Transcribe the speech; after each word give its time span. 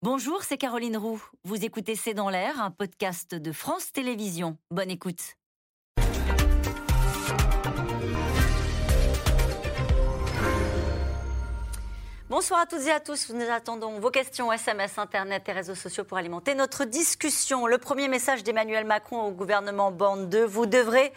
Bonjour, 0.00 0.44
c'est 0.44 0.58
Caroline 0.58 0.96
Roux. 0.96 1.20
Vous 1.42 1.64
écoutez 1.64 1.96
C'est 1.96 2.14
dans 2.14 2.30
l'air, 2.30 2.62
un 2.62 2.70
podcast 2.70 3.34
de 3.34 3.50
France 3.50 3.90
Télévisions. 3.90 4.56
Bonne 4.70 4.92
écoute. 4.92 5.34
Bonsoir 12.30 12.60
à 12.60 12.66
toutes 12.66 12.86
et 12.86 12.92
à 12.92 13.00
tous. 13.00 13.30
Nous 13.30 13.50
attendons 13.50 13.98
vos 13.98 14.10
questions 14.10 14.52
SMS, 14.52 14.98
Internet 14.98 15.48
et 15.48 15.52
réseaux 15.52 15.74
sociaux 15.74 16.04
pour 16.04 16.16
alimenter 16.16 16.54
notre 16.54 16.84
discussion. 16.84 17.66
Le 17.66 17.78
premier 17.78 18.06
message 18.06 18.44
d'Emmanuel 18.44 18.84
Macron 18.84 19.22
au 19.22 19.32
gouvernement 19.32 19.90
Bande 19.90 20.28
2. 20.28 20.44
Vous 20.44 20.66
devrez 20.66 21.12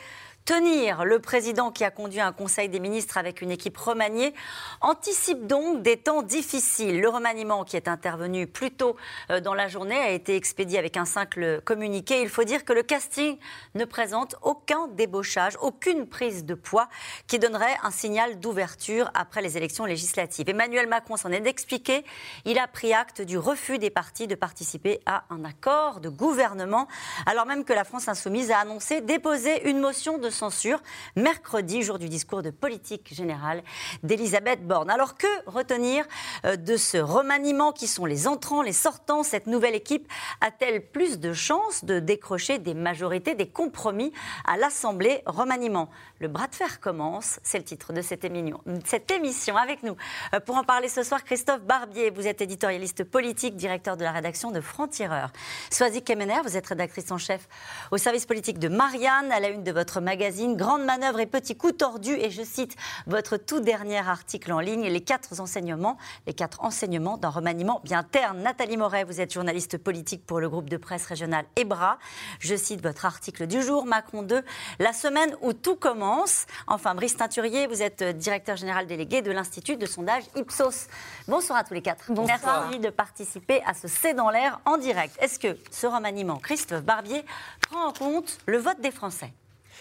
tenir. 0.45 1.05
Le 1.05 1.19
président 1.19 1.71
qui 1.71 1.83
a 1.83 1.91
conduit 1.91 2.19
un 2.19 2.31
conseil 2.31 2.69
des 2.69 2.79
ministres 2.79 3.17
avec 3.17 3.41
une 3.41 3.51
équipe 3.51 3.77
remaniée 3.77 4.33
anticipe 4.81 5.45
donc 5.45 5.81
des 5.81 5.97
temps 5.97 6.23
difficiles. 6.23 6.99
Le 6.99 7.09
remaniement 7.09 7.63
qui 7.63 7.75
est 7.77 7.87
intervenu 7.87 8.47
plus 8.47 8.71
tôt 8.71 8.95
euh, 9.29 9.39
dans 9.39 9.53
la 9.53 9.67
journée 9.67 9.97
a 9.97 10.09
été 10.09 10.35
expédié 10.35 10.79
avec 10.79 10.97
un 10.97 11.05
simple 11.05 11.61
communiqué. 11.61 12.21
Il 12.21 12.29
faut 12.29 12.43
dire 12.43 12.65
que 12.65 12.73
le 12.73 12.83
casting 12.83 13.37
ne 13.75 13.85
présente 13.85 14.35
aucun 14.41 14.87
débauchage, 14.87 15.57
aucune 15.61 16.07
prise 16.07 16.45
de 16.45 16.53
poids 16.53 16.87
qui 17.27 17.39
donnerait 17.39 17.77
un 17.83 17.91
signal 17.91 18.39
d'ouverture 18.39 19.11
après 19.13 19.41
les 19.41 19.57
élections 19.57 19.85
législatives. 19.85 20.49
Emmanuel 20.49 20.87
Macron 20.87 21.17
s'en 21.17 21.31
est 21.31 21.45
expliqué. 21.45 22.03
Il 22.45 22.57
a 22.57 22.67
pris 22.67 22.93
acte 22.93 23.21
du 23.21 23.37
refus 23.37 23.77
des 23.77 23.89
partis 23.89 24.27
de 24.27 24.35
participer 24.35 25.01
à 25.05 25.25
un 25.29 25.45
accord 25.45 25.99
de 25.99 26.09
gouvernement, 26.09 26.87
alors 27.25 27.45
même 27.45 27.63
que 27.63 27.73
la 27.73 27.83
France 27.83 28.07
insoumise 28.07 28.51
a 28.51 28.59
annoncé 28.59 29.01
déposer 29.01 29.69
une 29.69 29.79
motion 29.79 30.17
de 30.17 30.30
censure 30.31 30.81
mercredi, 31.15 31.83
jour 31.83 31.99
du 31.99 32.09
discours 32.09 32.41
de 32.41 32.49
politique 32.49 33.13
générale 33.13 33.63
d'Elisabeth 34.03 34.65
Borne. 34.65 34.89
Alors 34.89 35.17
que 35.17 35.27
retenir 35.45 36.05
euh, 36.45 36.55
de 36.55 36.77
ce 36.77 36.97
remaniement 36.97 37.71
qui 37.71 37.87
sont 37.87 38.05
les 38.05 38.27
entrants, 38.27 38.61
les 38.61 38.73
sortants? 38.73 39.23
Cette 39.23 39.47
nouvelle 39.47 39.75
équipe 39.75 40.11
a-t-elle 40.41 40.85
plus 40.85 41.19
de 41.19 41.33
chances 41.33 41.85
de 41.85 41.99
décrocher 41.99 42.59
des 42.59 42.73
majorités, 42.73 43.35
des 43.35 43.49
compromis 43.49 44.11
à 44.45 44.57
l'Assemblée? 44.57 45.21
Remaniement 45.25 45.89
Le 46.19 46.27
bras 46.27 46.47
de 46.47 46.55
fer 46.55 46.79
commence, 46.79 47.39
c'est 47.43 47.57
le 47.57 47.63
titre 47.63 47.93
de 47.93 48.01
cette 48.01 48.23
émission. 48.23 48.61
Cette 48.85 49.11
émission 49.11 49.57
avec 49.57 49.83
nous. 49.83 49.95
Euh, 50.33 50.39
pour 50.39 50.57
en 50.57 50.63
parler 50.63 50.87
ce 50.87 51.03
soir, 51.03 51.23
Christophe 51.23 51.61
Barbier, 51.61 52.09
vous 52.09 52.27
êtes 52.27 52.41
éditorialiste 52.41 53.03
politique, 53.03 53.55
directeur 53.55 53.97
de 53.97 54.03
la 54.03 54.11
rédaction 54.11 54.51
de 54.51 54.61
Franc-Tireur. 54.61 55.31
Soisy 55.69 56.01
Kemener, 56.01 56.41
vous 56.43 56.57
êtes 56.57 56.67
rédactrice 56.67 57.11
en 57.11 57.17
chef 57.17 57.47
au 57.91 57.97
service 57.97 58.25
politique 58.25 58.59
de 58.59 58.67
Marianne, 58.67 59.31
à 59.31 59.39
la 59.39 59.49
une 59.49 59.63
de 59.63 59.71
votre 59.71 59.99
magazine 59.99 60.20
Grande 60.21 60.83
manœuvre 60.83 61.19
et 61.19 61.25
petit 61.25 61.57
coup 61.57 61.71
tordu. 61.71 62.13
Et 62.13 62.29
je 62.29 62.43
cite 62.43 62.75
votre 63.07 63.37
tout 63.37 63.59
dernier 63.59 63.97
article 63.97 64.53
en 64.53 64.59
ligne, 64.59 64.87
les 64.87 65.01
quatre 65.01 65.39
enseignements, 65.39 65.97
les 66.27 66.33
quatre 66.33 66.63
enseignements 66.63 67.17
d'un 67.17 67.29
remaniement 67.29 67.81
bien 67.83 68.03
terne. 68.03 68.43
Nathalie 68.43 68.77
Moret, 68.77 69.03
vous 69.03 69.19
êtes 69.19 69.33
journaliste 69.33 69.79
politique 69.79 70.23
pour 70.27 70.39
le 70.39 70.47
groupe 70.47 70.69
de 70.69 70.77
presse 70.77 71.05
régional 71.05 71.45
EBRA. 71.55 71.97
Je 72.39 72.55
cite 72.55 72.83
votre 72.83 73.05
article 73.05 73.47
du 73.47 73.63
jour, 73.63 73.87
Macron 73.87 74.21
2, 74.21 74.43
la 74.77 74.93
semaine 74.93 75.35
où 75.41 75.53
tout 75.53 75.75
commence. 75.75 76.45
Enfin, 76.67 76.93
Brice 76.93 77.17
Teinturier, 77.17 77.65
vous 77.65 77.81
êtes 77.81 78.03
directeur 78.03 78.57
général 78.57 78.85
délégué 78.85 79.23
de 79.23 79.31
l'Institut 79.31 79.75
de 79.75 79.87
sondage 79.87 80.23
Ipsos. 80.35 80.87
Bonsoir 81.27 81.57
à 81.57 81.63
tous 81.63 81.73
les 81.73 81.81
quatre. 81.81 82.11
Bonsoir. 82.13 82.67
Merci 82.67 82.79
de 82.79 82.91
participer 82.91 83.63
à 83.65 83.73
ce 83.73 83.87
C'est 83.87 84.13
dans 84.13 84.29
l'air 84.29 84.59
en 84.65 84.77
direct. 84.77 85.17
Est-ce 85.19 85.39
que 85.39 85.57
ce 85.71 85.87
remaniement, 85.87 86.37
Christophe 86.37 86.83
Barbier, 86.83 87.25
prend 87.61 87.87
en 87.87 87.93
compte 87.93 88.37
le 88.45 88.59
vote 88.59 88.79
des 88.81 88.91
Français? 88.91 89.33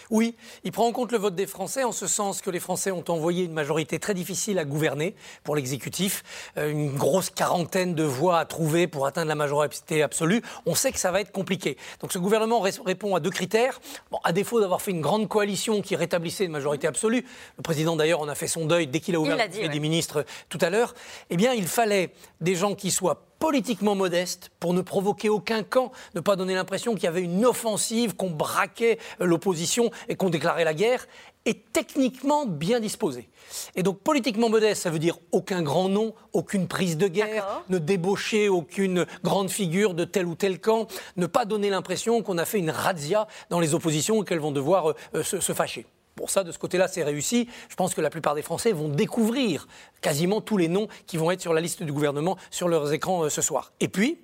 Oui, 0.09 0.35
il 0.63 0.71
prend 0.71 0.87
en 0.87 0.91
compte 0.91 1.11
le 1.11 1.17
vote 1.17 1.35
des 1.35 1.47
Français 1.47 1.83
en 1.83 1.91
ce 1.91 2.07
sens 2.07 2.41
que 2.41 2.49
les 2.49 2.59
Français 2.59 2.91
ont 2.91 3.03
envoyé 3.07 3.45
une 3.45 3.53
majorité 3.53 3.99
très 3.99 4.13
difficile 4.13 4.59
à 4.59 4.65
gouverner 4.65 5.15
pour 5.43 5.55
l'exécutif, 5.55 6.23
euh, 6.57 6.71
une 6.71 6.95
grosse 6.95 7.29
quarantaine 7.29 7.95
de 7.95 8.03
voix 8.03 8.39
à 8.39 8.45
trouver 8.45 8.87
pour 8.87 9.05
atteindre 9.05 9.29
la 9.29 9.35
majorité 9.35 10.03
absolue. 10.03 10.41
On 10.65 10.75
sait 10.75 10.91
que 10.91 10.99
ça 10.99 11.11
va 11.11 11.21
être 11.21 11.31
compliqué. 11.31 11.77
Donc 11.99 12.11
ce 12.11 12.19
gouvernement 12.19 12.59
répond 12.59 13.15
à 13.15 13.19
deux 13.19 13.29
critères. 13.29 13.79
Bon, 14.11 14.19
à 14.23 14.31
défaut 14.31 14.59
d'avoir 14.59 14.81
fait 14.81 14.91
une 14.91 15.01
grande 15.01 15.27
coalition 15.27 15.81
qui 15.81 15.95
rétablissait 15.95 16.45
une 16.45 16.51
majorité 16.51 16.87
absolue, 16.87 17.25
le 17.57 17.63
président 17.63 17.95
d'ailleurs 17.95 18.21
en 18.21 18.27
a 18.27 18.35
fait 18.35 18.47
son 18.47 18.65
deuil 18.65 18.87
dès 18.87 18.99
qu'il 18.99 19.15
a 19.15 19.19
ouvert 19.19 19.37
le 19.37 19.67
des 19.67 19.79
ministres 19.79 20.25
tout 20.49 20.57
à 20.61 20.69
l'heure, 20.69 20.93
eh 21.29 21.37
bien 21.37 21.53
il 21.53 21.67
fallait 21.67 22.13
des 22.41 22.55
gens 22.55 22.75
qui 22.75 22.91
soient 22.91 23.30
politiquement 23.41 23.95
modeste 23.95 24.51
pour 24.59 24.75
ne 24.75 24.81
provoquer 24.81 25.27
aucun 25.27 25.63
camp, 25.63 25.91
ne 26.13 26.19
pas 26.21 26.35
donner 26.35 26.53
l'impression 26.53 26.93
qu'il 26.93 27.05
y 27.05 27.07
avait 27.07 27.23
une 27.23 27.43
offensive, 27.43 28.15
qu'on 28.15 28.29
braquait 28.29 28.99
l'opposition 29.19 29.89
et 30.07 30.15
qu'on 30.15 30.29
déclarait 30.29 30.63
la 30.63 30.75
guerre, 30.75 31.07
et 31.45 31.55
techniquement 31.55 32.45
bien 32.45 32.79
disposé. 32.79 33.29
Et 33.75 33.81
donc 33.81 33.99
politiquement 34.01 34.47
modeste, 34.47 34.83
ça 34.83 34.91
veut 34.91 34.99
dire 34.99 35.17
aucun 35.31 35.63
grand 35.63 35.89
nom, 35.89 36.13
aucune 36.33 36.67
prise 36.67 36.97
de 36.97 37.07
guerre, 37.07 37.63
ne 37.69 37.79
débaucher 37.79 38.47
aucune 38.47 39.07
grande 39.23 39.49
figure 39.49 39.95
de 39.95 40.05
tel 40.05 40.27
ou 40.27 40.35
tel 40.35 40.59
camp, 40.59 40.87
ne 41.17 41.25
pas 41.25 41.45
donner 41.45 41.71
l'impression 41.71 42.21
qu'on 42.21 42.37
a 42.37 42.45
fait 42.45 42.59
une 42.59 42.69
razzia 42.69 43.27
dans 43.49 43.59
les 43.59 43.73
oppositions 43.73 44.21
et 44.21 44.25
qu'elles 44.25 44.39
vont 44.39 44.51
devoir 44.51 44.93
euh, 45.15 45.23
se 45.23 45.53
fâcher. 45.53 45.87
Pour 46.21 46.29
ça, 46.29 46.43
de 46.43 46.51
ce 46.51 46.59
côté-là, 46.59 46.87
c'est 46.87 47.01
réussi. 47.01 47.49
Je 47.67 47.75
pense 47.75 47.95
que 47.95 47.99
la 47.99 48.11
plupart 48.11 48.35
des 48.35 48.43
Français 48.43 48.73
vont 48.73 48.89
découvrir 48.89 49.67
quasiment 50.01 50.39
tous 50.39 50.55
les 50.55 50.67
noms 50.67 50.87
qui 51.07 51.17
vont 51.17 51.31
être 51.31 51.41
sur 51.41 51.51
la 51.51 51.61
liste 51.61 51.81
du 51.81 51.91
gouvernement 51.91 52.37
sur 52.51 52.67
leurs 52.67 52.93
écrans 52.93 53.23
euh, 53.23 53.29
ce 53.29 53.41
soir. 53.41 53.73
Et 53.79 53.87
puis, 53.87 54.19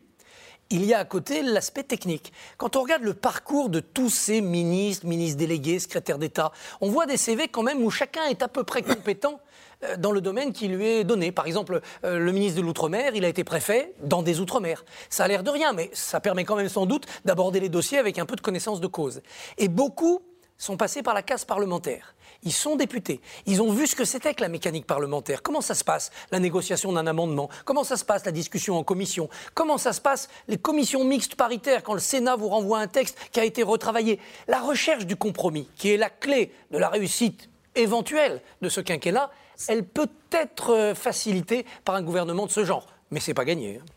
il 0.69 0.85
y 0.85 0.93
a 0.93 0.99
à 0.99 1.05
côté 1.05 1.41
l'aspect 1.41 1.81
technique. 1.81 2.31
Quand 2.57 2.75
on 2.75 2.83
regarde 2.83 3.01
le 3.01 3.15
parcours 3.15 3.69
de 3.69 3.79
tous 3.79 4.11
ces 4.11 4.41
ministres, 4.41 5.07
ministres 5.07 5.39
délégués, 5.39 5.79
secrétaires 5.79 6.19
d'État, 6.19 6.51
on 6.81 6.89
voit 6.89 7.07
des 7.07 7.17
CV 7.17 7.47
quand 7.47 7.63
même 7.63 7.81
où 7.81 7.89
chacun 7.89 8.25
est 8.25 8.43
à 8.43 8.47
peu 8.47 8.63
près 8.63 8.83
compétent 8.83 9.39
euh, 9.83 9.97
dans 9.97 10.11
le 10.11 10.21
domaine 10.21 10.53
qui 10.53 10.67
lui 10.67 10.85
est 10.85 11.03
donné. 11.03 11.31
Par 11.31 11.47
exemple, 11.47 11.81
euh, 12.03 12.19
le 12.19 12.31
ministre 12.31 12.61
de 12.61 12.63
l'Outre-mer, 12.63 13.13
il 13.15 13.25
a 13.25 13.27
été 13.27 13.43
préfet 13.43 13.95
dans 14.03 14.21
des 14.21 14.39
Outre-mer. 14.39 14.85
Ça 15.09 15.23
a 15.23 15.27
l'air 15.27 15.41
de 15.41 15.49
rien, 15.49 15.73
mais 15.73 15.89
ça 15.93 16.19
permet 16.19 16.43
quand 16.43 16.57
même 16.57 16.69
sans 16.69 16.85
doute 16.85 17.07
d'aborder 17.25 17.59
les 17.59 17.69
dossiers 17.69 17.97
avec 17.97 18.19
un 18.19 18.27
peu 18.27 18.35
de 18.35 18.41
connaissance 18.41 18.81
de 18.81 18.87
cause. 18.87 19.23
Et 19.57 19.67
beaucoup 19.67 20.21
sont 20.57 20.77
passés 20.77 21.03
par 21.03 21.13
la 21.13 21.21
case 21.21 21.45
parlementaire. 21.45 22.15
Ils 22.43 22.53
sont 22.53 22.75
députés. 22.75 23.21
Ils 23.45 23.61
ont 23.61 23.71
vu 23.71 23.87
ce 23.87 23.95
que 23.95 24.05
c'était 24.05 24.33
que 24.33 24.41
la 24.41 24.49
mécanique 24.49 24.85
parlementaire. 24.85 25.41
Comment 25.41 25.61
ça 25.61 25.75
se 25.75 25.83
passe, 25.83 26.11
la 26.31 26.39
négociation 26.39 26.93
d'un 26.93 27.07
amendement? 27.07 27.49
Comment 27.65 27.83
ça 27.83 27.97
se 27.97 28.05
passe, 28.05 28.25
la 28.25 28.31
discussion 28.31 28.77
en 28.77 28.83
commission? 28.83 29.29
Comment 29.53 29.77
ça 29.77 29.93
se 29.93 30.01
passe, 30.01 30.29
les 30.47 30.57
commissions 30.57 31.03
mixtes 31.03 31.35
paritaires, 31.35 31.83
quand 31.83 31.93
le 31.93 31.99
Sénat 31.99 32.35
vous 32.35 32.49
renvoie 32.49 32.79
un 32.79 32.87
texte 32.87 33.17
qui 33.31 33.39
a 33.39 33.45
été 33.45 33.63
retravaillé? 33.63 34.19
La 34.47 34.59
recherche 34.59 35.05
du 35.05 35.15
compromis, 35.15 35.69
qui 35.75 35.91
est 35.91 35.97
la 35.97 36.09
clé 36.09 36.51
de 36.71 36.77
la 36.77 36.89
réussite 36.89 37.49
éventuelle 37.75 38.41
de 38.61 38.69
ce 38.69 38.81
quinquennat, 38.81 39.29
elle 39.67 39.83
peut 39.83 40.09
être 40.31 40.73
euh, 40.73 40.95
facilitée 40.95 41.65
par 41.83 41.95
un 41.95 42.01
gouvernement 42.01 42.45
de 42.45 42.51
ce 42.51 42.63
genre. 42.63 42.87
Mais 43.11 43.19
c'est 43.19 43.33
pas 43.33 43.45
gagné. 43.45 43.79
Hein. 43.81 43.96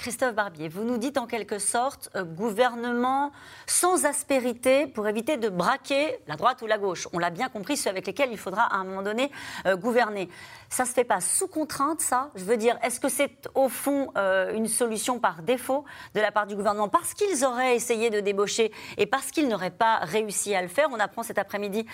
Christophe 0.00 0.34
Barbier, 0.34 0.68
vous 0.70 0.82
nous 0.82 0.96
dites 0.96 1.18
en 1.18 1.26
quelque 1.26 1.58
sorte 1.58 2.08
euh, 2.16 2.24
gouvernement 2.24 3.32
sans 3.66 4.06
aspérité 4.06 4.86
pour 4.86 5.06
éviter 5.06 5.36
de 5.36 5.50
braquer 5.50 6.16
la 6.26 6.36
droite 6.36 6.62
ou 6.62 6.66
la 6.66 6.78
gauche. 6.78 7.06
On 7.12 7.18
l'a 7.18 7.28
bien 7.28 7.50
compris, 7.50 7.76
ceux 7.76 7.90
avec 7.90 8.06
lesquels 8.06 8.30
il 8.32 8.38
faudra 8.38 8.62
à 8.62 8.76
un 8.76 8.84
moment 8.84 9.02
donné 9.02 9.30
euh, 9.66 9.76
gouverner. 9.76 10.30
Ça 10.70 10.84
ne 10.84 10.88
se 10.88 10.94
fait 10.94 11.04
pas 11.04 11.20
sous 11.20 11.48
contrainte, 11.48 12.00
ça 12.00 12.30
Je 12.34 12.44
veux 12.44 12.56
dire, 12.56 12.78
est-ce 12.82 12.98
que 12.98 13.10
c'est 13.10 13.46
au 13.54 13.68
fond 13.68 14.10
euh, 14.16 14.54
une 14.54 14.68
solution 14.68 15.18
par 15.18 15.42
défaut 15.42 15.84
de 16.14 16.20
la 16.22 16.32
part 16.32 16.46
du 16.46 16.56
gouvernement 16.56 16.88
Parce 16.88 17.12
qu'ils 17.12 17.44
auraient 17.44 17.76
essayé 17.76 18.08
de 18.08 18.20
débaucher 18.20 18.72
et 18.96 19.04
parce 19.04 19.30
qu'ils 19.30 19.48
n'auraient 19.48 19.68
pas 19.68 19.98
réussi 19.98 20.54
à 20.54 20.62
le 20.62 20.68
faire? 20.68 20.88
On 20.92 20.98
apprend 20.98 21.22
cet 21.22 21.36
après-midi 21.36 21.84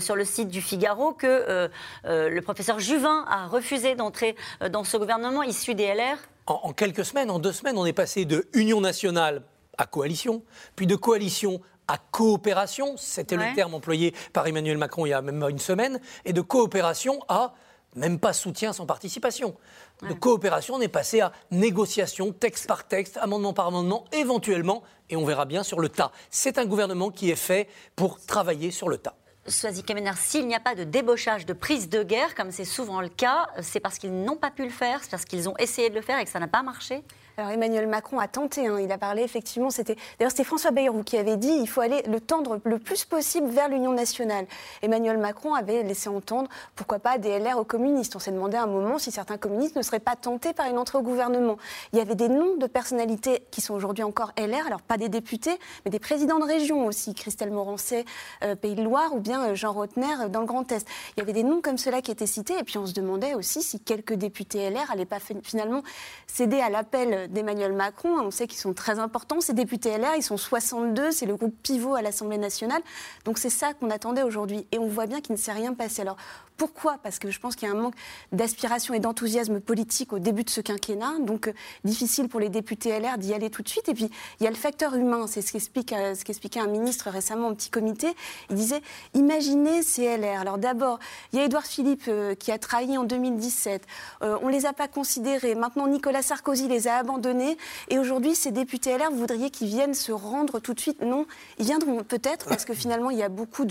sur 0.00 0.16
le 0.16 0.26
site 0.26 0.48
du 0.48 0.60
Figaro 0.60 1.14
que 1.14 1.70
le 2.04 2.40
professeur 2.40 2.78
Juvin 2.78 3.24
a 3.26 3.46
refusé 3.46 3.94
d'entrer 3.94 4.36
dans 4.70 4.84
ce 4.84 4.98
gouvernement 4.98 5.42
issu 5.42 5.74
des 5.74 5.86
LR 5.86 6.18
en, 6.46 6.72
quelques 6.72 7.04
semaines, 7.04 7.30
en 7.30 7.38
deux 7.38 7.52
semaines, 7.52 7.78
on 7.78 7.86
est 7.86 7.92
passé 7.92 8.24
de 8.24 8.48
union 8.52 8.80
nationale 8.80 9.42
à 9.78 9.86
coalition, 9.86 10.42
puis 10.76 10.86
de 10.86 10.96
coalition 10.96 11.60
à 11.88 11.98
coopération, 11.98 12.96
c'était 12.96 13.36
le 13.36 13.54
terme 13.54 13.74
employé 13.74 14.14
par 14.32 14.46
Emmanuel 14.46 14.78
Macron 14.78 15.04
il 15.04 15.10
y 15.10 15.12
a 15.12 15.20
même 15.20 15.42
une 15.42 15.58
semaine, 15.58 16.00
et 16.24 16.32
de 16.32 16.40
coopération 16.40 17.20
à 17.28 17.54
même 17.94 18.18
pas 18.18 18.32
soutien 18.32 18.72
sans 18.72 18.86
participation. 18.86 19.54
De 20.02 20.14
coopération, 20.14 20.74
on 20.74 20.80
est 20.80 20.88
passé 20.88 21.20
à 21.20 21.32
négociation, 21.50 22.32
texte 22.32 22.66
par 22.66 22.88
texte, 22.88 23.18
amendement 23.18 23.52
par 23.52 23.68
amendement, 23.68 24.04
éventuellement, 24.12 24.82
et 25.10 25.16
on 25.16 25.24
verra 25.24 25.44
bien 25.44 25.62
sur 25.62 25.78
le 25.78 25.88
tas. 25.88 26.10
C'est 26.30 26.58
un 26.58 26.66
gouvernement 26.66 27.10
qui 27.10 27.30
est 27.30 27.36
fait 27.36 27.68
pour 27.94 28.20
travailler 28.20 28.70
sur 28.70 28.88
le 28.88 28.98
tas. 28.98 29.16
Soisy 29.46 29.82
Kemener, 29.82 30.12
s'il 30.16 30.46
n'y 30.46 30.54
a 30.54 30.60
pas 30.60 30.74
de 30.74 30.84
débauchage, 30.84 31.44
de 31.44 31.52
prise 31.52 31.88
de 31.88 32.02
guerre, 32.02 32.34
comme 32.34 32.50
c'est 32.50 32.64
souvent 32.64 33.00
le 33.00 33.08
cas, 33.08 33.48
c'est 33.60 33.80
parce 33.80 33.98
qu'ils 33.98 34.24
n'ont 34.24 34.36
pas 34.36 34.50
pu 34.50 34.64
le 34.64 34.70
faire, 34.70 35.00
c'est 35.02 35.10
parce 35.10 35.24
qu'ils 35.24 35.48
ont 35.48 35.56
essayé 35.58 35.90
de 35.90 35.94
le 35.94 36.00
faire 36.00 36.18
et 36.18 36.24
que 36.24 36.30
ça 36.30 36.40
n'a 36.40 36.48
pas 36.48 36.62
marché 36.62 37.02
alors 37.36 37.50
Emmanuel 37.50 37.88
Macron 37.88 38.20
a 38.20 38.28
tenté, 38.28 38.68
hein. 38.68 38.78
il 38.78 38.92
a 38.92 38.98
parlé 38.98 39.22
effectivement, 39.22 39.70
c'était 39.70 39.96
d'ailleurs 40.18 40.30
c'était 40.30 40.44
François 40.44 40.70
Bayrou 40.70 41.02
qui 41.02 41.16
avait 41.16 41.36
dit 41.36 41.50
il 41.60 41.66
faut 41.66 41.80
aller 41.80 42.02
le 42.02 42.20
tendre 42.20 42.60
le 42.64 42.78
plus 42.78 43.04
possible 43.04 43.48
vers 43.48 43.68
l'Union 43.68 43.92
nationale. 43.92 44.46
Emmanuel 44.82 45.18
Macron 45.18 45.54
avait 45.54 45.82
laissé 45.82 46.08
entendre 46.08 46.48
pourquoi 46.76 47.00
pas 47.00 47.18
des 47.18 47.40
LR 47.40 47.58
aux 47.58 47.64
communistes. 47.64 48.14
On 48.14 48.20
s'est 48.20 48.30
demandé 48.30 48.56
à 48.56 48.62
un 48.62 48.66
moment 48.66 48.98
si 48.98 49.10
certains 49.10 49.36
communistes 49.36 49.74
ne 49.74 49.82
seraient 49.82 49.98
pas 49.98 50.14
tentés 50.14 50.52
par 50.52 50.66
une 50.66 50.78
entrée 50.78 50.98
au 50.98 51.02
gouvernement. 51.02 51.56
Il 51.92 51.98
y 51.98 52.02
avait 52.02 52.14
des 52.14 52.28
noms 52.28 52.56
de 52.56 52.68
personnalités 52.68 53.42
qui 53.50 53.60
sont 53.60 53.74
aujourd'hui 53.74 54.04
encore 54.04 54.32
LR, 54.38 54.66
alors 54.68 54.82
pas 54.82 54.96
des 54.96 55.08
députés, 55.08 55.58
mais 55.84 55.90
des 55.90 55.98
présidents 55.98 56.38
de 56.38 56.44
région 56.44 56.86
aussi, 56.86 57.14
Christelle 57.14 57.50
Morancet, 57.50 58.04
euh, 58.44 58.54
Pays 58.54 58.76
de 58.76 58.82
Loire 58.82 59.12
ou 59.12 59.18
bien 59.18 59.48
euh, 59.48 59.54
Jean 59.56 59.72
Rotner 59.72 60.06
euh, 60.22 60.28
dans 60.28 60.40
le 60.40 60.46
Grand 60.46 60.70
Est. 60.70 60.86
Il 61.16 61.20
y 61.20 61.22
avait 61.22 61.32
des 61.32 61.42
noms 61.42 61.60
comme 61.60 61.78
ceux-là 61.78 62.00
qui 62.00 62.12
étaient 62.12 62.26
cités 62.26 62.56
et 62.58 62.62
puis 62.62 62.78
on 62.78 62.86
se 62.86 62.92
demandait 62.92 63.34
aussi 63.34 63.60
si 63.62 63.80
quelques 63.80 64.14
députés 64.14 64.70
LR 64.70 64.88
n'allaient 64.90 65.04
pas 65.04 65.18
finalement 65.42 65.82
céder 66.28 66.60
à 66.60 66.70
l'appel 66.70 67.23
d'Emmanuel 67.28 67.72
Macron. 67.72 68.18
On 68.20 68.30
sait 68.30 68.46
qu'ils 68.46 68.58
sont 68.58 68.74
très 68.74 68.98
importants. 68.98 69.40
Ces 69.40 69.52
députés 69.52 69.96
LR, 69.96 70.14
ils 70.16 70.22
sont 70.22 70.36
62, 70.36 71.10
c'est 71.10 71.26
le 71.26 71.36
groupe 71.36 71.54
pivot 71.62 71.94
à 71.94 72.02
l'Assemblée 72.02 72.38
nationale. 72.38 72.82
Donc 73.24 73.38
c'est 73.38 73.50
ça 73.50 73.74
qu'on 73.74 73.90
attendait 73.90 74.22
aujourd'hui. 74.22 74.66
Et 74.72 74.78
on 74.78 74.88
voit 74.88 75.06
bien 75.06 75.20
qu'il 75.20 75.34
ne 75.34 75.38
s'est 75.40 75.52
rien 75.52 75.74
passé. 75.74 76.02
Alors 76.02 76.16
pourquoi? 76.56 76.98
Parce 77.02 77.18
que 77.18 77.30
je 77.30 77.40
pense 77.40 77.56
qu'il 77.56 77.68
y 77.68 77.70
a 77.70 77.74
un 77.74 77.78
manque 77.78 77.96
d'aspiration 78.30 78.94
et 78.94 79.00
d'enthousiasme 79.00 79.60
politique 79.60 80.12
au 80.12 80.20
début 80.20 80.44
de 80.44 80.50
ce 80.50 80.60
quinquennat, 80.60 81.14
donc 81.20 81.48
euh, 81.48 81.52
difficile 81.82 82.28
pour 82.28 82.38
les 82.38 82.48
députés 82.48 82.96
LR 82.96 83.18
d'y 83.18 83.34
aller 83.34 83.50
tout 83.50 83.62
de 83.62 83.68
suite. 83.68 83.88
Et 83.88 83.94
puis, 83.94 84.08
il 84.38 84.44
y 84.44 84.46
a 84.46 84.50
le 84.50 84.56
facteur 84.56 84.94
humain, 84.94 85.26
c'est 85.26 85.42
ce 85.42 85.50
qu'expliquait 85.50 86.14
ce 86.14 86.58
un 86.60 86.68
ministre 86.68 87.10
récemment 87.10 87.48
au 87.48 87.54
petit 87.54 87.70
comité. 87.70 88.14
Il 88.50 88.56
disait, 88.56 88.82
imaginez 89.14 89.82
ces 89.82 90.16
LR. 90.16 90.40
Alors 90.40 90.58
d'abord, 90.58 91.00
il 91.32 91.40
y 91.40 91.42
a 91.42 91.44
Édouard 91.44 91.66
Philippe 91.66 92.04
euh, 92.06 92.36
qui 92.36 92.52
a 92.52 92.58
trahi 92.58 92.96
en 92.96 93.02
2017. 93.02 93.84
Euh, 94.22 94.38
on 94.42 94.46
ne 94.46 94.52
les 94.52 94.66
a 94.66 94.72
pas 94.72 94.86
considérés. 94.86 95.56
Maintenant, 95.56 95.88
Nicolas 95.88 96.22
Sarkozy 96.22 96.68
les 96.68 96.86
a 96.86 96.98
abandonnés. 96.98 97.58
Et 97.88 97.98
aujourd'hui, 97.98 98.36
ces 98.36 98.52
députés 98.52 98.96
LR, 98.96 99.10
vous 99.10 99.18
voudriez 99.18 99.50
qu'ils 99.50 99.68
viennent 99.68 99.94
se 99.94 100.12
rendre 100.12 100.60
tout 100.60 100.74
de 100.74 100.80
suite? 100.80 101.02
Non, 101.02 101.26
ils 101.58 101.64
viendront 101.64 102.04
peut-être, 102.04 102.46
parce 102.46 102.64
que 102.64 102.74
finalement, 102.74 103.10
il 103.10 103.18
y 103.18 103.24
a 103.24 103.28
beaucoup 103.28 103.64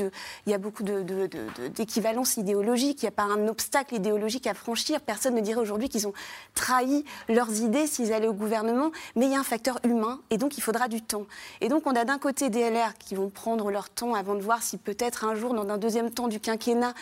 d'équivalence 1.76 2.36
idéologique 2.36 2.73
il 2.82 2.96
n'y 3.02 3.08
a 3.08 3.12
pas 3.12 3.24
un 3.24 3.48
obstacle 3.48 3.96
idéologique 3.96 4.48
à 4.48 4.54
franchir. 4.54 5.02
Personne 5.02 5.36
ne 5.36 5.42
dirait 5.42 5.60
aujourd'hui 5.60 5.90
qu'ils 5.90 6.08
ont 6.08 6.14
trahi 6.56 7.06
leurs 7.30 7.62
idées 7.62 7.88
s'ils 7.88 8.14
allaient 8.14 8.28
au 8.28 8.34
gouvernement, 8.34 8.92
mais 9.16 9.26
il 9.26 9.32
y 9.32 9.36
a 9.36 9.40
un 9.40 9.44
facteur 9.44 9.80
humain 9.84 10.20
et 10.30 10.38
donc 10.38 10.58
il 10.58 10.62
faudra 10.62 10.88
du 10.88 11.02
temps. 11.02 11.26
Et 11.62 11.70
donc 11.70 11.86
on 11.86 11.96
a 11.96 12.06
d'un 12.06 12.18
côté 12.18 12.50
des 12.50 12.70
LR 12.70 12.98
qui 12.98 13.16
vont 13.16 13.30
prendre 13.30 13.70
leur 13.72 13.90
temps 13.90 14.14
avant 14.14 14.36
de 14.36 14.42
voir 14.42 14.62
si 14.64 14.78
peut-être 14.78 15.26
un 15.26 15.36
jour, 15.36 15.54
dans 15.54 15.68
un 15.70 15.78
deuxième 15.78 16.12
temps 16.12 16.28
du 16.28 16.40
quinquennat, 16.40 16.94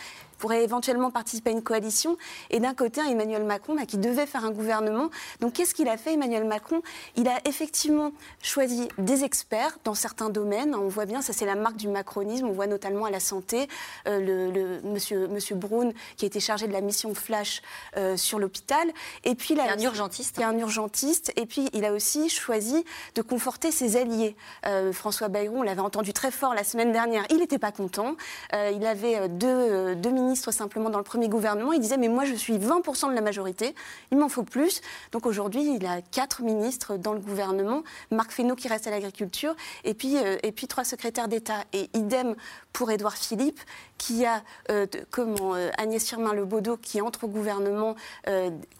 pourrait 0.41 0.63
éventuellement 0.63 1.11
participer 1.11 1.51
à 1.51 1.53
une 1.53 1.61
coalition. 1.61 2.17
Et 2.49 2.59
d'un 2.59 2.73
côté, 2.73 2.99
un 2.99 3.05
Emmanuel 3.05 3.43
Macron 3.43 3.75
bah, 3.75 3.85
qui 3.85 3.97
devait 3.97 4.25
faire 4.25 4.43
un 4.43 4.49
gouvernement. 4.49 5.09
Donc 5.39 5.53
qu'est-ce 5.53 5.75
qu'il 5.75 5.87
a 5.87 5.97
fait, 5.97 6.13
Emmanuel 6.13 6.45
Macron? 6.45 6.81
Il 7.15 7.27
a 7.27 7.37
effectivement 7.45 8.11
choisi 8.41 8.89
des 8.97 9.23
experts 9.23 9.77
dans 9.83 9.93
certains 9.93 10.29
domaines. 10.29 10.73
On 10.73 10.87
voit 10.87 11.05
bien, 11.05 11.21
ça 11.21 11.31
c'est 11.31 11.45
la 11.45 11.53
marque 11.53 11.77
du 11.77 11.87
macronisme. 11.87 12.47
On 12.47 12.51
voit 12.51 12.65
notamment 12.65 13.05
à 13.05 13.11
la 13.11 13.19
santé, 13.19 13.67
euh, 14.07 14.51
le, 14.51 14.81
monsieur, 14.81 15.27
monsieur 15.27 15.55
Brown 15.55 15.93
qui 16.17 16.25
a 16.25 16.27
été 16.27 16.39
chargé 16.39 16.67
de 16.67 16.73
la 16.73 16.81
mission 16.81 17.13
Flash 17.13 17.61
euh, 17.97 18.17
sur 18.17 18.39
l'hôpital. 18.39 18.87
Et 19.23 19.35
puis 19.35 19.53
il 19.53 19.59
a 19.59 19.71
un 19.71 19.79
urgentiste. 19.79 20.37
Il 20.39 20.43
un 20.43 20.57
urgentiste. 20.57 21.31
Et 21.35 21.45
puis 21.45 21.69
il 21.73 21.85
a 21.85 21.93
aussi 21.93 22.29
choisi 22.29 22.83
de 23.13 23.21
conforter 23.21 23.69
ses 23.69 23.95
alliés. 23.95 24.35
Euh, 24.65 24.91
François 24.91 25.27
Bayrou, 25.27 25.59
on 25.59 25.63
l'avait 25.63 25.81
entendu 25.81 26.13
très 26.13 26.31
fort 26.31 26.55
la 26.55 26.63
semaine 26.63 26.91
dernière. 26.91 27.25
Il 27.29 27.37
n'était 27.37 27.59
pas 27.59 27.71
content. 27.71 28.15
il 28.53 28.83
avait 28.87 29.29
deux, 29.29 29.95
deux 29.95 30.09
ministres 30.09 30.30
simplement 30.35 30.89
dans 30.89 30.97
le 30.97 31.03
premier 31.03 31.29
gouvernement. 31.29 31.73
Il 31.73 31.79
disait 31.79 31.97
mais 31.97 32.07
moi 32.07 32.25
je 32.25 32.33
suis 32.33 32.57
20% 32.57 33.09
de 33.09 33.15
la 33.15 33.21
majorité, 33.21 33.75
il 34.11 34.17
m'en 34.17 34.29
faut 34.29 34.43
plus. 34.43 34.81
Donc 35.11 35.25
aujourd'hui 35.25 35.75
il 35.75 35.85
a 35.85 36.01
quatre 36.01 36.41
ministres 36.41 36.97
dans 36.97 37.13
le 37.13 37.19
gouvernement, 37.19 37.83
Marc 38.11 38.31
Fesneau 38.31 38.55
qui 38.55 38.67
reste 38.67 38.87
à 38.87 38.91
l'agriculture 38.91 39.55
et 39.83 39.93
puis 39.93 40.17
euh, 40.17 40.37
trois 40.69 40.83
secrétaires 40.83 41.27
d'État 41.27 41.63
et 41.73 41.89
idem 41.93 42.35
pour 42.71 42.91
Édouard 42.91 43.17
Philippe 43.17 43.59
qui 43.97 44.25
a 44.25 44.41
euh, 44.69 44.85
comment 45.09 45.55
euh, 45.55 45.69
Agnès 45.77 46.07
Firmin 46.07 46.33
Lebaudot 46.33 46.77
qui 46.77 47.01
entre 47.01 47.25
au 47.25 47.27
gouvernement, 47.27 47.95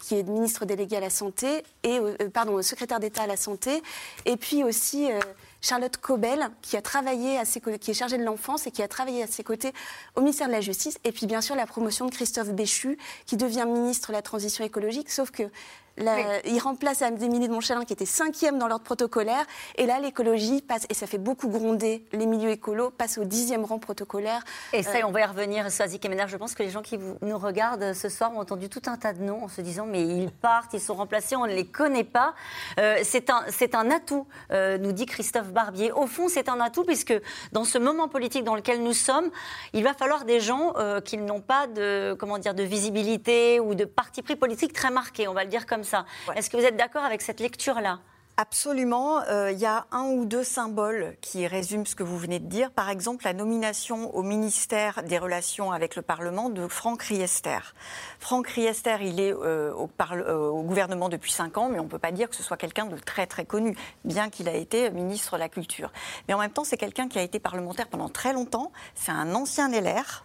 qui 0.00 0.16
est 0.16 0.22
ministre 0.22 0.64
délégué 0.64 0.96
à 0.96 1.00
la 1.00 1.10
santé 1.10 1.64
et 1.82 1.98
pardon 2.32 2.60
secrétaire 2.62 3.00
d'État 3.00 3.22
à 3.22 3.26
la 3.26 3.36
santé 3.36 3.82
et 4.24 4.36
puis 4.36 4.64
aussi 4.64 5.08
Charlotte 5.62 5.96
Cobel, 5.96 6.50
qui 6.60 6.76
a 6.76 6.82
travaillé 6.82 7.38
à 7.38 7.44
ses 7.44 7.60
qui 7.60 7.92
est 7.92 7.94
chargée 7.94 8.18
de 8.18 8.24
l'enfance 8.24 8.66
et 8.66 8.72
qui 8.72 8.82
a 8.82 8.88
travaillé 8.88 9.22
à 9.22 9.28
ses 9.28 9.44
côtés 9.44 9.72
au 10.16 10.20
ministère 10.20 10.48
de 10.48 10.52
la 10.52 10.60
Justice. 10.60 10.98
Et 11.04 11.12
puis, 11.12 11.26
bien 11.26 11.40
sûr, 11.40 11.54
la 11.54 11.66
promotion 11.66 12.04
de 12.06 12.10
Christophe 12.10 12.50
Béchu, 12.50 12.98
qui 13.26 13.36
devient 13.36 13.64
ministre 13.66 14.08
de 14.08 14.14
la 14.14 14.22
Transition 14.22 14.64
écologique. 14.64 15.08
Sauf 15.08 15.30
que 15.30 15.44
il 15.98 16.58
remplace 16.60 17.02
Émilie 17.02 17.48
de 17.48 17.52
Montchalin 17.52 17.84
qui 17.84 17.92
était 17.92 18.06
cinquième 18.06 18.58
dans 18.58 18.68
l'ordre 18.68 18.84
protocolaire. 18.84 19.44
Et 19.76 19.86
là, 19.86 19.98
l'écologie 20.00 20.62
passe, 20.62 20.86
et 20.88 20.94
ça 20.94 21.06
fait 21.06 21.18
beaucoup 21.18 21.48
gronder 21.48 22.04
les 22.12 22.26
milieux 22.26 22.50
écolos, 22.50 22.90
passe 22.90 23.18
au 23.18 23.24
dixième 23.24 23.64
rang 23.64 23.78
protocolaire. 23.78 24.42
Et 24.72 24.82
ça, 24.82 24.98
euh, 24.98 25.06
on 25.06 25.10
va 25.10 25.20
y 25.20 25.24
revenir, 25.24 25.70
Soazic 25.70 26.02
Kemener. 26.02 26.24
Je 26.28 26.36
pense 26.36 26.54
que 26.54 26.62
les 26.62 26.70
gens 26.70 26.82
qui 26.82 26.98
nous 26.98 27.38
regardent 27.38 27.92
ce 27.92 28.08
soir 28.08 28.32
ont 28.34 28.40
entendu 28.40 28.68
tout 28.68 28.82
un 28.86 28.96
tas 28.96 29.12
de 29.12 29.22
noms 29.22 29.44
en 29.44 29.48
se 29.48 29.60
disant 29.60 29.86
mais 29.86 30.02
ils 30.02 30.30
partent, 30.30 30.74
ils 30.74 30.80
sont 30.80 30.94
remplacés, 30.94 31.36
on 31.36 31.46
ne 31.46 31.52
les 31.52 31.66
connaît 31.66 32.04
pas. 32.04 32.34
Euh, 32.78 32.98
c'est 33.02 33.30
un, 33.30 33.44
un 33.74 33.90
atout, 33.90 34.26
euh, 34.52 34.78
nous 34.78 34.92
dit 34.92 35.06
Christophe 35.06 35.52
Barbier. 35.52 35.92
Au 35.92 36.06
fond, 36.06 36.28
c'est 36.28 36.48
un 36.48 36.60
atout 36.60 36.84
puisque 36.84 37.14
dans 37.52 37.64
ce 37.64 37.78
moment 37.78 38.08
politique 38.08 38.44
dans 38.44 38.54
lequel 38.54 38.82
nous 38.82 38.92
sommes, 38.92 39.30
il 39.72 39.84
va 39.84 39.94
falloir 39.94 40.24
des 40.24 40.40
gens 40.40 40.74
qui 41.04 41.16
n'ont 41.16 41.40
pas 41.40 41.66
de, 41.66 42.14
comment 42.18 42.38
dire, 42.38 42.54
de 42.54 42.62
visibilité 42.62 43.60
ou 43.60 43.74
de 43.74 43.84
parti 43.84 44.22
pris 44.22 44.36
politique 44.36 44.72
très 44.72 44.90
marqué, 44.90 45.28
on 45.28 45.34
va 45.34 45.44
le 45.44 45.50
dire 45.50 45.66
comme 45.66 45.81
ça. 45.84 46.04
Est-ce 46.34 46.50
que 46.50 46.56
vous 46.56 46.64
êtes 46.64 46.76
d'accord 46.76 47.04
avec 47.04 47.22
cette 47.22 47.40
lecture-là? 47.40 48.00
Absolument. 48.38 49.20
Euh, 49.28 49.52
il 49.52 49.58
y 49.58 49.66
a 49.66 49.84
un 49.92 50.04
ou 50.04 50.24
deux 50.24 50.42
symboles 50.42 51.16
qui 51.20 51.46
résument 51.46 51.84
ce 51.84 51.94
que 51.94 52.02
vous 52.02 52.16
venez 52.16 52.38
de 52.38 52.46
dire. 52.46 52.70
Par 52.70 52.88
exemple, 52.88 53.26
la 53.26 53.34
nomination 53.34 54.14
au 54.16 54.22
ministère 54.22 55.02
des 55.02 55.18
Relations 55.18 55.70
avec 55.70 55.96
le 55.96 56.02
Parlement 56.02 56.48
de 56.48 56.66
Franck 56.66 57.02
Riester. 57.02 57.58
Franck 58.20 58.46
Riester, 58.48 58.96
il 59.02 59.20
est 59.20 59.34
euh, 59.34 59.74
au, 59.74 59.90
euh, 60.12 60.48
au, 60.48 60.62
gouvernement 60.62 61.10
depuis 61.10 61.30
cinq 61.30 61.58
ans, 61.58 61.68
mais 61.68 61.78
on 61.78 61.84
ne 61.84 61.88
peut 61.88 61.98
pas 61.98 62.10
dire 62.10 62.30
que 62.30 62.36
ce 62.36 62.42
soit 62.42 62.56
quelqu'un 62.56 62.86
de 62.86 62.96
très 62.96 63.26
très 63.26 63.44
connu, 63.44 63.76
bien 64.04 64.30
qu'il 64.30 64.48
a 64.48 64.54
été 64.54 64.90
ministre 64.90 65.34
de 65.34 65.40
la 65.40 65.50
Culture. 65.50 65.92
Mais 66.26 66.32
en 66.32 66.38
même 66.38 66.52
temps, 66.52 66.64
c'est 66.64 66.78
quelqu'un 66.78 67.08
qui 67.08 67.18
a 67.18 67.22
été 67.22 67.38
parlementaire 67.38 67.88
pendant 67.88 68.08
très 68.08 68.32
longtemps. 68.32 68.72
C'est 68.94 69.12
un 69.12 69.34
ancien 69.34 69.68
LR 69.68 70.24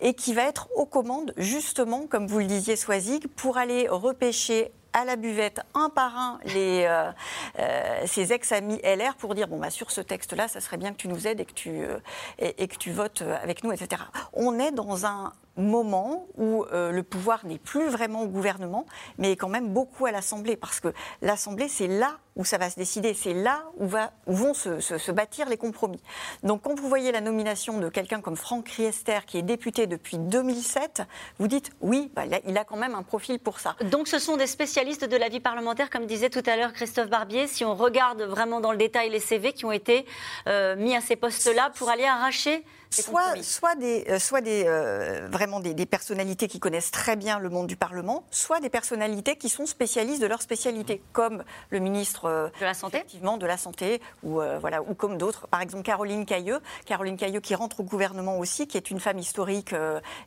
et 0.00 0.14
qui 0.14 0.34
va 0.34 0.42
être 0.42 0.68
aux 0.76 0.86
commandes, 0.86 1.32
justement, 1.36 2.06
comme 2.06 2.26
vous 2.26 2.38
le 2.38 2.46
disiez, 2.46 2.76
Soisig, 2.76 3.26
pour 3.28 3.58
aller 3.58 3.88
repêcher 3.88 4.72
à 4.96 5.04
la 5.04 5.16
buvette 5.16 5.60
un 5.74 5.90
par 5.90 6.16
un 6.16 6.38
les, 6.46 6.86
euh, 6.88 7.12
euh, 7.58 8.06
ses 8.06 8.32
ex-amis 8.32 8.80
LR 8.82 9.14
pour 9.16 9.34
dire 9.34 9.46
bon 9.46 9.58
bah 9.58 9.68
sur 9.68 9.90
ce 9.90 10.00
texte-là, 10.00 10.48
ça 10.48 10.60
serait 10.60 10.78
bien 10.78 10.92
que 10.92 10.96
tu 10.96 11.08
nous 11.08 11.26
aides 11.26 11.38
et 11.40 11.44
que 11.44 11.52
tu 11.52 11.84
euh, 11.84 11.98
et, 12.38 12.66
que 12.66 12.76
tu 12.76 12.92
votes 12.92 13.22
avec 13.42 13.62
nous, 13.62 13.72
etc. 13.72 14.02
On 14.32 14.58
est 14.58 14.72
dans 14.72 15.04
un 15.04 15.34
moment 15.56 16.26
où 16.36 16.64
euh, 16.72 16.90
le 16.90 17.02
pouvoir 17.02 17.44
n'est 17.46 17.58
plus 17.58 17.88
vraiment 17.88 18.22
au 18.22 18.26
gouvernement, 18.26 18.86
mais 19.18 19.32
est 19.32 19.36
quand 19.36 19.48
même 19.48 19.68
beaucoup 19.68 20.06
à 20.06 20.12
l'Assemblée, 20.12 20.56
parce 20.56 20.80
que 20.80 20.88
l'Assemblée, 21.22 21.68
c'est 21.68 21.88
là 21.88 22.18
où 22.36 22.44
ça 22.44 22.58
va 22.58 22.68
se 22.68 22.76
décider, 22.76 23.14
c'est 23.14 23.32
là 23.32 23.64
où, 23.78 23.86
vont 24.26 24.54
se, 24.54 25.10
bâtir 25.10 25.48
les 25.48 25.56
compromis. 25.56 26.02
Donc 26.42 26.62
quand 26.62 26.78
vous 26.78 26.88
voyez 26.88 27.10
la 27.10 27.22
nomination 27.22 27.78
de 27.78 27.88
quelqu'un 27.88 28.20
comme 28.20 28.36
Franck 28.36 28.68
Riester, 28.68 29.20
qui 29.26 29.38
est 29.38 29.42
député 29.42 29.86
depuis 29.86 30.18
2007, 30.18 31.02
vous 31.38 31.48
dites 31.48 31.70
oui, 31.80 32.10
bah, 32.14 32.24
il 32.46 32.58
a 32.58 32.64
quand 32.64 32.76
même 32.76 32.94
un 32.94 33.02
profil 33.02 33.38
pour 33.38 33.58
ça. 33.58 33.74
Donc 33.90 34.06
ce 34.06 34.18
sont 34.18 34.36
des 34.36 34.46
spécialistes 34.46 35.06
de 35.06 35.16
la 35.16 35.30
vie 35.30 35.40
parlementaire, 35.40 35.88
comme 35.88 36.06
disait 36.06 36.30
tout 36.30 36.42
à 36.44 36.56
l'heure 36.56 36.74
Christophe 36.74 37.08
Barbier, 37.08 37.46
si 37.46 37.64
on 37.64 37.74
regarde 37.74 38.22
vraiment 38.22 38.60
dans 38.60 38.72
le 38.72 38.78
détail 38.78 39.08
les 39.08 39.20
CV 39.20 39.54
qui 39.54 39.64
ont 39.64 39.72
été 39.72 40.04
euh, 40.46 40.76
mis 40.76 40.94
à 40.94 41.00
ces 41.00 41.16
postes-là 41.16 41.70
pour 41.74 41.88
aller 41.88 42.04
arracher 42.04 42.64
soit, 42.90 43.42
soit 43.42 43.74
des, 43.76 44.04
euh, 44.08 44.18
soit 44.18 44.40
des 44.40 44.64
euh, 44.66 45.28
vraiment 45.30 45.60
des, 45.60 45.86
personnalités 45.86 46.48
qui 46.48 46.58
connaissent 46.58 46.90
très 46.90 47.16
bien 47.16 47.38
le 47.38 47.50
monde 47.50 47.66
du 47.66 47.76
Parlement, 47.76 48.24
soit 48.30 48.60
des 48.60 48.70
personnalités 48.70 49.36
qui 49.36 49.48
sont 49.48 49.66
spécialistes 49.66 50.20
de 50.20 50.26
leur 50.26 50.42
spécialité, 50.42 51.02
comme 51.12 51.44
le 51.70 51.78
ministre 51.78 52.26
euh, 52.26 52.48
de 52.60 52.64
la 52.64 52.74
santé, 52.74 52.98
effectivement, 52.98 53.36
de 53.36 53.46
la 53.46 53.56
santé, 53.56 54.00
ou 54.22 54.40
voilà, 54.60 54.82
ou 54.82 54.94
comme 54.94 55.18
d'autres. 55.18 55.46
Par 55.48 55.60
exemple, 55.60 55.82
Caroline 55.82 56.26
Cailleux, 56.26 56.60
Caroline 56.84 57.16
Cailleux 57.16 57.40
qui 57.40 57.54
rentre 57.54 57.80
au 57.80 57.82
gouvernement 57.82 58.38
aussi, 58.38 58.66
qui 58.66 58.76
est 58.76 58.90
une 58.90 59.00
femme 59.00 59.18
historique 59.18 59.74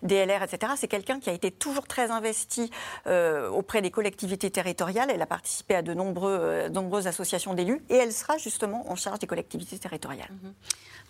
DLR, 0.03 0.43
etc. 0.43 0.73
C'est 0.77 0.87
quelqu'un 0.87 1.19
qui 1.19 1.29
a 1.29 1.33
été 1.33 1.51
toujours 1.51 1.87
très 1.87 2.11
investi 2.11 2.71
auprès 3.05 3.81
des 3.81 3.91
collectivités 3.91 4.49
territoriales. 4.49 5.09
Elle 5.11 5.21
a 5.21 5.27
participé 5.27 5.75
à 5.75 5.81
de 5.81 5.93
nombreux, 5.93 6.67
nombreuses 6.69 7.07
associations 7.07 7.53
d'élus, 7.53 7.83
et 7.89 7.95
elle 7.95 8.13
sera 8.13 8.37
justement 8.37 8.89
en 8.89 8.95
charge 8.95 9.19
des 9.19 9.27
collectivités 9.27 9.77
territoriales. 9.77 10.31
Mmh. 10.31 10.49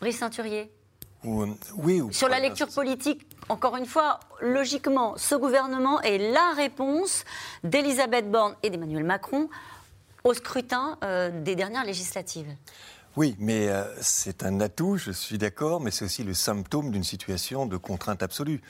Brice 0.02 0.20
Ceinturier. 0.20 0.72
Euh, 1.26 1.48
oui, 1.76 2.02
Sur 2.12 2.30
la 2.30 2.40
lecture 2.40 2.68
politique, 2.68 3.26
encore 3.50 3.76
une 3.76 3.86
fois, 3.86 4.20
logiquement, 4.42 5.18
ce 5.18 5.36
gouvernement 5.36 6.02
est 6.02 6.18
la 6.18 6.54
réponse 6.56 7.26
d'Elisabeth 7.64 8.30
Borne 8.32 8.56
et 8.64 8.70
d'Emmanuel 8.70 9.04
Macron 9.04 9.50
au 10.24 10.34
scrutin 10.34 10.98
euh, 11.04 11.30
des 11.44 11.56
dernières 11.56 11.86
législatives. 11.86 12.48
Oui, 13.18 13.36
mais 13.40 13.68
euh, 13.68 13.84
c'est 14.02 14.44
un 14.44 14.62
atout, 14.62 14.98
je 14.98 15.12
suis 15.12 15.38
d'accord, 15.38 15.82
mais 15.82 15.92
c'est 15.92 16.06
aussi 16.06 16.24
le 16.24 16.34
symptôme 16.34 16.92
d'une 16.92 17.04
situation 17.04 17.66
de 17.66 17.76
contrainte 17.76 18.24
absolue. 18.24 18.62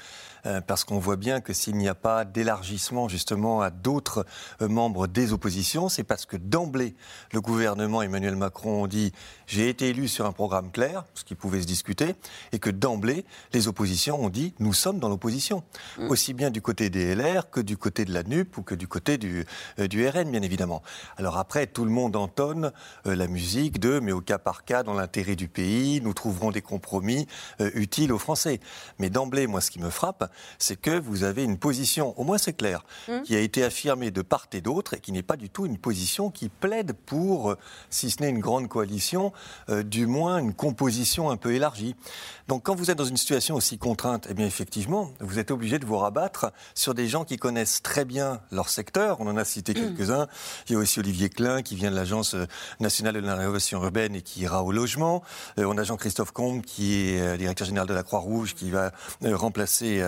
Euh, 0.46 0.62
parce 0.62 0.84
qu'on 0.84 1.00
voit 1.00 1.16
bien 1.16 1.42
que 1.42 1.54
s'il 1.54 1.76
n'y 1.76 1.88
a 1.88 1.96
pas 1.96 2.26
d'élargissement 2.26 3.08
justement 3.08 3.62
à 3.62 3.70
d'autres 3.70 4.26
euh, 4.62 4.68
membres 4.68 5.08
des 5.08 5.34
oppositions, 5.34 5.90
c'est 5.90 6.04
parce 6.04 6.26
que 6.26 6.38
d'emblée, 6.38 6.96
le 7.34 7.42
gouvernement 7.42 8.02
Emmanuel 8.02 8.36
Macron 8.36 8.88
dit 8.88 9.12
j'ai 9.48 9.70
été 9.70 9.90
élu 9.90 10.08
sur 10.08 10.26
un 10.26 10.32
programme 10.32 10.72
clair, 10.72 11.06
ce 11.14 11.24
qui 11.24 11.36
pouvait 11.36 11.62
se 11.62 11.68
discuter, 11.68 12.16
et 12.52 12.60
que 12.60 12.70
d'emblée, 12.70 13.26
les 13.54 13.68
oppositions 13.68 14.22
ont 14.24 14.30
dit 14.30 14.54
nous 14.60 14.74
sommes 14.74 15.00
dans 15.00 15.10
l'opposition, 15.10 15.64
mm. 15.98 16.10
aussi 16.10 16.34
bien 16.34 16.52
du 16.52 16.62
côté 16.62 16.90
des 16.90 17.16
LR 17.16 17.50
que 17.50 17.60
du 17.60 17.78
côté 17.78 18.06
de 18.06 18.14
la 18.14 18.24
NUP 18.24 18.58
ou 18.58 18.64
que 18.64 18.76
du 18.76 18.88
côté 18.88 19.18
du, 19.18 19.46
du 19.78 20.08
RN, 20.08 20.32
bien 20.32 20.42
évidemment. 20.42 20.82
Alors 21.18 21.38
après, 21.38 21.68
tout 21.68 21.86
le 21.86 21.92
monde 21.92 22.16
entonne 22.16 22.72
la 23.06 23.28
musique 23.28 23.80
de 23.80 24.00
mais 24.00 24.12
au 24.12 24.22
cas 24.22 24.38
par 24.38 24.64
cas 24.64 24.84
dans 24.84 24.94
l'intérêt 24.94 25.36
du 25.36 25.48
pays. 25.48 26.02
Nous 26.02 26.14
trouverons 26.14 26.52
des 26.52 26.62
compromis 26.62 27.28
euh, 27.62 27.72
utiles 27.74 28.12
aux 28.12 28.18
Français. 28.18 28.60
Mais 29.00 29.10
d'emblée, 29.10 29.48
moi, 29.48 29.62
ce 29.62 29.72
qui 29.72 29.80
me 29.80 29.90
frappe, 29.90 30.29
c'est 30.58 30.80
que 30.80 31.00
vous 31.00 31.24
avez 31.24 31.44
une 31.44 31.58
position, 31.58 32.18
au 32.20 32.24
moins 32.24 32.38
c'est 32.38 32.54
clair, 32.54 32.84
mmh. 33.08 33.22
qui 33.24 33.36
a 33.36 33.40
été 33.40 33.64
affirmée 33.64 34.12
de 34.12 34.22
part 34.22 34.48
et 34.54 34.62
d'autre 34.62 34.96
et 34.96 35.00
qui 35.00 35.12
n'est 35.12 35.24
pas 35.24 35.38
du 35.38 35.50
tout 35.50 35.66
une 35.66 35.78
position 35.78 36.30
qui 36.30 36.50
plaide 36.50 36.94
pour, 37.06 37.56
si 37.90 38.10
ce 38.10 38.22
n'est 38.22 38.30
une 38.30 38.40
grande 38.40 38.68
coalition, 38.68 39.32
du 39.86 40.08
moins 40.08 40.38
une 40.38 40.54
composition 40.54 41.30
un 41.30 41.38
peu 41.38 41.54
élargie. 41.54 41.96
Donc 42.48 42.64
quand 42.64 42.76
vous 42.76 42.90
êtes 42.90 42.98
dans 42.98 43.06
une 43.06 43.18
situation 43.18 43.56
aussi 43.56 43.78
contrainte, 43.78 44.28
eh 44.30 44.34
bien 44.34 44.46
effectivement, 44.46 45.12
vous 45.20 45.40
êtes 45.40 45.52
obligé 45.52 45.78
de 45.78 45.86
vous 45.86 45.98
rabattre 45.98 46.52
sur 46.74 46.94
des 46.94 47.08
gens 47.08 47.26
qui 47.26 47.38
connaissent 47.38 47.82
très 47.82 48.06
bien 48.06 48.42
leur 48.52 48.70
secteur. 48.70 49.20
On 49.20 49.28
en 49.28 49.38
a 49.38 49.46
cité 49.46 49.74
mmh. 49.74 49.76
quelques-uns. 49.76 50.28
Il 50.68 50.74
y 50.74 50.76
a 50.76 50.80
aussi 50.80 51.00
Olivier 51.00 51.30
Klein 51.30 51.62
qui 51.62 51.76
vient 51.76 51.92
de 51.92 51.96
l'Agence 51.96 52.36
nationale 52.80 53.16
de 53.16 53.20
la 53.20 53.36
rénovation 53.36 53.84
urbaine 53.84 54.16
et 54.16 54.22
qui 54.22 54.42
ira 54.42 54.64
au 54.64 54.72
logement. 54.72 55.24
Euh, 55.58 55.66
on 55.66 55.78
a 55.78 55.84
Jean-Christophe 55.84 56.32
Combe 56.32 56.62
qui 56.62 57.10
est 57.10 57.22
euh, 57.22 57.38
directeur 57.38 57.68
général 57.68 57.88
de 57.88 57.94
la 57.94 58.04
Croix-Rouge 58.04 58.56
qui 58.56 58.70
va 58.70 58.92
euh, 59.24 59.36
remplacer 59.36 60.04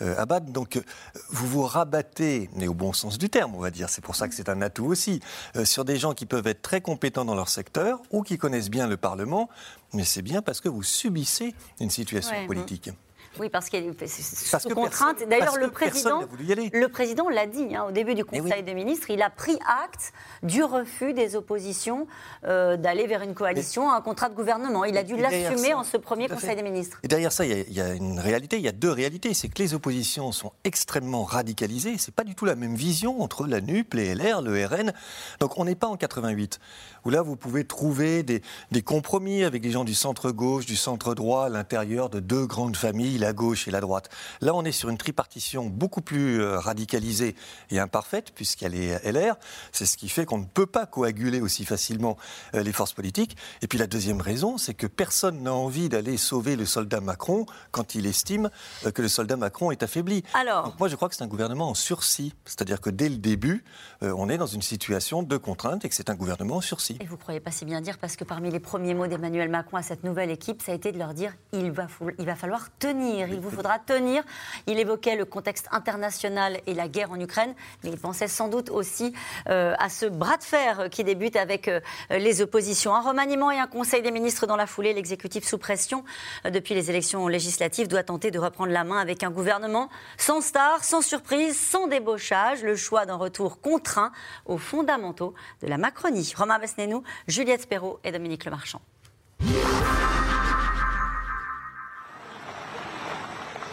Abad. 0.00 0.52
Donc 0.52 0.82
vous 1.30 1.46
vous 1.46 1.62
rabattez, 1.62 2.50
mais 2.56 2.68
au 2.68 2.74
bon 2.74 2.92
sens 2.92 3.18
du 3.18 3.28
terme, 3.28 3.54
on 3.54 3.60
va 3.60 3.70
dire. 3.70 3.88
C'est 3.88 4.02
pour 4.02 4.16
ça 4.16 4.28
que 4.28 4.34
c'est 4.34 4.48
un 4.48 4.62
atout 4.62 4.86
aussi, 4.86 5.20
sur 5.64 5.84
des 5.84 5.96
gens 5.96 6.14
qui 6.14 6.26
peuvent 6.26 6.46
être 6.46 6.62
très 6.62 6.80
compétents 6.80 7.24
dans 7.24 7.34
leur 7.34 7.48
secteur 7.48 8.00
ou 8.10 8.22
qui 8.22 8.38
connaissent 8.38 8.70
bien 8.70 8.86
le 8.86 8.96
Parlement 8.96 9.48
mais 9.92 10.04
c'est 10.04 10.22
bien 10.22 10.42
parce 10.42 10.60
que 10.60 10.68
vous 10.68 10.82
subissez 10.82 11.54
une 11.80 11.90
situation 11.90 12.46
politique. 12.46 12.90
Oui, 13.40 13.48
parce 13.48 13.68
qu'il 13.68 13.84
est 13.84 14.06
sous 14.06 14.68
contrainte. 14.70 15.22
D'ailleurs, 15.28 15.56
le 15.58 15.70
président, 15.70 16.22
le 16.22 16.86
président 16.86 17.28
l'a 17.28 17.46
dit 17.46 17.74
hein, 17.74 17.86
au 17.88 17.92
début 17.92 18.14
du 18.14 18.24
eh 18.32 18.40
Conseil 18.40 18.62
des 18.62 18.74
ministres, 18.74 19.10
il 19.10 19.22
a 19.22 19.30
pris 19.30 19.58
acte 19.84 20.12
du 20.42 20.62
refus 20.62 21.12
des 21.12 21.36
oppositions 21.36 22.06
euh, 22.44 22.76
d'aller 22.76 23.06
vers 23.06 23.22
une 23.22 23.34
coalition, 23.34 23.90
un 23.90 24.00
contrat 24.00 24.28
de 24.28 24.34
gouvernement. 24.34 24.84
Il 24.84 24.96
a 24.96 25.02
dû 25.02 25.16
l'assumer 25.16 25.74
en 25.74 25.84
ce 25.84 25.96
premier 25.96 26.28
Conseil 26.28 26.56
des 26.56 26.62
ministres. 26.62 26.98
Et 27.02 27.08
derrière 27.08 27.32
ça, 27.32 27.44
il 27.44 27.72
y, 27.72 27.80
a, 27.80 27.94
une 27.94 28.20
réalité, 28.20 28.56
il 28.56 28.62
y 28.62 28.68
a 28.68 28.72
deux 28.72 28.90
réalités. 28.90 29.34
C'est 29.34 29.48
que 29.48 29.62
les 29.62 29.74
oppositions 29.74 30.32
sont 30.32 30.52
extrêmement 30.64 31.24
radicalisées. 31.24 31.96
C'est 31.98 32.14
pas 32.14 32.24
du 32.24 32.34
tout 32.34 32.44
la 32.44 32.56
même 32.56 32.74
vision 32.74 33.22
entre 33.22 33.46
la 33.46 33.60
NUP, 33.60 33.94
les 33.94 34.14
LR, 34.14 34.42
le 34.42 34.64
RN. 34.64 34.92
Donc 35.40 35.58
on 35.58 35.64
n'est 35.64 35.74
pas 35.74 35.88
en 35.88 35.96
88 35.96 36.58
où 37.04 37.10
là 37.10 37.22
vous 37.22 37.36
pouvez 37.36 37.64
trouver 37.64 38.24
des, 38.24 38.42
des 38.72 38.82
compromis 38.82 39.44
avec 39.44 39.62
des 39.62 39.70
gens 39.70 39.84
du 39.84 39.94
centre 39.94 40.32
gauche, 40.32 40.66
du 40.66 40.76
centre 40.76 41.14
droit, 41.14 41.46
à 41.46 41.48
l'intérieur 41.48 42.10
de 42.10 42.18
deux 42.18 42.46
grandes 42.46 42.76
familles 42.76 43.18
la 43.26 43.32
gauche 43.32 43.66
et 43.66 43.72
la 43.72 43.80
droite. 43.80 44.08
Là, 44.40 44.54
on 44.54 44.64
est 44.64 44.70
sur 44.70 44.88
une 44.88 44.98
tripartition 44.98 45.66
beaucoup 45.66 46.00
plus 46.00 46.40
euh, 46.40 46.60
radicalisée 46.60 47.34
et 47.70 47.80
imparfaite, 47.80 48.30
puisqu'elle 48.32 48.76
est 48.76 49.04
LR. 49.04 49.34
C'est 49.72 49.84
ce 49.84 49.96
qui 49.96 50.08
fait 50.08 50.24
qu'on 50.24 50.38
ne 50.38 50.44
peut 50.44 50.66
pas 50.66 50.86
coaguler 50.86 51.40
aussi 51.40 51.64
facilement 51.64 52.16
euh, 52.54 52.62
les 52.62 52.72
forces 52.72 52.92
politiques. 52.92 53.36
Et 53.62 53.66
puis 53.66 53.78
la 53.78 53.88
deuxième 53.88 54.20
raison, 54.20 54.58
c'est 54.58 54.74
que 54.74 54.86
personne 54.86 55.42
n'a 55.42 55.52
envie 55.52 55.88
d'aller 55.88 56.16
sauver 56.16 56.54
le 56.54 56.66
soldat 56.66 57.00
Macron 57.00 57.46
quand 57.72 57.96
il 57.96 58.06
estime 58.06 58.48
euh, 58.84 58.92
que 58.92 59.02
le 59.02 59.08
soldat 59.08 59.36
Macron 59.36 59.72
est 59.72 59.82
affaibli. 59.82 60.22
Alors, 60.32 60.66
Donc 60.66 60.78
moi, 60.78 60.88
je 60.88 60.94
crois 60.94 61.08
que 61.08 61.16
c'est 61.16 61.24
un 61.24 61.28
gouvernement 61.28 61.68
en 61.68 61.74
sursis. 61.74 62.32
C'est-à-dire 62.44 62.80
que 62.80 62.90
dès 62.90 63.08
le 63.08 63.16
début, 63.16 63.64
on 64.02 64.28
est 64.28 64.38
dans 64.38 64.46
une 64.46 64.62
situation 64.62 65.24
de 65.24 65.36
contrainte 65.36 65.84
et 65.84 65.88
que 65.88 65.94
c'est 65.94 66.10
un 66.10 66.14
gouvernement 66.14 66.56
en 66.56 66.60
sursis. 66.60 66.96
Et 67.00 67.06
vous 67.06 67.16
ne 67.16 67.20
croyez 67.20 67.40
pas 67.40 67.50
si 67.50 67.64
bien 67.64 67.80
dire, 67.80 67.98
parce 67.98 68.14
que 68.14 68.24
parmi 68.24 68.50
les 68.50 68.60
premiers 68.60 68.94
mots 68.94 69.08
d'Emmanuel 69.08 69.48
Macron 69.48 69.78
à 69.78 69.82
cette 69.82 70.04
nouvelle 70.04 70.30
équipe, 70.30 70.62
ça 70.62 70.72
a 70.72 70.74
été 70.74 70.92
de 70.92 70.98
leur 70.98 71.14
dire 71.14 71.34
il 71.52 71.72
va, 71.72 71.88
il 72.18 72.26
va 72.26 72.36
falloir 72.36 72.68
tenir 72.78 73.15
il 73.20 73.40
vous 73.40 73.50
faudra 73.50 73.78
tenir. 73.78 74.22
Il 74.66 74.78
évoquait 74.78 75.16
le 75.16 75.24
contexte 75.24 75.68
international 75.70 76.60
et 76.66 76.74
la 76.74 76.88
guerre 76.88 77.10
en 77.10 77.20
Ukraine, 77.20 77.54
mais 77.82 77.90
il 77.90 77.98
pensait 77.98 78.28
sans 78.28 78.48
doute 78.48 78.70
aussi 78.70 79.12
euh, 79.48 79.74
à 79.78 79.88
ce 79.88 80.06
bras 80.06 80.36
de 80.36 80.44
fer 80.44 80.88
qui 80.90 81.04
débute 81.04 81.36
avec 81.36 81.68
euh, 81.68 81.80
les 82.10 82.42
oppositions. 82.42 82.94
Un 82.94 83.00
remaniement 83.00 83.50
et 83.50 83.58
un 83.58 83.66
conseil 83.66 84.02
des 84.02 84.10
ministres 84.10 84.46
dans 84.46 84.56
la 84.56 84.66
foulée. 84.66 84.92
L'exécutif 84.92 85.44
sous 85.44 85.58
pression 85.58 86.04
euh, 86.44 86.50
depuis 86.50 86.74
les 86.74 86.90
élections 86.90 87.28
législatives 87.28 87.88
doit 87.88 88.02
tenter 88.02 88.30
de 88.30 88.38
reprendre 88.38 88.72
la 88.72 88.84
main 88.84 88.98
avec 88.98 89.22
un 89.22 89.30
gouvernement 89.30 89.88
sans 90.18 90.40
star, 90.40 90.84
sans 90.84 91.02
surprise, 91.02 91.58
sans 91.58 91.86
débauchage. 91.86 92.62
Le 92.62 92.76
choix 92.76 93.06
d'un 93.06 93.16
retour 93.16 93.60
contraint 93.60 94.12
aux 94.44 94.58
fondamentaux 94.58 95.34
de 95.62 95.68
la 95.68 95.78
Macronie. 95.78 96.32
Romain 96.36 96.58
Besnénou, 96.58 97.02
Juliette 97.26 97.68
Perrault 97.68 98.00
et 98.04 98.12
Dominique 98.12 98.44
Lemarchand. 98.44 98.80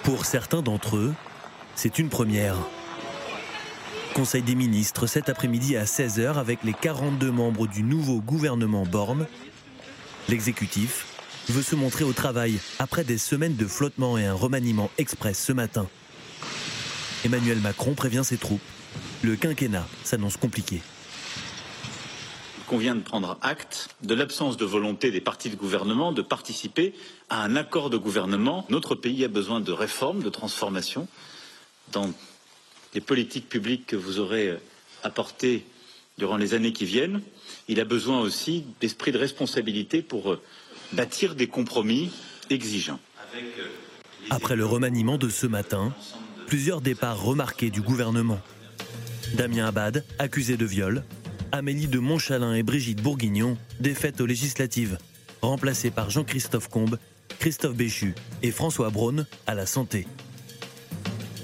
Pour 0.03 0.25
certains 0.25 0.61
d'entre 0.61 0.97
eux, 0.97 1.13
c'est 1.75 1.97
une 1.97 2.09
première. 2.09 2.57
Conseil 4.13 4.41
des 4.41 4.53
ministres 4.53 5.07
cet 5.07 5.29
après-midi 5.29 5.77
à 5.77 5.85
16h 5.85 6.35
avec 6.35 6.63
les 6.65 6.73
42 6.73 7.31
membres 7.31 7.67
du 7.67 7.83
nouveau 7.83 8.19
gouvernement 8.19 8.85
Borne. 8.85 9.27
L'exécutif 10.27 11.05
veut 11.47 11.61
se 11.61 11.75
montrer 11.75 12.03
au 12.03 12.11
travail 12.11 12.59
après 12.79 13.05
des 13.05 13.17
semaines 13.17 13.55
de 13.55 13.65
flottement 13.65 14.17
et 14.17 14.25
un 14.25 14.33
remaniement 14.33 14.89
express 14.97 15.41
ce 15.41 15.53
matin. 15.53 15.87
Emmanuel 17.23 17.59
Macron 17.59 17.93
prévient 17.93 18.23
ses 18.25 18.37
troupes. 18.37 18.61
Le 19.21 19.37
quinquennat 19.37 19.87
s'annonce 20.03 20.35
compliqué 20.35 20.81
convient 22.73 22.95
de 22.95 23.01
prendre 23.01 23.37
acte 23.43 23.89
de 24.01 24.15
l'absence 24.15 24.57
de 24.57 24.65
volonté 24.65 25.11
des 25.11 25.21
partis 25.21 25.51
de 25.51 25.55
gouvernement 25.55 26.11
de 26.11 26.23
participer 26.23 26.95
à 27.29 27.43
un 27.43 27.55
accord 27.55 27.91
de 27.91 27.97
gouvernement. 27.97 28.65
Notre 28.71 28.95
pays 28.95 29.23
a 29.23 29.27
besoin 29.27 29.59
de 29.59 29.71
réformes, 29.71 30.23
de 30.23 30.29
transformations 30.31 31.07
dans 31.91 32.11
les 32.95 33.01
politiques 33.01 33.47
publiques 33.47 33.85
que 33.85 33.95
vous 33.95 34.17
aurez 34.17 34.47
euh, 34.49 34.57
apportées 35.03 35.67
durant 36.17 36.35
les 36.35 36.55
années 36.55 36.73
qui 36.73 36.85
viennent. 36.85 37.21
Il 37.67 37.79
a 37.79 37.85
besoin 37.85 38.19
aussi 38.21 38.65
d'esprit 38.81 39.11
de 39.11 39.19
responsabilité 39.19 40.01
pour 40.01 40.31
euh, 40.31 40.41
bâtir 40.93 41.35
des 41.35 41.45
compromis 41.45 42.09
exigeants. 42.49 42.99
Après 44.31 44.55
le 44.55 44.65
remaniement 44.65 45.19
de 45.19 45.29
ce 45.29 45.45
matin, 45.45 45.93
plusieurs 46.47 46.81
départs 46.81 47.21
remarqués 47.21 47.69
du 47.69 47.81
gouvernement. 47.83 48.39
Damien 49.35 49.67
Abad, 49.67 50.03
accusé 50.17 50.57
de 50.57 50.65
viol, 50.65 51.03
Amélie 51.55 51.85
de 51.85 51.99
Montchalin 51.99 52.55
et 52.55 52.63
Brigitte 52.63 53.03
Bourguignon, 53.03 53.59
défaites 53.79 54.19
aux 54.19 54.25
législatives, 54.25 54.97
remplacées 55.43 55.91
par 55.91 56.09
Jean-Christophe 56.09 56.67
Combe, 56.67 56.97
Christophe 57.37 57.75
Béchu 57.75 58.15
et 58.41 58.49
François 58.49 58.89
Braun 58.89 59.27
à 59.45 59.53
la 59.53 59.67
santé. 59.67 60.07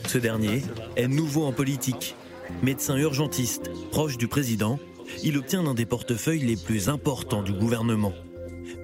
Ce 0.08 0.18
dernier 0.18 0.64
est 0.96 1.08
nouveau 1.08 1.46
en 1.46 1.52
politique. 1.52 2.16
Médecin 2.64 2.98
urgentiste, 2.98 3.70
proche 3.92 4.18
du 4.18 4.28
président, 4.28 4.80
il 5.22 5.38
obtient 5.38 5.62
l'un 5.62 5.76
des 5.76 5.86
portefeuilles 5.86 6.44
les 6.44 6.58
plus 6.58 6.90
importants 6.90 7.44
du 7.44 7.54
gouvernement. 7.54 8.16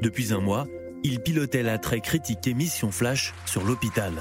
Depuis 0.04 0.32
un 0.32 0.40
mois, 0.40 0.68
il 1.04 1.22
pilotait 1.22 1.64
la 1.64 1.80
très 1.80 2.02
critique 2.02 2.46
émission 2.46 2.92
Flash 2.92 3.34
sur 3.48 3.64
l'hôpital. 3.64 4.14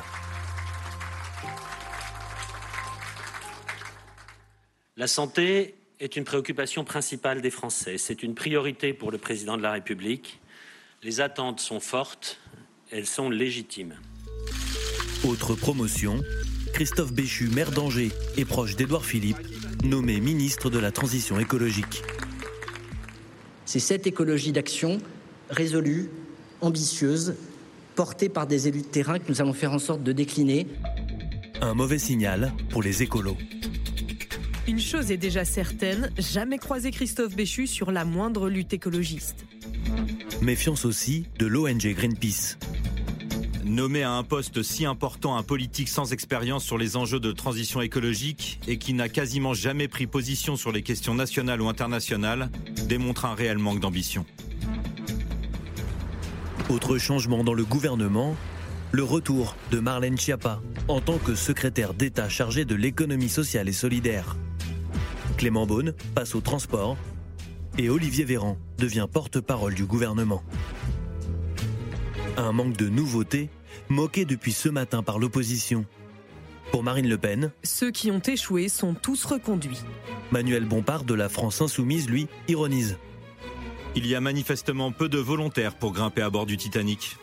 La 4.97 5.07
santé 5.07 5.75
est 6.05 6.17
une 6.17 6.25
préoccupation 6.25 6.85
principale 6.85 7.41
des 7.41 7.51
Français. 7.51 7.97
C'est 7.97 8.23
une 8.23 8.35
priorité 8.35 8.93
pour 8.93 9.11
le 9.11 9.17
président 9.17 9.57
de 9.57 9.63
la 9.63 9.73
République. 9.73 10.41
Les 11.03 11.23
attentes 11.23 11.61
sont 11.61 11.81
fortes, 11.81 12.39
elles 12.91 13.07
sont 13.07 13.31
légitimes. 13.31 13.95
Autre 15.27 15.55
promotion, 15.55 16.21
Christophe 16.75 17.13
Béchu, 17.13 17.49
maire 17.49 17.71
d'Angers 17.71 18.13
et 18.37 18.45
proche 18.45 18.77
d'Édouard 18.77 19.07
Philippe, 19.07 19.39
nommé 19.83 20.21
ministre 20.21 20.69
de 20.69 20.79
la 20.79 20.93
Transition 20.93 21.41
écologique. 21.41 22.03
C'est 23.65 23.81
cette 23.81 24.07
écologie 24.07 24.53
d'action 24.53 24.99
résolue, 25.49 26.11
ambitieuse, 26.61 27.35
portée 27.95 28.29
par 28.29 28.47
des 28.47 28.69
élus 28.69 28.83
de 28.83 28.87
terrain 28.87 29.19
que 29.19 29.31
nous 29.31 29.41
allons 29.41 29.55
faire 29.55 29.73
en 29.73 29.79
sorte 29.79 30.03
de 30.03 30.13
décliner. 30.13 30.67
Un 31.63 31.73
mauvais 31.73 31.99
signal 31.99 32.53
pour 32.69 32.83
les 32.83 33.03
écolos. 33.03 33.39
Une 34.67 34.81
chose 34.81 35.11
est 35.11 35.19
déjà 35.19 35.45
certaine, 35.45 36.11
jamais 36.17 36.57
croiser 36.57 36.91
Christophe 36.91 37.37
Béchu 37.37 37.67
sur 37.67 37.93
la 37.93 38.07
moindre 38.07 38.49
lutte 38.49 38.73
écologiste. 38.73 39.45
Méfiance 40.41 40.87
aussi 40.87 41.27
de 41.39 41.45
l'ONG 41.45 41.87
Greenpeace. 41.95 42.57
Nommé 43.65 44.03
à 44.03 44.13
un 44.13 44.23
poste 44.23 44.63
si 44.63 44.87
important 44.87 45.37
un 45.37 45.43
politique 45.43 45.91
sans 45.91 46.15
expérience 46.15 46.65
sur 46.65 46.79
les 46.79 46.97
enjeux 46.97 47.21
de 47.21 47.31
transition 47.31 47.83
écologique 47.83 48.59
et 48.67 48.79
qui 48.79 48.95
n'a 48.95 49.11
quasiment 49.11 49.53
jamais 49.53 49.87
pris 49.87 50.07
position 50.07 50.57
sur 50.57 50.73
les 50.73 50.83
questions 50.83 51.15
nationales 51.15 51.61
ou 51.61 51.69
internationales 51.69 52.49
démontre 52.89 53.27
un 53.27 53.35
réel 53.35 53.59
manque 53.59 53.81
d'ambition. 53.81 54.25
Autre 56.71 56.97
changement 56.97 57.45
dans 57.45 57.55
le 57.55 57.65
gouvernement, 57.65 58.35
le 58.93 59.03
retour 59.03 59.57
de 59.71 59.79
Marlène 59.79 60.17
Schiappa 60.17 60.63
en 60.89 61.03
tant 61.03 61.19
que 61.19 61.35
secrétaire 61.35 61.93
d'État 61.93 62.31
chargée 62.31 62.65
de 62.65 62.75
l'économie 62.75 63.29
sociale 63.29 63.69
et 63.69 63.73
solidaire. 63.73 64.37
Clément 65.37 65.67
Beaune 65.67 65.95
passe 66.15 66.35
au 66.35 66.41
transport 66.41 66.97
et 67.79 67.91
Olivier 67.91 68.25
Véran 68.25 68.57
devient 68.79 69.07
porte-parole 69.13 69.75
du 69.75 69.85
gouvernement. 69.85 70.43
Un 72.37 72.53
manque 72.53 72.77
de 72.77 72.89
nouveautés 72.89 73.51
moqué 73.89 74.25
depuis 74.25 74.53
ce 74.53 74.69
matin 74.69 75.03
par 75.03 75.19
l'opposition. 75.19 75.85
Pour 76.71 76.83
Marine 76.83 77.09
Le 77.09 77.19
Pen, 77.19 77.53
ceux 77.63 77.91
qui 77.91 78.11
ont 78.11 78.21
échoué 78.21 78.69
sont 78.69 78.95
tous 78.95 79.25
reconduits. 79.25 79.81
Manuel 80.31 80.65
Bompard 80.65 81.05
de 81.05 81.15
la 81.15 81.29
France 81.29 81.61
insoumise, 81.61 82.09
lui, 82.09 82.27
ironise. 82.49 82.99
Il 83.95 84.07
y 84.07 84.15
a 84.15 84.21
manifestement 84.21 84.91
peu 84.91 85.09
de 85.09 85.19
volontaires 85.19 85.77
pour 85.77 85.93
grimper 85.93 86.23
à 86.23 86.31
bord 86.31 86.47
du 86.47 86.57
Titanic. 86.57 87.17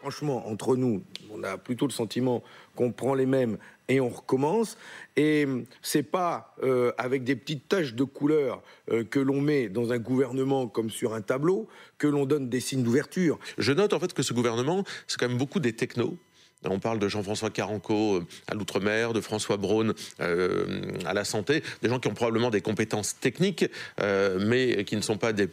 Franchement, 0.00 0.48
entre 0.48 0.76
nous, 0.76 1.04
on 1.32 1.42
a 1.42 1.58
plutôt 1.58 1.86
le 1.86 1.92
sentiment 1.92 2.42
qu'on 2.76 2.92
prend 2.92 3.14
les 3.14 3.26
mêmes 3.26 3.58
et 3.88 4.00
on 4.00 4.08
recommence. 4.08 4.76
Et 5.16 5.46
c'est 5.82 6.02
pas 6.02 6.54
euh, 6.62 6.92
avec 6.98 7.24
des 7.24 7.36
petites 7.36 7.68
taches 7.68 7.94
de 7.94 8.04
couleur 8.04 8.62
euh, 8.90 9.04
que 9.04 9.18
l'on 9.18 9.40
met 9.40 9.68
dans 9.68 9.92
un 9.92 9.98
gouvernement 9.98 10.68
comme 10.68 10.90
sur 10.90 11.14
un 11.14 11.20
tableau 11.20 11.68
que 11.98 12.06
l'on 12.06 12.26
donne 12.26 12.48
des 12.48 12.60
signes 12.60 12.82
d'ouverture. 12.82 13.38
Je 13.58 13.72
note 13.72 13.92
en 13.92 14.00
fait 14.00 14.12
que 14.12 14.22
ce 14.22 14.32
gouvernement, 14.32 14.84
c'est 15.06 15.18
quand 15.18 15.28
même 15.28 15.38
beaucoup 15.38 15.60
des 15.60 15.72
technos. 15.72 16.16
On 16.64 16.78
parle 16.78 17.00
de 17.00 17.08
Jean-François 17.08 17.50
Caranco 17.50 18.18
euh, 18.18 18.26
à 18.46 18.54
l'outre-mer, 18.54 19.12
de 19.12 19.20
François 19.20 19.56
Braun 19.56 19.94
à 20.20 21.12
la 21.12 21.24
santé, 21.24 21.62
des 21.82 21.88
gens 21.88 21.98
qui 21.98 22.06
ont 22.06 22.14
probablement 22.14 22.50
des 22.50 22.60
compétences 22.60 23.18
techniques, 23.18 23.64
mais 23.98 24.84
qui 24.84 24.94
ne 24.94 25.00
sont 25.00 25.16
pas 25.16 25.32
des 25.32 25.48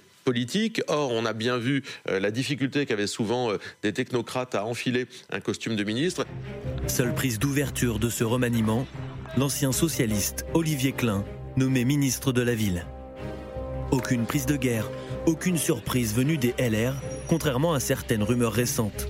Or, 0.88 1.12
on 1.12 1.26
a 1.26 1.34
bien 1.34 1.58
vu 1.58 1.84
euh, 2.10 2.20
la 2.20 2.32
difficulté 2.32 2.86
qu'avaient 2.86 3.08
souvent 3.08 3.52
euh, 3.52 3.58
des 3.84 3.94
technocrates 3.94 4.56
à 4.56 4.66
enfiler 4.66 5.08
un 5.32 5.40
costume 5.40 5.76
de 5.76 5.84
ministre. 5.84 6.26
Seule 6.88 7.14
prise 7.14 7.40
d'ouverture 7.40 8.00
de 8.00 8.10
ce 8.10 8.24
remaniement, 8.24 8.86
l'ancien 9.38 9.72
socialiste 9.72 10.46
Olivier 10.54 10.92
Klein, 10.92 11.26
nommé 11.58 11.86
ministre 11.86 12.32
de 12.32 12.42
la 12.42 12.56
Ville. 12.56 12.86
Aucune 13.92 14.26
prise 14.26 14.46
de 14.46 14.56
guerre, 14.56 14.90
aucune 15.26 15.58
surprise 15.58 16.14
venue 16.14 16.38
des 16.38 16.54
LR, 16.60 16.94
contrairement 17.28 17.74
à 17.74 17.80
certaines 17.80 18.24
rumeurs 18.24 18.54
récentes. 18.54 19.08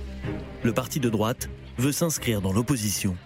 Le 0.62 0.72
parti 0.72 1.00
de 1.00 1.10
droite 1.10 1.50
veut 1.78 1.92
s'inscrire 1.92 2.40
dans 2.40 2.52
l'opposition. 2.52 3.16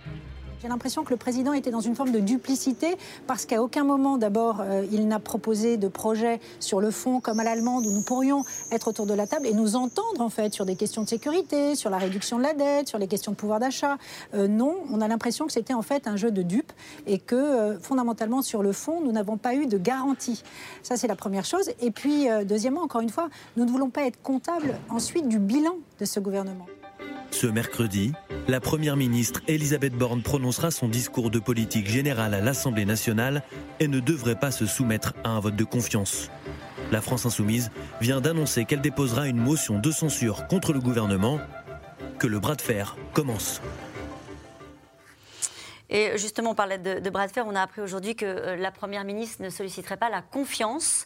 J'ai 0.64 0.71
l'impression 0.71 1.04
que 1.04 1.11
le 1.11 1.18
président 1.18 1.52
était 1.52 1.71
dans 1.71 1.83
une 1.83 1.94
forme 1.94 2.11
de 2.11 2.21
duplicité 2.21 2.97
parce 3.26 3.44
qu'à 3.44 3.62
aucun 3.62 3.85
moment, 3.85 4.16
d'abord, 4.16 4.62
euh, 4.62 4.87
il 4.90 5.06
n'a 5.06 5.18
proposé 5.18 5.76
de 5.76 5.88
projet 5.88 6.40
sur 6.59 6.80
le 6.80 6.90
fond 6.90 7.21
comme 7.21 7.38
à 7.38 7.44
l'allemande 7.44 7.85
où 7.85 7.90
nous 7.90 8.00
pourrions 8.00 8.44
être 8.73 8.88
autour 8.88 9.04
de 9.04 9.12
la 9.12 9.26
table 9.26 9.47
et 9.47 9.52
nous 9.52 9.76
entendre 9.76 10.23
en 10.23 10.30
fait 10.30 10.54
sur 10.54 10.64
des 10.64 10.75
questions 10.75 11.02
de 11.02 11.09
sécurité, 11.11 11.75
sur 11.75 11.90
la 11.90 11.99
réduction 11.99 12.38
de 12.38 12.44
la 12.44 12.54
dette, 12.54 12.88
sur 12.88 12.97
les 12.97 13.09
questions 13.09 13.33
de 13.33 13.37
pouvoir 13.37 13.61
d'achat. 13.61 13.99
Euh, 14.33 14.49
non, 14.49 14.76
on 14.90 15.02
a 15.02 15.09
l'impression 15.09 15.44
que 15.44 15.52
c'était 15.52 15.75
en 15.75 15.83
fait 15.83 16.09
un 16.09 16.16
jeu 16.16 16.30
de 16.30 16.40
dupes 16.40 16.73
et 17.06 17.18
que 17.18 17.35
euh, 17.35 17.78
fondamentalement 17.78 18.40
sur 18.40 18.62
le 18.62 18.73
fond, 18.73 19.02
nous 19.02 19.12
n'avons 19.12 19.37
pas 19.37 19.54
eu 19.54 19.66
de 19.66 19.76
garantie. 19.76 20.42
Ça, 20.83 20.97
c'est 20.97 21.09
la 21.09 21.16
première 21.16 21.44
chose. 21.44 21.73
Et 21.83 21.90
puis, 21.90 22.26
deuxièmement, 22.47 22.80
encore 22.80 23.02
une 23.02 23.11
fois, 23.11 23.28
nous 23.59 23.66
ne 23.66 23.71
voulons 23.71 23.90
pas 23.90 24.06
être 24.06 24.23
comptables 24.23 24.78
ensuite 24.88 25.28
du 25.28 25.38
bilan 25.38 25.75
de 26.00 26.06
ce 26.06 26.21
gouvernement. 26.21 26.64
Ce 27.35 27.49
mercredi, 27.49 28.12
la 28.47 28.61
Première 28.61 28.97
ministre 28.97 29.41
Elisabeth 29.49 29.93
Borne 29.93 30.23
prononcera 30.23 30.71
son 30.71 30.87
discours 30.87 31.33
de 31.33 31.41
politique 31.41 31.88
générale 31.88 32.33
à 32.33 32.41
l'Assemblée 32.41 32.85
nationale 32.85 33.43
et 33.81 33.88
ne 33.88 33.99
devrait 33.99 34.38
pas 34.38 34.53
se 34.53 34.67
soumettre 34.67 35.14
à 35.25 35.31
un 35.31 35.41
vote 35.41 35.57
de 35.57 35.64
confiance. 35.64 36.31
La 36.93 37.00
France 37.00 37.26
insoumise 37.26 37.73
vient 38.00 38.21
d'annoncer 38.21 38.67
qu'elle 38.67 38.81
déposera 38.81 39.26
une 39.26 39.38
motion 39.38 39.81
de 39.81 39.91
censure 39.91 40.47
contre 40.47 40.73
le 40.73 40.79
gouvernement. 40.79 41.41
Que 42.21 42.29
le 42.29 42.38
bras 42.38 42.55
de 42.55 42.62
fer 42.62 42.97
commence. 43.12 43.61
Et 45.91 46.17
justement, 46.17 46.53
on 46.53 46.55
parlait 46.55 46.79
de, 46.79 47.11
bras 47.11 47.26
de 47.26 47.33
fer. 47.33 47.49
On 47.49 47.57
a 47.57 47.62
appris 47.62 47.81
aujourd'hui 47.81 48.14
que 48.14 48.25
euh, 48.25 48.57
la 48.57 48.71
Première 48.71 49.03
ministre 49.03 49.43
ne 49.43 49.50
solliciterait 49.50 49.97
pas 49.97 50.09
la 50.09 50.23
confiance 50.23 51.05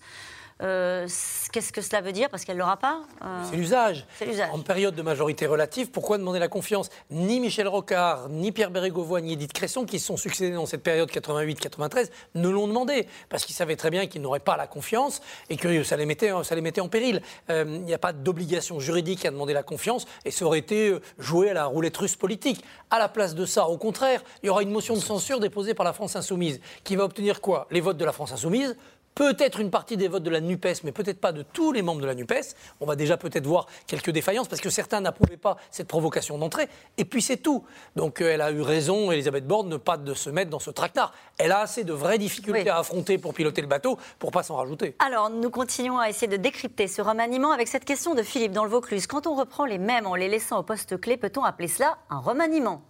euh, 0.61 1.07
qu'est-ce 1.53 1.73
que 1.73 1.81
cela 1.81 2.01
veut 2.01 2.13
dire? 2.13 2.29
Parce 2.31 2.45
qu'elle 2.45 2.57
ne 2.57 2.61
l'aura 2.61 2.77
pas 2.77 3.03
euh, 3.25 3.43
C'est 3.49 3.57
l'usage. 3.57 4.07
En 4.53 4.61
période 4.61 4.95
de 4.95 5.03
majorité 5.03 5.47
relative, 5.47 5.91
pourquoi 5.91 6.19
demander 6.19 6.39
la 6.39 6.49
confiance? 6.49 6.91
Ni 7.11 7.39
Michel 7.39 7.69
Rocard, 7.69 8.29
ni 8.29 8.51
Pierre 8.51 8.71
Bérégovoy, 8.71 9.23
ni 9.23 9.35
Edith 9.35 9.53
Cresson, 9.53 9.85
qui 9.85 10.01
se 10.01 10.07
sont 10.07 10.17
succédés 10.17 10.55
dans 10.55 10.67
cette 10.67 10.83
période 10.83 11.11
88-93, 11.11 12.11
ne 12.35 12.49
l'ont 12.49 12.67
demandé. 12.67 13.07
Parce 13.29 13.45
qu'ils 13.45 13.55
savaient 13.55 13.77
très 13.77 13.91
bien 13.91 14.07
qu'ils 14.07 14.23
n'auraient 14.23 14.41
pas 14.41 14.57
la 14.57 14.67
confiance 14.67 15.21
et 15.49 15.57
que 15.57 15.83
ça 15.85 15.97
les 15.97 16.07
mettait, 16.07 16.33
ça 16.43 16.55
les 16.55 16.61
mettait 16.61 16.81
en 16.81 16.89
péril. 16.89 17.23
Euh, 17.51 17.65
il 17.69 17.83
n'y 17.83 17.95
a 17.95 17.99
pas 17.99 18.13
d'obligation 18.13 18.81
juridique 18.81 19.25
à 19.25 19.31
demander 19.31 19.53
la 19.53 19.63
confiance 19.63 20.07
et 20.25 20.31
ça 20.31 20.45
aurait 20.45 20.59
été 20.59 20.97
joué 21.19 21.51
à 21.51 21.55
la 21.55 21.67
roulette 21.67 21.97
russe 21.97 22.17
politique. 22.17 22.65
À 22.91 22.99
la 22.99 23.09
place 23.09 23.35
de 23.35 23.47
ça, 23.47 23.69
au 23.69 23.79
contraire, 23.79 24.23
il 24.43 24.47
y 24.47 24.51
aura 24.51 24.63
une 24.63 24.71
motion 24.71 24.95
de 24.95 25.01
censure 25.01 25.39
déposée 25.39 25.75
par 25.75 25.85
la 25.85 25.93
France 25.93 26.17
Insoumise 26.17 26.61
qui 26.83 26.97
va 26.97 27.05
obtenir 27.05 27.41
quoi? 27.41 27.67
Les 27.71 27.81
votes 27.81 27.97
de 27.97 28.05
la 28.05 28.13
France 28.13 28.33
Insoumise 28.33 28.77
peut-être 29.19 29.59
une 29.59 29.73
partie 29.73 29.97
des 29.97 30.07
votes 30.07 30.23
de 30.23 30.31
la 30.31 30.41
NUPES, 30.41 30.85
mais 30.85 30.93
peut-être 30.93 31.21
pas 31.21 31.33
de 31.33 31.43
tous 31.43 31.73
les 31.73 31.83
membres 31.83 32.01
de 32.01 32.07
la 32.07 32.15
NUPES. 32.15 32.55
On 32.81 32.87
va 32.87 32.95
déjà 32.95 33.17
peut-être 33.17 33.49
voir 33.49 33.67
quelques 33.89 34.11
défaillances 34.11 34.47
parce 34.47 34.61
que 34.61 34.71
certains 34.71 35.01
n'approuvaient 35.01 35.37
pas 35.37 35.57
cette 35.73 35.89
provocation 35.89 36.39
d'entrée. 36.39 36.69
Et 36.99 37.05
puis 37.05 37.21
c'est 37.21 37.39
tout. 37.39 37.65
Donc 37.97 38.21
euh, 38.21 38.31
elle 38.31 38.41
a 38.41 38.53
eu 38.53 38.61
raison, 38.61 39.11
Elisabeth 39.11 39.45
Borne, 39.45 39.71
de 39.71 39.73
ne 39.73 39.77
pas 39.77 39.97
de 39.97 40.15
se 40.15 40.31
mettre 40.31 40.51
dans 40.51 40.61
ce 40.61 40.71
tractard. 40.71 41.13
Elle 41.37 41.51
a 41.51 41.59
assez 41.59 41.83
de 41.83 41.93
vraies 41.93 42.19
difficultés 42.19 42.71
à 42.71 42.79
affronter 42.79 43.19
pour 43.19 43.35
piloter 43.35 43.61
le 43.61 43.67
bateau 43.67 43.99
pour 44.21 44.31
pas 44.31 44.45
s'en 44.45 44.55
rajouter. 44.55 44.95
Alors 45.01 45.31
nous 45.31 45.51
continuons 45.51 45.99
à 45.99 46.09
essayer 46.09 46.29
de 46.29 46.37
décrypter 46.37 46.87
ce 46.87 47.03
remaniement 47.03 47.51
avec 47.51 47.67
cette 47.67 47.85
question 47.85 48.15
de 48.15 48.23
Philippe 48.23 48.53
dans 48.53 48.63
le 48.63 48.71
Vaucluse. 48.71 49.09
Quand 49.09 49.27
on 49.27 49.35
reprend 49.35 49.65
les 49.65 49.79
mêmes 49.79 50.07
en 50.07 50.15
les 50.15 50.29
laissant 50.29 50.61
au 50.61 50.63
poste 50.63 50.97
clé, 51.01 51.17
peut-on 51.17 51.43
appeler 51.43 51.67
cela 51.67 51.99
un 52.09 52.21
remaniement? 52.21 52.83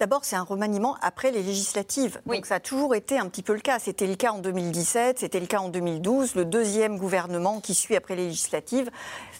D'abord, 0.00 0.24
c'est 0.24 0.36
un 0.36 0.42
remaniement 0.42 0.96
après 1.02 1.30
les 1.30 1.42
législatives. 1.42 2.20
Donc 2.26 2.46
ça 2.46 2.56
a 2.56 2.60
toujours 2.60 2.94
été 2.94 3.18
un 3.18 3.28
petit 3.28 3.42
peu 3.42 3.54
le 3.54 3.60
cas. 3.60 3.78
C'était 3.78 4.06
le 4.06 4.16
cas 4.16 4.32
en 4.32 4.38
2017, 4.38 5.20
c'était 5.20 5.40
le 5.40 5.46
cas 5.46 5.58
en 5.58 5.68
2012. 5.68 6.34
Le 6.34 6.44
deuxième 6.44 6.98
gouvernement 6.98 7.60
qui 7.60 7.74
suit 7.74 7.96
après 7.96 8.16
les 8.16 8.26
législatives 8.26 8.90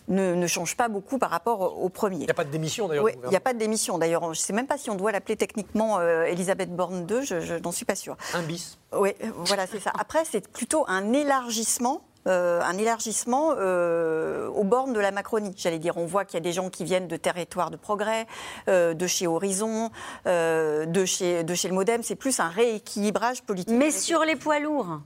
ne, 0.08 0.46
change 0.46 0.76
pas 0.76 0.88
beaucoup 0.88 1.18
par 1.18 1.30
rapport 1.30 1.82
au 1.82 1.88
premier. 1.88 2.16
Il 2.16 2.24
n'y 2.24 2.30
a 2.30 2.34
pas 2.34 2.44
de 2.44 2.50
démission 2.50 2.88
d'ailleurs. 2.88 3.04
Oui, 3.04 3.12
il 3.24 3.30
n'y 3.30 3.36
a 3.36 3.40
pas 3.40 3.54
de 3.54 3.58
démission 3.58 3.98
d'ailleurs. 3.98 4.22
Je 4.24 4.28
ne 4.28 4.34
sais 4.34 4.52
même 4.52 4.66
pas 4.66 4.78
si 4.78 4.90
on 4.90 4.94
doit 4.94 5.12
l'appeler 5.12 5.36
techniquement 5.36 5.98
euh, 5.98 6.24
Elisabeth 6.24 6.74
Borne 6.74 7.06
2, 7.06 7.22
je, 7.22 7.58
n'en 7.58 7.72
suis 7.72 7.84
pas 7.84 7.94
sûre. 7.94 8.16
Un 8.34 8.42
bis. 8.42 8.78
Oui, 8.92 9.10
voilà, 9.36 9.66
c'est 9.66 9.80
ça. 9.80 9.92
Après, 9.98 10.24
c'est 10.24 10.48
plutôt 10.48 10.84
un 10.88 11.12
élargissement 11.12 12.02
euh, 12.26 12.60
un 12.62 12.78
élargissement 12.78 13.54
euh, 13.58 14.48
aux 14.48 14.64
bornes 14.64 14.92
de 14.92 15.00
la 15.00 15.10
Macronie. 15.10 15.54
J'allais 15.56 15.78
dire, 15.78 15.96
on 15.96 16.06
voit 16.06 16.24
qu'il 16.24 16.34
y 16.34 16.36
a 16.38 16.40
des 16.40 16.52
gens 16.52 16.70
qui 16.70 16.84
viennent 16.84 17.08
de 17.08 17.16
territoires 17.16 17.70
de 17.70 17.76
progrès, 17.76 18.26
euh, 18.68 18.94
de 18.94 19.06
chez 19.06 19.26
Horizon, 19.26 19.90
de, 20.26 21.04
chez, 21.04 21.44
de 21.44 21.54
chez 21.54 21.68
le 21.68 21.74
Modem. 21.74 22.02
C'est 22.02 22.16
plus 22.16 22.40
un 22.40 22.48
rééquilibrage 22.48 23.42
politique. 23.42 23.74
Mais 23.76 23.90
sur 23.90 24.24
les 24.24 24.36
poids 24.36 24.58
lourds 24.58 25.00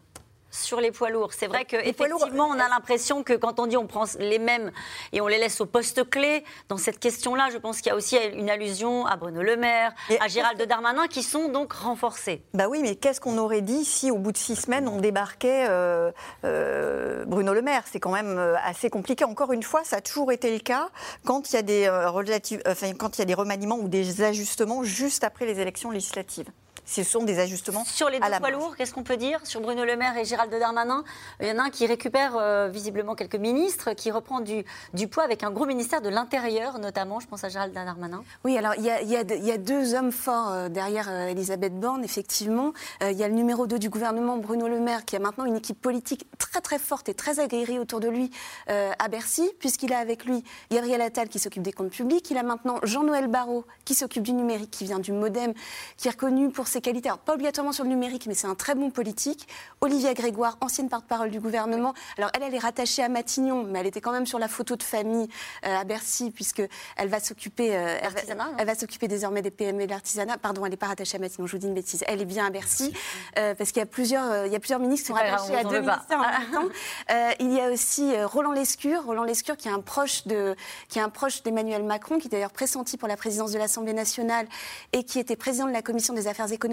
sur 0.59 0.81
les 0.81 0.91
poids 0.91 1.11
lourds. 1.11 1.33
C'est 1.33 1.47
vrai 1.47 1.65
qu'effectivement, 1.65 2.49
on 2.49 2.59
a 2.59 2.69
l'impression 2.69 3.23
que 3.23 3.33
quand 3.33 3.61
on 3.61 3.67
dit 3.67 3.77
on 3.77 3.87
prend 3.87 4.05
les 4.19 4.39
mêmes 4.39 4.73
et 5.13 5.21
on 5.21 5.27
les 5.27 5.39
laisse 5.39 5.61
au 5.61 5.67
poste 5.67 6.09
clé, 6.09 6.45
dans 6.69 6.77
cette 6.77 6.99
question-là, 6.99 7.49
je 7.53 7.59
pense 7.59 7.79
qu'il 7.81 7.91
y 7.91 7.93
a 7.93 7.97
aussi 7.97 8.17
une 8.35 8.51
allusion 8.51 9.07
à 9.07 9.17
Bruno 9.17 9.43
Le 9.43 9.57
Maire, 9.57 9.93
à 10.21 10.29
Gérald 10.29 10.61
Darmanin, 10.63 11.07
qui 11.09 11.23
sont 11.23 11.49
donc 11.49 11.73
renforcés. 11.73 12.43
Bah 12.55 12.69
oui, 12.69 12.81
mais 12.83 12.97
qu'est-ce 12.97 13.21
qu'on 13.21 13.39
aurait 13.39 13.63
dit 13.63 13.85
si 13.85 14.11
au 14.11 14.19
bout 14.19 14.33
de 14.33 14.37
six 14.37 14.57
semaines, 14.57 14.89
on 14.89 14.99
débarquait 14.99 15.67
euh, 15.69 16.11
euh, 16.45 17.25
Bruno 17.27 17.55
Le 17.55 17.63
Maire? 17.63 17.85
C'est 17.91 18.01
quand 18.01 18.13
même 18.13 18.39
euh, 18.39 18.55
assez 18.65 18.91
compliqué. 18.91 19.25
Encore 19.25 19.53
une 19.53 19.63
fois, 19.63 19.85
ça 19.85 19.97
a 19.97 20.01
toujours 20.01 20.33
été 20.33 20.53
le 20.53 20.61
cas 20.61 20.89
quand 21.25 21.53
il 21.53 21.57
y 21.57 21.59
a 21.59 21.63
des, 21.63 21.91
enfin, 22.67 22.93
quand 22.95 23.17
il 23.17 23.21
y 23.21 23.23
a 23.23 23.27
des 23.27 23.35
remaniements 23.35 23.79
ou 23.79 23.89
des 23.89 24.23
ajustements 24.23 24.83
juste 24.83 25.25
après 25.25 25.47
les 25.47 25.61
élections 25.61 25.91
législatives 25.91 26.51
ce 26.89 27.03
sont 27.03 27.23
des 27.23 27.39
ajustements. 27.39 27.85
Sur 27.85 28.09
les 28.09 28.19
deux 28.19 28.27
poids 28.39 28.51
lourds, 28.51 28.75
qu'est-ce 28.75 28.95
qu'on 28.95 29.03
peut 29.03 29.19
dire 29.19 29.41
Sur 29.45 29.61
Bruno 29.61 29.85
Le 29.85 29.95
Maire 29.97 30.17
et 30.17 30.25
Gérald 30.25 30.51
Darmanin, 30.51 31.05
il 31.41 31.47
y 31.47 31.53
en 31.53 31.59
a 31.59 31.65
un 31.65 31.71
qui 31.71 31.87
récupère 31.87 32.37
euh, 32.37 32.69
visiblement 32.69 33.15
quelques 33.15 33.37
ministres, 33.37 33.93
qui 33.93 34.11
reprend 34.11 34.41
du, 34.41 34.65
du 34.95 35.07
poids 35.07 35.23
avec 35.23 35.43
un 35.43 35.51
gros 35.51 35.67
ministère 35.67 36.01
de 36.01 36.09
l'Intérieur, 36.09 36.79
notamment, 36.79 37.21
je 37.21 37.27
pense 37.27 37.45
à 37.45 37.51
Gérald 37.51 37.75
Darmanin. 37.75 38.25
Oui, 38.43 38.57
alors 38.57 38.73
il 38.79 38.85
y 38.85 38.91
a, 38.91 39.03
y 39.03 39.17
a, 39.17 39.23
y 39.23 39.53
a 39.53 39.59
deux 39.59 39.95
hommes 39.95 40.13
forts 40.13 40.51
euh, 40.51 40.69
derrière 40.71 41.09
euh, 41.11 41.29
Elisabeth 41.29 41.79
Borne, 41.79 42.05
effectivement. 42.05 42.73
Il 43.03 43.17
y 43.17 43.23
a 43.23 43.29
le 43.29 43.35
numéro 43.35 43.67
2 43.67 43.79
du 43.79 43.91
gouvernement, 43.91 44.39
Bruno 44.39 44.67
Le 44.67 44.81
Maire, 44.81 45.05
qui 45.05 45.15
a 45.17 45.19
maintenant 45.19 45.45
une 45.45 45.57
équipe 45.57 45.81
politique 45.81 46.27
très 46.39 46.61
très 46.61 46.79
forte 46.79 47.09
et 47.09 47.15
très 47.15 47.39
aguerrie 47.39 47.79
autour 47.79 48.01
de 48.01 48.09
lui 48.09 48.31
à 48.67 49.09
Bercy, 49.09 49.51
puisqu'il 49.59 49.93
a 49.93 49.99
avec 49.99 50.25
lui 50.25 50.45
Gabriel 50.71 51.01
Attal 51.01 51.29
qui 51.29 51.39
s'occupe 51.39 51.63
des 51.63 51.73
comptes 51.73 51.91
publics, 51.91 52.31
il 52.31 52.39
a 52.39 52.43
maintenant 52.43 52.79
Jean-Noël 52.83 53.29
Barrot 53.29 53.65
qui 53.85 53.95
s'occupe 53.95 54.23
du 54.23 54.33
numérique, 54.33 54.71
qui 54.71 54.85
vient 54.85 54.99
du 54.99 55.13
Modem, 55.13 55.53
qui 55.97 56.09
est 56.09 56.13
reconnu 56.13 56.51
pour 56.51 56.67
ses 56.67 56.78
qualités, 56.81 57.11
pas 57.25 57.35
obligatoirement 57.35 57.73
sur 57.73 57.85
le 57.85 57.91
numérique, 57.91 58.27
mais 58.27 58.35
c'est 58.35 58.47
un 58.47 58.55
très 58.55 58.75
bon 58.75 58.91
politique. 58.91 59.49
Olivia 59.81 60.15
Grégoire, 60.15 60.57
ancienne 60.61 60.89
porte-parole 60.89 61.31
du 61.31 61.41
gouvernement. 61.41 61.95
Alors 62.17 62.31
elle, 62.35 62.43
elle 62.43 62.55
est 62.55 62.59
rattachée 62.59 63.03
à 63.03 63.09
Matignon, 63.09 63.65
mais 63.65 63.81
elle 63.81 63.87
était 63.87 64.01
quand 64.01 64.13
même 64.13 64.27
sur 64.27 64.39
la 64.39 64.49
photo 64.49 64.77
de 64.77 64.83
famille 64.83 65.29
euh, 65.65 65.77
à 65.77 65.85
Bercy, 65.85 66.31
puisque 66.31 66.63
elle 66.97 67.09
va 67.09 67.21
s'occuper, 67.21 67.77
euh, 67.77 67.97
elle, 68.59 68.67
va 68.67 68.75
s'occuper 68.75 69.09
désormais 69.09 69.43
des 69.43 69.51
PME 69.51 69.83
et 69.83 69.87
de 69.87 69.91
l'artisanat. 69.91 70.39
Pardon, 70.39 70.65
elle 70.65 70.71
n'est 70.71 70.77
pas 70.77 70.87
rattachée 70.87 71.17
à 71.17 71.21
Matignon, 71.21 71.47
je 71.47 71.53
vous 71.53 71.59
dis 71.59 71.67
une 71.67 71.75
bêtise. 71.75 72.05
Elle 72.07 72.21
est 72.21 72.27
bien 72.27 72.47
à 72.47 72.51
Bercy, 72.51 72.93
euh, 73.39 73.55
parce 73.55 73.73
qu'il 73.73 73.81
y 73.81 73.83
a 73.83 73.87
plusieurs, 73.87 74.47
il 74.47 74.53
y 74.53 74.57
a 74.57 74.61
plusieurs 74.61 74.81
ministres 74.81 75.07
qui 75.07 75.19
sont 75.19 75.25
rattachés 75.25 75.57
à 75.57 75.65
deux 75.65 75.81
ministères 75.81 76.19
en 76.19 76.23
même 76.41 76.51
temps. 76.53 77.35
il 77.41 77.53
y 77.53 77.61
a 77.61 77.71
aussi 77.71 78.13
Roland 78.23 78.53
Lescure, 78.53 79.05
Roland 79.05 79.25
Lescure 79.25 79.57
qui 79.57 79.69
est 79.69 79.73
un 79.73 79.81
proche 79.81 80.27
de, 80.27 80.55
qui 80.89 80.99
est 80.99 81.03
un 81.03 81.09
proche 81.09 81.43
d'Emmanuel 81.43 81.83
Macron, 81.83 82.19
qui 82.19 82.29
est 82.29 82.31
d'ailleurs 82.31 82.53
pressenti 82.53 82.97
pour 82.97 83.09
la 83.09 83.17
présidence 83.17 83.53
de 83.53 83.59
l'Assemblée 83.59 83.93
nationale 83.93 84.47
et 84.93 85.05
qui 85.05 85.19
était 85.19 85.37
président 85.37 85.67
de 85.67 85.73
la 85.73 85.83
commission 85.83 86.15
des 86.15 86.27
affaires 86.27 86.51
économiques 86.53 86.68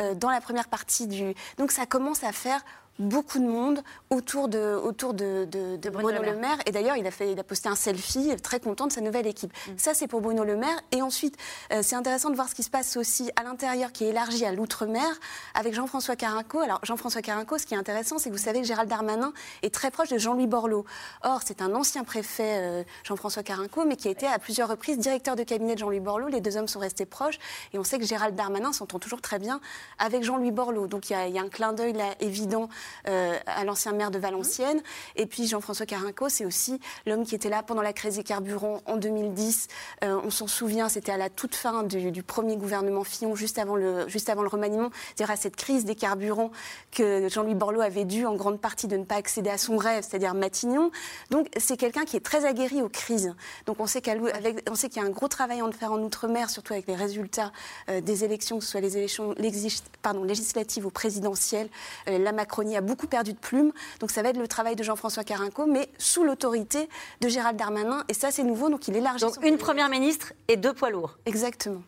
euh, 0.00 0.14
dans 0.14 0.30
la 0.30 0.40
première 0.40 0.68
partie 0.68 1.06
du. 1.06 1.34
Donc 1.58 1.72
ça 1.72 1.86
commence 1.86 2.24
à 2.24 2.32
faire 2.32 2.64
beaucoup 2.98 3.38
de 3.38 3.46
monde 3.46 3.82
autour 4.10 4.48
de, 4.48 4.74
autour 4.74 5.14
de, 5.14 5.46
Bruno, 5.90 6.22
Le 6.22 6.36
Maire. 6.36 6.58
Et 6.66 6.72
d'ailleurs, 6.72 6.96
il 6.96 7.06
a, 7.06 7.10
fait, 7.10 7.32
il 7.32 7.38
a 7.38 7.44
posté 7.44 7.68
un 7.68 7.74
selfie 7.74 8.34
très 8.42 8.60
content 8.60 8.86
de 8.86 8.92
sa 8.92 9.00
nouvelle 9.00 9.26
équipe. 9.26 9.52
Mm. 9.52 9.72
Ça, 9.76 9.94
c'est 9.94 10.08
pour 10.08 10.20
Bruno 10.20 10.44
Le 10.44 10.56
Maire. 10.56 10.80
Et 10.92 11.02
ensuite, 11.02 11.36
euh, 11.72 11.80
c'est 11.82 11.96
intéressant 11.96 12.30
de 12.30 12.34
voir 12.34 12.48
ce 12.48 12.54
qui 12.54 12.62
se 12.62 12.70
passe 12.70 12.96
aussi 12.96 13.30
à 13.36 13.42
l'intérieur, 13.42 13.92
qui 13.92 14.04
est 14.04 14.08
élargi 14.08 14.44
à 14.44 14.52
l'outre-mer, 14.52 15.08
avec 15.54 15.74
Jean-François 15.74 16.16
Carinco. 16.16 16.60
Alors, 16.60 16.80
Jean-François 16.82 17.22
Carinco, 17.22 17.58
ce 17.58 17.66
qui 17.66 17.74
est 17.74 17.78
intéressant, 17.78 18.18
c'est 18.18 18.30
que 18.30 18.34
vous 18.34 18.42
savez 18.42 18.60
que 18.60 18.66
Gérald 18.66 18.88
Darmanin 18.88 19.32
est 19.62 19.72
très 19.72 19.90
proche 19.90 20.08
de 20.08 20.18
Jean-Louis 20.18 20.46
Borloo. 20.46 20.84
Or, 21.22 21.40
c'est 21.44 21.62
un 21.62 21.74
ancien 21.74 22.04
préfet, 22.04 22.56
euh, 22.58 22.82
Jean-François 23.04 23.42
Carinco, 23.42 23.84
mais 23.84 23.96
qui 23.96 24.08
a 24.08 24.10
été 24.10 24.26
à 24.26 24.38
plusieurs 24.38 24.68
reprises 24.68 24.98
directeur 24.98 25.36
de 25.36 25.44
cabinet 25.44 25.74
de 25.74 25.80
Jean-Louis 25.80 26.00
Borloo. 26.00 26.28
Les 26.28 26.40
deux 26.40 26.56
hommes 26.56 26.68
sont 26.68 26.80
restés 26.80 27.06
proches. 27.06 27.38
Et 27.72 27.78
on 27.78 27.84
sait 27.84 27.98
que 27.98 28.04
Gérald 28.04 28.34
Darmanin 28.34 28.72
s'entend 28.72 28.98
toujours 28.98 29.20
très 29.20 29.38
bien 29.38 29.60
avec 29.98 30.24
Jean-Louis 30.24 30.50
Borloo. 30.50 30.86
Donc, 30.86 31.10
il 31.10 31.16
y, 31.28 31.32
y, 31.32 31.38
a 31.38 31.42
un 31.42 31.48
clin 31.48 31.72
d'œil 31.72 31.92
là 31.92 32.14
évident 32.20 32.68
à 33.04 33.64
l'ancien 33.64 33.92
maire 33.92 34.10
de 34.10 34.18
Valenciennes. 34.18 34.82
Et 35.16 35.26
puis 35.26 35.46
Jean-François 35.46 35.86
Carinco, 35.86 36.28
c'est 36.28 36.44
aussi 36.44 36.80
l'homme 37.06 37.24
qui 37.24 37.34
était 37.34 37.48
là 37.48 37.62
pendant 37.62 37.82
la 37.82 37.92
crise 37.92 38.16
des 38.16 38.22
carburants 38.22 38.80
en 38.86 38.96
2010. 38.96 39.68
Euh, 40.04 40.20
on 40.24 40.30
s'en 40.30 40.46
souvient, 40.46 40.88
c'était 40.88 41.12
à 41.12 41.16
la 41.16 41.30
toute 41.30 41.54
fin 41.54 41.82
du, 41.82 42.22
premier 42.22 42.56
gouvernement 42.56 43.04
Fillon, 43.04 43.34
juste 43.34 43.58
avant 43.58 43.76
le, 43.76 44.06
remaniement. 44.48 44.90
C'est-à-dire 45.14 45.32
à 45.32 45.36
cette 45.36 45.56
crise 45.56 45.84
des 45.84 45.94
carburants 45.94 46.50
que 46.90 47.28
Jean-Louis 47.28 47.54
Borloo 47.54 47.80
avait 47.80 48.04
dû 48.04 48.26
en 48.26 48.34
grande 48.34 48.60
partie 48.60 48.86
de 48.86 48.96
ne 48.96 49.04
pas 49.04 49.16
accéder 49.16 49.50
à 49.50 49.58
son 49.58 49.76
rêve, 49.76 50.04
c'est-à-dire 50.08 50.34
Matignon. 50.34 50.90
Donc 51.30 51.48
c'est 51.56 51.76
quelqu'un 51.76 52.04
qui 52.04 52.16
est 52.16 52.24
très 52.24 52.44
aguerri 52.44 52.82
aux 52.82 52.88
crises. 52.88 53.34
Donc 53.66 53.80
on 53.80 53.86
sait 53.86 54.00
qu'il 54.00 54.12
y 54.12 54.98
a 54.98 55.02
un 55.02 55.10
gros 55.10 55.28
travail 55.28 55.60
à 55.60 55.72
faire 55.72 55.92
en 55.92 55.98
Outre-mer, 55.98 56.48
surtout 56.48 56.72
avec 56.72 56.86
les 56.86 56.94
résultats 56.94 57.52
euh, 57.90 58.00
des 58.00 58.24
élections, 58.24 58.58
que 58.58 58.64
ce 58.64 58.70
soit 58.70 58.80
les 58.80 58.96
élections 58.96 59.34
législatives 59.36 60.86
ou 60.86 60.90
présidentielles. 60.90 61.68
la 62.06 62.32
Macronie 62.32 62.76
a 62.78 62.80
beaucoup 62.80 63.06
perdu 63.06 63.32
de 63.32 63.38
plume. 63.38 63.72
Donc 64.00 64.10
ça 64.10 64.22
va 64.22 64.30
être 64.30 64.38
le 64.38 64.48
travail 64.48 64.76
de 64.76 64.82
Jean-François 64.82 65.24
Carinco, 65.24 65.66
mais 65.66 65.88
sous 65.98 66.24
l'autorité 66.24 66.88
de 67.20 67.28
Gérald 67.28 67.58
Darmanin. 67.58 68.04
Et 68.08 68.14
ça, 68.14 68.30
c'est 68.30 68.44
nouveau, 68.44 68.70
donc 68.70 68.88
il 68.88 68.96
élargit. 68.96 69.24
Donc 69.24 69.44
une 69.44 69.58
première 69.58 69.88
ministre 69.88 70.32
et 70.48 70.56
deux 70.56 70.72
poids 70.72 70.90
lourds. 70.90 71.18
Exactement 71.26 71.82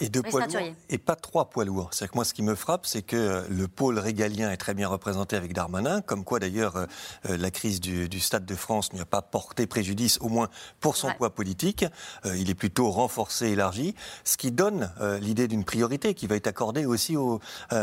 et 0.00 0.08
deux 0.08 0.22
poids 0.22 0.46
lourds, 0.46 0.60
et 0.90 0.98
pas 0.98 1.16
trois 1.16 1.50
poids 1.50 1.64
lourds. 1.64 1.90
C'est 1.92 2.08
que 2.08 2.14
moi, 2.14 2.24
ce 2.24 2.34
qui 2.34 2.42
me 2.42 2.54
frappe, 2.54 2.86
c'est 2.86 3.02
que 3.02 3.44
le 3.48 3.68
pôle 3.68 3.98
régalien 3.98 4.50
est 4.50 4.56
très 4.56 4.74
bien 4.74 4.88
représenté 4.88 5.36
avec 5.36 5.52
Darmanin, 5.52 6.00
comme 6.00 6.24
quoi 6.24 6.38
d'ailleurs 6.38 6.76
euh, 6.76 6.86
euh, 7.30 7.36
la 7.36 7.50
crise 7.50 7.80
du, 7.80 8.20
Stade 8.20 8.44
de 8.44 8.54
France 8.54 8.92
n'y 8.92 9.00
a 9.00 9.04
pas 9.04 9.22
porté 9.22 9.66
préjudice, 9.66 10.18
au 10.20 10.28
moins 10.28 10.48
pour 10.80 10.96
son 10.96 11.10
poids 11.12 11.34
politique. 11.34 11.84
Euh, 12.24 12.36
il 12.36 12.50
est 12.50 12.54
plutôt 12.54 12.90
renforcé, 12.90 13.48
élargi, 13.48 13.94
ce 14.24 14.36
qui 14.36 14.50
donne 14.50 14.90
l'idée 15.20 15.48
d'une 15.48 15.64
priorité 15.64 16.14
qui 16.14 16.26
va 16.26 16.36
être 16.36 16.46
accordée 16.46 16.86
aussi 16.86 17.16
aux, 17.16 17.40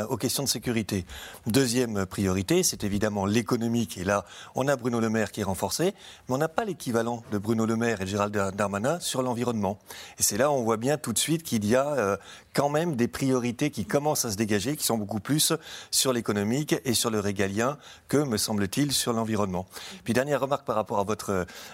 aux, 0.09 0.17
questions 0.17 0.43
de 0.43 0.49
sécurité. 0.49 1.05
Deuxième 1.47 2.05
priorité, 2.05 2.63
c'est 2.63 2.83
évidemment 2.83 3.25
l'économique. 3.25 3.97
Et 3.97 4.03
là, 4.03 4.25
on 4.55 4.67
a 4.67 4.75
Bruno 4.75 4.99
Le 4.99 5.09
Maire 5.09 5.31
qui 5.31 5.41
est 5.41 5.45
renforcé, 5.45 5.93
mais 6.27 6.35
on 6.35 6.37
n'a 6.37 6.47
pas 6.47 6.65
l'équivalent 6.65 7.23
de 7.31 7.37
Bruno 7.37 7.65
Le 7.65 7.75
Maire 7.75 8.01
et 8.01 8.05
de 8.05 8.09
Gérald 8.09 8.35
Darmanin 8.55 8.99
sur 8.99 9.21
l'environnement. 9.21 9.79
Et 10.19 10.23
c'est 10.23 10.37
là 10.37 10.49
où 10.51 10.53
on 10.53 10.63
voit 10.63 10.77
bien 10.77 10.97
tout 10.97 11.13
de 11.13 11.19
suite 11.19 11.43
qu'il 11.43 11.65
y 11.65 11.75
a 11.75 12.02
uh, 12.03 12.17
quand 12.53 12.69
même 12.69 12.95
des 12.95 13.07
priorités 13.07 13.71
qui 13.71 13.85
commencent 13.85 14.25
à 14.25 14.31
se 14.31 14.37
dégager, 14.37 14.75
qui 14.77 14.85
sont 14.85 14.97
beaucoup 14.97 15.19
plus 15.19 15.53
sur 15.91 16.13
l'économique 16.13 16.75
et 16.85 16.93
sur 16.93 17.09
le 17.09 17.19
régalien 17.19 17.77
que, 18.07 18.17
me 18.17 18.37
semble-t-il, 18.37 18.91
sur 18.91 19.13
l'environnement. 19.13 19.65
Puis 20.03 20.13
dernière 20.13 20.39
remarque 20.39 20.65
par 20.65 20.75
rapport 20.75 20.99
à 20.99 21.03
votre 21.03 21.31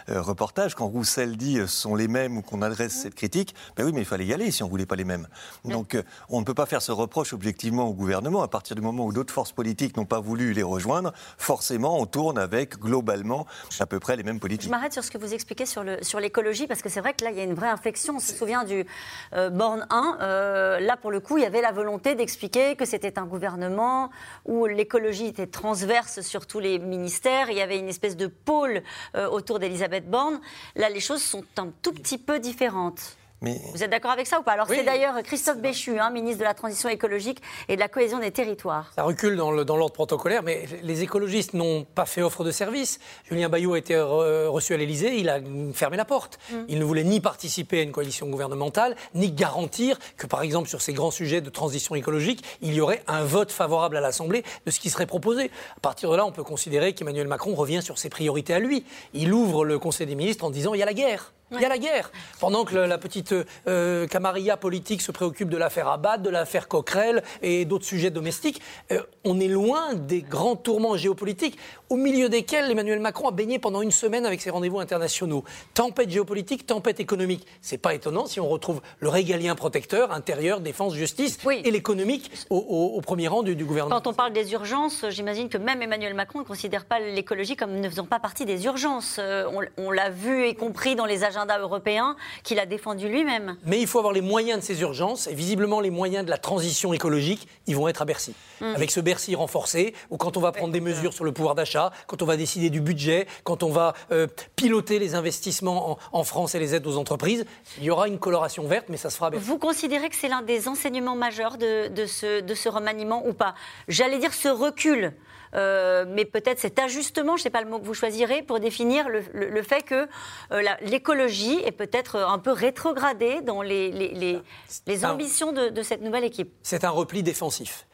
euh, 0.09 0.21
reportage, 0.21 0.75
quand 0.75 0.87
Roussel 0.87 1.37
dit 1.37 1.59
euh, 1.59 1.67
sont 1.67 1.95
les 1.95 2.07
mêmes 2.07 2.37
ou 2.37 2.41
qu'on 2.41 2.61
adresse 2.61 2.93
cette 2.93 3.15
critique, 3.15 3.53
ben 3.75 3.85
oui, 3.85 3.91
mais 3.93 4.01
il 4.01 4.05
fallait 4.05 4.25
y 4.25 4.33
aller 4.33 4.51
si 4.51 4.63
on 4.63 4.67
voulait 4.67 4.85
pas 4.85 4.95
les 4.95 5.03
mêmes. 5.03 5.27
Donc 5.65 5.97
on 6.29 6.39
ne 6.39 6.45
peut 6.45 6.53
pas 6.53 6.65
faire 6.65 6.81
ce 6.81 6.91
reproche 6.91 7.33
objectivement 7.33 7.87
au 7.87 7.93
gouvernement 7.93 8.41
à 8.41 8.47
partir 8.47 8.75
du 8.75 8.81
moment 8.81 9.05
où 9.05 9.13
d'autres 9.13 9.33
forces 9.33 9.51
politiques 9.51 9.97
n'ont 9.97 10.05
pas 10.05 10.19
voulu 10.19 10.53
les 10.53 10.63
rejoindre. 10.63 11.13
Forcément, 11.37 11.99
on 11.99 12.05
tourne 12.05 12.37
avec 12.37 12.79
globalement 12.79 13.45
à 13.79 13.85
peu 13.85 13.99
près 13.99 14.15
les 14.15 14.23
mêmes 14.23 14.39
politiques. 14.39 14.67
Je 14.67 14.71
m'arrête 14.71 14.93
sur 14.93 15.03
ce 15.03 15.11
que 15.11 15.17
vous 15.17 15.33
expliquez 15.33 15.65
sur 15.65 15.83
l'écologie 16.19 16.59
sur 16.59 16.67
parce 16.67 16.81
que 16.81 16.89
c'est 16.89 17.01
vrai 17.01 17.13
que 17.13 17.23
là 17.23 17.31
il 17.31 17.37
y 17.37 17.41
a 17.41 17.43
une 17.43 17.53
vraie 17.53 17.69
inflexion. 17.69 18.15
On 18.15 18.19
se 18.19 18.33
souvient 18.33 18.63
du 18.63 18.85
Borne 19.33 19.85
1. 19.89 20.17
Euh, 20.21 20.68
là, 20.79 20.97
pour 20.97 21.11
le 21.11 21.19
coup, 21.19 21.37
il 21.37 21.43
y 21.43 21.47
avait 21.47 21.61
la 21.61 21.71
volonté 21.71 22.15
d'expliquer 22.15 22.75
que 22.75 22.85
c'était 22.85 23.17
un 23.17 23.25
gouvernement 23.25 24.09
où 24.45 24.65
l'écologie 24.65 25.27
était 25.27 25.47
transverse 25.47 26.21
sur 26.21 26.45
tous 26.45 26.59
les 26.59 26.79
ministères. 26.79 27.49
Il 27.49 27.57
y 27.57 27.61
avait 27.61 27.79
une 27.79 27.89
espèce 27.89 28.17
de 28.17 28.27
pôle 28.27 28.83
euh, 29.15 29.27
autour 29.27 29.59
d'Elisabeth 29.59 30.09
Borne. 30.09 30.39
Là, 30.75 30.89
les 30.89 30.99
choses 30.99 31.23
sont 31.23 31.43
un 31.57 31.69
tout 31.81 31.93
petit 31.93 32.17
peu 32.17 32.39
différentes. 32.39 33.17
Vous 33.41 33.83
êtes 33.83 33.89
d'accord 33.89 34.11
avec 34.11 34.27
ça 34.27 34.39
ou 34.39 34.43
pas? 34.43 34.51
Alors 34.51 34.67
c'est 34.67 34.83
d'ailleurs 34.83 35.15
Christophe 35.23 35.59
Béchu, 35.59 35.97
hein, 35.97 36.09
ministre 36.09 36.39
de 36.39 36.43
la 36.43 36.53
Transition 36.53 36.89
écologique 36.89 37.41
et 37.69 37.75
de 37.75 37.79
la 37.79 37.87
cohésion 37.87 38.19
des 38.19 38.31
territoires. 38.31 38.91
Ça 38.95 39.03
recule 39.03 39.37
dans 39.37 39.51
l'ordre 39.51 39.93
protocolaire, 39.93 40.43
mais 40.43 40.65
les 40.83 41.03
écologistes 41.03 41.53
n'ont 41.53 41.85
pas 41.85 42.05
fait 42.05 42.21
offre 42.21 42.43
de 42.43 42.51
service. 42.51 42.99
Julien 43.29 43.47
Bayou 43.47 43.73
a 43.73 43.77
été 43.77 43.99
reçu 43.99 44.73
à 44.73 44.77
l'Élysée, 44.77 45.17
il 45.17 45.29
a 45.29 45.39
fermé 45.73 45.95
la 45.95 46.05
porte. 46.05 46.37
Mm. 46.51 46.55
Il 46.67 46.79
ne 46.79 46.83
voulait 46.83 47.03
ni 47.03 47.21
participer 47.21 47.79
à 47.79 47.83
une 47.83 47.93
coalition 47.93 48.27
gouvernementale, 48.27 48.95
ni 49.15 49.31
garantir 49.31 49.97
que, 50.17 50.27
par 50.27 50.41
exemple, 50.41 50.67
sur 50.67 50.81
ces 50.81 50.93
grands 50.93 51.11
sujets 51.11 51.41
de 51.41 51.49
transition 51.49 51.95
écologique, 51.95 52.43
il 52.61 52.73
y 52.73 52.81
aurait 52.81 53.03
un 53.07 53.23
vote 53.23 53.51
favorable 53.51 53.95
à 53.95 54.01
l'Assemblée 54.01 54.43
de 54.65 54.71
ce 54.71 54.79
qui 54.79 54.89
serait 54.89 55.05
proposé. 55.07 55.49
À 55.77 55.79
partir 55.79 56.11
de 56.11 56.17
là, 56.17 56.25
on 56.25 56.31
peut 56.31 56.43
considérer 56.43 56.93
qu'Emmanuel 56.93 57.27
Macron 57.27 57.55
revient 57.55 57.81
sur 57.81 57.97
ses 57.97 58.09
priorités 58.09 58.53
à 58.53 58.59
lui. 58.59 58.83
Il 59.13 59.33
ouvre 59.33 59.63
le 59.63 59.79
Conseil 59.79 60.07
des 60.07 60.15
ministres 60.15 60.43
en 60.43 60.49
disant 60.49 60.73
il 60.73 60.79
y 60.79 60.83
a 60.83 60.85
la 60.85 60.93
guerre. 60.93 61.33
Il 61.51 61.61
y 61.61 61.65
a 61.65 61.69
la 61.69 61.79
guerre. 61.79 62.11
Pendant 62.39 62.63
que 62.63 62.75
la 62.75 62.97
petite 62.99 63.33
euh, 63.67 64.05
camarilla 64.07 64.55
politique 64.55 65.01
se 65.01 65.11
préoccupe 65.11 65.49
de 65.49 65.57
l'affaire 65.57 65.87
Abad, 65.87 66.21
de 66.21 66.29
l'affaire 66.29 66.67
Coquerel 66.67 67.23
et 67.41 67.65
d'autres 67.65 67.85
sujets 67.85 68.11
domestiques, 68.11 68.61
euh, 68.91 69.01
on 69.25 69.39
est 69.39 69.47
loin 69.47 69.95
des 69.95 70.21
grands 70.21 70.55
tourments 70.55 70.95
géopolitiques 70.95 71.57
au 71.89 71.95
milieu 71.95 72.29
desquels 72.29 72.69
Emmanuel 72.69 72.99
Macron 72.99 73.29
a 73.29 73.31
baigné 73.31 73.57
pendant 73.57 73.81
une 73.81 73.91
semaine 73.91 74.27
avec 74.27 74.41
ses 74.41 74.51
rendez-vous 74.51 74.79
internationaux. 74.79 75.43
Tempête 75.73 76.11
géopolitique, 76.11 76.67
tempête 76.67 76.99
économique. 76.99 77.47
C'est 77.61 77.79
pas 77.79 77.95
étonnant 77.95 78.27
si 78.27 78.39
on 78.39 78.47
retrouve 78.47 78.81
le 78.99 79.09
régalien 79.09 79.55
protecteur, 79.55 80.11
intérieur, 80.11 80.59
défense, 80.59 80.93
justice 80.93 81.39
et 81.49 81.71
l'économique 81.71 82.31
au, 82.51 83.01
premier 83.01 83.27
rang 83.27 83.41
du, 83.41 83.55
gouvernement. 83.55 83.95
Quand 83.95 84.07
on 84.07 84.13
parle 84.13 84.33
des 84.33 84.53
urgences, 84.53 85.05
j'imagine 85.09 85.49
que 85.49 85.57
même 85.57 85.81
Emmanuel 85.81 86.13
Macron 86.13 86.39
ne 86.39 86.43
considère 86.43 86.85
pas 86.85 86.99
l'écologie 86.99 87.55
comme 87.55 87.79
ne 87.79 87.89
faisant 87.89 88.05
pas 88.05 88.19
partie 88.19 88.45
des 88.45 88.65
urgences. 88.65 89.17
Euh, 89.19 89.49
on, 89.51 89.61
on 89.83 89.89
l'a 89.89 90.11
vu 90.11 90.45
et 90.45 90.53
compris 90.53 90.95
dans 90.95 91.05
les 91.05 91.23
agendas 91.23 91.38
européens 91.59 92.15
qu'il 92.43 92.59
a 92.59 92.65
défendu 92.65 93.07
lui-même. 93.07 93.57
Mais 93.65 93.79
il 93.79 93.87
faut 93.87 93.99
avoir 93.99 94.13
les 94.13 94.21
moyens 94.21 94.59
de 94.59 94.63
ces 94.63 94.81
urgences 94.81 95.27
et 95.27 95.33
visiblement 95.33 95.79
les 95.79 95.89
moyens 95.89 96.25
de 96.25 96.29
la 96.29 96.37
transition 96.37 96.93
écologique, 96.93 97.47
ils 97.67 97.75
vont 97.75 97.87
être 97.87 98.01
à 98.01 98.05
Bercy. 98.05 98.33
Hum. 98.61 98.75
Avec 98.75 98.91
ce 98.91 98.99
Bercy 98.99 99.35
renforcé, 99.35 99.93
ou 100.09 100.17
quand 100.17 100.37
on 100.37 100.41
va 100.41 100.51
prendre 100.51 100.73
des 100.73 100.81
mesures 100.81 101.13
sur 101.13 101.23
le 101.23 101.31
pouvoir 101.31 101.55
d'achat, 101.55 101.91
quand 102.07 102.21
on 102.21 102.25
va 102.25 102.37
décider 102.37 102.69
du 102.69 102.81
budget, 102.81 103.27
quand 103.43 103.63
on 103.63 103.69
va 103.69 103.93
euh, 104.11 104.27
piloter 104.55 104.99
les 104.99 105.15
investissements 105.15 105.97
en, 106.11 106.23
France 106.23 106.53
et 106.53 106.59
les 106.59 106.75
aides 106.75 106.85
aux 106.85 106.97
entreprises, 106.97 107.45
il 107.77 107.85
y 107.85 107.89
aura 107.89 108.07
une 108.07 108.19
coloration 108.19 108.67
verte, 108.67 108.87
mais 108.89 108.97
ça 108.97 109.09
se 109.09 109.15
fera 109.15 109.27
à 109.27 109.29
Bercy. 109.31 109.45
Vous 109.45 109.57
considérez 109.57 110.09
que 110.09 110.15
c'est 110.15 110.27
l'un 110.27 110.41
des 110.41 110.67
enseignements 110.67 111.15
majeurs 111.15 111.57
de, 111.57 112.05
ce, 112.05 112.41
de 112.41 112.53
ce 112.53 112.69
remaniement 112.69 113.25
ou 113.25 113.33
pas? 113.33 113.55
J'allais 113.87 114.19
dire 114.19 114.33
ce 114.33 114.49
recul 114.49 115.13
euh, 115.55 116.05
mais 116.07 116.25
peut-être 116.25 116.59
cet 116.59 116.79
ajustement, 116.79 117.35
je 117.35 117.41
ne 117.41 117.43
sais 117.43 117.49
pas 117.49 117.61
le 117.61 117.69
mot 117.69 117.79
que 117.79 117.85
vous 117.85 117.93
choisirez, 117.93 118.41
pour 118.41 118.59
définir 118.59 119.07
le, 119.09 119.61
fait 119.63 119.83
que 119.83 120.07
euh, 120.51 120.63
l'écologie 120.81 121.59
est 121.65 121.71
peut-être 121.71 122.17
un 122.17 122.39
peu 122.39 122.51
rétrogradée 122.51 123.41
dans 123.41 123.61
les, 123.61 123.91
les, 123.91 125.05
ambitions 125.05 125.51
de 125.51 125.81
cette 125.81 126.01
nouvelle 126.01 126.23
équipe. 126.23 126.53
C'est 126.63 126.83
un 126.83 126.89
repli 126.89 127.23
défensif. 127.23 127.85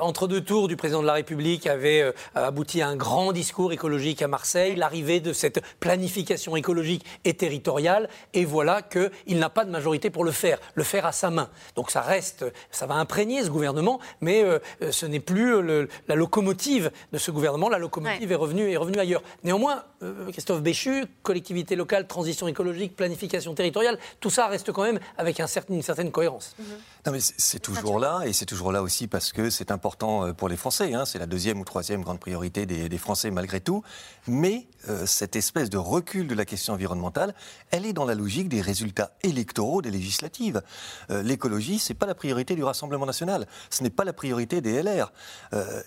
Entre 0.00 0.26
deux 0.26 0.40
tours 0.40 0.66
du 0.66 0.76
président 0.76 1.00
de 1.00 1.06
la 1.06 1.12
République 1.12 1.68
avait 1.68 2.02
euh, 2.02 2.12
abouti 2.34 2.82
à 2.82 2.88
un 2.88 2.96
grand 2.96 3.30
discours 3.32 3.72
écologique 3.72 4.20
à 4.20 4.26
Marseille, 4.26 4.74
l'arrivée 4.74 5.20
de 5.20 5.32
cette 5.32 5.60
planification 5.78 6.56
écologique 6.56 7.04
et 7.24 7.34
territoriale, 7.34 8.08
et 8.34 8.44
voilà 8.44 8.82
qu'il 8.82 9.38
n'a 9.38 9.48
pas 9.48 9.64
de 9.64 9.70
majorité 9.70 10.10
pour 10.10 10.24
le 10.24 10.32
faire, 10.32 10.58
le 10.74 10.82
faire 10.82 11.06
à 11.06 11.12
sa 11.12 11.30
main. 11.30 11.50
Donc 11.76 11.92
ça 11.92 12.00
reste, 12.00 12.44
ça 12.72 12.86
va 12.86 12.94
imprégner 12.94 13.44
ce 13.44 13.48
gouvernement, 13.48 14.00
mais 14.20 14.42
euh, 14.42 14.58
ce 14.90 15.06
n'est 15.06 15.20
plus 15.20 15.62
la 16.08 16.14
locomotive 16.16 16.90
de 17.12 17.18
ce 17.18 17.30
gouvernement, 17.30 17.68
la 17.68 17.78
locomotive 17.78 18.32
est, 18.32 18.34
revenue, 18.34 18.72
est 18.72 18.76
revenue 18.76 18.98
ailleurs. 18.98 19.22
Néanmoins, 19.44 19.84
euh, 20.02 20.32
Christophe 20.32 20.62
Béchu, 20.62 21.04
collectivité 21.22 21.76
locale, 21.76 22.08
transition 22.08 22.48
écologique, 22.48 22.96
planification 22.96 23.54
territoriale, 23.54 24.00
tout 24.18 24.30
ça 24.30 24.48
reste 24.48 24.72
quand 24.72 24.82
même 24.82 24.98
avec 25.16 25.38
un 25.38 25.46
certain, 25.46 25.74
une 25.74 25.82
certaine 25.82 26.10
cohérence. 26.10 26.56
Mhm. 26.58 26.64
Non 27.06 27.12
mais 27.12 27.20
c'est 27.20 27.60
toujours 27.60 28.00
là, 28.00 28.22
et 28.26 28.32
c'est 28.32 28.46
toujours 28.46 28.72
là 28.72 28.82
aussi 28.82 29.06
parce 29.06 29.32
que 29.32 29.48
c'est 29.60 29.72
important 29.72 30.24
euh, 30.24 30.32
pour 30.32 30.48
les 30.48 30.56
Français. 30.56 30.94
Hein. 30.94 31.04
C'est 31.04 31.18
la 31.18 31.26
deuxième 31.26 31.60
ou 31.60 31.64
troisième 31.64 32.00
grande 32.00 32.18
priorité 32.18 32.64
des, 32.64 32.98
Français 32.98 33.30
malgré 33.30 33.60
tout. 33.60 33.82
Mais 34.26 34.66
euh, 34.88 35.06
cette 35.06 35.36
espèce 35.36 35.70
de 35.70 35.78
recul 35.78 36.26
de 36.26 36.34
la 36.34 36.44
question 36.44 36.74
environnementale, 36.74 37.34
elle 37.70 37.86
est 37.86 37.92
dans 37.92 38.04
la 38.04 38.14
logique 38.14 38.48
des 38.48 38.60
résultats 38.60 39.12
électoraux 39.22 39.82
des 39.82 39.90
législatives. 39.90 40.62
Euh, 41.10 41.22
l'écologie, 41.22 41.78
c'est 41.78 41.94
pas 41.94 42.06
la 42.06 42.14
priorité 42.14 42.54
du 42.54 42.64
Rassemblement 42.64 43.06
national. 43.06 43.46
Ce 43.68 43.82
n'est 43.82 43.90
pas 43.90 44.04
la 44.04 44.12
priorité 44.12 44.60
des 44.60 44.82
LR. 44.82 45.12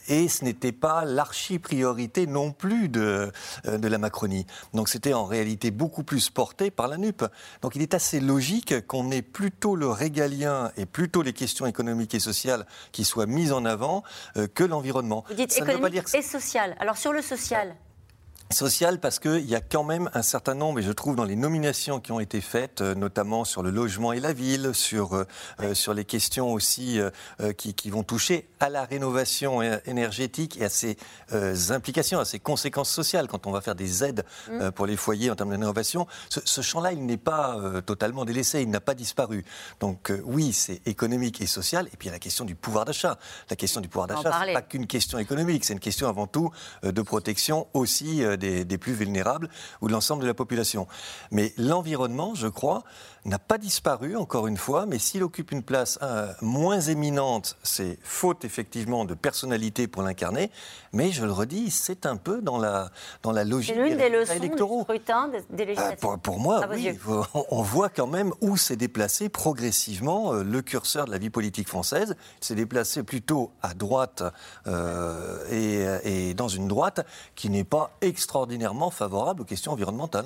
et 0.07 0.27
ce 0.27 0.43
n'était 0.43 0.71
pas 0.71 1.05
l'archi-priorité 1.05 2.27
non 2.27 2.51
plus 2.51 2.89
de, 2.89 3.31
de 3.65 3.87
la 3.87 3.97
Macronie. 3.97 4.45
Donc 4.73 4.89
c'était 4.89 5.13
en 5.13 5.25
réalité 5.25 5.71
beaucoup 5.71 6.03
plus 6.03 6.29
porté 6.29 6.71
par 6.71 6.87
la 6.87 6.97
NUP. 6.97 7.25
Donc 7.61 7.75
il 7.75 7.81
est 7.81 7.93
assez 7.93 8.19
logique 8.19 8.85
qu'on 8.87 9.11
ait 9.11 9.21
plutôt 9.21 9.75
le 9.75 9.87
régalien 9.87 10.71
et 10.77 10.85
plutôt 10.85 11.21
les 11.21 11.33
questions 11.33 11.65
économiques 11.65 12.13
et 12.15 12.19
sociales 12.19 12.65
qui 12.91 13.05
soient 13.05 13.25
mises 13.25 13.51
en 13.51 13.65
avant 13.65 14.03
que 14.53 14.63
l'environnement. 14.63 15.23
Vous 15.27 15.35
dites 15.35 15.57
économique 15.57 16.03
et 16.13 16.21
social. 16.21 16.75
Alors 16.79 16.97
sur 16.97 17.13
le 17.13 17.21
social, 17.21 17.75
Social 18.53 18.99
parce 18.99 19.19
qu'il 19.19 19.49
y 19.49 19.55
a 19.55 19.61
quand 19.61 19.83
même 19.83 20.09
un 20.13 20.21
certain 20.21 20.53
nombre, 20.53 20.79
et 20.79 20.83
je 20.83 20.91
trouve 20.91 21.15
dans 21.15 21.23
les 21.23 21.35
nominations 21.35 21.99
qui 21.99 22.11
ont 22.11 22.19
été 22.19 22.39
faites, 22.39 22.81
euh, 22.81 22.95
notamment 22.95 23.45
sur 23.45 23.63
le 23.63 23.71
logement 23.71 24.13
et 24.13 24.19
la 24.19 24.31
ville, 24.31 24.71
sur, 24.73 25.13
euh, 25.13 25.25
euh, 25.59 25.73
sur 25.73 25.93
les 25.93 26.05
questions 26.05 26.53
aussi 26.53 26.99
qui, 27.57 27.73
qui, 27.73 27.89
vont 27.89 28.03
toucher 28.03 28.47
à 28.59 28.69
la 28.69 28.85
rénovation 28.85 29.61
énergétique 29.85 30.59
et 30.59 30.65
à 30.65 30.69
ses 30.69 30.97
implications, 31.71 32.19
à 32.19 32.25
ses 32.25 32.39
conséquences 32.39 32.89
sociales 32.89 33.27
quand 33.27 33.47
on 33.47 33.51
va 33.51 33.61
faire 33.61 33.75
des 33.75 34.03
aides 34.03 34.23
mm. 34.49 34.71
pour 34.71 34.85
les 34.85 34.95
foyers 34.95 35.31
en 35.31 35.35
termes 35.35 35.49
de 35.49 35.55
rénovation. 35.55 36.07
Ce, 36.29 36.39
ce 36.43 36.61
champ-là, 36.61 36.93
il 36.93 37.05
n'est 37.05 37.17
pas 37.17 37.81
totalement 37.85 38.25
délaissé, 38.25 38.61
il 38.61 38.69
n'a 38.69 38.79
pas 38.79 38.93
disparu. 38.93 39.43
Donc 39.79 40.11
oui, 40.25 40.53
c'est 40.53 40.85
économique 40.87 41.41
et 41.41 41.47
social. 41.47 41.87
Et 41.93 41.97
puis 41.97 42.07
il 42.07 42.09
y 42.09 42.09
a 42.09 42.13
la 42.13 42.19
question 42.19 42.45
du 42.45 42.55
pouvoir 42.55 42.85
d'achat. 42.85 43.17
La 43.49 43.55
question 43.55 43.81
du 43.81 43.87
pouvoir 43.87 44.07
d'achat, 44.07 44.31
ce 44.39 44.45
n'est 44.45 44.53
pas 44.53 44.61
qu'une 44.61 44.87
question 44.87 45.17
économique, 45.17 45.65
c'est 45.65 45.73
une 45.73 45.79
question 45.79 46.07
avant 46.07 46.27
tout 46.27 46.51
de 46.83 47.01
protection 47.01 47.67
aussi 47.73 48.23
des, 48.37 48.42
plus 48.77 48.93
vulnérables 48.93 49.49
ou 49.81 49.87
de 49.87 49.93
l'ensemble 49.93 50.21
de 50.23 50.27
la 50.27 50.33
population. 50.33 50.87
Mais 51.31 51.53
l'environnement, 51.57 52.35
je 52.35 52.47
crois, 52.47 52.83
n'a 53.25 53.39
pas 53.39 53.57
disparu, 53.57 54.15
encore 54.17 54.47
une 54.47 54.57
fois, 54.57 54.85
mais 54.85 54.99
s'il 54.99 55.23
occupe 55.23 55.51
une 55.51 55.63
place 55.63 55.97
euh, 56.01 56.31
moins 56.41 56.81
éminente, 56.81 57.57
c'est 57.63 57.97
faute 58.03 58.43
effectivement 58.43 59.05
de 59.05 59.13
personnalité 59.13 59.87
pour 59.87 60.03
l'incarner, 60.03 60.51
mais 60.91 61.11
je 61.11 61.25
le 61.25 61.31
redis, 61.31 61.71
c'est 61.71 62.05
un 62.05 62.17
peu 62.17 62.41
dans 62.41 62.57
la, 62.57 62.91
dans 63.21 63.31
la 63.31 63.43
logique 63.45 63.75
des, 63.75 63.95
des 63.95 64.09
leçons 64.09 64.33
électoraux. 64.33 64.79
du 64.79 64.83
scrutin 64.83 65.29
des, 65.49 65.65
législatives. 65.65 66.05
Euh, 66.05 66.17
pour, 66.17 66.39
moi, 66.39 66.67
oui, 66.71 66.97
on 67.49 67.61
voit 67.61 67.89
quand 67.89 68.07
même 68.07 68.33
où 68.41 68.57
s'est 68.57 68.75
déplacé 68.75 69.29
progressivement 69.29 70.33
euh, 70.33 70.43
le 70.43 70.61
curseur 70.61 71.05
de 71.05 71.11
la 71.11 71.17
vie 71.17 71.29
politique 71.29 71.69
française. 71.69 72.15
Il 72.41 72.45
s'est 72.45 72.55
déplacé 72.55 73.03
plutôt 73.03 73.51
à 73.61 73.73
droite 73.73 74.23
et, 75.51 75.85
et, 76.03 76.33
dans 76.33 76.47
une 76.47 76.67
droite 76.67 77.05
qui 77.35 77.49
n'est 77.49 77.63
pas 77.63 77.91
extraordinairement 78.01 78.91
favorable 78.91 79.41
aux 79.41 79.45
questions 79.45 79.71
environnementales. 79.71 80.25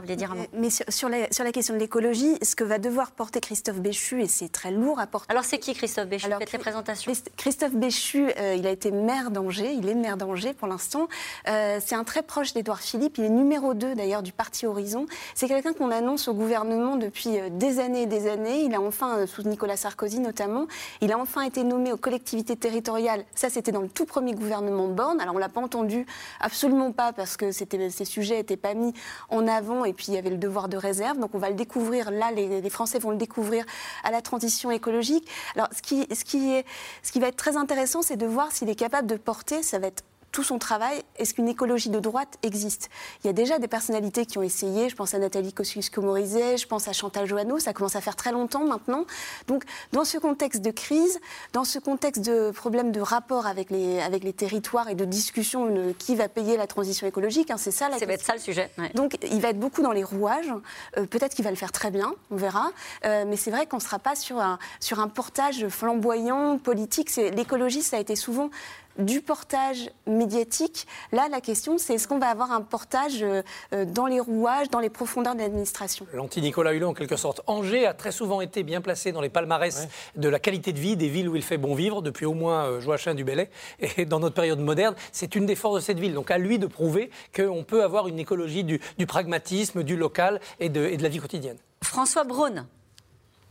voulait 0.00 0.16
dire 0.16 0.32
un 0.32 0.36
mot? 0.36 0.46
Mais 0.54 0.70
sur 0.70 1.08
la, 1.08 1.30
sur 1.30 1.44
la 1.44 1.52
question 1.52 1.74
de 1.74 1.78
l'écologie, 1.78 2.29
ce 2.42 2.54
que 2.54 2.64
va 2.64 2.78
devoir 2.78 3.12
porter 3.12 3.40
Christophe 3.40 3.80
Béchu, 3.80 4.22
et 4.22 4.28
c'est 4.28 4.50
très 4.50 4.70
lourd 4.70 5.00
à 5.00 5.06
porter. 5.06 5.30
Alors 5.30 5.44
c'est 5.44 5.58
qui 5.58 5.74
Christophe 5.74 6.08
Béchu? 6.08 6.26
Alors, 6.26 6.38
Faites 6.38 6.52
les 6.52 6.58
présentations. 6.58 7.12
Christophe 7.36 7.74
Béchu, 7.74 8.30
euh, 8.38 8.54
il 8.58 8.66
a 8.66 8.70
été 8.70 8.90
maire 8.90 9.30
d'Angers, 9.30 9.72
il 9.72 9.88
est 9.88 9.94
maire 9.94 10.16
d'Angers 10.16 10.54
pour 10.54 10.68
l'instant. 10.68 11.08
Euh, 11.48 11.78
c'est 11.84 11.94
un 11.94 12.04
très 12.04 12.22
proche 12.22 12.52
d'Édouard 12.52 12.80
Philippe, 12.80 13.18
il 13.18 13.24
est 13.24 13.30
numéro 13.30 13.74
2 13.74 13.94
d'ailleurs 13.94 14.22
du 14.22 14.32
parti 14.32 14.66
Horizon. 14.66 15.06
C'est 15.34 15.48
quelqu'un 15.48 15.72
qu'on 15.72 15.90
annonce 15.90 16.28
au 16.28 16.34
gouvernement 16.34 16.96
depuis 16.96 17.38
euh, 17.38 17.48
des 17.50 17.80
années 17.80 18.02
et 18.02 18.06
des 18.06 18.28
années. 18.28 18.62
Il 18.64 18.74
a 18.74 18.80
enfin, 18.80 19.26
sous 19.26 19.42
Nicolas 19.42 19.76
Sarkozy 19.76 20.20
notamment, 20.20 20.66
il 21.00 21.12
a 21.12 21.18
enfin 21.18 21.42
été 21.42 21.64
nommé 21.64 21.92
aux 21.92 21.96
collectivités 21.96 22.56
territoriales. 22.56 23.24
Ça, 23.34 23.50
c'était 23.50 23.72
dans 23.72 23.80
le 23.80 23.88
tout 23.88 24.04
premier 24.04 24.32
gouvernement 24.34 24.88
Borne. 24.88 25.20
Alors 25.20 25.34
on 25.34 25.38
l'a 25.38 25.48
pas 25.48 25.60
entendu, 25.60 26.06
absolument 26.40 26.92
pas, 26.92 27.12
parce 27.12 27.36
que 27.36 27.52
ces 27.52 28.04
sujets 28.04 28.36
n'étaient 28.36 28.56
pas 28.56 28.74
mis 28.74 28.92
en 29.28 29.46
avant 29.46 29.84
et 29.84 29.92
puis 29.92 30.06
il 30.08 30.14
y 30.14 30.18
avait 30.18 30.30
le 30.30 30.36
devoir 30.36 30.68
de 30.68 30.76
réserve. 30.76 31.18
Donc 31.18 31.34
on 31.34 31.38
va 31.38 31.48
le 31.48 31.56
découvrir 31.56 32.10
là, 32.10 32.19
les, 32.30 32.70
Français 32.70 32.98
vont 32.98 33.10
le 33.10 33.16
découvrir 33.16 33.64
à 34.04 34.10
la 34.10 34.20
transition 34.22 34.70
écologique. 34.70 35.26
Alors, 35.56 35.68
ce 35.74 35.82
qui, 35.82 36.06
ce 36.14 36.24
qui, 36.24 36.52
est, 36.52 36.66
ce 37.02 37.12
qui 37.12 37.20
va 37.20 37.28
être 37.28 37.36
très 37.36 37.56
intéressant, 37.56 38.02
c'est 38.02 38.16
de 38.16 38.26
voir 38.26 38.52
s'il 38.52 38.68
est 38.68 38.74
capable 38.74 39.08
de 39.08 39.16
porter, 39.16 39.62
ça 39.62 39.78
va 39.78 39.86
être 39.86 40.04
tout 40.32 40.42
son 40.42 40.58
travail, 40.58 41.02
est-ce 41.16 41.34
qu'une 41.34 41.48
écologie 41.48 41.90
de 41.90 41.98
droite 41.98 42.38
existe? 42.42 42.88
Il 43.22 43.26
y 43.26 43.30
a 43.30 43.32
déjà 43.32 43.58
des 43.58 43.68
personnalités 43.68 44.26
qui 44.26 44.38
ont 44.38 44.42
essayé, 44.42 44.88
je 44.88 44.96
pense 44.96 45.14
à 45.14 45.18
Nathalie 45.18 45.52
Kosciusko-Morizet, 45.52 46.58
je 46.58 46.66
pense 46.66 46.88
à 46.88 46.92
Chantal 46.92 47.26
Joanneau, 47.26 47.58
ça 47.58 47.72
commence 47.72 47.96
à 47.96 48.00
faire 48.00 48.16
très 48.16 48.32
longtemps 48.32 48.64
maintenant. 48.64 49.04
Donc, 49.48 49.64
dans 49.92 50.04
ce 50.04 50.18
contexte 50.18 50.62
de 50.62 50.70
crise, 50.70 51.20
dans 51.52 51.64
ce 51.64 51.78
contexte 51.78 52.24
de 52.24 52.50
problème 52.50 52.92
de 52.92 53.00
rapport 53.00 53.46
avec 53.46 53.70
les, 53.70 54.00
avec 54.00 54.24
les 54.24 54.32
territoires 54.32 54.88
et 54.88 54.94
de 54.94 55.04
discussion 55.04 55.66
de 55.66 55.92
qui 55.98 56.14
va 56.14 56.28
payer 56.28 56.56
la 56.56 56.66
transition 56.66 57.06
écologique, 57.06 57.50
hein, 57.50 57.56
c'est 57.58 57.70
ça 57.70 57.88
la 57.88 57.98
Ça 57.98 58.06
va 58.06 58.12
être 58.12 58.24
ça 58.24 58.34
le 58.34 58.40
sujet. 58.40 58.70
Donc, 58.94 59.18
il 59.22 59.40
va 59.40 59.48
être 59.48 59.58
beaucoup 59.58 59.82
dans 59.82 59.92
les 59.92 60.04
rouages. 60.04 60.52
Euh, 60.96 61.06
peut-être 61.06 61.34
qu'il 61.34 61.44
va 61.44 61.50
le 61.50 61.56
faire 61.56 61.72
très 61.72 61.90
bien, 61.90 62.14
on 62.30 62.36
verra. 62.36 62.70
Euh, 63.04 63.24
mais 63.26 63.36
c'est 63.36 63.50
vrai 63.50 63.66
qu'on 63.66 63.76
ne 63.76 63.82
sera 63.82 63.98
pas 63.98 64.14
sur 64.14 64.38
un, 64.38 64.58
sur 64.80 65.00
un 65.00 65.08
portage 65.08 65.68
flamboyant, 65.68 66.58
politique. 66.58 67.14
L'écologie, 67.16 67.82
ça 67.82 67.96
a 67.96 68.00
été 68.00 68.16
souvent 68.16 68.50
du 68.98 69.20
portage 69.20 69.90
médiatique. 70.20 70.86
Là, 71.12 71.28
la 71.30 71.40
question, 71.40 71.78
c'est 71.78 71.94
est-ce 71.94 72.06
qu'on 72.06 72.18
va 72.18 72.28
avoir 72.28 72.52
un 72.52 72.60
portage 72.60 73.22
euh, 73.22 73.42
euh, 73.72 73.86
dans 73.86 74.06
les 74.06 74.20
rouages, 74.20 74.68
dans 74.68 74.78
les 74.78 74.90
profondeurs 74.90 75.34
de 75.34 75.40
l'administration? 75.40 76.06
L'anti-Nicolas 76.12 76.74
Hulot, 76.74 76.88
en 76.88 76.94
quelque 76.94 77.16
sorte. 77.16 77.40
Angers 77.46 77.86
a 77.86 77.94
très 77.94 78.12
souvent 78.12 78.42
été 78.42 78.62
bien 78.62 78.82
placé 78.82 79.12
dans 79.12 79.22
les 79.22 79.30
palmarès 79.30 79.88
de 80.16 80.28
la 80.28 80.38
qualité 80.38 80.72
de 80.72 80.78
vie 80.78 80.96
des 80.96 81.08
villes 81.08 81.28
où 81.28 81.36
il 81.36 81.42
fait 81.42 81.56
bon 81.56 81.74
vivre, 81.74 82.02
depuis 82.02 82.26
au 82.26 82.34
moins 82.34 82.64
euh, 82.64 82.80
Joachim 82.80 83.14
du 83.14 83.24
Bellay. 83.24 83.50
Et 83.96 84.04
dans 84.04 84.20
notre 84.20 84.34
période 84.34 84.60
moderne, 84.60 84.94
c'est 85.10 85.34
une 85.34 85.46
des 85.46 85.56
forces 85.56 85.76
de 85.76 85.80
cette 85.80 85.98
ville. 85.98 86.12
Donc 86.12 86.30
à 86.30 86.36
lui 86.36 86.58
de 86.58 86.66
prouver 86.66 87.10
qu'on 87.34 87.64
peut 87.64 87.82
avoir 87.82 88.06
une 88.06 88.18
écologie 88.18 88.64
du, 88.64 89.06
pragmatisme, 89.06 89.82
du 89.82 89.96
local 89.96 90.40
et 90.60 90.68
de, 90.68 90.84
et 90.84 90.96
de 90.98 91.02
la 91.02 91.08
vie 91.08 91.18
quotidienne. 91.18 91.56
François 91.82 92.24
Braun 92.24 92.66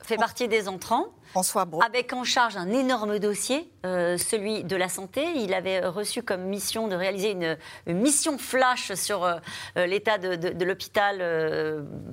fait 0.02 0.18
partie 0.18 0.48
des 0.48 0.68
entrants. 0.68 1.08
François 1.32 1.68
Avec 1.86 2.12
en 2.14 2.24
charge 2.24 2.58
un 2.58 2.72
énorme 2.72 3.20
dossier, 3.20 3.72
euh, 3.86 4.18
celui 4.18 4.64
de 4.64 4.76
la 4.76 4.90
santé. 4.90 5.26
Il 5.36 5.54
avait 5.54 5.86
reçu 5.86 6.24
comme 6.24 6.42
mission 6.46 6.88
de 6.88 6.96
réaliser 6.96 7.32
une, 7.32 7.58
mission 7.86 8.38
flash 8.38 8.94
sur 8.96 9.24
euh, 9.24 9.36
euh, 9.78 9.86
l'état 9.86 10.18
de, 10.18 10.64
l'hôpital 10.66 11.22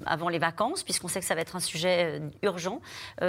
avant 0.04 0.28
les 0.28 0.38
vacances, 0.38 0.82
puisqu'on 0.82 1.08
sait 1.08 1.20
que 1.20 1.26
ça 1.26 1.34
va 1.34 1.40
être 1.40 1.56
un 1.56 1.60
sujet 1.60 2.20
urgent. 2.42 2.80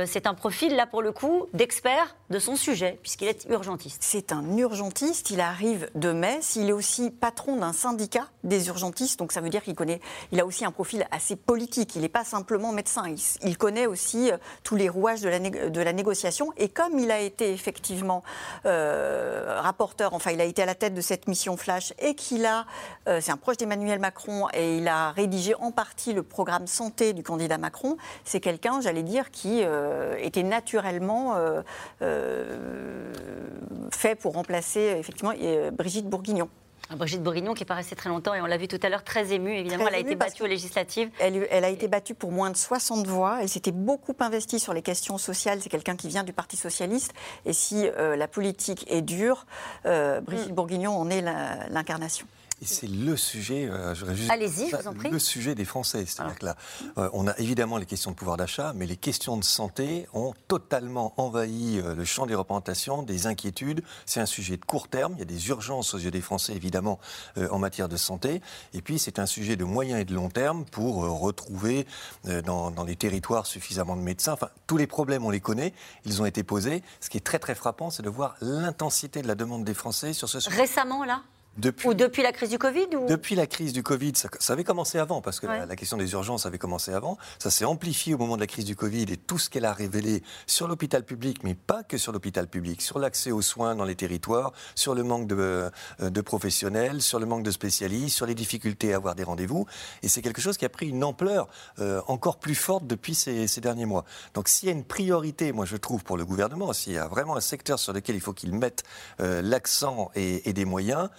c'est 0.06 0.28
un 0.28 0.34
profil, 0.34 0.76
là, 0.76 0.88
pour 0.88 1.02
le 1.02 1.12
coup, 1.12 1.48
d'expert 1.54 2.16
de 2.30 2.40
son 2.40 2.56
sujet, 2.56 3.00
puisqu'il 3.02 3.28
est 3.28 3.46
urgentiste. 3.50 4.02
C'est 4.02 4.32
un 4.32 4.58
urgentiste. 4.58 5.32
Il 5.32 5.42
arrive 5.42 5.90
de 5.96 6.12
Metz. 6.12 6.56
Il 6.56 6.70
est 6.70 6.74
aussi 6.74 7.12
patron 7.12 7.58
d'un 7.58 7.74
syndicat 7.74 8.28
des 8.44 8.68
urgentistes. 8.68 9.20
Donc, 9.20 9.32
ça 9.32 9.42
veut 9.42 9.50
dire 9.50 9.64
qu'il 9.64 9.76
connaît. 9.76 10.00
Il 10.32 10.40
a 10.40 10.46
aussi 10.46 10.66
un 10.66 10.72
profil 10.72 11.08
assez 11.12 11.36
politique. 11.36 11.96
Il 11.96 12.02
n'est 12.02 12.10
pas 12.10 12.24
simplement 12.24 12.72
médecin. 12.72 13.04
Il, 13.44 13.58
connaît 13.58 13.88
aussi 13.88 14.32
tous 14.64 14.76
les 14.76 14.90
rouages 14.90 15.22
de 15.22 15.30
la, 15.30 15.94
négociation. 15.94 16.52
Et 16.58 16.70
comme 16.70 17.00
il 17.00 17.12
a 17.12 17.20
été 17.20 17.52
effectivement 17.52 18.24
euh, 18.66 19.60
rapporteur, 19.62 20.14
enfin 20.14 20.32
il 20.32 20.42
a 20.42 20.44
été 20.44 20.62
à 20.62 20.66
la 20.66 20.76
tête 20.76 20.94
de 20.94 21.02
cette 21.02 21.28
mission 21.28 21.58
Flash 21.58 21.94
et 22.00 22.16
qu'il 22.16 22.46
a, 22.46 22.66
euh, 23.08 23.20
c'est 23.22 23.32
un 23.32 23.38
proche 23.38 23.58
d'Emmanuel 23.58 24.00
Macron 24.00 24.48
et 24.54 24.78
il 24.78 24.88
a 24.88 25.12
rédigé 25.12 25.56
en 25.56 25.72
partie 25.72 26.14
le 26.14 26.24
programme 26.24 26.68
santé 26.68 27.14
du 27.14 27.24
candidat 27.24 27.58
Macron, 27.58 27.98
c'est 28.24 28.40
quelqu'un, 28.40 28.82
j'allais 28.82 29.04
dire, 29.04 29.32
qui 29.32 29.62
euh, 29.64 30.16
était 30.20 30.44
naturellement 30.44 31.36
fait 33.92 34.16
pour 34.16 34.34
remplacer 34.34 34.96
effectivement 35.00 35.34
Brigitte 35.72 36.08
Bourguignon. 36.08 36.50
Ah, 36.90 36.96
Brigitte 36.96 37.22
Bourguignon 37.22 37.54
qui 37.54 37.64
est 37.64 37.66
pas 37.66 37.76
restée 37.76 37.96
très 37.96 38.10
longtemps 38.10 38.34
et 38.34 38.42
on 38.42 38.46
l'a 38.46 38.58
vu 38.58 38.68
tout 38.68 38.80
à 38.82 38.90
l'heure 38.90 39.04
très 39.04 39.34
émue. 39.34 39.54
Évidemment, 39.54 39.88
elle 39.88 39.96
a 39.96 40.00
été 40.00 40.16
battue 40.16 40.44
aux 40.44 40.48
législatives. 40.48 41.10
Elle, 41.20 41.66
a 41.66 41.70
été 41.70 41.88
battue 41.88 42.14
pour 42.14 42.32
moins 42.32 42.50
de 42.50 42.58
60 42.58 43.06
voix. 43.08 43.40
Elle 43.42 43.50
s'était 43.50 43.72
beaucoup 43.72 44.16
investie 44.20 44.60
sur 44.60 44.74
les 44.74 44.82
questions 44.82 45.18
sociales. 45.18 45.60
C'est 45.62 45.70
quelqu'un 45.70 45.96
qui 45.96 46.08
vient 46.08 46.24
du 46.24 46.34
Parti 46.34 46.56
socialiste. 46.56 47.14
Et 47.46 47.54
si 47.54 47.88
euh, 47.88 48.16
la 48.16 48.28
politique 48.28 48.86
est 48.90 49.02
dure, 49.02 49.46
euh, 49.86 50.22
Brigitte 50.22 50.52
mm. 50.52 50.56
Bourguignon 50.56 50.98
en 50.98 51.10
est 51.10 51.22
l'incarnation. 51.22 52.26
Et 52.60 52.66
c'est 52.66 52.88
le 52.88 53.16
sujet, 53.16 53.70
euh, 53.70 53.94
juste, 53.94 54.32
Allez-y, 54.32 54.70
je 54.72 54.76
vous 54.78 54.88
en 54.88 54.94
prie. 54.94 55.12
Le 55.12 55.20
sujet 55.20 55.54
des 55.54 55.66
Français. 55.66 56.06
C'est-à-dire 56.08 56.34
ah. 56.36 56.40
que 56.40 56.46
là, 56.46 56.56
euh, 56.98 57.10
on 57.14 57.28
a 57.28 57.38
évidemment 57.38 57.78
les 57.78 57.86
questions 57.86 58.10
de 58.10 58.16
pouvoir 58.16 58.36
d'achat, 58.36 58.74
mais 58.76 58.88
les 58.88 58.98
questions 58.98 59.38
de 59.38 59.44
santé 59.44 60.08
ont 60.14 60.34
totalement 60.48 61.14
envahi 61.18 61.80
euh, 61.80 61.94
le 61.94 62.04
champ 62.04 62.26
des 62.26 62.34
représentations, 62.34 63.04
des 63.04 63.28
inquiétudes. 63.28 63.84
C'est 64.08 64.22
un 64.22 64.26
sujet 64.26 64.58
de 64.58 64.66
court 64.66 64.88
terme. 64.88 65.14
Il 65.18 65.20
y 65.20 65.22
a 65.22 65.26
des 65.26 65.50
urgences 65.50 65.94
aux 65.94 66.00
yeux 66.00 66.10
des 66.10 66.22
Français, 66.22 66.54
évidemment, 66.54 67.00
en 67.52 67.60
matière 67.60 67.90
de 67.90 67.98
santé. 67.98 68.42
Et 68.74 68.82
puis, 68.82 68.98
c'est 68.98 69.20
un 69.20 69.26
sujet 69.26 69.56
de 69.56 69.64
moyen 69.64 70.00
et 70.00 70.06
de 70.06 70.14
long 70.14 70.30
terme 70.30 70.66
pour 70.66 71.04
retrouver 71.20 71.86
dans, 72.46 72.72
dans, 72.72 72.84
les 72.84 72.96
territoires 72.96 73.46
suffisamment 73.46 73.96
de 73.96 74.02
médecins. 74.02 74.34
Enfin, 74.34 74.50
tous 74.66 74.78
les 74.78 74.88
problèmes, 74.88 75.26
on 75.26 75.30
les 75.30 75.40
connaît. 75.40 75.74
Ils 76.06 76.22
ont 76.22 76.26
été 76.26 76.44
posés. 76.44 76.82
Ce 77.02 77.10
qui 77.10 77.18
est 77.18 77.22
très, 77.22 77.40
très 77.40 77.56
frappant, 77.56 77.90
c'est 77.90 78.04
de 78.04 78.10
voir 78.10 78.36
l'intensité 78.42 79.22
de 79.22 79.28
la 79.28 79.36
demande 79.36 79.64
des 79.64 79.74
Français 79.74 80.14
sur 80.14 80.28
ce 80.28 80.40
sujet. 80.40 80.56
Récemment, 80.56 81.04
là? 81.04 81.22
Depuis, 81.58 81.88
ou 81.88 81.94
depuis 81.96 82.22
la 82.22 82.32
crise 82.32 82.50
du 82.50 82.60
Covid 82.60 82.88
Depuis 83.10 83.36
la 83.36 83.48
crise 83.48 83.74
du 83.74 83.82
Covid, 83.82 84.14
ça, 84.16 84.54
avait 84.54 84.64
commencé 84.64 85.00
avant, 85.00 85.22
parce 85.22 85.40
que 85.40 85.48
la, 85.48 85.76
question 85.76 85.98
des 85.98 86.12
urgences 86.12 86.46
avait 86.46 86.60
commencé 86.60 86.94
avant. 86.94 87.18
Ça 87.40 87.50
s'est 87.50 87.66
amplifié 87.66 88.14
au 88.14 88.18
moment 88.18 88.36
de 88.36 88.42
la 88.42 88.48
crise 88.48 88.66
du 88.66 88.76
Covid 88.76 89.06
et 89.12 89.18
tout 89.18 89.40
ce 89.40 89.50
qu'elle 89.50 89.66
a 89.66 89.74
révélé 89.74 90.22
sur 90.46 90.68
l'hôpital 90.68 91.04
public, 91.04 91.44
mais 91.44 91.56
pas 91.56 91.84
que 91.84 91.98
sur 91.98 92.12
l'hôpital 92.12 92.48
public, 92.48 92.82
sur 92.82 93.00
l'accès 93.00 93.32
aux 93.32 93.42
soins 93.42 93.76
dans 93.76 93.86
les 93.86 93.96
territoires, 93.96 94.54
sur 94.76 94.94
le 94.94 95.04
manque 95.04 95.28
de, 95.28 95.72
euh, 96.00 96.10
de, 96.10 96.22
professionnels, 96.22 97.02
sur 97.02 97.20
le 97.20 97.26
manque 97.26 97.44
de 97.44 97.52
spécialistes, 97.52 98.16
sur 98.16 98.28
les 98.28 98.36
difficultés 98.36 98.94
à 98.94 98.98
avoir 98.98 99.16
des 99.16 99.24
rendez-vous. 99.24 99.66
Et 100.04 100.10
c'est 100.10 100.22
quelque 100.22 100.42
chose 100.42 100.58
qui 100.58 100.66
a 100.66 100.70
pris 100.70 100.88
une 100.90 101.04
ampleur 101.04 101.48
euh, 101.80 102.02
encore 102.08 102.38
plus 102.38 102.56
forte 102.56 102.86
depuis 102.86 103.16
ces, 103.16 103.48
ces 103.48 103.62
derniers 103.62 103.86
mois. 103.86 104.06
Donc 104.36 104.48
s'il 104.48 104.70
y 104.70 104.72
a 104.72 104.76
une 104.76 104.86
priorité, 104.86 105.52
moi 105.52 105.66
je 105.66 105.78
trouve, 105.78 106.04
pour 106.04 106.18
le 106.18 106.26
gouvernement, 106.26 106.72
s'il 106.74 106.94
y 106.94 106.98
a 106.98 107.08
vraiment 107.08 107.36
un 107.36 107.42
secteur 107.42 107.80
sur 107.80 107.94
lequel 107.94 108.16
il 108.16 108.22
faut 108.22 108.34
qu'il 108.34 108.54
mette 108.54 108.84
euh, 109.22 109.42
l'accent 109.42 110.12
et, 110.16 110.48
et 110.48 110.54
des 110.54 110.66
moyens, 110.66 111.10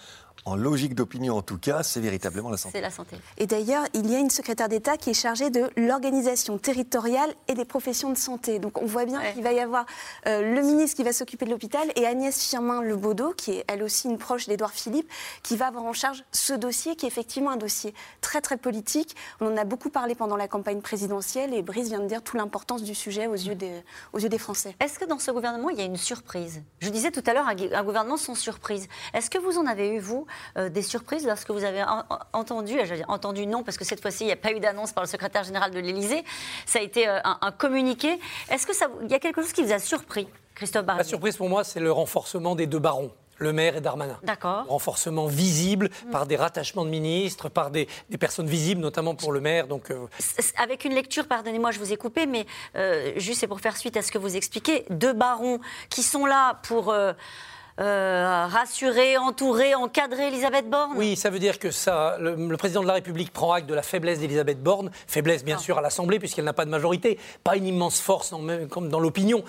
en 0.45 0.55
logique 0.55 0.95
d'opinion 0.95 1.37
en 1.37 1.41
tout 1.41 1.57
cas, 1.57 1.83
c'est 1.83 1.99
véritablement 1.99 2.49
la 2.49 2.57
santé. 2.57 2.77
C'est 2.77 2.81
la 2.81 2.91
santé. 2.91 3.15
Et 3.37 3.45
d'ailleurs, 3.45 3.83
il 3.93 4.09
y 4.09 4.15
a 4.15 4.19
une 4.19 4.29
secrétaire 4.29 4.69
d'État 4.69 4.97
qui 4.97 5.11
est 5.11 5.13
chargée 5.13 5.49
de 5.49 5.69
l'organisation 5.75 6.57
territoriale 6.57 7.33
et 7.47 7.53
des 7.53 7.65
professions 7.65 8.09
de 8.11 8.17
santé. 8.17 8.59
Donc 8.59 8.81
on 8.81 8.85
voit 8.85 9.05
bien 9.05 9.21
qu'il 9.33 9.43
va 9.43 9.51
y 9.53 9.59
avoir 9.59 9.85
euh, 10.27 10.53
le 10.53 10.61
ministre 10.61 10.95
qui 10.95 11.03
va 11.03 11.13
s'occuper 11.13 11.45
de 11.45 11.51
l'hôpital 11.51 11.87
et 11.95 12.05
Agnès 12.05 12.41
Firmin-Lebaudot, 12.41 13.33
qui 13.33 13.51
est 13.51 13.65
elle 13.67 13.83
aussi 13.83 14.07
une 14.07 14.17
proche 14.17 14.47
d'Édouard 14.47 14.71
Philippe, 14.71 15.09
qui 15.43 15.57
va 15.57 15.67
avoir 15.67 15.83
en 15.83 15.93
charge 15.93 16.23
ce 16.31 16.53
dossier 16.53 16.95
qui 16.95 17.05
est 17.05 17.09
effectivement 17.09 17.51
un 17.51 17.57
dossier 17.57 17.93
très 18.21 18.41
très 18.41 18.57
politique. 18.57 19.15
On 19.41 19.47
en 19.47 19.57
a 19.57 19.65
beaucoup 19.65 19.89
parlé 19.89 20.15
pendant 20.15 20.37
la 20.37 20.47
campagne 20.47 20.81
présidentielle 20.81 21.53
et 21.53 21.61
Brice 21.61 21.89
vient 21.89 21.99
de 21.99 22.07
dire 22.07 22.21
toute 22.21 22.37
l'importance 22.37 22.83
du 22.83 22.95
sujet 22.95 23.27
aux 23.27 23.33
yeux 23.33 23.55
des, 23.55 23.83
aux 24.13 24.19
yeux 24.19 24.29
des 24.29 24.37
Français. 24.37 24.75
Est-ce 24.79 24.99
que 24.99 25.05
dans 25.05 25.19
ce 25.19 25.31
gouvernement, 25.31 25.69
il 25.69 25.77
y 25.77 25.81
a 25.81 25.85
une 25.85 25.97
surprise? 25.97 26.61
Je 26.79 26.89
disais 26.89 27.11
tout 27.11 27.23
à 27.25 27.33
l'heure 27.33 27.47
un 27.47 27.83
gouvernement 27.83 28.17
sans 28.17 28.35
surprise. 28.35 28.87
Est-ce 29.13 29.29
que 29.29 29.37
vous 29.37 29.57
en 29.57 29.65
avez 29.65 29.89
eu, 29.89 29.99
vous, 29.99 30.25
euh, 30.57 30.69
des 30.69 30.81
surprises 30.81 31.25
lorsque 31.25 31.49
vous 31.51 31.63
avez 31.63 31.83
en- 31.83 32.03
en- 32.09 32.19
entendu, 32.33 32.73
euh, 32.79 32.85
j'allais 32.85 32.97
dire 33.01 33.09
entendu 33.09 33.45
non, 33.47 33.63
parce 33.63 33.77
que 33.77 33.85
cette 33.85 34.01
fois-ci, 34.01 34.23
il 34.23 34.27
n'y 34.27 34.33
a 34.33 34.37
pas 34.37 34.51
eu 34.51 34.59
d'annonce 34.59 34.91
par 34.91 35.03
le 35.03 35.09
secrétaire 35.09 35.43
général 35.43 35.71
de 35.71 35.79
l'Élysée, 35.79 36.23
ça 36.65 36.79
a 36.79 36.81
été 36.81 37.07
euh, 37.07 37.19
un, 37.23 37.37
un 37.41 37.51
communiqué. 37.51 38.19
Est-ce 38.49 38.65
que 38.67 38.73
ça, 38.75 38.87
vous- 38.87 38.99
il 39.03 39.11
y 39.11 39.13
a 39.15 39.19
quelque 39.19 39.41
chose 39.41 39.53
qui 39.53 39.63
vous 39.63 39.71
a 39.73 39.79
surpris, 39.79 40.27
Christophe 40.55 40.81
La 40.81 40.87
Barbier 40.87 41.03
surprise 41.05 41.37
pour 41.37 41.49
moi, 41.49 41.63
c'est 41.63 41.79
le 41.79 41.91
renforcement 41.91 42.55
des 42.55 42.67
deux 42.67 42.79
barons. 42.79 43.11
Le 43.41 43.53
maire 43.53 43.77
et 43.77 43.79
Darmanin. 43.79 44.19
D'accord. 44.23 44.65
Renforcement 44.67 45.25
visible 45.27 45.89
par 46.11 46.25
des 46.25 46.35
rattachements 46.35 46.83
de 46.83 46.89
ministres, 46.89 47.47
par 47.47 47.71
des, 47.71 47.87
des 48.09 48.17
personnes 48.17 48.47
visibles, 48.47 48.81
notamment 48.81 49.15
pour 49.15 49.31
le 49.31 49.39
maire. 49.39 49.65
Donc, 49.67 49.91
euh, 49.91 50.07
Avec 50.57 50.83
une 50.83 50.93
lecture, 50.93 51.25
pardonnez-moi, 51.25 51.71
je 51.71 51.79
vous 51.79 51.93
ai 51.93 51.95
coupé, 51.95 52.25
mais 52.25 52.45
juste 53.15 53.39
c'est 53.39 53.47
pour 53.47 53.61
faire 53.61 53.77
suite 53.77 53.95
à 53.95 54.01
ce 54.01 54.11
que 54.11 54.17
vous 54.17 54.35
expliquez, 54.35 54.83
deux 54.89 55.13
barons 55.13 55.61
qui 55.89 56.03
sont 56.03 56.25
là 56.25 56.59
pour 56.63 56.93
euh, 57.79 58.45
rassurer, 58.49 59.17
entourer, 59.17 59.73
encadrer 59.75 60.27
Elisabeth 60.27 60.69
Borne. 60.69 60.91
Oui, 60.95 61.15
ça 61.15 61.29
veut 61.29 61.39
dire 61.39 61.59
que 61.59 61.71
ça, 61.71 62.17
le, 62.19 62.35
le 62.35 62.57
président 62.57 62.81
de 62.81 62.87
la 62.87 62.93
République 62.93 63.31
prend 63.31 63.53
acte 63.53 63.67
de 63.67 63.73
la 63.73 63.83
faiblesse 63.83 64.19
d'Elisabeth 64.19 64.61
Borne, 64.61 64.91
faiblesse 65.07 65.43
bien 65.45 65.57
sûr 65.57 65.77
à 65.77 65.81
l'Assemblée 65.81 66.19
puisqu'elle 66.19 66.45
n'a 66.45 66.53
pas 66.53 66.65
de 66.65 66.69
majorité, 66.71 67.17
pas 67.43 67.55
une 67.55 67.65
immense 67.67 67.99
force 68.01 68.31
dans- 68.31 68.67
comme 68.69 68.89
dans 68.89 68.99
l'opinion. 68.99 69.43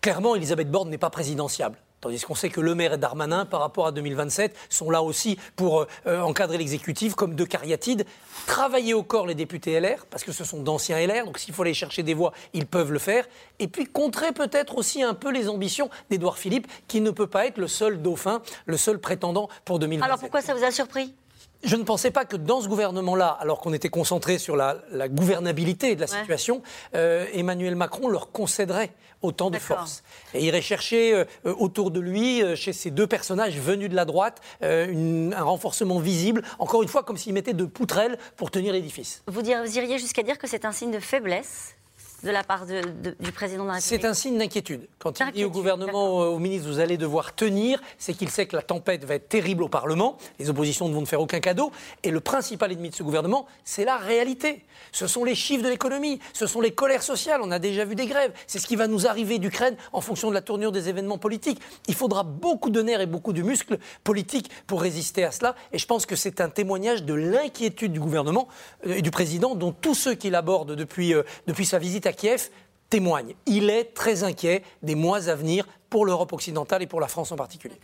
Clairement, 0.00 0.34
Elisabeth 0.34 0.70
Borne 0.70 0.90
n'est 0.90 0.98
pas 0.98 1.10
présidentiable. 1.10 1.76
Tandis 2.00 2.22
qu'on 2.22 2.34
sait 2.34 2.48
que 2.48 2.60
Le 2.60 2.74
Maire 2.74 2.94
et 2.94 2.98
Darmanin, 2.98 3.44
par 3.44 3.60
rapport 3.60 3.86
à 3.86 3.92
2027, 3.92 4.56
sont 4.70 4.90
là 4.90 5.02
aussi 5.02 5.38
pour 5.54 5.86
euh, 6.06 6.20
encadrer 6.22 6.56
l'exécutif 6.56 7.14
comme 7.14 7.34
deux 7.34 7.44
cariatides, 7.44 8.06
travailler 8.46 8.94
au 8.94 9.02
corps 9.02 9.26
les 9.26 9.34
députés 9.34 9.78
LR, 9.78 10.06
parce 10.08 10.24
que 10.24 10.32
ce 10.32 10.44
sont 10.44 10.62
d'anciens 10.62 10.98
LR, 11.06 11.26
donc 11.26 11.38
s'il 11.38 11.52
faut 11.52 11.62
aller 11.62 11.74
chercher 11.74 12.02
des 12.02 12.14
voix, 12.14 12.32
ils 12.54 12.66
peuvent 12.66 12.92
le 12.92 12.98
faire, 12.98 13.26
et 13.58 13.68
puis 13.68 13.84
contrer 13.84 14.32
peut-être 14.32 14.78
aussi 14.78 15.02
un 15.02 15.12
peu 15.12 15.30
les 15.30 15.50
ambitions 15.50 15.90
d'Édouard 16.08 16.38
Philippe, 16.38 16.66
qui 16.88 17.02
ne 17.02 17.10
peut 17.10 17.26
pas 17.26 17.46
être 17.46 17.58
le 17.58 17.68
seul 17.68 18.00
dauphin, 18.00 18.40
le 18.64 18.78
seul 18.78 18.98
prétendant 18.98 19.50
pour 19.66 19.78
2027. 19.78 20.04
Alors 20.04 20.18
pourquoi 20.20 20.40
ça 20.40 20.54
vous 20.54 20.64
a 20.64 20.70
surpris? 20.70 21.14
Je 21.62 21.76
ne 21.76 21.82
pensais 21.82 22.10
pas 22.10 22.24
que 22.24 22.36
dans 22.36 22.60
ce 22.62 22.68
gouvernement-là, 22.68 23.28
alors 23.40 23.60
qu'on 23.60 23.72
était 23.74 23.90
concentré 23.90 24.38
sur 24.38 24.56
la, 24.56 24.78
la 24.92 25.08
gouvernabilité 25.08 25.94
de 25.94 26.00
la 26.00 26.06
Ouais. 26.10 26.18
situation, 26.20 26.62
euh, 26.94 27.26
Emmanuel 27.34 27.76
Macron 27.76 28.08
leur 28.08 28.32
concéderait 28.32 28.92
autant 29.22 29.50
de 29.50 29.58
force. 29.58 30.02
Et 30.32 30.42
irait 30.42 30.62
chercher 30.62 31.12
euh, 31.14 31.24
autour 31.58 31.90
de 31.90 32.00
lui, 32.00 32.42
euh, 32.42 32.56
chez 32.56 32.72
ces 32.72 32.90
deux 32.90 33.06
personnages 33.06 33.58
venus 33.58 33.90
de 33.90 33.94
la 33.94 34.06
droite, 34.06 34.40
une- 34.62 35.34
un 35.36 35.42
renforcement 35.42 35.98
visible, 35.98 36.42
encore 36.58 36.82
une 36.82 36.88
fois 36.88 37.02
comme 37.02 37.18
s'il 37.18 37.34
mettait 37.34 37.52
de 37.52 37.66
poutrelles 37.66 38.16
pour 38.36 38.50
tenir 38.50 38.72
l'édifice. 38.72 39.22
vous, 39.26 39.42
vous 39.42 39.76
iriez 39.78 39.98
jusqu'à 39.98 40.22
dire 40.22 40.38
que 40.38 40.46
c'est 40.46 40.64
un 40.64 40.72
signe 40.72 40.90
de 40.92 40.98
faiblesse 41.00 41.74
de 42.22 42.30
la 42.30 42.42
part 42.44 42.66
de- 42.66 42.80
de- 43.02 43.16
du 43.18 43.32
président 43.32 43.62
de 43.64 43.68
la 43.68 43.74
République 43.74 44.00
C'est 44.02 44.06
un 44.06 44.14
signe 44.14 44.38
d'inquiétude. 44.38 44.86
Quand 44.98 45.18
il 45.20 45.32
dit 45.32 45.44
au 45.44 45.50
gouvernement, 45.50 46.22
euh, 46.22 46.26
au 46.26 46.38
ministre, 46.38 46.68
vous 46.68 46.78
allez 46.78 46.96
devoir 46.96 47.34
tenir, 47.34 47.80
c'est 47.98 48.12
qu'il 48.14 48.28
sait 48.30 48.46
que 48.46 48.56
la 48.56 48.62
tempête 48.62 49.04
va 49.04 49.14
être 49.14 49.28
terrible 49.28 49.62
au 49.62 49.68
Parlement. 49.68 50.18
Les 50.38 50.50
oppositions 50.50 50.88
ne 50.88 50.94
vont 50.94 51.00
ne 51.00 51.06
faire 51.06 51.20
aucun 51.20 51.40
cadeau. 51.40 51.70
Et 52.02 52.10
le 52.10 52.20
principal 52.20 52.72
ennemi 52.72 52.90
de 52.90 52.94
ce 52.94 53.02
gouvernement, 53.02 53.46
c'est 53.64 53.84
la 53.84 53.96
réalité. 53.96 54.64
Ce 54.92 55.06
sont 55.06 55.24
les 55.24 55.34
chiffres 55.34 55.62
de 55.64 55.68
l'économie, 55.68 56.18
ce 56.32 56.46
sont 56.46 56.60
les 56.60 56.72
colères 56.72 57.02
sociales. 57.02 57.40
On 57.42 57.50
a 57.50 57.58
déjà 57.58 57.84
vu 57.84 57.94
des 57.94 58.06
grèves. 58.06 58.32
C'est 58.46 58.58
ce 58.58 58.66
qui 58.66 58.76
va 58.76 58.86
nous 58.86 59.06
arriver 59.06 59.38
d'Ukraine 59.38 59.76
en 59.92 60.00
fonction 60.00 60.28
de 60.28 60.34
la 60.34 60.40
tournure 60.42 60.72
des 60.72 60.88
événements 60.88 61.18
politiques. 61.18 61.60
Il 61.88 61.94
faudra 61.94 62.22
beaucoup 62.22 62.70
de 62.70 62.82
nerfs 62.82 63.00
et 63.00 63.06
beaucoup 63.06 63.32
de 63.32 63.42
muscles 63.42 63.78
politiques 64.04 64.50
pour 64.66 64.82
résister 64.82 65.24
à 65.24 65.30
cela. 65.30 65.54
Et 65.72 65.78
je 65.78 65.86
pense 65.86 66.06
que 66.06 66.16
c'est 66.16 66.40
un 66.40 66.48
témoignage 66.48 67.04
de 67.04 67.14
l'inquiétude 67.14 67.92
du 67.92 68.00
gouvernement 68.00 68.48
euh, 68.86 68.94
et 68.94 69.02
du 69.02 69.10
président, 69.10 69.54
dont 69.54 69.72
tous 69.72 69.94
ceux 69.94 70.14
qu'il 70.14 70.34
aborde 70.34 70.74
depuis, 70.74 71.14
euh, 71.14 71.22
depuis 71.46 71.66
sa 71.66 71.78
visite 71.78 72.06
à 72.06 72.09
Kiev 72.12 72.50
témoignent. 72.88 73.34
Il 73.46 73.70
est 73.70 73.94
très 73.94 74.24
inquiet 74.24 74.62
des 74.82 74.94
mois 74.94 75.28
à 75.28 75.34
venir 75.34 75.66
pour 75.90 76.06
l'Europe 76.06 76.32
occidentale 76.32 76.82
et 76.82 76.86
pour 76.86 77.00
la 77.00 77.08
France 77.08 77.32
en 77.32 77.36
particulier. 77.36 77.74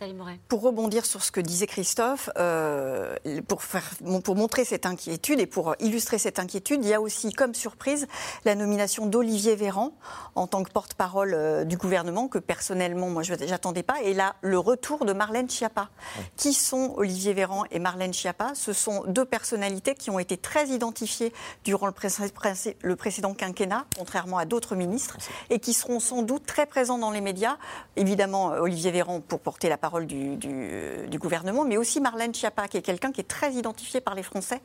Pour 0.47 0.61
rebondir 0.61 1.05
sur 1.05 1.23
ce 1.23 1.31
que 1.31 1.41
disait 1.41 1.67
Christophe, 1.67 2.29
euh, 2.37 3.15
pour, 3.47 3.61
faire, 3.63 3.83
pour 4.23 4.35
montrer 4.35 4.63
cette 4.65 4.85
inquiétude 4.85 5.39
et 5.39 5.45
pour 5.45 5.75
illustrer 5.79 6.17
cette 6.17 6.39
inquiétude, 6.39 6.79
il 6.83 6.89
y 6.89 6.93
a 6.93 7.01
aussi 7.01 7.31
comme 7.33 7.53
surprise 7.53 8.07
la 8.45 8.55
nomination 8.55 9.05
d'Olivier 9.05 9.55
Véran 9.55 9.91
en 10.35 10.47
tant 10.47 10.63
que 10.63 10.71
porte-parole 10.71 11.33
euh, 11.33 11.63
du 11.65 11.75
gouvernement 11.77 12.29
que 12.29 12.39
personnellement, 12.39 13.09
moi, 13.09 13.23
je 13.23 13.33
n'attendais 13.33 13.83
pas. 13.83 14.01
Et 14.01 14.13
là, 14.13 14.35
le 14.41 14.57
retour 14.57 15.03
de 15.05 15.13
Marlène 15.13 15.49
Schiappa. 15.49 15.89
Qui 16.37 16.53
sont 16.53 16.93
Olivier 16.95 17.33
Véran 17.33 17.63
et 17.71 17.79
Marlène 17.79 18.13
Schiappa? 18.13 18.51
Ce 18.55 18.71
sont 18.71 19.03
deux 19.07 19.25
personnalités 19.25 19.95
qui 19.95 20.09
ont 20.09 20.19
été 20.19 20.37
très 20.37 20.67
identifiées 20.69 21.33
durant 21.65 21.87
le, 21.87 21.91
pré- 21.91 22.07
pré- 22.33 22.77
le 22.81 22.95
précédent 22.95 23.33
quinquennat, 23.33 23.85
contrairement 23.97 24.37
à 24.37 24.45
d'autres 24.45 24.75
ministres, 24.75 25.17
et 25.49 25.59
qui 25.59 25.73
seront 25.73 25.99
sans 25.99 26.21
doute 26.21 26.45
très 26.45 26.65
présents 26.65 26.97
dans 26.97 27.11
les 27.11 27.21
médias. 27.21 27.57
Évidemment, 27.97 28.53
euh, 28.53 28.59
Olivier 28.59 28.91
Véran 28.91 29.19
pour 29.21 29.39
porter 29.39 29.69
la 29.69 29.77
parole 29.77 30.05
du, 30.05 30.35
du- 30.37 31.07
du 31.07 31.19
gouvernement, 31.19 31.65
mais 31.65 31.77
aussi 31.77 31.99
Marlène 31.99 32.33
Schiappa, 32.33 32.67
qui 32.67 32.77
est 32.77 32.81
quelqu'un 32.81 33.11
qui 33.11 33.21
est 33.21 33.27
très 33.27 33.51
identifié 33.53 34.01
par 34.01 34.15
les 34.15 34.23
Français. 34.23 34.61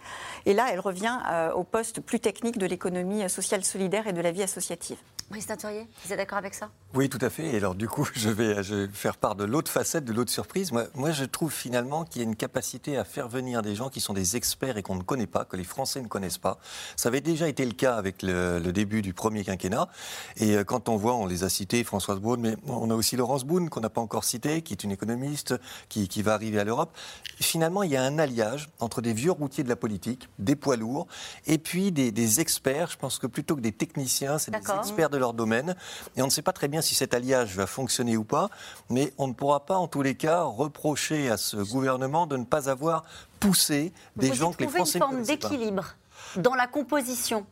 Et 0.46 0.52
là, 0.54 0.66
elle 0.70 0.80
revient 0.80 1.18
euh, 1.30 1.52
au 1.52 1.64
poste 1.64 2.00
plus 2.00 2.20
technique 2.20 2.58
de 2.58 2.66
l'économie 2.66 3.28
sociale 3.30 3.64
solidaire 3.64 4.06
et 4.06 4.12
de 4.12 4.20
la 4.20 4.30
vie 4.32 4.42
associative. 4.42 4.98
Brice 5.30 5.46
Tinturier, 5.46 5.86
vous 6.04 6.12
êtes 6.12 6.18
d'accord 6.18 6.38
avec 6.38 6.54
ça? 6.54 6.68
Oui, 6.94 7.08
tout 7.08 7.18
à 7.22 7.30
fait. 7.30 7.54
Et 7.54 7.56
alors, 7.56 7.74
du 7.74 7.88
coup, 7.88 8.06
je 8.14 8.28
vais, 8.28 8.62
je 8.62 8.74
vais 8.74 8.88
faire 8.92 9.16
part 9.16 9.34
de 9.34 9.44
l'autre 9.44 9.70
facette, 9.70 10.04
de 10.04 10.12
l'autre 10.12 10.30
surprise. 10.30 10.72
Moi, 10.72 10.84
moi, 10.94 11.10
je 11.10 11.24
trouve 11.24 11.50
finalement 11.50 12.04
qu'il 12.04 12.20
y 12.20 12.24
a 12.24 12.28
une 12.28 12.36
capacité 12.36 12.98
à 12.98 13.04
faire 13.04 13.28
venir 13.28 13.62
des 13.62 13.74
gens 13.74 13.88
qui 13.88 14.00
sont 14.00 14.12
des 14.12 14.36
experts 14.36 14.76
et 14.76 14.82
qu'on 14.82 14.96
ne 14.96 15.02
connaît 15.02 15.26
pas, 15.26 15.46
que 15.46 15.56
les 15.56 15.64
Français 15.64 16.02
ne 16.02 16.08
connaissent 16.08 16.36
pas. 16.36 16.58
Ça 16.96 17.08
avait 17.08 17.22
déjà 17.22 17.48
été 17.48 17.64
le 17.64 17.72
cas 17.72 17.96
avec 17.96 18.22
le, 18.22 18.58
le 18.58 18.72
début 18.72 19.00
du 19.00 19.14
premier 19.14 19.42
quinquennat. 19.42 19.88
Et 20.36 20.56
euh, 20.56 20.64
quand 20.64 20.90
on 20.90 20.96
voit, 20.96 21.14
on 21.14 21.26
les 21.26 21.44
a 21.44 21.48
cités, 21.48 21.82
Françoise 21.82 22.20
Braun, 22.20 22.40
mais 22.40 22.56
on 22.66 22.90
a 22.90 22.94
aussi 22.94 23.16
Laurence 23.16 23.44
Boone, 23.44 23.70
qu'on 23.70 23.80
n'a 23.80 23.90
pas 23.90 24.02
encore 24.02 24.24
cité, 24.24 24.60
qui 24.60 24.74
est 24.74 24.84
une 24.84 24.92
économiste, 24.92 25.54
qui, 25.88 26.08
qui 26.08 26.20
va 26.20 26.34
arriver 26.34 26.60
à 26.60 26.64
l'Europe. 26.64 26.94
Finalement, 27.40 27.82
il 27.82 27.90
y 27.90 27.96
a 27.96 28.02
un 28.02 28.18
alliage 28.18 28.68
entre 28.80 29.00
des 29.00 29.14
vieux 29.14 29.32
routiers 29.32 29.64
de 29.64 29.70
la 29.70 29.76
politique, 29.76 30.28
des 30.38 30.56
poids 30.56 30.76
lourds, 30.76 31.06
et 31.46 31.56
puis 31.56 31.90
des, 31.90 32.12
des 32.12 32.40
experts. 32.40 32.90
Je 32.90 32.98
pense 32.98 33.18
que 33.18 33.26
plutôt 33.26 33.56
que 33.56 33.62
des 33.62 33.72
techniciens, 33.72 34.36
c'est 34.36 34.50
des 34.50 34.58
experts 34.58 35.08
de 35.08 35.16
leur 35.16 35.32
domaine. 35.32 35.74
Et 36.16 36.22
on 36.22 36.26
ne 36.26 36.30
sait 36.30 36.42
pas 36.42 36.52
très 36.52 36.68
bien 36.68 36.81
si 36.82 36.94
cet 36.94 37.14
alliage 37.14 37.54
va 37.54 37.66
fonctionner 37.66 38.16
ou 38.16 38.24
pas, 38.24 38.50
mais 38.90 39.12
on 39.18 39.28
ne 39.28 39.32
pourra 39.32 39.64
pas, 39.64 39.76
en 39.76 39.88
tous 39.88 40.02
les 40.02 40.14
cas, 40.14 40.42
reprocher 40.42 41.30
à 41.30 41.36
ce 41.36 41.56
gouvernement 41.56 42.26
de 42.26 42.36
ne 42.36 42.44
pas 42.44 42.68
avoir 42.68 43.04
poussé 43.40 43.92
des 44.16 44.28
Vous 44.28 44.34
gens 44.34 44.52
que 44.52 44.62
les 44.64 44.68
Français 44.68 44.98
une 44.98 45.04
ne 45.04 45.10
forme 45.10 45.22
d'équilibre 45.22 45.94
dans 46.36 46.54
la 46.54 46.66
composition 46.66 47.46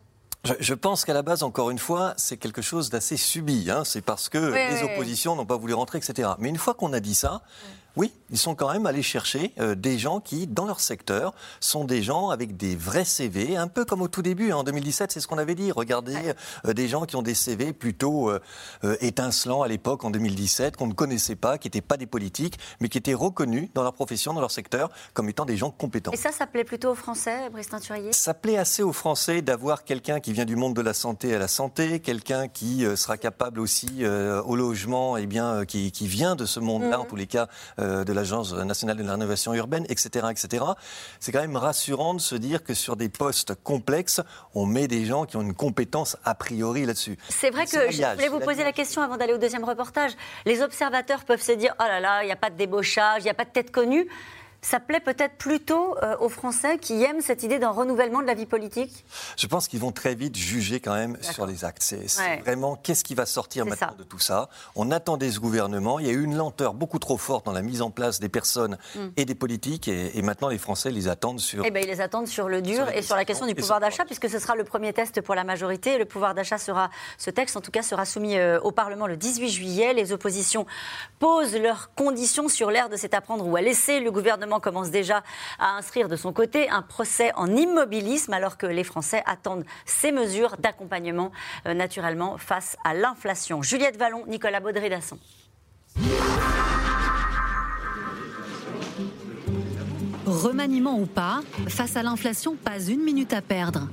Je, 0.60 0.74
pense 0.74 1.04
qu'à 1.04 1.14
la 1.14 1.22
base, 1.22 1.42
encore 1.42 1.70
une 1.70 1.78
fois, 1.78 2.14
c'est 2.16 2.36
quelque 2.36 2.62
chose 2.62 2.90
d'assez 2.90 3.16
subi. 3.16 3.70
hein. 3.70 3.84
C'est 3.84 4.00
parce 4.00 4.28
que 4.28 4.38
Oui, 4.38 4.74
les 4.74 4.82
oui. 4.82 4.92
oppositions 4.92 5.36
n'ont 5.36 5.46
pas 5.46 5.56
voulu 5.56 5.74
rentrer, 5.74 5.98
etc. 5.98 6.30
Mais 6.38 6.48
une 6.48 6.58
fois 6.58 6.74
qu'on 6.74 6.92
a 6.92 7.00
dit 7.00 7.14
ça, 7.14 7.42
oui, 7.96 8.12
ils 8.30 8.38
sont 8.38 8.54
quand 8.54 8.72
même 8.72 8.86
allés 8.86 9.02
chercher 9.02 9.52
euh, 9.58 9.74
des 9.74 9.98
gens 9.98 10.20
qui, 10.20 10.46
dans 10.46 10.64
leur 10.66 10.80
secteur, 10.80 11.34
sont 11.60 11.84
des 11.84 12.02
gens 12.02 12.30
avec 12.30 12.56
des 12.56 12.76
vrais 12.76 13.04
CV, 13.04 13.56
un 13.56 13.68
peu 13.68 13.84
comme 13.84 14.02
au 14.02 14.08
tout 14.08 14.22
début. 14.22 14.52
hein. 14.52 14.56
En 14.56 14.64
2017, 14.64 15.12
c'est 15.12 15.20
ce 15.20 15.26
qu'on 15.28 15.38
avait 15.38 15.54
dit. 15.54 15.72
Regardez 15.72 16.34
euh, 16.66 16.72
des 16.72 16.88
gens 16.88 17.06
qui 17.06 17.16
ont 17.16 17.22
des 17.22 17.34
CV 17.34 17.72
plutôt 17.72 18.30
euh, 18.30 18.38
étincelants 19.00 19.62
à 19.62 19.68
l'époque, 19.68 20.04
en 20.04 20.10
2017, 20.10 20.76
qu'on 20.76 20.86
ne 20.86 20.92
connaissait 20.92 21.36
pas, 21.36 21.58
qui 21.58 21.66
n'étaient 21.68 21.80
pas 21.80 21.96
des 21.96 22.06
politiques, 22.06 22.58
mais 22.80 22.88
qui 22.88 22.98
étaient 22.98 23.14
reconnus 23.14 23.68
dans 23.74 23.82
leur 23.82 23.92
profession, 23.94 24.32
dans 24.32 24.40
leur 24.40 24.50
secteur, 24.50 24.90
comme 25.14 25.28
étant 25.28 25.44
des 25.44 25.56
gens 25.56 25.70
compétents. 25.70 26.12
Et 26.12 26.16
ça, 26.16 26.32
ça 26.32 26.46
plaît 26.46 26.64
plutôt 26.64 26.90
aux 26.90 26.94
Français, 26.94 27.48
Brice 27.50 27.68
Tinturier 27.68 28.12
Ça 28.12 28.34
plaît 28.34 28.56
assez 28.58 28.82
aux 28.82 28.92
Français 28.92 29.42
d'avoir 29.42 29.84
quelqu'un 29.84 30.20
qui 30.20 30.32
vient 30.32 30.44
du 30.44 30.56
monde 30.56 30.74
de 30.74 30.82
la 30.82 30.94
santé 30.94 31.34
à 31.34 31.38
la 31.38 31.48
santé, 31.48 32.00
quelqu'un 32.00 32.48
qui 32.48 32.84
sera 32.96 33.16
capable 33.16 33.60
aussi 33.60 34.04
au 34.44 34.56
logement, 34.56 35.16
et 35.16 35.26
bien, 35.26 35.46
euh, 35.46 35.64
qui, 35.64 35.92
qui 35.92 36.06
vient 36.06 36.36
de 36.36 36.46
ce 36.46 36.60
monde-là, 36.60 36.96
Mhm. 36.98 37.00
en 37.02 37.04
tous 37.04 37.16
les 37.16 37.26
cas, 37.26 37.48
de 37.78 38.12
l'Agence 38.20 38.52
nationale 38.52 38.96
de 38.96 39.02
la 39.02 39.12
rénovation 39.12 39.54
urbaine, 39.54 39.86
etc. 39.88 40.26
etc. 40.30 40.64
C'est 41.20 41.32
quand 41.32 41.40
même 41.40 41.56
rassurant 41.56 42.14
de 42.14 42.20
se 42.20 42.34
dire 42.34 42.62
que 42.62 42.74
sur 42.74 42.96
des 42.96 43.08
postes 43.08 43.54
complexes, 43.62 44.20
on 44.54 44.66
met 44.66 44.88
des 44.88 45.06
gens 45.06 45.24
qui 45.24 45.36
ont 45.36 45.42
une 45.42 45.54
compétence 45.54 46.16
a 46.24 46.34
priori 46.34 46.84
là-dessus. 46.84 47.16
C'est 47.28 47.50
vrai 47.50 47.64
que 47.64 47.90
je 47.90 48.14
voulais 48.14 48.28
vous 48.28 48.40
poser 48.40 48.62
la 48.62 48.72
question 48.72 49.02
avant 49.02 49.16
d'aller 49.16 49.32
au 49.32 49.38
deuxième 49.38 49.64
reportage. 49.64 50.12
Les 50.44 50.62
observateurs 50.62 51.24
peuvent 51.24 51.42
se 51.42 51.52
dire 51.52 51.74
oh 51.80 51.84
là 51.84 52.00
là, 52.00 52.22
il 52.22 52.26
n'y 52.26 52.32
a 52.32 52.36
pas 52.36 52.50
de 52.50 52.56
débauchage, 52.56 53.22
il 53.22 53.24
n'y 53.24 53.30
a 53.30 53.34
pas 53.34 53.44
de 53.44 53.50
tête 53.50 53.70
connue. 53.70 54.06
Ça 54.62 54.80
plaît 54.80 55.00
peut-être 55.00 55.36
plutôt 55.36 55.96
euh, 56.02 56.16
aux 56.18 56.28
Français 56.28 56.78
qui 56.78 57.02
aiment 57.02 57.20
cette 57.20 57.42
idée 57.42 57.58
d'un 57.58 57.70
renouvellement 57.70 58.20
de 58.20 58.26
la 58.26 58.34
vie 58.34 58.46
politique? 58.46 59.04
Je 59.36 59.46
pense 59.46 59.68
qu'ils 59.68 59.80
vont 59.80 59.92
très 59.92 60.14
vite 60.14 60.36
juger 60.36 60.80
quand 60.80 60.94
même 60.94 61.16
sur 61.22 61.46
les 61.46 61.64
actes. 61.64 61.82
C'est 61.82 62.40
vraiment 62.44 62.76
qu'est-ce 62.76 63.04
qui 63.04 63.14
va 63.14 63.26
sortir 63.26 63.64
maintenant 63.64 63.94
de 63.96 64.04
tout 64.04 64.18
ça? 64.18 64.48
On 64.76 64.90
attendait 64.90 65.30
ce 65.30 65.40
gouvernement. 65.40 65.98
Il 65.98 66.06
y 66.06 66.10
a 66.10 66.12
eu 66.12 66.22
une 66.22 66.36
lenteur 66.36 66.74
beaucoup 66.74 66.98
trop 66.98 67.16
forte 67.16 67.46
dans 67.46 67.52
la 67.52 67.62
mise 67.62 67.82
en 67.82 67.90
place 67.90 68.20
des 68.20 68.28
personnes 68.28 68.78
mm. 68.94 69.08
et 69.16 69.24
des 69.24 69.34
politiques. 69.34 69.88
Et, 69.88 70.20
maintenant, 70.22 70.48
les 70.48 70.58
Français 70.58 70.90
les 70.90 71.08
attendent 71.08 71.40
sur. 71.40 71.64
Eh 71.64 71.70
bien, 71.70 71.82
ils 71.82 71.88
les 71.88 72.00
attendent 72.00 72.28
sur 72.28 72.48
le 72.48 72.60
dur 72.60 72.88
et 72.90 73.02
sur 73.02 73.16
la 73.16 73.24
question 73.24 73.46
du 73.46 73.54
pouvoir 73.54 73.80
d'achat, 73.80 74.04
puisque 74.04 74.28
ce 74.28 74.38
sera 74.38 74.54
le 74.54 74.64
premier 74.64 74.92
test 74.92 75.20
pour 75.22 75.34
la 75.34 75.44
majorité. 75.44 75.98
Le 75.98 76.04
pouvoir 76.04 76.34
d'achat 76.34 76.58
sera, 76.58 76.90
ce 77.18 77.30
texte 77.30 77.56
en 77.56 77.60
tout 77.60 77.70
cas, 77.70 77.82
sera 77.82 78.04
soumis 78.04 78.36
euh, 78.36 78.60
au 78.60 78.72
Parlement 78.72 79.06
le 79.06 79.16
18 79.16 79.48
juillet. 79.48 79.94
Les 79.94 80.12
oppositions 80.12 80.66
posent 81.18 81.56
leurs 81.56 81.94
conditions 81.94 82.48
sur 82.48 82.70
l'air 82.70 82.88
de 82.88 82.96
cet 82.96 83.14
apprendre 83.14 83.46
ou 83.46 83.56
à 83.56 83.60
laisser. 83.60 84.00
Le 84.00 84.10
gouvernement 84.10 84.49
commence 84.58 84.90
déjà 84.90 85.22
à 85.60 85.76
inscrire 85.76 86.08
de 86.08 86.16
son 86.16 86.32
côté 86.32 86.68
un 86.68 86.82
procès 86.82 87.30
en 87.36 87.54
immobilisme, 87.54 88.32
alors 88.32 88.56
que 88.56 88.66
les 88.66 88.84
Français 88.84 89.22
attendent 89.26 89.64
ces 89.84 90.10
mesures 90.10 90.56
d'accompagnement 90.56 91.30
euh, 91.66 91.74
naturellement 91.74 92.38
face 92.38 92.76
à 92.84 92.94
l'inflation. 92.94 93.62
Juliette 93.62 93.96
Vallon, 93.98 94.24
Nicolas 94.26 94.60
Baudry-Dasson. 94.60 95.18
Remaniement 100.26 100.96
ou 100.98 101.06
pas, 101.06 101.40
face 101.68 101.96
à 101.96 102.04
l'inflation, 102.04 102.54
pas 102.54 102.80
une 102.80 103.02
minute 103.02 103.32
à 103.32 103.42
perdre. 103.42 103.88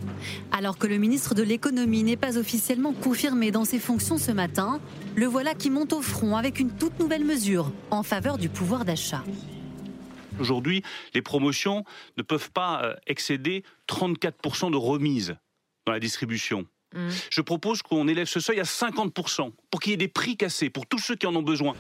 Alors 0.52 0.78
que 0.78 0.86
le 0.86 0.98
ministre 0.98 1.34
de 1.34 1.42
l'économie 1.42 2.04
n'est 2.04 2.16
pas 2.16 2.38
officiellement 2.38 2.94
confirmé 2.94 3.50
dans 3.50 3.66
ses 3.66 3.80
fonctions 3.80 4.20
ce 4.20 4.32
matin, 4.32 4.80
le 5.16 5.26
voilà 5.26 5.56
qui 5.56 5.72
monte 5.72 5.94
au 5.94 6.02
front 6.02 6.38
avec 6.38 6.60
une 6.60 6.70
toute 6.70 7.00
nouvelle 7.00 7.26
mesure 7.26 7.72
en 7.90 8.04
faveur 8.04 8.38
du 8.38 8.50
pouvoir 8.50 8.86
d'achat. 8.86 9.24
Aujourd'hui, 10.40 10.84
les 11.14 11.22
promotions 11.22 11.84
ne 12.18 12.24
peuvent 12.24 12.52
pas 12.52 12.84
euh, 12.84 12.96
excéder 13.08 13.64
34% 13.90 14.72
de 14.72 14.78
remise 14.78 15.36
dans 15.86 15.94
la 15.94 16.00
distribution. 16.00 16.66
Mmh. 16.96 17.10
Je 17.30 17.42
propose 17.42 17.82
qu'on 17.82 18.08
élève 18.08 18.28
ce 18.28 18.40
seuil 18.40 18.60
à 18.60 18.64
50% 18.64 19.52
pour 19.70 19.82
qu'il 19.82 19.92
y 19.92 19.94
ait 19.94 19.98
des 19.98 20.08
prix 20.08 20.38
cassés 20.38 20.70
pour 20.70 20.86
tous 20.86 21.00
ceux 21.00 21.16
qui 21.16 21.28
en 21.28 21.36
ont 21.36 21.42
besoin. 21.42 21.76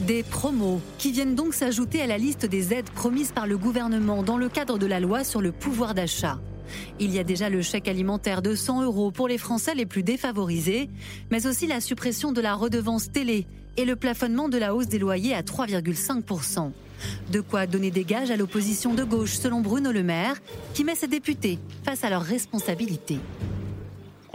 Des 0.00 0.22
promos 0.22 0.80
qui 0.98 1.12
viennent 1.12 1.34
donc 1.34 1.54
s'ajouter 1.54 2.02
à 2.02 2.06
la 2.06 2.18
liste 2.18 2.46
des 2.46 2.72
aides 2.72 2.90
promises 2.90 3.32
par 3.32 3.46
le 3.46 3.58
gouvernement 3.58 4.22
dans 4.22 4.36
le 4.36 4.48
cadre 4.48 4.78
de 4.78 4.86
la 4.86 5.00
loi 5.00 5.24
sur 5.24 5.40
le 5.40 5.52
pouvoir 5.52 5.94
d'achat. 5.94 6.38
Il 6.98 7.14
y 7.14 7.18
a 7.18 7.24
déjà 7.24 7.48
le 7.48 7.62
chèque 7.62 7.88
alimentaire 7.88 8.42
de 8.42 8.54
100 8.54 8.82
euros 8.82 9.10
pour 9.10 9.28
les 9.28 9.38
Français 9.38 9.74
les 9.74 9.86
plus 9.86 10.02
défavorisés, 10.02 10.90
mais 11.30 11.46
aussi 11.46 11.66
la 11.66 11.80
suppression 11.80 12.32
de 12.32 12.40
la 12.40 12.54
redevance 12.54 13.10
télé 13.10 13.46
et 13.76 13.84
le 13.84 13.96
plafonnement 13.96 14.48
de 14.48 14.58
la 14.58 14.74
hausse 14.74 14.88
des 14.88 14.98
loyers 14.98 15.34
à 15.34 15.42
3,5%. 15.42 16.72
De 17.30 17.40
quoi 17.40 17.66
donner 17.66 17.90
des 17.90 18.04
gages 18.04 18.30
à 18.30 18.36
l'opposition 18.36 18.94
de 18.94 19.04
gauche, 19.04 19.34
selon 19.34 19.60
Bruno 19.60 19.92
Le 19.92 20.02
Maire, 20.02 20.36
qui 20.74 20.84
met 20.84 20.94
ses 20.94 21.08
députés 21.08 21.58
face 21.84 22.04
à 22.04 22.10
leurs 22.10 22.22
responsabilités 22.22 23.18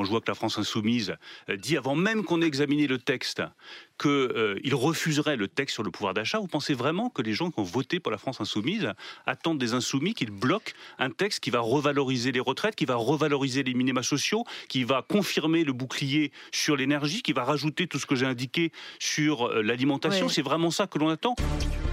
quand 0.01 0.05
je 0.05 0.09
vois 0.09 0.21
que 0.21 0.31
la 0.31 0.35
France 0.35 0.57
insoumise 0.57 1.15
euh, 1.47 1.57
dit 1.57 1.77
avant 1.77 1.93
même 1.93 2.23
qu'on 2.23 2.41
ait 2.41 2.47
examiné 2.47 2.87
le 2.87 2.97
texte 2.97 3.43
qu'il 3.99 4.09
euh, 4.09 4.59
refuserait 4.73 5.35
le 5.35 5.47
texte 5.47 5.75
sur 5.75 5.83
le 5.83 5.91
pouvoir 5.91 6.15
d'achat, 6.15 6.39
vous 6.39 6.47
pensez 6.47 6.73
vraiment 6.73 7.11
que 7.11 7.21
les 7.21 7.33
gens 7.33 7.51
qui 7.51 7.59
ont 7.59 7.63
voté 7.63 7.99
pour 7.99 8.11
la 8.11 8.17
France 8.17 8.41
insoumise 8.41 8.93
attendent 9.27 9.59
des 9.59 9.75
insoumis 9.75 10.15
qu'ils 10.15 10.31
bloquent 10.31 10.71
un 10.97 11.11
texte 11.11 11.39
qui 11.39 11.51
va 11.51 11.59
revaloriser 11.59 12.31
les 12.31 12.39
retraites, 12.39 12.75
qui 12.75 12.85
va 12.85 12.95
revaloriser 12.95 13.61
les 13.61 13.75
minima 13.75 14.01
sociaux, 14.01 14.43
qui 14.69 14.83
va 14.83 15.05
confirmer 15.07 15.63
le 15.63 15.73
bouclier 15.73 16.31
sur 16.51 16.75
l'énergie, 16.75 17.21
qui 17.21 17.33
va 17.33 17.43
rajouter 17.43 17.85
tout 17.85 17.99
ce 17.99 18.07
que 18.07 18.15
j'ai 18.15 18.25
indiqué 18.25 18.71
sur 18.97 19.49
euh, 19.49 19.61
l'alimentation? 19.61 20.29
C'est 20.29 20.41
vraiment 20.41 20.71
ça 20.71 20.87
que 20.87 20.97
l'on 20.97 21.09
attend? 21.09 21.35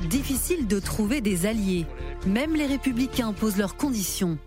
Difficile 0.09 0.67
de 0.67 0.81
trouver 0.81 1.21
des 1.21 1.45
alliés. 1.45 1.85
Même 2.27 2.57
les 2.57 2.67
républicains 2.67 3.35
posent 3.35 3.59
leurs 3.59 3.77
conditions. 3.77 4.39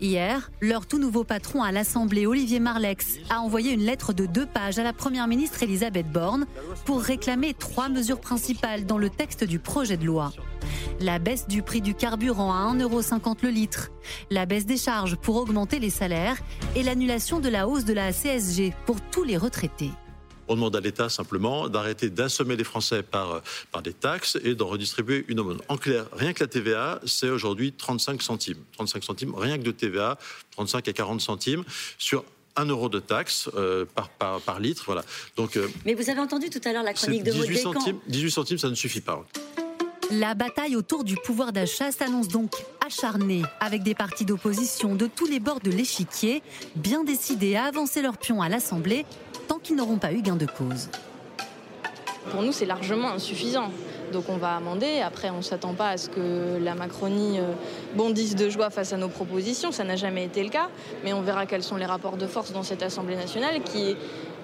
Hier, 0.00 0.50
leur 0.62 0.86
tout 0.86 0.98
nouveau 0.98 1.24
patron 1.24 1.62
à 1.62 1.72
l'Assemblée, 1.72 2.26
Olivier 2.26 2.58
Marlex, 2.58 3.18
a 3.28 3.40
envoyé 3.40 3.72
une 3.72 3.82
lettre 3.82 4.14
de 4.14 4.24
deux 4.24 4.46
pages 4.46 4.78
à 4.78 4.82
la 4.82 4.94
Première 4.94 5.28
ministre 5.28 5.62
Elisabeth 5.62 6.10
Borne 6.10 6.46
pour 6.86 7.02
réclamer 7.02 7.52
trois 7.52 7.90
mesures 7.90 8.18
principales 8.18 8.86
dans 8.86 8.96
le 8.96 9.10
texte 9.10 9.44
du 9.44 9.58
projet 9.58 9.98
de 9.98 10.06
loi. 10.06 10.32
La 11.00 11.18
baisse 11.18 11.48
du 11.48 11.62
prix 11.62 11.82
du 11.82 11.94
carburant 11.94 12.50
à 12.50 12.72
1,50€ 12.74 13.42
le 13.42 13.50
litre, 13.50 13.90
la 14.30 14.46
baisse 14.46 14.64
des 14.64 14.78
charges 14.78 15.16
pour 15.16 15.36
augmenter 15.36 15.78
les 15.78 15.90
salaires 15.90 16.38
et 16.74 16.82
l'annulation 16.82 17.38
de 17.38 17.50
la 17.50 17.68
hausse 17.68 17.84
de 17.84 17.92
la 17.92 18.10
CSG 18.10 18.72
pour 18.86 19.02
tous 19.02 19.24
les 19.24 19.36
retraités. 19.36 19.90
On 20.50 20.56
demande 20.56 20.74
à 20.74 20.80
l'État 20.80 21.08
simplement 21.08 21.68
d'arrêter 21.68 22.10
d'assommer 22.10 22.56
les 22.56 22.64
Français 22.64 23.04
par, 23.04 23.34
euh, 23.34 23.40
par 23.70 23.82
des 23.82 23.92
taxes 23.92 24.36
et 24.42 24.56
d'en 24.56 24.66
redistribuer 24.66 25.24
une 25.28 25.38
aumône. 25.38 25.60
En 25.68 25.76
clair, 25.76 26.06
rien 26.12 26.32
que 26.32 26.42
la 26.42 26.48
TVA, 26.48 27.00
c'est 27.06 27.30
aujourd'hui 27.30 27.72
35 27.72 28.20
centimes. 28.20 28.58
35 28.72 29.04
centimes, 29.04 29.34
rien 29.36 29.58
que 29.58 29.62
de 29.62 29.70
TVA, 29.70 30.18
35 30.50 30.88
à 30.88 30.92
40 30.92 31.20
centimes 31.20 31.62
sur 31.98 32.24
1 32.56 32.64
euro 32.64 32.88
de 32.88 32.98
taxe 32.98 33.48
euh, 33.54 33.84
par, 34.18 34.40
par, 34.40 34.58
litre. 34.58 34.82
Voilà. 34.86 35.04
Donc, 35.36 35.56
euh, 35.56 35.68
Mais 35.86 35.94
vous 35.94 36.10
avez 36.10 36.18
entendu 36.18 36.50
tout 36.50 36.60
à 36.64 36.72
l'heure 36.72 36.82
la 36.82 36.94
chronique 36.94 37.22
de 37.22 37.30
18 37.30 37.56
centimes, 37.58 37.98
18 38.08 38.30
centimes, 38.32 38.58
ça 38.58 38.68
ne 38.68 38.74
suffit 38.74 39.00
pas. 39.00 39.24
La 40.10 40.34
bataille 40.34 40.74
autour 40.74 41.04
du 41.04 41.14
pouvoir 41.14 41.52
d'achat 41.52 41.92
s'annonce 41.92 42.26
donc 42.26 42.56
acharnée, 42.84 43.42
avec 43.60 43.84
des 43.84 43.94
partis 43.94 44.24
d'opposition 44.24 44.96
de 44.96 45.06
tous 45.06 45.26
les 45.26 45.38
bords 45.38 45.60
de 45.60 45.70
l'échiquier, 45.70 46.42
bien 46.74 47.04
décidés 47.04 47.54
à 47.54 47.66
avancer 47.66 48.02
leur 48.02 48.18
pion 48.18 48.42
à 48.42 48.48
l'Assemblée 48.48 49.06
tant 49.50 49.58
qu'ils 49.58 49.74
n'auront 49.74 49.98
pas 49.98 50.12
eu 50.12 50.22
gain 50.22 50.36
de 50.36 50.46
cause. 50.46 50.88
Pour 52.30 52.42
nous, 52.42 52.52
c'est 52.52 52.66
largement 52.66 53.10
insuffisant. 53.10 53.70
Donc 54.12 54.28
on 54.28 54.36
va 54.36 54.54
amender. 54.54 55.00
Après, 55.00 55.30
on 55.30 55.38
ne 55.38 55.42
s'attend 55.42 55.74
pas 55.74 55.88
à 55.88 55.96
ce 55.96 56.08
que 56.08 56.56
la 56.62 56.76
Macronie 56.76 57.40
euh, 57.40 57.52
bondisse 57.96 58.36
de 58.36 58.48
joie 58.48 58.70
face 58.70 58.92
à 58.92 58.96
nos 58.96 59.08
propositions. 59.08 59.72
Ça 59.72 59.82
n'a 59.82 59.96
jamais 59.96 60.24
été 60.24 60.44
le 60.44 60.50
cas. 60.50 60.68
Mais 61.02 61.12
on 61.12 61.22
verra 61.22 61.46
quels 61.46 61.64
sont 61.64 61.74
les 61.74 61.84
rapports 61.84 62.16
de 62.16 62.28
force 62.28 62.52
dans 62.52 62.62
cette 62.62 62.84
Assemblée 62.84 63.16
nationale 63.16 63.60
qui 63.64 63.96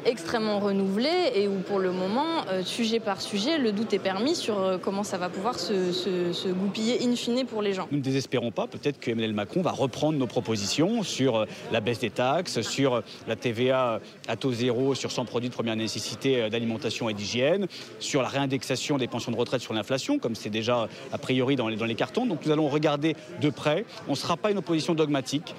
extrêmement 0.06 0.60
renouvelé 0.60 1.10
et 1.34 1.48
où 1.48 1.58
pour 1.58 1.78
le 1.78 1.90
moment, 1.90 2.46
euh, 2.48 2.62
sujet 2.62 3.00
par 3.00 3.20
sujet, 3.20 3.58
le 3.58 3.72
doute 3.72 3.92
est 3.92 3.98
permis 3.98 4.34
sur 4.34 4.58
euh, 4.58 4.78
comment 4.78 5.02
ça 5.02 5.18
va 5.18 5.28
pouvoir 5.28 5.58
se, 5.58 6.52
goupiller 6.52 7.04
in 7.04 7.14
fine 7.16 7.44
pour 7.44 7.60
les 7.60 7.72
gens. 7.72 7.88
Nous 7.90 7.98
ne 7.98 8.02
désespérons 8.02 8.52
pas, 8.52 8.66
peut-être 8.66 9.00
que 9.00 9.10
Emmanuel 9.10 9.34
Macron 9.34 9.62
va 9.62 9.72
reprendre 9.72 10.18
nos 10.18 10.26
propositions 10.26 11.02
sur 11.02 11.36
euh, 11.36 11.44
la 11.72 11.80
baisse 11.80 11.98
des 11.98 12.10
taxes, 12.10 12.60
sur 12.62 13.02
la 13.26 13.36
TVA 13.36 14.00
à 14.28 14.36
taux 14.36 14.52
zéro 14.52 14.94
sur 14.94 15.10
100 15.10 15.24
produits 15.24 15.48
de 15.48 15.54
première 15.54 15.76
nécessité 15.76 16.48
d'alimentation 16.48 17.08
et 17.08 17.14
d'hygiène, 17.14 17.66
sur 17.98 18.22
la 18.22 18.28
réindexation 18.28 18.98
des 18.98 19.08
pensions 19.08 19.32
de 19.32 19.36
retraite 19.36 19.60
sur 19.60 19.74
l'inflation, 19.74 20.18
comme 20.18 20.34
c'est 20.34 20.50
déjà 20.50 20.88
a 21.12 21.18
priori 21.18 21.56
dans 21.56 21.68
les, 21.68 21.76
dans 21.76 21.84
les 21.84 21.94
cartons. 21.94 22.26
Donc 22.26 22.46
nous 22.46 22.52
allons 22.52 22.68
regarder 22.68 23.16
de 23.40 23.50
près. 23.50 23.84
On 24.06 24.12
ne 24.12 24.16
sera 24.16 24.36
pas 24.36 24.50
une 24.50 24.58
opposition 24.58 24.94
dogmatique. 24.94 25.54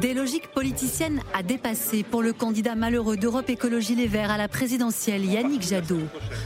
Des 0.00 0.14
logiques 0.14 0.48
politiciennes 0.48 1.20
à 1.34 1.42
dépasser 1.42 2.04
pour 2.04 2.22
le 2.22 2.32
candidat 2.32 2.76
malheureux 2.76 3.16
d'Europe 3.16 3.50
Écologie 3.50 3.96
Les 3.96 4.06
Verts 4.06 4.30
à 4.30 4.36
la 4.36 4.46
présidentielle, 4.46 5.24
Yannick 5.24 5.62
Jadot. 5.62 6.02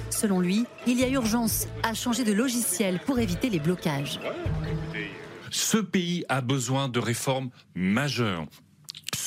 Selon 0.09 0.41
lui, 0.41 0.65
il 0.87 0.99
y 0.99 1.05
a 1.05 1.09
urgence 1.09 1.67
à 1.83 1.93
changer 1.93 2.25
de 2.25 2.33
logiciel 2.33 2.99
pour 3.05 3.19
éviter 3.19 3.51
les 3.51 3.59
blocages. 3.59 4.21
Ce 5.51 5.77
pays 5.77 6.25
a 6.31 6.41
besoin 6.41 6.89
de 6.89 6.99
réformes 6.99 7.51
majeures 7.75 8.47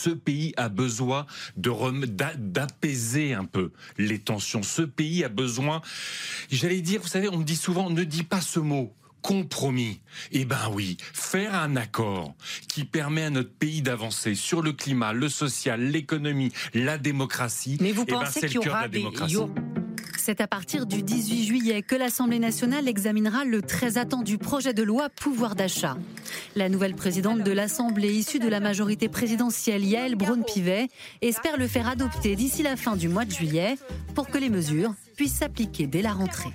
ce 0.06 0.12
pays 0.12 0.54
a 0.56 0.70
besoin 0.70 1.26
d'apaiser 1.58 3.34
un 3.34 3.46
peu 3.46 3.72
les 3.98 4.20
tensions. 4.20 4.62
Ce 4.62 4.84
pays 4.84 5.24
a 5.24 5.30
besoin, 5.30 5.82
j'allais 6.52 6.82
dire, 6.82 7.02
vous 7.02 7.08
savez, 7.08 7.28
on 7.28 7.38
me 7.40 7.44
dit 7.44 7.56
souvent, 7.56 7.90
ne 7.90 8.04
dis 8.04 8.22
pas 8.22 8.40
ce 8.40 8.60
mot 8.60 8.94
compromis. 9.26 10.02
Eh 10.32 10.46
ben 10.46 10.70
oui, 10.72 10.98
faire 11.14 11.56
un 11.56 11.76
accord 11.76 12.36
qui 12.70 12.86
permet 12.86 13.24
à 13.24 13.32
notre 13.32 13.52
pays 13.52 13.82
d'avancer 13.82 14.36
sur 14.36 14.62
le 14.62 14.72
climat, 14.72 15.14
le 15.14 15.30
social, 15.30 15.82
l'économie, 15.82 16.52
la 16.76 17.00
démocratie. 17.00 17.78
Mais 17.82 17.92
vous 17.92 18.04
eh 18.08 18.12
ben, 18.12 18.20
pensez 18.20 18.42
qu'il 18.42 18.62
y 18.62 18.70
aura 18.70 18.88
des... 18.88 19.04
C'est 20.18 20.42
à 20.42 20.48
partir 20.48 20.86
du 20.86 21.02
18 21.02 21.44
juillet 21.44 21.82
que 21.82 21.96
l'Assemblée 21.96 22.38
nationale 22.38 22.88
examinera 22.88 23.46
le 23.46 23.64
très 23.64 23.98
attendu 23.98 24.38
projet 24.38 24.74
de 24.74 24.84
loi 24.84 25.10
pouvoir 25.10 25.56
d'achat. 25.56 25.98
La 26.56 26.70
nouvelle 26.70 26.96
présidente 26.96 27.42
de 27.42 27.52
l'Assemblée, 27.52 28.14
issue 28.14 28.40
de 28.40 28.48
la 28.48 28.60
majorité 28.60 29.10
présidentielle, 29.10 29.84
Yael 29.84 30.16
Braun-Pivet, 30.16 30.88
espère 31.22 31.58
le 31.58 31.68
faire 31.68 31.88
adopter 31.88 32.36
d'ici 32.36 32.62
la 32.62 32.76
fin 32.76 32.96
du 32.96 33.10
mois 33.10 33.26
de 33.26 33.32
juillet 33.32 33.76
pour 34.14 34.28
que 34.28 34.38
les 34.38 34.50
mesures 34.50 34.94
puissent 35.16 35.38
s'appliquer 35.38 35.88
dès 35.88 36.02
la 36.04 36.14
rentrée. 36.14 36.50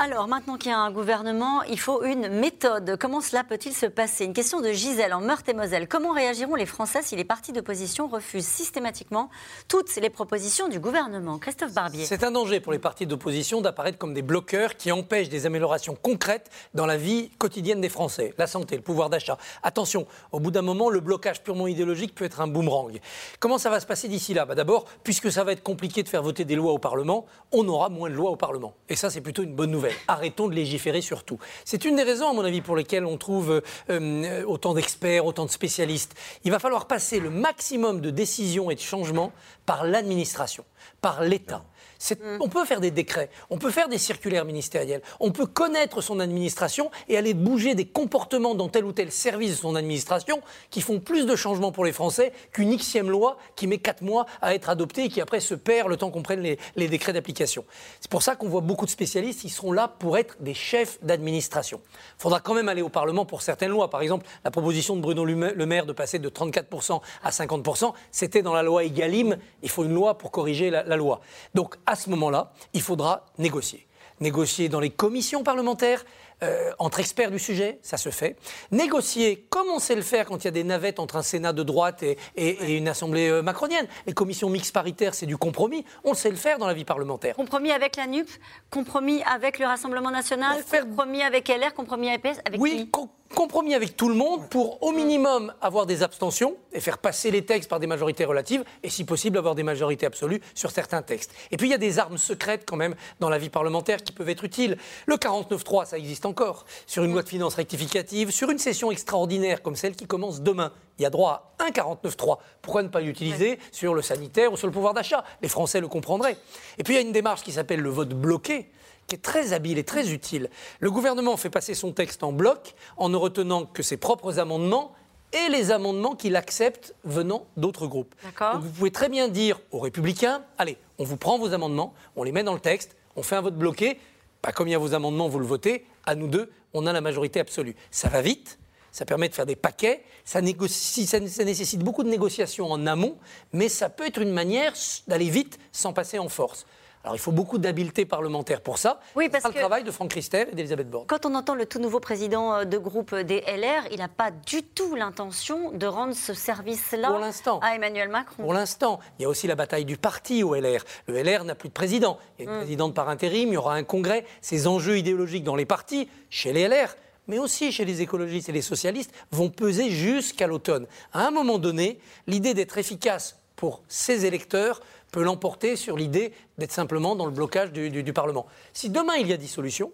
Alors, 0.00 0.28
maintenant 0.28 0.56
qu'il 0.56 0.70
y 0.70 0.74
a 0.74 0.78
un 0.78 0.92
gouvernement, 0.92 1.64
il 1.64 1.78
faut 1.78 2.04
une 2.04 2.28
méthode. 2.28 2.96
Comment 3.00 3.20
cela 3.20 3.42
peut-il 3.42 3.74
se 3.74 3.86
passer? 3.86 4.26
Une 4.26 4.32
question 4.32 4.60
de 4.60 4.70
Gisèle 4.70 5.12
en 5.12 5.20
Meurthe-et-Moselle. 5.20 5.88
Comment 5.88 6.12
réagiront 6.12 6.54
les 6.54 6.66
Français 6.66 7.00
si 7.02 7.16
les 7.16 7.24
partis 7.24 7.52
d'opposition 7.52 8.06
refusent 8.06 8.46
systématiquement 8.46 9.28
toutes 9.66 9.96
les 9.96 10.08
propositions 10.08 10.68
du 10.68 10.78
gouvernement? 10.78 11.38
Christophe 11.38 11.72
Barbier. 11.72 12.04
C'est 12.04 12.22
un 12.22 12.30
danger 12.30 12.60
pour 12.60 12.70
les 12.70 12.78
partis 12.78 13.06
d'opposition 13.06 13.60
d'apparaître 13.60 13.98
comme 13.98 14.14
des 14.14 14.22
bloqueurs 14.22 14.76
qui 14.76 14.92
empêchent 14.92 15.30
des 15.30 15.46
améliorations 15.46 15.96
concrètes 16.00 16.48
dans 16.74 16.86
la 16.86 16.96
vie 16.96 17.30
quotidienne 17.36 17.80
des 17.80 17.88
Français. 17.88 18.34
La 18.38 18.46
santé, 18.46 18.76
le 18.76 18.82
pouvoir 18.82 19.10
d'achat. 19.10 19.36
Attention, 19.64 20.06
au 20.30 20.38
bout 20.38 20.52
d'un 20.52 20.62
moment, 20.62 20.90
le 20.90 21.00
blocage 21.00 21.42
purement 21.42 21.66
idéologique 21.66 22.14
peut 22.14 22.24
être 22.24 22.40
un 22.40 22.46
boomerang. 22.46 23.00
Comment 23.40 23.58
ça 23.58 23.68
va 23.68 23.80
se 23.80 23.86
passer 23.86 24.06
d'ici 24.06 24.32
là? 24.32 24.44
Bah 24.44 24.54
D'abord, 24.54 24.84
puisque 25.02 25.32
ça 25.32 25.42
va 25.42 25.50
être 25.50 25.64
compliqué 25.64 26.04
de 26.04 26.08
faire 26.08 26.22
voter 26.22 26.44
des 26.44 26.54
lois 26.54 26.72
au 26.72 26.78
Parlement, 26.78 27.26
on 27.50 27.66
aura 27.66 27.88
moins 27.88 28.08
de 28.08 28.14
lois 28.14 28.30
au 28.30 28.36
Parlement. 28.36 28.74
Et 28.88 28.94
ça, 28.94 29.10
c'est 29.10 29.20
plutôt 29.20 29.42
une 29.42 29.56
bonne 29.56 29.72
nouvelle. 29.72 29.87
Arrêtons 30.06 30.48
de 30.48 30.54
légiférer 30.54 31.00
sur 31.00 31.24
tout. 31.24 31.38
C'est 31.64 31.84
une 31.84 31.96
des 31.96 32.02
raisons, 32.02 32.30
à 32.30 32.32
mon 32.32 32.44
avis, 32.44 32.60
pour 32.60 32.76
lesquelles 32.76 33.04
on 33.04 33.16
trouve 33.16 33.62
euh, 33.90 34.44
autant 34.44 34.74
d'experts, 34.74 35.26
autant 35.26 35.46
de 35.46 35.50
spécialistes. 35.50 36.14
Il 36.44 36.50
va 36.50 36.58
falloir 36.58 36.86
passer 36.86 37.20
le 37.20 37.30
maximum 37.30 38.00
de 38.00 38.10
décisions 38.10 38.70
et 38.70 38.74
de 38.74 38.80
changements 38.80 39.32
par 39.66 39.84
l'administration, 39.84 40.64
par 41.00 41.22
l'État. 41.22 41.64
Mm. 42.10 42.38
On 42.40 42.48
peut 42.48 42.64
faire 42.64 42.80
des 42.80 42.90
décrets, 42.90 43.28
on 43.50 43.58
peut 43.58 43.70
faire 43.70 43.88
des 43.88 43.98
circulaires 43.98 44.44
ministériels, 44.44 45.02
on 45.20 45.32
peut 45.32 45.46
connaître 45.46 46.00
son 46.00 46.20
administration 46.20 46.90
et 47.08 47.16
aller 47.16 47.34
bouger 47.34 47.74
des 47.74 47.86
comportements 47.86 48.54
dans 48.54 48.68
tel 48.68 48.84
ou 48.84 48.92
tel 48.92 49.10
service 49.10 49.50
de 49.50 49.56
son 49.56 49.74
administration 49.74 50.40
qui 50.70 50.80
font 50.80 51.00
plus 51.00 51.26
de 51.26 51.36
changements 51.36 51.72
pour 51.72 51.84
les 51.84 51.92
Français 51.92 52.32
qu'une 52.52 52.76
xième 52.76 53.10
loi 53.10 53.36
qui 53.56 53.66
met 53.66 53.78
quatre 53.78 54.02
mois 54.02 54.26
à 54.40 54.54
être 54.54 54.68
adoptée 54.70 55.04
et 55.04 55.08
qui 55.08 55.20
après 55.20 55.40
se 55.40 55.54
perd 55.54 55.88
le 55.88 55.96
temps 55.96 56.10
qu'on 56.10 56.22
prenne 56.22 56.40
les, 56.40 56.88
décrets 56.88 57.12
d'application. 57.12 57.64
C'est 58.00 58.10
pour 58.10 58.22
ça 58.22 58.36
qu'on 58.36 58.48
voit 58.48 58.60
beaucoup 58.60 58.86
de 58.86 58.90
spécialistes 58.90 59.40
qui 59.40 59.50
seront 59.50 59.72
là 59.72 59.88
pour 59.88 60.16
être 60.16 60.36
des 60.40 60.54
chefs 60.54 60.98
d'administration. 61.02 61.80
Il 62.18 62.22
faudra 62.22 62.40
quand 62.40 62.54
même 62.54 62.68
aller 62.68 62.82
au 62.82 62.88
Parlement 62.88 63.26
pour 63.26 63.42
certaines 63.42 63.70
lois. 63.70 63.90
Par 63.90 64.00
exemple, 64.00 64.26
la 64.44 64.50
proposition 64.50 64.96
de 64.96 65.00
Bruno 65.00 65.24
Le 65.24 65.66
Maire 65.66 65.86
de 65.86 65.92
passer 65.92 66.18
de 66.18 66.28
34% 66.28 67.00
à 67.22 67.30
50%, 67.30 67.92
c'était 68.10 68.42
dans 68.42 68.54
la 68.54 68.62
loi 68.62 68.84
Egalim. 68.84 69.36
Il 69.62 69.68
faut 69.68 69.84
une 69.84 69.94
loi 69.94 70.16
pour 70.16 70.30
corriger 70.30 70.70
la, 70.70 70.82
la 70.84 70.96
loi. 70.96 71.20
Donc 71.54 71.67
à 71.86 71.96
ce 71.96 72.10
moment-là, 72.10 72.52
il 72.72 72.82
faudra 72.82 73.26
négocier. 73.38 73.86
Négocier 74.20 74.68
dans 74.68 74.80
les 74.80 74.90
commissions 74.90 75.44
parlementaires, 75.44 76.04
euh, 76.42 76.70
entre 76.78 77.00
experts 77.00 77.32
du 77.32 77.38
sujet, 77.38 77.80
ça 77.82 77.96
se 77.96 78.10
fait. 78.10 78.36
Négocier, 78.70 79.46
comme 79.50 79.66
on 79.74 79.80
sait 79.80 79.96
le 79.96 80.02
faire 80.02 80.26
quand 80.26 80.36
il 80.36 80.44
y 80.44 80.48
a 80.48 80.52
des 80.52 80.62
navettes 80.62 81.00
entre 81.00 81.16
un 81.16 81.22
Sénat 81.22 81.52
de 81.52 81.64
droite 81.64 82.04
et, 82.36 82.76
une 82.76 82.86
Assemblée 82.86 83.28
euh, 83.28 83.42
macronienne. 83.42 83.88
Les 84.06 84.12
commissions 84.12 84.48
mixtes 84.48 84.72
paritaires, 84.72 85.14
c'est 85.14 85.26
du 85.26 85.36
compromis. 85.36 85.84
On 86.04 86.14
sait 86.14 86.30
le 86.30 86.36
faire 86.36 86.58
dans 86.58 86.68
la 86.68 86.74
vie 86.74 86.84
parlementaire. 86.84 87.34
Compromis 87.34 87.72
avec 87.72 87.96
la 87.96 88.06
NUP, 88.06 88.28
compromis 88.70 89.20
avec 89.24 89.58
le 89.58 89.66
Rassemblement 89.66 90.12
national, 90.12 90.62
compromis 90.70 91.22
avec 91.22 91.48
LR, 91.48 91.74
compromis 91.74 92.08
avec 92.08 92.22
PS, 92.22 92.40
avec 92.44 92.60
oui, 92.60 92.88
compromis 93.34 93.74
avec 93.74 93.96
tout 93.96 94.08
le 94.08 94.14
monde 94.14 94.48
pour 94.48 94.82
au 94.82 94.92
minimum 94.92 95.52
avoir 95.60 95.86
des 95.86 96.02
abstentions 96.02 96.56
et 96.72 96.80
faire 96.80 96.98
passer 96.98 97.30
les 97.30 97.44
textes 97.44 97.68
par 97.68 97.80
des 97.80 97.86
majorités 97.86 98.24
relatives 98.24 98.64
et 98.82 98.90
si 98.90 99.04
possible 99.04 99.38
avoir 99.38 99.54
des 99.54 99.62
majorités 99.62 100.06
absolues 100.06 100.40
sur 100.54 100.70
certains 100.70 101.02
textes. 101.02 101.32
Et 101.50 101.56
puis 101.56 101.68
il 101.68 101.70
y 101.70 101.74
a 101.74 101.78
des 101.78 101.98
armes 101.98 102.18
secrètes 102.18 102.64
quand 102.66 102.76
même 102.76 102.94
dans 103.20 103.28
la 103.28 103.38
vie 103.38 103.50
parlementaire 103.50 104.02
qui 104.02 104.12
peuvent 104.12 104.28
être 104.28 104.44
utiles. 104.44 104.76
Le 105.06 105.16
49.3, 105.16 105.86
ça 105.86 105.98
existe 105.98 106.26
encore. 106.26 106.64
Sur 106.86 107.04
une 107.04 107.12
loi 107.12 107.22
de 107.22 107.28
finances 107.28 107.54
rectificative, 107.54 108.30
sur 108.30 108.50
une 108.50 108.58
session 108.58 108.90
extraordinaire 108.90 109.62
comme 109.62 109.76
celle 109.76 109.94
qui 109.94 110.06
commence 110.06 110.40
demain, 110.40 110.72
il 110.98 111.02
y 111.02 111.06
a 111.06 111.10
droit 111.10 111.54
à 111.58 111.64
un 111.64 111.70
49.3. 111.70 112.38
Pourquoi 112.62 112.82
ne 112.82 112.88
pas 112.88 113.00
l'utiliser 113.00 113.58
sur 113.72 113.94
le 113.94 114.02
sanitaire 114.02 114.52
ou 114.52 114.56
sur 114.56 114.66
le 114.66 114.72
pouvoir 114.72 114.94
d'achat? 114.94 115.24
Les 115.42 115.48
Français 115.48 115.80
le 115.80 115.88
comprendraient. 115.88 116.36
Et 116.78 116.82
puis 116.82 116.94
il 116.94 116.96
y 116.96 117.00
a 117.00 117.02
une 117.02 117.12
démarche 117.12 117.42
qui 117.42 117.52
s'appelle 117.52 117.80
le 117.80 117.90
vote 117.90 118.10
bloqué 118.10 118.70
qui 119.08 119.16
est 119.16 119.18
très 119.18 119.52
habile 119.52 119.78
et 119.78 119.84
très 119.84 120.12
utile. 120.12 120.50
Le 120.78 120.90
gouvernement 120.90 121.36
fait 121.36 121.50
passer 121.50 121.74
son 121.74 121.92
texte 121.92 122.22
en 122.22 122.30
bloc 122.30 122.74
en 122.96 123.08
ne 123.08 123.16
retenant 123.16 123.66
que 123.66 123.82
ses 123.82 123.96
propres 123.96 124.38
amendements 124.38 124.92
et 125.32 125.50
les 125.50 125.72
amendements 125.72 126.14
qu'il 126.14 126.36
accepte 126.36 126.94
venant 127.04 127.46
d'autres 127.56 127.86
groupes. 127.86 128.14
Donc 128.54 128.62
vous 128.62 128.70
pouvez 128.70 128.90
très 128.90 129.08
bien 129.08 129.28
dire 129.28 129.60
aux 129.72 129.80
républicains, 129.80 130.42
allez, 130.58 130.76
on 130.98 131.04
vous 131.04 131.16
prend 131.16 131.38
vos 131.38 131.52
amendements, 131.52 131.94
on 132.16 132.22
les 132.22 132.32
met 132.32 132.42
dans 132.44 132.54
le 132.54 132.60
texte, 132.60 132.96
on 133.16 133.22
fait 133.22 133.36
un 133.36 133.40
vote 133.40 133.56
bloqué, 133.56 133.98
pas 134.42 134.52
comme 134.52 134.68
il 134.68 134.72
y 134.72 134.74
a 134.74 134.78
vos 134.78 134.94
amendements, 134.94 135.28
vous 135.28 135.38
le 135.38 135.46
votez, 135.46 135.84
à 136.06 136.14
nous 136.14 136.28
deux, 136.28 136.50
on 136.72 136.86
a 136.86 136.92
la 136.92 137.00
majorité 137.00 137.40
absolue. 137.40 137.74
Ça 137.90 138.08
va 138.08 138.22
vite, 138.22 138.58
ça 138.92 139.04
permet 139.04 139.28
de 139.28 139.34
faire 139.34 139.46
des 139.46 139.56
paquets, 139.56 140.02
ça, 140.24 140.40
négocie, 140.40 141.06
ça, 141.06 141.18
nécessite 141.20 141.80
beaucoup 141.80 142.04
de 142.04 142.10
négociations 142.10 142.70
en 142.70 142.86
amont, 142.86 143.16
mais 143.52 143.68
ça 143.68 143.88
peut 143.88 144.06
être 144.06 144.20
une 144.20 144.32
manière 144.32 144.74
d'aller 145.06 145.30
vite 145.30 145.58
sans 145.72 145.92
passer 145.92 146.18
en 146.18 146.28
force. 146.28 146.66
Alors 147.08 147.16
il 147.16 147.20
faut 147.20 147.32
beaucoup 147.32 147.56
d'habileté 147.56 148.04
parlementaire 148.04 148.60
pour 148.60 148.76
ça. 148.76 149.00
Oui, 149.16 149.30
parce 149.30 149.42
C'est 149.42 149.48
le 149.48 149.54
travail 149.54 149.82
de 149.82 149.90
Franck 149.90 150.12
Rister 150.12 150.44
et 150.52 150.54
d'Elisabeth 150.54 150.90
Borne. 150.90 151.06
Quand 151.06 151.24
on 151.24 151.34
entend 151.34 151.54
le 151.54 151.64
tout 151.64 151.78
nouveau 151.78 152.00
président 152.00 152.52
euh, 152.52 152.64
de 152.66 152.76
groupe 152.76 153.14
des 153.14 153.40
LR, 153.40 153.90
il 153.90 154.00
n'a 154.00 154.08
pas 154.08 154.30
du 154.30 154.62
tout 154.62 154.94
l'intention 154.94 155.70
de 155.70 155.86
rendre 155.86 156.14
ce 156.14 156.34
service-là 156.34 157.18
à 157.62 157.74
Emmanuel 157.74 158.10
Macron. 158.10 158.42
Pour 158.42 158.52
l'instant. 158.52 159.00
Il 159.18 159.22
y 159.22 159.24
a 159.24 159.28
aussi 159.30 159.46
la 159.46 159.54
bataille 159.54 159.86
du 159.86 159.96
parti 159.96 160.42
au 160.42 160.54
LR. 160.54 160.84
Le 161.06 161.22
LR 161.22 161.44
n'a 161.44 161.54
plus 161.54 161.70
de 161.70 161.72
président. 161.72 162.18
Il 162.38 162.44
y 162.44 162.46
a 162.46 162.50
une 162.50 162.56
mm. 162.56 162.60
présidente 162.60 162.94
par 162.94 163.08
intérim, 163.08 163.48
il 163.48 163.54
y 163.54 163.56
aura 163.56 163.74
un 163.74 163.84
congrès. 163.84 164.26
Ces 164.42 164.66
enjeux 164.66 164.98
idéologiques 164.98 165.44
dans 165.44 165.56
les 165.56 165.64
partis, 165.64 166.10
chez 166.28 166.52
les 166.52 166.68
LR, 166.68 166.94
mais 167.26 167.38
aussi 167.38 167.72
chez 167.72 167.86
les 167.86 168.02
écologistes 168.02 168.50
et 168.50 168.52
les 168.52 168.60
socialistes, 168.60 169.14
vont 169.30 169.48
peser 169.48 169.88
jusqu'à 169.88 170.46
l'automne. 170.46 170.86
À 171.14 171.26
un 171.26 171.30
moment 171.30 171.56
donné, 171.56 172.00
l'idée 172.26 172.52
d'être 172.52 172.76
efficace 172.76 173.38
pour 173.56 173.82
ces 173.88 174.26
électeurs 174.26 174.82
peut 175.10 175.22
l'emporter 175.22 175.76
sur 175.76 175.96
l'idée 175.96 176.32
d'être 176.58 176.72
simplement 176.72 177.16
dans 177.16 177.26
le 177.26 177.32
blocage 177.32 177.72
du, 177.72 178.12
Parlement. 178.12 178.46
Si 178.72 178.90
demain 178.90 179.14
il 179.16 179.28
y 179.28 179.32
a 179.32 179.36
dissolution, 179.36 179.92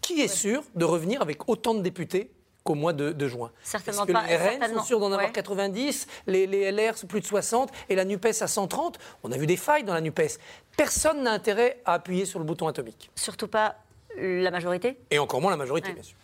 qui 0.00 0.20
est 0.20 0.28
sûr 0.28 0.62
de 0.74 0.84
revenir 0.84 1.22
avec 1.22 1.48
autant 1.48 1.74
de 1.74 1.80
députés 1.80 2.30
qu'au 2.64 2.74
mois 2.74 2.92
de, 2.92 3.28
juin? 3.28 3.50
Certainement 3.62 4.06
Parce 4.06 4.26
que 4.26 4.30
Les 4.30 4.36
RN 4.36 4.74
sont 4.76 4.84
sûrs 4.84 5.00
d'en 5.00 5.12
avoir 5.12 5.32
90, 5.32 6.06
les, 6.26 6.46
les, 6.46 6.70
LR 6.70 6.96
sont 6.96 7.06
plus 7.06 7.20
de 7.20 7.26
60 7.26 7.70
et 7.88 7.94
la 7.94 8.04
NUPES 8.04 8.42
à 8.42 8.46
130. 8.46 8.98
On 9.22 9.32
a 9.32 9.36
vu 9.36 9.46
des 9.46 9.56
failles 9.56 9.84
dans 9.84 9.94
la 9.94 10.00
NUPES. 10.00 10.38
Personne 10.76 11.22
n'a 11.22 11.32
intérêt 11.32 11.80
à 11.84 11.94
appuyer 11.94 12.24
sur 12.24 12.38
le 12.38 12.44
bouton 12.44 12.68
atomique. 12.68 13.10
Surtout 13.14 13.48
pas 13.48 13.76
la 14.20 14.50
majorité? 14.50 14.98
Et 15.10 15.18
encore 15.18 15.40
moins 15.40 15.50
la 15.50 15.56
majorité, 15.56 15.92
bien 15.92 16.02
sûr. 16.02 16.16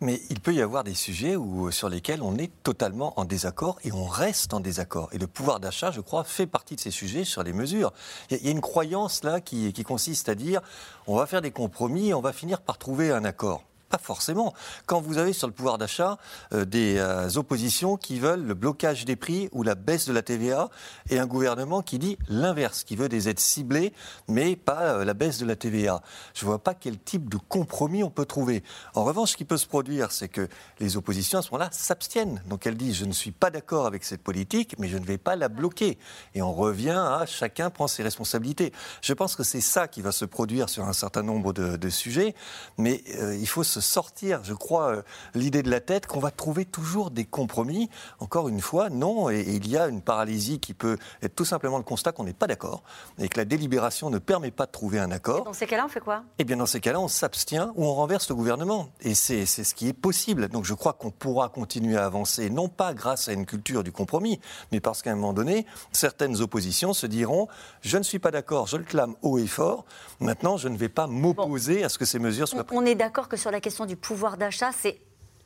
Mais 0.00 0.20
il 0.30 0.40
peut 0.40 0.54
y 0.54 0.62
avoir 0.62 0.84
des 0.84 0.94
sujets 0.94 1.36
où, 1.36 1.70
sur 1.70 1.88
lesquels 1.88 2.22
on 2.22 2.36
est 2.36 2.50
totalement 2.62 3.18
en 3.18 3.24
désaccord 3.24 3.78
et 3.84 3.92
on 3.92 4.04
reste 4.04 4.54
en 4.54 4.60
désaccord. 4.60 5.08
Et 5.12 5.18
le 5.18 5.26
pouvoir 5.26 5.60
d'achat, 5.60 5.90
je 5.90 6.00
crois, 6.00 6.24
fait 6.24 6.46
partie 6.46 6.76
de 6.76 6.80
ces 6.80 6.90
sujets 6.90 7.24
sur 7.24 7.42
les 7.42 7.52
mesures. 7.52 7.92
Il 8.30 8.44
y, 8.44 8.48
a 8.48 8.50
une 8.50 8.60
croyance 8.60 9.24
là 9.24 9.40
qui, 9.40 9.72
qui 9.72 9.84
consiste 9.84 10.28
à 10.28 10.34
dire 10.34 10.60
on 11.06 11.16
va 11.16 11.26
faire 11.26 11.42
des 11.42 11.50
compromis 11.50 12.08
et 12.08 12.14
on 12.14 12.20
va 12.20 12.32
finir 12.32 12.60
par 12.60 12.78
trouver 12.78 13.10
un 13.10 13.24
accord. 13.24 13.64
Pas 13.90 13.98
forcément. 13.98 14.54
Quand 14.86 15.00
vous 15.00 15.18
avez 15.18 15.32
sur 15.32 15.48
le 15.48 15.52
pouvoir 15.52 15.76
d'achat 15.76 16.16
euh, 16.52 16.64
des 16.64 16.96
euh, 16.98 17.28
oppositions 17.34 17.96
qui 17.96 18.20
veulent 18.20 18.44
le 18.44 18.54
blocage 18.54 19.04
des 19.04 19.16
prix 19.16 19.48
ou 19.50 19.64
la 19.64 19.74
baisse 19.74 20.06
de 20.06 20.12
la 20.12 20.22
TVA 20.22 20.70
et 21.08 21.18
un 21.18 21.26
gouvernement 21.26 21.82
qui 21.82 21.98
dit 21.98 22.16
l'inverse, 22.28 22.84
qui 22.84 22.94
veut 22.94 23.08
des 23.08 23.28
aides 23.28 23.40
ciblées 23.40 23.92
mais 24.28 24.54
pas 24.54 24.82
euh, 24.82 25.04
la 25.04 25.12
baisse 25.12 25.38
de 25.38 25.44
la 25.44 25.56
TVA, 25.56 26.02
je 26.34 26.44
ne 26.44 26.50
vois 26.50 26.60
pas 26.60 26.74
quel 26.74 27.00
type 27.00 27.28
de 27.28 27.36
compromis 27.36 28.04
on 28.04 28.10
peut 28.10 28.26
trouver. 28.26 28.62
En 28.94 29.02
revanche, 29.02 29.32
ce 29.32 29.36
qui 29.36 29.44
peut 29.44 29.56
se 29.56 29.66
produire, 29.66 30.12
c'est 30.12 30.28
que 30.28 30.46
les 30.78 30.96
oppositions 30.96 31.40
à 31.40 31.42
ce 31.42 31.50
moment-là 31.50 31.70
s'abstiennent. 31.72 32.40
Donc 32.46 32.68
elles 32.68 32.76
disent 32.76 32.94
je 32.94 33.06
ne 33.06 33.12
suis 33.12 33.32
pas 33.32 33.50
d'accord 33.50 33.86
avec 33.86 34.04
cette 34.04 34.22
politique, 34.22 34.76
mais 34.78 34.88
je 34.88 34.98
ne 34.98 35.04
vais 35.04 35.18
pas 35.18 35.34
la 35.34 35.48
bloquer. 35.48 35.98
Et 36.36 36.42
on 36.42 36.52
revient 36.52 36.90
à 36.90 37.26
chacun 37.26 37.70
prend 37.70 37.88
ses 37.88 38.04
responsabilités. 38.04 38.72
Je 39.02 39.14
pense 39.14 39.34
que 39.34 39.42
c'est 39.42 39.60
ça 39.60 39.88
qui 39.88 40.00
va 40.00 40.12
se 40.12 40.24
produire 40.24 40.68
sur 40.68 40.84
un 40.84 40.92
certain 40.92 41.24
nombre 41.24 41.52
de, 41.52 41.76
de 41.76 41.90
sujets, 41.90 42.36
mais 42.78 43.02
il 43.32 43.48
faut 43.48 43.64
se 43.64 43.79
sortir, 43.80 44.40
je 44.44 44.54
crois, 44.54 44.90
euh, 44.90 45.02
l'idée 45.34 45.62
de 45.62 45.70
la 45.70 45.80
tête 45.80 46.06
qu'on 46.06 46.20
va 46.20 46.30
trouver 46.30 46.64
toujours 46.64 47.10
des 47.10 47.24
compromis. 47.24 47.90
Encore 48.18 48.48
une 48.48 48.60
fois, 48.60 48.90
non. 48.90 49.30
Et, 49.30 49.40
il 49.40 49.68
y 49.68 49.76
a 49.76 49.88
une 49.88 50.02
paralysie 50.02 50.60
qui 50.60 50.74
peut 50.74 50.96
être 51.22 51.34
tout 51.34 51.44
simplement 51.44 51.78
le 51.78 51.84
constat 51.84 52.12
qu'on 52.12 52.24
n'est 52.24 52.32
pas 52.32 52.46
d'accord 52.46 52.82
et 53.18 53.28
que 53.28 53.38
la 53.38 53.44
délibération 53.44 54.10
ne 54.10 54.18
permet 54.18 54.50
pas 54.50 54.66
de 54.66 54.70
trouver 54.70 54.98
un 54.98 55.10
accord. 55.10 55.44
dans 55.44 55.52
ces 55.52 55.66
cas-là, 55.66 55.84
on 55.84 55.88
fait 55.88 56.00
quoi? 56.00 56.22
Eh 56.38 56.44
bien, 56.44 56.56
dans 56.56 56.66
ces 56.66 56.80
cas-là, 56.80 57.00
on 57.00 57.08
s'abstient 57.08 57.72
ou 57.74 57.84
on 57.84 57.94
renverse 57.94 58.28
le 58.28 58.34
gouvernement. 58.34 58.88
Et 59.00 59.14
c'est 59.14 59.46
ce 59.46 59.74
qui 59.74 59.88
est 59.88 59.92
possible. 59.92 60.48
Donc, 60.48 60.64
je 60.64 60.74
crois 60.74 60.92
qu'on 60.92 61.10
pourra 61.10 61.48
continuer 61.48 61.96
à 61.96 62.04
avancer, 62.04 62.50
non 62.50 62.68
pas 62.68 62.94
grâce 62.94 63.28
à 63.28 63.32
une 63.32 63.46
culture 63.46 63.82
du 63.82 63.92
compromis, 63.92 64.40
mais 64.72 64.80
parce 64.80 65.02
qu'à 65.02 65.12
un 65.12 65.16
moment 65.16 65.32
donné, 65.32 65.66
certaines 65.92 66.40
oppositions 66.40 66.92
se 66.92 67.06
diront 67.06 67.48
je 67.82 67.98
ne 67.98 68.02
suis 68.02 68.18
pas 68.18 68.30
d'accord, 68.30 68.66
je 68.66 68.76
le 68.76 68.84
clame 68.84 69.14
haut 69.22 69.38
et 69.38 69.46
fort. 69.46 69.84
Maintenant, 70.20 70.56
je 70.56 70.68
ne 70.68 70.76
vais 70.76 70.88
pas 70.88 71.06
m'opposer 71.06 71.84
à 71.84 71.88
ce 71.88 71.98
que 71.98 72.04
ces 72.04 72.18
mesures 72.18 72.48
soient 72.48 72.64
prises. 72.64 72.78
On 72.78 72.84
est 72.84 72.94
d'accord 72.94 73.28
que 73.28 73.36
sur 73.36 73.50
la 73.50 73.60
question 73.60 73.69
du 73.86 73.96
pouvoir 73.96 74.36
d'achat, 74.36 74.70
c'est 74.72 74.98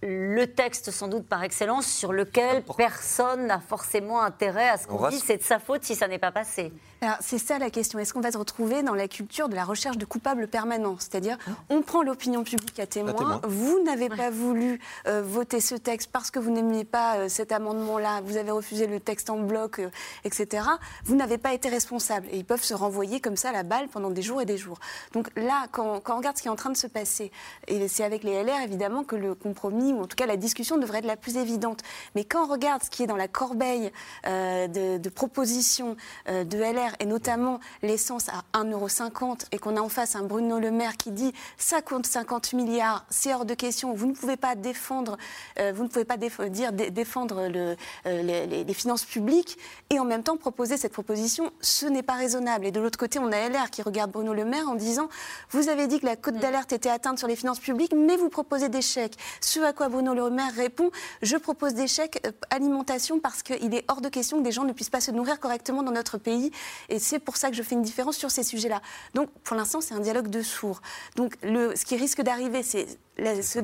le 0.03 0.47
texte 0.47 0.91
sans 0.91 1.09
doute 1.09 1.27
par 1.27 1.43
excellence 1.43 1.87
sur 1.87 2.13
lequel 2.13 2.63
personne 2.77 3.47
n'a 3.47 3.61
forcément 3.61 4.21
intérêt 4.23 4.69
à 4.69 4.77
ce 4.77 4.87
qu'on 4.87 5.09
dise 5.09 5.23
c'est 5.25 5.39
de 5.39 5.43
sa 5.43 5.59
faute 5.59 5.83
si 5.85 5.95
ça 5.95 6.09
n'est 6.09 6.19
pas 6.19 6.33
passé. 6.33 6.73
C'est 7.21 7.39
ça 7.39 7.59
la 7.59 7.71
question. 7.71 7.99
Est-ce 7.99 8.13
qu'on 8.13 8.21
va 8.21 8.33
se 8.33 8.39
retrouver 8.39 8.83
dans 8.83 8.95
la 8.95 9.09
culture 9.09 9.49
de 9.49 9.55
la 9.55 9.65
recherche 9.65 9.99
de 9.99 10.05
coupables 10.05 10.49
permanents? 10.49 10.97
C'est-à-dire, 10.99 11.39
on 11.69 11.83
prend 11.83 12.03
l'opinion 12.03 12.45
publique 12.45 12.79
à 12.79 12.87
témoin. 12.87 13.41
Vous 13.45 13.83
n'avez 13.85 14.09
pas 14.09 14.31
voulu 14.31 14.81
euh, 15.07 15.23
voter 15.23 15.61
ce 15.61 15.75
texte 15.75 16.11
parce 16.13 16.31
que 16.31 16.39
vous 16.39 16.51
n'aimiez 16.51 16.85
pas 16.85 17.17
euh, 17.17 17.29
cet 17.29 17.53
amendement-là. 17.53 18.21
Vous 18.25 18.37
avez 18.37 18.51
refusé 18.51 18.87
le 18.87 19.01
texte 19.01 19.31
en 19.31 19.39
bloc, 19.39 19.79
euh, 19.79 19.91
etc. 20.25 20.65
Vous 21.05 21.17
n'avez 21.17 21.39
pas 21.39 21.53
été 21.53 21.69
responsable. 21.69 22.27
Et 22.31 22.39
ils 22.39 22.45
peuvent 22.45 22.63
se 22.63 22.75
renvoyer 22.75 23.21
comme 23.21 23.37
ça 23.37 23.53
la 23.53 23.63
balle 23.63 23.89
pendant 23.89 24.11
des 24.11 24.23
jours 24.23 24.41
et 24.41 24.47
des 24.47 24.57
jours. 24.57 24.79
Donc 25.13 25.29
là, 25.37 25.67
quand, 25.73 26.01
quand 26.01 26.15
on 26.15 26.19
regarde 26.19 26.37
ce 26.37 26.43
qui 26.43 26.49
est 26.49 26.53
en 26.53 26.57
train 26.57 26.71
de 26.71 26.77
se 26.77 26.87
passer, 26.87 27.31
et 27.69 27.89
c'est 27.89 28.05
avec 28.05 28.25
les 28.25 28.43
LR 28.43 28.61
évidemment 28.63 29.05
que 29.05 29.17
le 29.17 29.35
compromis 29.35 29.93
ou 29.93 30.01
en 30.01 30.07
tout 30.07 30.17
cas 30.17 30.27
la 30.27 30.37
discussion 30.37 30.79
devrait 30.79 30.99
être 30.99 31.07
la 31.07 31.17
plus 31.17 31.37
évidente. 31.37 31.81
Mais 32.15 32.25
quand 32.25 32.45
on 32.47 32.51
regarde 32.51 32.83
ce 32.83 32.91
qui 32.91 33.03
est 33.03 33.07
dans 33.07 33.17
la 33.17 33.29
corbeille 33.29 33.91
euh, 34.27 34.69
de, 34.99 35.09
propositions 35.09 35.97
euh, 36.29 36.45
de 36.45 36.59
LR, 36.59 36.94
et 37.01 37.07
notamment 37.07 37.61
l'essence 37.83 38.29
à 38.29 38.45
1,50€ 38.59 39.47
et 39.53 39.59
qu'on 39.59 39.77
a 39.77 39.81
en 39.81 39.89
face 39.89 40.17
un 40.17 40.23
Bruno 40.23 40.59
Le 40.59 40.71
Maire 40.71 40.97
qui 40.97 41.11
dit 41.11 41.33
ça 41.57 41.83
compte 41.83 42.07
50 42.07 42.53
milliards, 42.53 43.05
c'est 43.11 43.35
hors 43.35 43.45
de 43.45 43.55
question, 43.55 43.95
vous 43.95 44.07
ne 44.07 44.15
pouvez 44.15 44.37
pas 44.37 44.55
défendre, 44.55 45.17
vous 45.57 45.83
ne 45.83 45.89
pouvez 45.89 46.05
pas 46.05 46.17
dire 46.17 46.73
défendre 46.73 47.49
le, 47.49 47.77
les, 48.05 48.47
les, 48.47 48.75
finances 48.75 49.05
publiques 49.05 49.59
et 49.91 49.99
en 49.99 50.05
même 50.05 50.23
temps 50.23 50.37
proposer 50.37 50.77
cette 50.77 50.93
proposition, 50.93 51.53
ce 51.61 51.87
n'est 51.87 52.03
pas 52.03 52.15
raisonnable. 52.15 52.67
Et 52.67 52.71
de 52.71 52.81
l'autre 52.81 52.99
côté, 52.99 53.19
on 53.19 53.31
a 53.33 53.49
LR 53.49 53.71
qui 53.71 53.83
regarde 53.83 54.11
Bruno 54.11 54.35
Le 54.35 54.45
Maire 54.45 54.69
en 54.69 54.75
disant 54.75 55.09
vous 55.51 55.69
avez 55.69 55.87
dit 55.87 56.01
que 56.01 56.07
la 56.07 56.17
cote 56.17 56.37
mm. 56.37 56.41
d'alerte 56.41 56.73
était 56.73 56.91
atteinte 56.91 57.19
sur 57.19 57.29
les 57.29 57.37
finances 57.37 57.61
publiques, 57.61 57.95
mais 57.95 58.17
vous 58.17 58.29
proposez 58.29 58.69
des 58.69 58.83
chèques. 58.83 59.17
Ce 59.41 59.61
à 59.61 59.73
quoi 59.73 59.89
Bruno 59.89 60.15
Le 60.15 60.31
Maire 60.31 60.53
répond 60.55 60.91
Je 61.23 61.37
propose 61.37 61.75
des 61.75 61.87
chèques 61.87 62.21
euh, 62.27 62.33
alimentation 62.51 63.21
parce 63.21 63.43
qu'il 63.43 63.75
est 63.75 63.85
hors 63.89 64.01
de 64.01 64.09
question 64.09 64.39
que 64.39 64.43
des 64.43 64.53
gens 64.53 64.65
ne 64.65 64.73
puissent 64.73 64.91
pas 64.91 65.01
se 65.01 65.11
nourrir 65.11 65.41
correctement 65.41 65.83
dans 65.83 65.93
notre 65.93 66.19
pays. 66.19 66.51
Et 66.89 66.99
c'est 66.99 67.19
pour 67.19 67.37
ça 67.37 67.51
que 67.51 67.57
je 67.57 67.63
fais 67.63 67.75
une 67.75 67.83
différence 67.83 68.17
sur 68.17 68.31
ces 68.31 68.43
sujets-là. 68.43 68.81
Donc, 69.15 69.31
pour 69.43 69.57
l'instant, 69.57 69.81
c'est 69.81 69.95
un 69.95 70.01
dialogue 70.01 70.29
de 70.29 70.43
sourds. 70.43 70.81
Donc, 71.17 71.37
le, 71.43 71.75
ce 71.77 71.85
qui 71.85 71.97
risque 71.97 72.23
d'arriver, 72.23 72.63
c'est 72.63 72.87
ce, 73.19 73.61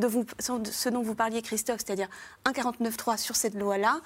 ce, 0.71 0.89
dont 0.89 1.03
vous 1.03 1.15
parliez, 1.15 1.43
Christophe, 1.43 1.81
c'est-à-dire 1.85 2.09
un 2.45 2.53
49.3 2.53 3.19
sur 3.19 3.37
cette 3.37 3.55
loi-là 3.55 4.01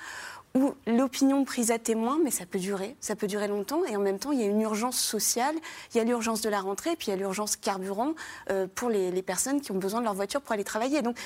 ou 0.57 0.74
l'opinion 0.86 1.44
prise 1.44 1.72
à 1.72 1.80
témoin, 1.80 2.18
mais 2.22 2.30
ça 2.30 2.46
peut 2.46 2.61
durer, 2.61 2.96
ça 3.00 3.16
peut 3.16 3.26
durer 3.26 3.48
longtemps, 3.48 3.84
et 3.86 3.96
en 3.96 4.00
même 4.00 4.20
temps, 4.20 4.30
il 4.30 4.40
y 4.40 4.44
a 4.44 4.46
une 4.46 4.61
urgence 4.61 4.96
sociale, 4.96 5.57
il 5.92 5.98
y 5.98 6.00
a 6.00 6.05
l'urgence 6.05 6.42
de 6.42 6.48
la 6.48 6.61
rentrée, 6.61 6.94
puis 6.94 7.09
il 7.09 7.11
y 7.11 7.12
a 7.12 7.16
l'urgence 7.16 7.57
carburant 7.57 8.14
euh, 8.50 8.68
pour 8.72 8.88
les, 8.88 9.22
personnes 9.22 9.61
qui 9.61 9.72
ont 9.72 9.78
besoin 9.78 10.00
de 10.00 10.05
leur 10.05 10.14
voiture 10.14 10.40
pour 10.40 10.52
aller 10.52 10.64
travailler. 10.64 11.02
Donc, 11.02 11.16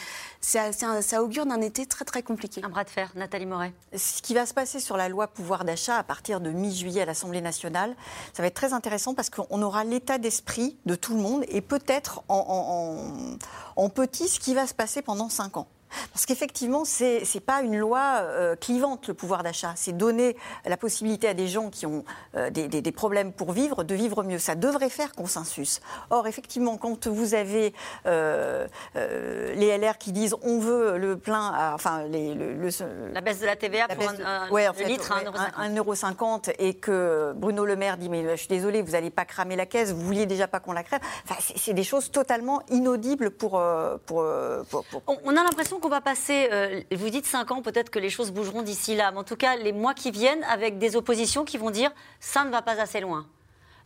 ça, 0.40 0.72
ça 0.72 1.22
augure 1.22 1.44
d'un 1.44 1.60
été 1.60 1.84
très 1.84 2.04
très 2.04 2.22
compliqué. 2.22 2.62
Un 2.64 2.68
bras 2.68 2.84
de 2.84 2.90
fer, 2.90 3.10
Nathalie 3.16 3.44
Moret. 3.44 3.74
Ce 3.94 4.22
qui 4.22 4.34
va 4.34 4.46
se 4.46 4.54
passer 4.54 4.78
sur 4.80 4.96
la 4.96 5.08
loi 5.08 5.26
pouvoir 5.26 5.64
d'achat 5.64 5.98
à 5.98 6.04
partir 6.04 6.40
de 6.40 6.50
mi-juillet 6.50 7.02
à 7.02 7.04
l'Assemblée 7.04 7.40
nationale, 7.40 7.96
ça 8.32 8.42
va 8.42 8.46
être 8.46 8.54
très 8.54 8.72
intéressant 8.72 9.14
parce 9.14 9.30
qu'on 9.30 9.60
aura 9.62 9.84
l'état 9.84 10.16
d'esprit 10.16 10.78
de 10.86 10.94
tout 10.94 11.14
le 11.14 11.20
monde 11.20 11.44
et 11.48 11.60
peut-être 11.60 12.22
en, 12.28 13.36
en, 13.76 13.82
en 13.82 13.88
petit 13.90 14.28
ce 14.28 14.40
qui 14.40 14.54
va 14.54 14.66
se 14.66 14.74
passer 14.74 15.02
pendant 15.02 15.28
cinq 15.28 15.56
ans. 15.56 15.66
Parce 16.12 16.26
qu'effectivement, 16.26 16.84
ce 16.84 17.22
n'est 17.22 17.40
pas 17.40 17.62
une 17.62 17.76
loi 17.76 18.20
euh, 18.22 18.56
clivante, 18.56 19.08
le 19.08 19.14
pouvoir 19.14 19.42
d'achat. 19.42 19.72
C'est 19.76 19.96
donner 19.96 20.36
la 20.64 20.76
possibilité 20.76 21.28
à 21.28 21.34
des 21.34 21.48
gens 21.48 21.70
qui 21.70 21.86
ont 21.86 22.04
euh, 22.36 22.50
des, 22.50 22.92
problèmes 22.92 23.32
pour 23.32 23.52
vivre 23.52 23.84
de 23.84 23.94
vivre 23.94 24.22
mieux. 24.24 24.38
Ça 24.38 24.54
devrait 24.54 24.88
faire 24.88 25.12
consensus. 25.12 25.80
Or, 26.10 26.26
effectivement, 26.26 26.76
quand 26.76 27.06
vous 27.06 27.34
avez 27.34 27.72
euh, 28.06 28.66
les 28.94 29.76
LR 29.78 29.98
qui 29.98 30.12
disent 30.12 30.34
on 30.42 30.58
veut 30.58 30.98
le 30.98 31.16
plein, 31.16 31.72
enfin, 31.74 32.04
les, 32.04 32.34
le, 32.34 32.68
la 33.12 33.20
baisse 33.20 33.40
de 33.40 33.46
la 33.46 33.56
TVA 33.56 33.88
pour 33.88 34.08
un, 34.08 34.50
ouais, 34.50 34.68
en 34.68 34.72
fait, 34.72 34.84
litre, 34.84 35.12
1,50 35.12 36.52
et 36.58 36.74
que 36.74 37.32
Bruno 37.36 37.64
Le 37.64 37.76
Maire 37.76 37.96
dit 37.96 38.08
mais 38.08 38.28
je 38.30 38.36
suis 38.36 38.48
désolé, 38.48 38.82
vous 38.82 38.92
n'allez 38.92 39.10
pas 39.10 39.24
cramer 39.24 39.56
la 39.56 39.66
caisse, 39.66 39.92
vous 39.92 40.02
vouliez 40.02 40.26
déjà 40.26 40.48
pas 40.48 40.60
qu'on 40.60 40.72
la 40.72 40.82
crève. 40.82 41.00
Enfin, 41.24 41.40
c'est 41.56 41.74
des 41.74 41.84
choses 41.84 42.10
totalement 42.10 42.62
inaudibles 42.70 43.30
pour. 43.30 43.62
pour, 44.06 44.22
on 44.22 45.36
a 45.36 45.42
l'impression 45.42 45.77
qu'on 45.78 45.88
va 45.88 46.00
passer, 46.00 46.48
euh, 46.52 46.80
vous 46.92 47.10
dites 47.10 47.26
5 47.26 47.50
ans, 47.50 47.62
peut-être 47.62 47.90
que 47.90 47.98
les 47.98 48.10
choses 48.10 48.30
bougeront 48.30 48.62
d'ici 48.62 48.94
là, 48.94 49.10
mais 49.12 49.18
en 49.18 49.24
tout 49.24 49.36
cas 49.36 49.56
les 49.56 49.72
mois 49.72 49.94
qui 49.94 50.10
viennent 50.10 50.44
avec 50.44 50.78
des 50.78 50.96
oppositions 50.96 51.44
qui 51.44 51.58
vont 51.58 51.70
dire 51.70 51.90
ça 52.20 52.44
ne 52.44 52.50
va 52.50 52.62
pas 52.62 52.80
assez 52.80 53.00
loin. 53.00 53.26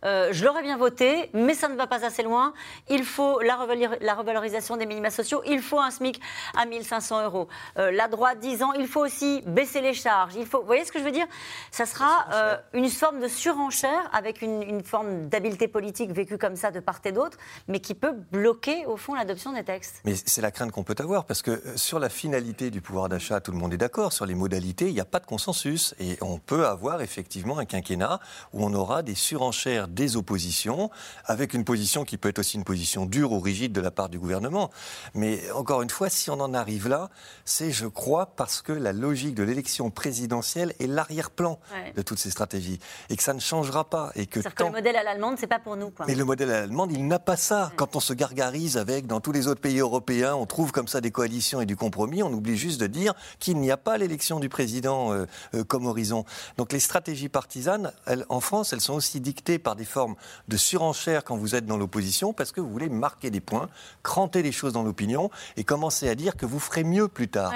Euh, 0.04 0.28
je 0.32 0.44
l'aurais 0.44 0.62
bien 0.62 0.76
voté, 0.76 1.30
mais 1.32 1.54
ça 1.54 1.68
ne 1.68 1.76
va 1.76 1.86
pas 1.86 2.04
assez 2.04 2.22
loin. 2.22 2.52
Il 2.88 3.04
faut 3.04 3.40
la, 3.40 3.56
revalorisation 4.14 4.76
des 4.76 4.86
minima 4.86 5.10
sociaux, 5.10 5.42
il 5.46 5.60
faut 5.60 5.80
un 5.80 5.90
SMIC 5.90 6.20
à 6.56 6.66
1500 6.66 7.24
euros. 7.24 7.48
Euh, 7.78 7.90
la 7.90 8.08
droite 8.08 8.38
disant 8.40 8.72
il 8.72 8.88
faut 8.88 9.04
aussi 9.04 9.42
baisser 9.46 9.80
les 9.80 9.94
charges. 9.94 10.34
Il 10.36 10.46
faut, 10.46 10.60
vous 10.60 10.66
voyez 10.66 10.84
ce 10.84 10.92
que 10.92 10.98
je 10.98 11.04
veux 11.04 11.12
dire? 11.12 11.26
Ça 11.70 11.86
sera 11.86 12.26
euh, 12.32 12.56
une 12.72 12.88
forme 12.88 13.20
de 13.20 13.28
surenchère 13.28 14.10
avec 14.12 14.42
une, 14.42 14.82
forme 14.82 15.28
d'habileté 15.28 15.68
politique 15.68 16.10
vécue 16.10 16.38
comme 16.38 16.56
ça 16.56 16.70
de 16.70 16.80
part 16.80 17.00
et 17.04 17.12
d'autre, 17.12 17.38
mais 17.68 17.80
qui 17.80 17.94
peut 17.94 18.12
bloquer 18.32 18.84
au 18.86 18.96
fond 18.96 19.14
l'adoption 19.14 19.52
des 19.52 19.64
textes. 19.64 20.00
Mais 20.04 20.14
c'est 20.14 20.42
la 20.42 20.50
crainte 20.50 20.72
qu'on 20.72 20.82
peut 20.82 20.94
avoir, 20.98 21.24
parce 21.24 21.42
que 21.42 21.62
sur 21.76 21.98
la 21.98 22.08
finalité 22.08 22.70
du 22.70 22.80
pouvoir 22.80 23.08
d'achat, 23.08 23.40
tout 23.40 23.52
le 23.52 23.58
monde 23.58 23.72
est 23.72 23.78
d'accord. 23.78 24.12
Sur 24.12 24.26
les 24.26 24.34
modalités, 24.34 24.88
il 24.88 24.94
n'y 24.94 25.00
a 25.00 25.04
pas 25.04 25.20
de 25.20 25.26
consensus. 25.26 25.94
Et 26.00 26.18
on 26.20 26.38
peut 26.38 26.66
avoir 26.66 27.00
effectivement 27.00 27.58
un 27.58 27.64
quinquennat 27.64 28.20
où 28.52 28.64
on 28.64 28.74
aura 28.74 29.02
des 29.02 29.14
surenchères 29.14 29.88
des 29.94 30.16
oppositions, 30.16 30.90
avec 31.24 31.54
une 31.54 31.64
position 31.64 32.04
qui 32.04 32.16
peut 32.16 32.28
être 32.28 32.38
aussi 32.38 32.56
une 32.56 32.64
position 32.64 33.06
dure 33.06 33.32
ou 33.32 33.40
rigide 33.40 33.72
de 33.72 33.80
la 33.80 33.90
part 33.90 34.08
du 34.08 34.18
gouvernement. 34.18 34.70
Mais 35.14 35.50
encore 35.52 35.82
une 35.82 35.90
fois, 35.90 36.08
si 36.08 36.30
on 36.30 36.40
en 36.40 36.54
arrive 36.54 36.88
là, 36.88 37.10
c'est, 37.44 37.70
je 37.70 37.86
crois, 37.86 38.26
parce 38.36 38.62
que 38.62 38.72
la 38.72 38.92
logique 38.92 39.34
de 39.34 39.42
l'élection 39.42 39.90
présidentielle 39.90 40.74
est 40.80 40.86
l'arrière-plan 40.86 41.58
de 41.94 42.02
toutes 42.02 42.18
ces 42.18 42.30
stratégies 42.30 42.78
et 43.10 43.16
que 43.16 43.22
ça 43.22 43.34
ne 43.34 43.40
changera 43.40 43.88
pas. 43.88 44.12
Et 44.14 44.26
que, 44.26 44.40
tant... 44.40 44.50
que 44.50 44.62
le 44.64 44.70
modèle 44.70 44.96
à 44.96 45.02
l'allemande, 45.02 45.36
c'est 45.38 45.46
pas 45.46 45.58
pour 45.58 45.76
nous. 45.76 45.92
Mais 46.06 46.14
le 46.14 46.24
modèle 46.24 46.50
à 46.50 46.60
l'allemande, 46.60 46.92
il 46.92 47.06
n'a 47.06 47.18
pas 47.18 47.36
ça. 47.36 47.72
Quand 47.76 47.96
on 47.96 48.00
se 48.00 48.12
gargarise 48.12 48.76
avec, 48.76 49.06
dans 49.06 49.20
tous 49.20 49.32
les 49.32 49.48
autres 49.48 49.60
pays 49.60 49.78
européens, 49.78 50.34
on 50.34 50.46
trouve 50.46 50.72
comme 50.72 50.88
ça 50.88 51.00
des 51.00 51.10
coalitions 51.10 51.60
et 51.60 51.66
du 51.66 51.76
compromis, 51.76 52.22
on 52.22 52.32
oublie 52.32 52.56
juste 52.56 52.80
de 52.80 52.86
dire 52.86 53.14
qu'il 53.38 53.58
n'y 53.58 53.70
a 53.70 53.76
pas 53.76 53.98
l'élection 53.98 54.40
du 54.40 54.48
président 54.48 55.12
euh, 55.12 55.26
euh, 55.54 55.64
comme 55.64 55.86
horizon. 55.86 56.24
Donc 56.56 56.72
les 56.72 56.80
stratégies 56.80 57.28
partisanes, 57.28 57.92
elles, 58.06 58.24
en 58.28 58.40
France, 58.40 58.72
elles 58.72 58.80
sont 58.80 58.94
aussi 58.94 59.20
dictées 59.20 59.58
par 59.58 59.76
des 59.76 59.81
forme 59.84 60.14
de 60.48 60.56
surenchère 60.56 61.24
quand 61.24 61.36
vous 61.36 61.54
êtes 61.54 61.66
dans 61.66 61.76
l'opposition 61.76 62.32
parce 62.32 62.52
que 62.52 62.60
vous 62.60 62.70
voulez 62.70 62.88
marquer 62.88 63.30
des 63.30 63.40
points, 63.40 63.68
cranter 64.02 64.42
les 64.42 64.52
choses 64.52 64.72
dans 64.72 64.82
l'opinion 64.82 65.30
et 65.56 65.64
commencer 65.64 66.08
à 66.08 66.14
dire 66.14 66.36
que 66.36 66.46
vous 66.46 66.58
ferez 66.58 66.84
mieux 66.84 67.08
plus 67.08 67.28
tard. 67.28 67.52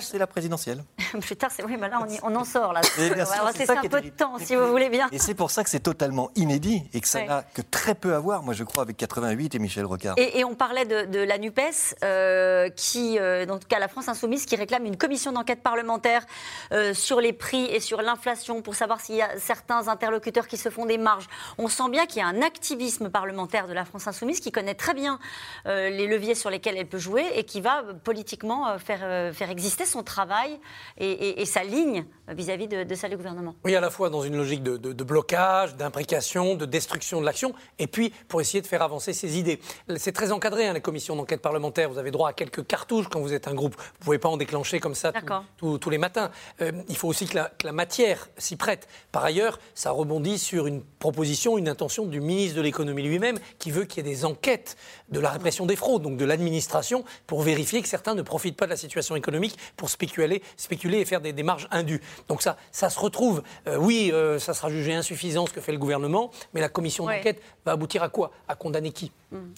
c'est 0.00 0.18
la 0.18 0.26
présidentielle. 0.26 0.84
plus 1.20 1.36
tard, 1.36 1.50
c'est 1.54 1.64
oui, 1.64 1.76
mais 1.78 1.88
là, 1.88 2.06
on, 2.22 2.34
en 2.34 2.44
sort. 2.44 2.72
Là. 2.72 2.80
C'est 3.54 3.70
un 3.70 3.82
peu 3.82 4.00
de 4.00 4.08
temps, 4.08 4.38
si 4.38 4.54
vous 4.54 4.66
voulez 4.68 4.88
bien. 4.88 5.08
Et 5.12 5.18
c'est 5.18 5.34
pour 5.34 5.50
ça 5.50 5.64
que 5.64 5.70
c'est 5.70 5.80
totalement 5.80 6.30
inédit 6.36 6.82
et 6.92 7.00
que 7.00 7.08
ça 7.08 7.24
n'a 7.24 7.42
que 7.42 7.62
très 7.62 7.94
peu 7.94 8.14
à 8.14 8.18
voir, 8.18 8.42
moi, 8.42 8.54
je 8.54 8.64
crois, 8.64 8.82
avec 8.82 8.96
88 8.96 9.54
et 9.54 9.58
Michel 9.58 9.84
Rocard. 9.84 10.14
Et, 10.18 10.44
on 10.44 10.54
parlait 10.54 10.84
de, 10.84 11.18
la 11.18 11.38
NUPES, 11.38 11.96
euh, 12.02 12.68
qui, 12.70 13.18
euh, 13.18 13.46
en 13.48 13.58
tout 13.58 13.68
cas, 13.68 13.78
la 13.78 13.88
France 13.88 14.08
Insoumise, 14.08 14.46
qui 14.46 14.56
réclame 14.56 14.84
une 14.86 14.96
commission 14.96 15.32
d'enquête 15.32 15.62
parlementaire 15.62 16.24
euh, 16.72 16.94
sur 16.94 17.20
les 17.20 17.32
prix 17.32 17.64
et 17.66 17.80
sur 17.80 18.02
l'inflation 18.02 18.62
pour 18.62 18.74
savoir 18.74 19.00
s'il 19.00 19.16
y 19.16 19.22
a 19.22 19.38
certains 19.38 19.88
interlocuteurs 19.88 20.46
qui 20.46 20.56
se 20.56 20.70
font 20.70 20.86
des 20.86 20.98
marges 20.98 21.26
on 21.58 21.68
sent 21.68 21.88
bien 21.90 22.06
qu'il 22.06 22.18
y 22.18 22.22
a 22.22 22.26
un 22.26 22.42
activisme 22.42 23.10
parlementaire 23.10 23.66
de 23.66 23.72
la 23.72 23.84
France 23.84 24.06
insoumise 24.06 24.40
qui 24.40 24.52
connaît 24.52 24.74
très 24.74 24.94
bien 24.94 25.18
euh, 25.66 25.90
les 25.90 26.06
leviers 26.06 26.34
sur 26.34 26.50
lesquels 26.50 26.76
elle 26.76 26.88
peut 26.88 26.98
jouer 26.98 27.24
et 27.34 27.44
qui 27.44 27.60
va 27.60 27.82
euh, 27.82 27.92
politiquement 27.92 28.68
euh, 28.68 28.78
faire, 28.78 29.34
faire 29.34 29.50
exister 29.50 29.84
son 29.84 30.02
travail 30.02 30.58
et, 30.98 31.44
sa 31.46 31.64
ligne 31.64 32.04
vis-à-vis 32.28 32.68
de, 32.68 32.84
de 32.84 32.94
celle 32.94 33.10
du 33.10 33.16
gouvernement. 33.16 33.54
Oui, 33.64 33.74
à 33.74 33.80
la 33.80 33.90
fois 33.90 34.10
dans 34.10 34.22
une 34.22 34.36
logique 34.36 34.62
de, 34.62 35.04
blocage, 35.04 35.74
d'imprécation, 35.76 36.54
de 36.54 36.64
destruction 36.64 37.20
de 37.20 37.26
l'action, 37.26 37.54
et 37.78 37.86
puis 37.86 38.12
pour 38.28 38.40
essayer 38.40 38.60
de 38.60 38.66
faire 38.66 38.82
avancer 38.82 39.12
ses 39.12 39.38
idées. 39.38 39.60
C'est 39.96 40.12
très 40.12 40.30
encadré, 40.30 40.66
hein, 40.66 40.72
les 40.74 40.80
commissions 40.80 41.16
d'enquête 41.16 41.42
parlementaire. 41.42 41.90
Vous 41.90 41.98
avez 41.98 42.10
droit 42.10 42.28
à 42.28 42.32
quelques 42.32 42.66
cartouches 42.66 43.08
quand 43.08 43.20
vous 43.20 43.32
êtes 43.32 43.48
un 43.48 43.54
groupe. 43.54 43.74
Vous 43.76 43.98
ne 44.00 44.04
pouvez 44.04 44.18
pas 44.18 44.28
en 44.28 44.36
déclencher 44.36 44.78
comme 44.78 44.94
ça 44.94 45.12
tous 45.56 45.90
les 45.90 45.98
matins. 45.98 46.30
il 46.60 46.96
faut 46.96 47.08
aussi 47.08 47.26
que 47.26 47.36
la, 47.36 47.50
que 47.58 47.66
la 47.66 47.72
matière 47.72 48.28
s'y 48.36 48.56
prête. 48.56 48.86
Par 49.10 49.24
ailleurs, 49.24 49.58
ça 49.74 49.90
rebondit 49.90 50.38
sur 50.38 50.66
une 50.66 50.82
proposition 50.82 51.19
une 51.56 51.68
intention 51.68 52.06
du 52.06 52.20
ministre 52.20 52.56
de 52.56 52.62
l'économie 52.62 53.02
lui-même 53.02 53.38
qui 53.58 53.70
veut 53.70 53.84
qu'il 53.84 54.04
y 54.04 54.08
ait 54.08 54.12
des 54.12 54.24
enquêtes 54.24 54.76
de 55.10 55.20
la 55.20 55.30
répression 55.30 55.66
des 55.66 55.76
fraudes, 55.76 56.02
donc 56.02 56.16
de 56.16 56.24
l'administration, 56.24 57.04
pour 57.26 57.42
vérifier 57.42 57.82
que 57.82 57.88
certains 57.88 58.14
ne 58.14 58.22
profitent 58.22 58.56
pas 58.56 58.66
de 58.66 58.70
la 58.70 58.76
situation 58.76 59.16
économique 59.16 59.56
pour 59.76 59.90
spéculer, 59.90 60.42
spéculer 60.56 60.98
et 60.98 61.04
faire 61.04 61.20
des, 61.20 61.32
démarches 61.32 61.68
indues. 61.70 62.00
Donc 62.28 62.42
ça, 62.42 62.56
ça 62.72 62.90
se 62.90 62.98
retrouve. 62.98 63.42
Euh, 63.66 63.76
oui, 63.76 64.10
euh, 64.12 64.38
ça 64.38 64.54
sera 64.54 64.68
jugé 64.68 64.92
insuffisant 64.92 65.46
ce 65.46 65.52
que 65.52 65.60
fait 65.60 65.72
le 65.72 65.78
gouvernement, 65.78 66.30
mais 66.54 66.60
la 66.60 66.68
commission 66.68 67.06
d'enquête 67.06 67.40
va 67.64 67.72
aboutir 67.72 68.02
à 68.02 68.08
quoi? 68.08 68.32
À 68.48 68.56
condamner 68.56 68.92
qui? 68.92 69.12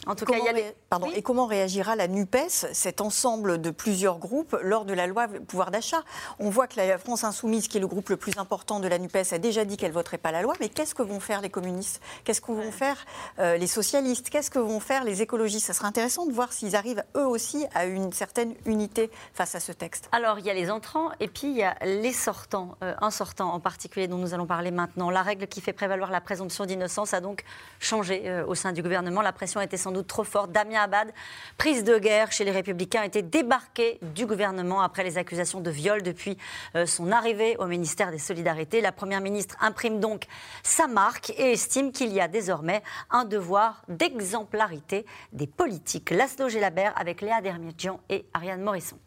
En 0.06 0.14
tout 0.14 0.24
cas, 0.24 0.36
il 0.36 0.44
y 0.44 0.48
a 0.48 0.72
Pardon. 0.90 1.10
Et 1.14 1.22
comment 1.22 1.46
réagira 1.46 1.96
la 1.96 2.08
NUPES, 2.08 2.72
cet 2.72 3.00
ensemble 3.00 3.60
de 3.60 3.70
plusieurs 3.70 4.18
groupes, 4.18 4.56
lors 4.62 4.84
de 4.84 4.92
la 4.92 5.06
loi 5.06 5.28
pouvoir 5.28 5.70
d'achat? 5.70 6.02
On 6.38 6.50
voit 6.50 6.66
que 6.66 6.76
la 6.76 6.98
France 6.98 7.24
Insoumise, 7.24 7.68
qui 7.68 7.78
est 7.78 7.80
le 7.80 7.86
groupe 7.86 8.10
le 8.10 8.16
plus 8.16 8.36
important 8.36 8.80
de 8.80 8.88
la 8.88 8.98
NUPES, 8.98 9.32
a 9.32 9.38
déjà 9.38 9.64
dit 9.64 9.76
qu'elle 9.76 9.92
voterait 9.92 10.18
pas 10.18 10.32
la 10.32 10.42
loi, 10.42 10.54
mais 10.60 10.68
qu'est-ce 10.68 10.94
que 10.94 11.02
vont 11.02 11.20
faire 11.20 11.40
les 11.40 11.50
communistes? 11.50 12.00
Qu'est-ce 12.24 12.40
que 12.40 12.52
vont 12.52 12.72
faire 12.72 13.06
euh, 13.38 13.56
les 13.56 13.66
socialistes? 13.66 14.28
Qu'est-ce 14.28 14.50
que 14.50 14.58
vont 14.58 14.80
faire 14.80 15.04
les 15.04 15.22
écologistes? 15.22 15.66
Ça 15.66 15.72
sera 15.72 15.88
intéressant 15.88 16.26
de 16.26 16.32
voir 16.32 16.52
s'ils 16.52 16.76
arrivent 16.76 17.04
eux 17.16 17.26
aussi 17.26 17.64
à 17.74 17.86
une 17.86 18.12
certaine 18.12 18.54
unité 18.66 19.10
face 19.32 19.54
à 19.54 19.60
ce 19.60 19.72
texte. 19.72 20.08
Alors, 20.12 20.38
il 20.38 20.44
y 20.44 20.50
a 20.50 20.54
les 20.54 20.70
entrants 20.70 21.10
et 21.20 21.28
puis 21.28 21.48
il 21.48 21.56
y 21.56 21.62
a 21.62 21.76
les 21.84 22.12
sortants. 22.12 22.76
Euh, 22.82 22.94
un 23.00 23.10
sortant 23.10 23.54
en 23.54 23.60
particulier 23.60 24.08
dont 24.08 24.18
nous 24.18 24.34
allons 24.34 24.46
parler 24.46 24.70
maintenant. 24.70 25.10
La 25.10 25.22
règle 25.22 25.46
qui 25.46 25.60
fait 25.60 25.72
prévaloir 25.72 26.10
la 26.10 26.20
présomption 26.20 26.66
d'innocence 26.66 27.14
a 27.14 27.20
donc 27.20 27.44
changé 27.80 28.22
euh, 28.26 28.44
au 28.46 28.54
sein 28.54 28.72
du 28.72 28.82
gouvernement. 28.82 29.22
La 29.22 29.32
pression 29.32 29.61
était 29.62 29.76
sans 29.76 29.92
doute 29.92 30.06
trop 30.06 30.24
forte. 30.24 30.52
Damien 30.52 30.82
Abad, 30.82 31.12
prise 31.56 31.84
de 31.84 31.98
guerre 31.98 32.32
chez 32.32 32.44
les 32.44 32.50
Républicains, 32.50 33.02
était 33.02 33.22
débarqué 33.22 33.98
du 34.02 34.26
gouvernement 34.26 34.82
après 34.82 35.04
les 35.04 35.18
accusations 35.18 35.60
de 35.60 35.70
viol 35.70 36.02
depuis 36.02 36.36
euh, 36.74 36.86
son 36.86 37.10
arrivée 37.12 37.56
au 37.58 37.66
ministère 37.66 38.10
des 38.10 38.18
Solidarités. 38.18 38.80
La 38.80 38.92
Première 38.92 39.20
ministre 39.20 39.56
imprime 39.60 40.00
donc 40.00 40.24
sa 40.62 40.86
marque 40.86 41.30
et 41.30 41.52
estime 41.52 41.92
qu'il 41.92 42.12
y 42.12 42.20
a 42.20 42.28
désormais 42.28 42.82
un 43.10 43.24
devoir 43.24 43.82
d'exemplarité 43.88 45.06
des 45.32 45.46
politiques. 45.46 46.10
Laszlo 46.10 46.48
Gelabert 46.48 46.92
avec 46.96 47.20
Léa 47.20 47.40
Dermietjian 47.40 48.00
et 48.08 48.26
Ariane 48.34 48.62
Morisson. 48.62 48.98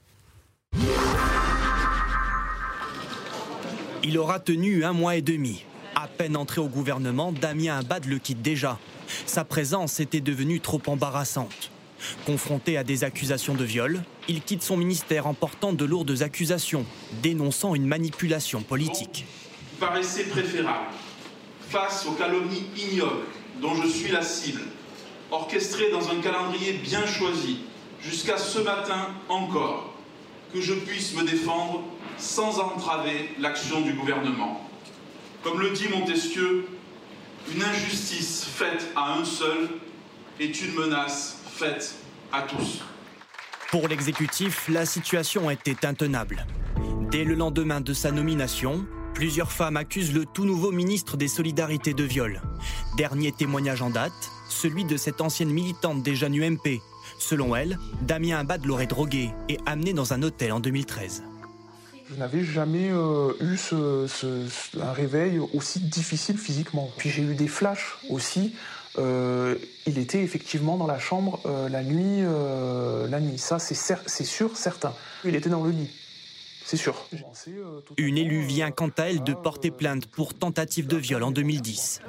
Il 4.03 4.17
aura 4.19 4.39
tenu 4.39 4.85
un 4.85 4.93
mois 4.93 5.15
et 5.15 5.21
demi 5.21 5.65
à 5.95 6.07
peine 6.07 6.35
entré 6.35 6.59
au 6.59 6.67
gouvernement, 6.67 7.31
Damien 7.31 7.77
Abad 7.77 8.03
le 8.05 8.19
quitte 8.19 8.41
déjà. 8.41 8.77
Sa 9.25 9.45
présence 9.45 10.01
était 10.01 10.19
devenue 10.19 10.59
trop 10.59 10.81
embarrassante. 10.87 11.71
Confronté 12.25 12.75
à 12.75 12.83
des 12.83 13.05
accusations 13.05 13.53
de 13.53 13.63
viol, 13.63 14.03
il 14.27 14.41
quitte 14.41 14.61
son 14.61 14.75
ministère 14.75 15.25
en 15.25 15.33
portant 15.33 15.71
de 15.71 15.85
lourdes 15.85 16.21
accusations, 16.21 16.85
dénonçant 17.23 17.75
une 17.75 17.87
manipulation 17.87 18.61
politique. 18.61 19.25
Il 19.73 19.79
paraissait 19.79 20.25
préférable, 20.25 20.87
face 21.69 22.05
aux 22.05 22.11
calomnies 22.11 22.65
ignobles 22.75 23.23
dont 23.61 23.73
je 23.75 23.87
suis 23.87 24.11
la 24.11 24.21
cible, 24.21 24.63
orchestrées 25.31 25.91
dans 25.91 26.09
un 26.09 26.19
calendrier 26.19 26.73
bien 26.73 27.05
choisi, 27.05 27.59
jusqu'à 28.01 28.37
ce 28.37 28.59
matin 28.59 29.11
encore, 29.29 29.93
que 30.53 30.59
je 30.59 30.73
puisse 30.73 31.15
me 31.15 31.23
défendre 31.23 31.83
sans 32.17 32.59
entraver 32.59 33.29
l'action 33.39 33.79
du 33.79 33.93
gouvernement. 33.93 34.64
Comme 35.45 35.61
le 35.61 35.69
dit 35.69 35.87
Montesquieu, 35.89 36.65
une 37.53 37.61
injustice 37.61 38.45
faite 38.45 38.87
à 38.95 39.13
un 39.13 39.23
seul 39.23 39.69
est 40.39 40.59
une 40.59 40.73
menace 40.73 41.39
faite 41.45 41.93
à 42.31 42.41
tous. 42.41 42.81
Pour 43.69 43.87
l'exécutif, 43.87 44.67
la 44.69 44.87
situation 44.87 45.51
était 45.51 45.85
intenable. 45.85 46.47
Dès 47.11 47.23
le 47.23 47.35
lendemain 47.35 47.79
de 47.79 47.93
sa 47.93 48.09
nomination, 48.09 48.87
plusieurs 49.13 49.51
femmes 49.51 49.77
accusent 49.77 50.15
le 50.15 50.25
tout 50.25 50.45
nouveau 50.45 50.71
ministre 50.71 51.15
des 51.15 51.27
Solidarités 51.27 51.93
de 51.93 52.03
viol. 52.03 52.41
Dernier 52.97 53.31
témoignage 53.31 53.83
en 53.83 53.91
date, 53.91 54.31
celui 54.49 54.83
de 54.83 54.97
cette 54.97 55.21
ancienne 55.21 55.51
militante 55.51 56.01
des 56.01 56.15
jeunes 56.15 56.41
UMP. 56.41 56.81
Selon 57.19 57.55
elle, 57.55 57.77
Damien 58.01 58.39
Abad 58.39 58.65
l'aurait 58.65 58.87
drogué 58.87 59.29
et 59.47 59.59
amené 59.67 59.93
dans 59.93 60.11
un 60.11 60.23
hôtel 60.23 60.51
en 60.53 60.59
2013. 60.59 61.21
Je 62.07 62.15
n'avais 62.19 62.43
jamais 62.43 62.89
euh, 62.91 63.33
eu 63.41 63.57
un 64.79 64.91
réveil 64.91 65.39
aussi 65.39 65.79
difficile 65.79 66.37
physiquement. 66.37 66.91
Puis 66.97 67.09
j'ai 67.09 67.23
eu 67.23 67.33
des 67.33 67.47
flashs 67.47 67.97
aussi. 68.09 68.53
Euh, 68.97 69.55
il 69.87 69.97
était 69.97 70.21
effectivement 70.21 70.77
dans 70.77 70.87
la 70.87 70.99
chambre 70.99 71.41
euh, 71.45 71.67
la 71.67 71.83
nuit. 71.83 72.21
la 73.09 73.19
nuit, 73.19 73.39
ça 73.39 73.57
c'est 73.59 74.23
sûr, 74.23 74.55
certain. 74.55 74.93
Il 75.23 75.35
était 75.35 75.49
dans 75.49 75.63
le 75.63 75.71
lit. 75.71 75.89
C'est 76.63 76.77
sûr. 76.77 77.07
Une 77.97 78.17
élue 78.17 78.41
vient 78.41 78.71
quant 78.71 78.89
à 78.97 79.03
elle 79.03 79.23
de 79.23 79.33
porter 79.33 79.69
plainte 79.69 80.07
pour 80.07 80.33
tentative 80.33 80.87
de 80.87 80.97
viol 80.97 81.21
en 81.21 81.29
2010. 81.29 82.01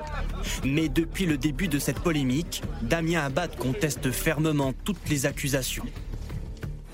Mais 0.64 0.88
depuis 0.88 1.26
le 1.26 1.36
début 1.36 1.68
de 1.68 1.78
cette 1.78 2.00
polémique, 2.00 2.62
Damien 2.82 3.24
Abad 3.24 3.54
conteste 3.56 4.10
fermement 4.10 4.72
toutes 4.84 5.08
les 5.10 5.26
accusations 5.26 5.84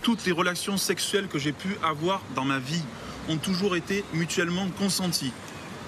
toutes 0.02 0.26
les 0.26 0.32
relations 0.32 0.76
sexuelles 0.76 1.28
que 1.28 1.38
j'ai 1.38 1.52
pu 1.52 1.76
avoir 1.82 2.20
dans 2.34 2.44
ma 2.44 2.58
vie 2.58 2.82
ont 3.28 3.36
toujours 3.36 3.76
été 3.76 4.04
mutuellement 4.12 4.66
consenties. 4.78 5.32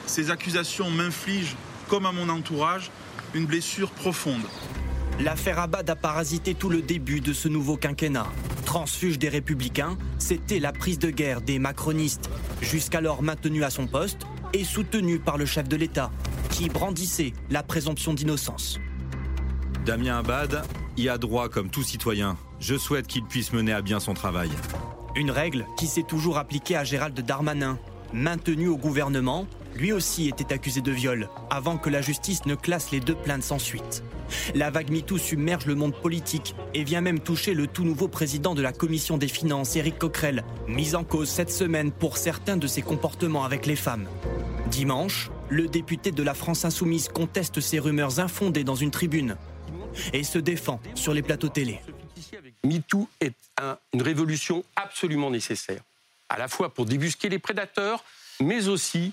Ces 0.06 0.30
accusations 0.30 0.88
m'infligent, 0.88 1.56
comme 1.88 2.06
à 2.06 2.12
mon 2.12 2.28
entourage, 2.28 2.90
une 3.34 3.46
blessure 3.46 3.90
profonde. 3.90 4.42
L'affaire 5.20 5.58
Abad 5.58 5.88
a 5.90 5.96
parasité 5.96 6.54
tout 6.54 6.68
le 6.68 6.80
début 6.80 7.20
de 7.20 7.32
ce 7.32 7.48
nouveau 7.48 7.76
quinquennat. 7.76 8.26
Transfuge 8.64 9.18
des 9.18 9.28
républicains, 9.28 9.96
c'était 10.18 10.60
la 10.60 10.72
prise 10.72 10.98
de 10.98 11.10
guerre 11.10 11.40
des 11.40 11.58
macronistes, 11.58 12.30
jusqu'alors 12.62 13.22
maintenu 13.22 13.64
à 13.64 13.70
son 13.70 13.86
poste 13.86 14.26
et 14.52 14.64
soutenu 14.64 15.18
par 15.18 15.38
le 15.38 15.46
chef 15.46 15.68
de 15.68 15.76
l'État, 15.76 16.10
qui 16.50 16.68
brandissait 16.68 17.32
la 17.50 17.62
présomption 17.62 18.14
d'innocence. 18.14 18.78
Damien 19.84 20.18
Abad 20.18 20.64
y 20.96 21.08
a 21.08 21.18
droit 21.18 21.48
comme 21.48 21.68
tout 21.68 21.82
citoyen. 21.82 22.36
Je 22.66 22.78
souhaite 22.78 23.06
qu'il 23.06 23.24
puisse 23.24 23.52
mener 23.52 23.74
à 23.74 23.82
bien 23.82 24.00
son 24.00 24.14
travail. 24.14 24.48
Une 25.14 25.30
règle 25.30 25.66
qui 25.76 25.86
s'est 25.86 26.02
toujours 26.02 26.38
appliquée 26.38 26.76
à 26.76 26.82
Gérald 26.82 27.20
Darmanin. 27.20 27.78
Maintenu 28.14 28.68
au 28.68 28.78
gouvernement, 28.78 29.46
lui 29.76 29.92
aussi 29.92 30.28
était 30.28 30.50
accusé 30.50 30.80
de 30.80 30.90
viol, 30.90 31.28
avant 31.50 31.76
que 31.76 31.90
la 31.90 32.00
justice 32.00 32.46
ne 32.46 32.54
classe 32.54 32.90
les 32.90 33.00
deux 33.00 33.16
plaintes 33.16 33.42
sans 33.42 33.58
suite. 33.58 34.02
La 34.54 34.70
vague 34.70 34.90
MeToo 34.90 35.18
submerge 35.18 35.66
le 35.66 35.74
monde 35.74 35.94
politique 35.94 36.54
et 36.72 36.84
vient 36.84 37.02
même 37.02 37.20
toucher 37.20 37.52
le 37.52 37.66
tout 37.66 37.84
nouveau 37.84 38.08
président 38.08 38.54
de 38.54 38.62
la 38.62 38.72
Commission 38.72 39.18
des 39.18 39.28
finances, 39.28 39.76
Éric 39.76 39.98
Coquerel, 39.98 40.42
mis 40.66 40.94
en 40.94 41.04
cause 41.04 41.28
cette 41.28 41.52
semaine 41.52 41.92
pour 41.92 42.16
certains 42.16 42.56
de 42.56 42.66
ses 42.66 42.80
comportements 42.80 43.44
avec 43.44 43.66
les 43.66 43.76
femmes. 43.76 44.06
Dimanche, 44.70 45.30
le 45.50 45.68
député 45.68 46.12
de 46.12 46.22
la 46.22 46.32
France 46.32 46.64
Insoumise 46.64 47.08
conteste 47.08 47.60
ces 47.60 47.78
rumeurs 47.78 48.20
infondées 48.20 48.64
dans 48.64 48.74
une 48.74 48.90
tribune 48.90 49.36
et 50.14 50.24
se 50.24 50.38
défend 50.38 50.80
sur 50.94 51.12
les 51.12 51.22
plateaux 51.22 51.50
télé. 51.50 51.80
MeToo 52.64 53.08
est 53.20 53.34
une 53.92 54.02
révolution 54.02 54.64
absolument 54.74 55.30
nécessaire, 55.30 55.82
à 56.28 56.38
la 56.38 56.48
fois 56.48 56.72
pour 56.72 56.86
débusquer 56.86 57.28
les 57.28 57.38
prédateurs, 57.38 58.04
mais 58.40 58.68
aussi, 58.68 59.12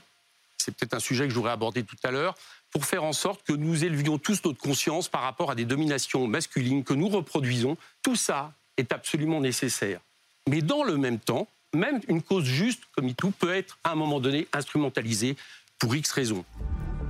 c'est 0.57 0.75
peut-être 0.75 0.93
un 0.95 0.99
sujet 0.99 1.25
que 1.25 1.29
je 1.29 1.35
voudrais 1.35 1.51
aborder 1.51 1.83
tout 1.83 1.97
à 2.03 2.11
l'heure, 2.11 2.35
pour 2.71 2.85
faire 2.85 3.03
en 3.03 3.13
sorte 3.13 3.43
que 3.43 3.53
nous 3.53 3.83
élevions 3.83 4.17
tous 4.17 4.43
notre 4.45 4.59
conscience 4.59 5.09
par 5.09 5.21
rapport 5.21 5.51
à 5.51 5.55
des 5.55 5.65
dominations 5.65 6.25
masculines 6.25 6.85
que 6.85 6.93
nous 6.93 7.09
reproduisons. 7.09 7.77
Tout 8.01 8.15
ça 8.15 8.53
est 8.77 8.93
absolument 8.93 9.41
nécessaire. 9.41 9.99
Mais 10.47 10.61
dans 10.61 10.83
le 10.83 10.95
même 10.95 11.19
temps, 11.19 11.47
même 11.73 11.99
une 12.07 12.21
cause 12.21 12.45
juste 12.45 12.83
comme 12.95 13.05
MeToo 13.05 13.31
peut 13.31 13.53
être 13.53 13.77
à 13.83 13.91
un 13.91 13.95
moment 13.95 14.21
donné 14.21 14.47
instrumentalisée 14.53 15.35
pour 15.79 15.95
X 15.95 16.11
raisons. 16.11 16.45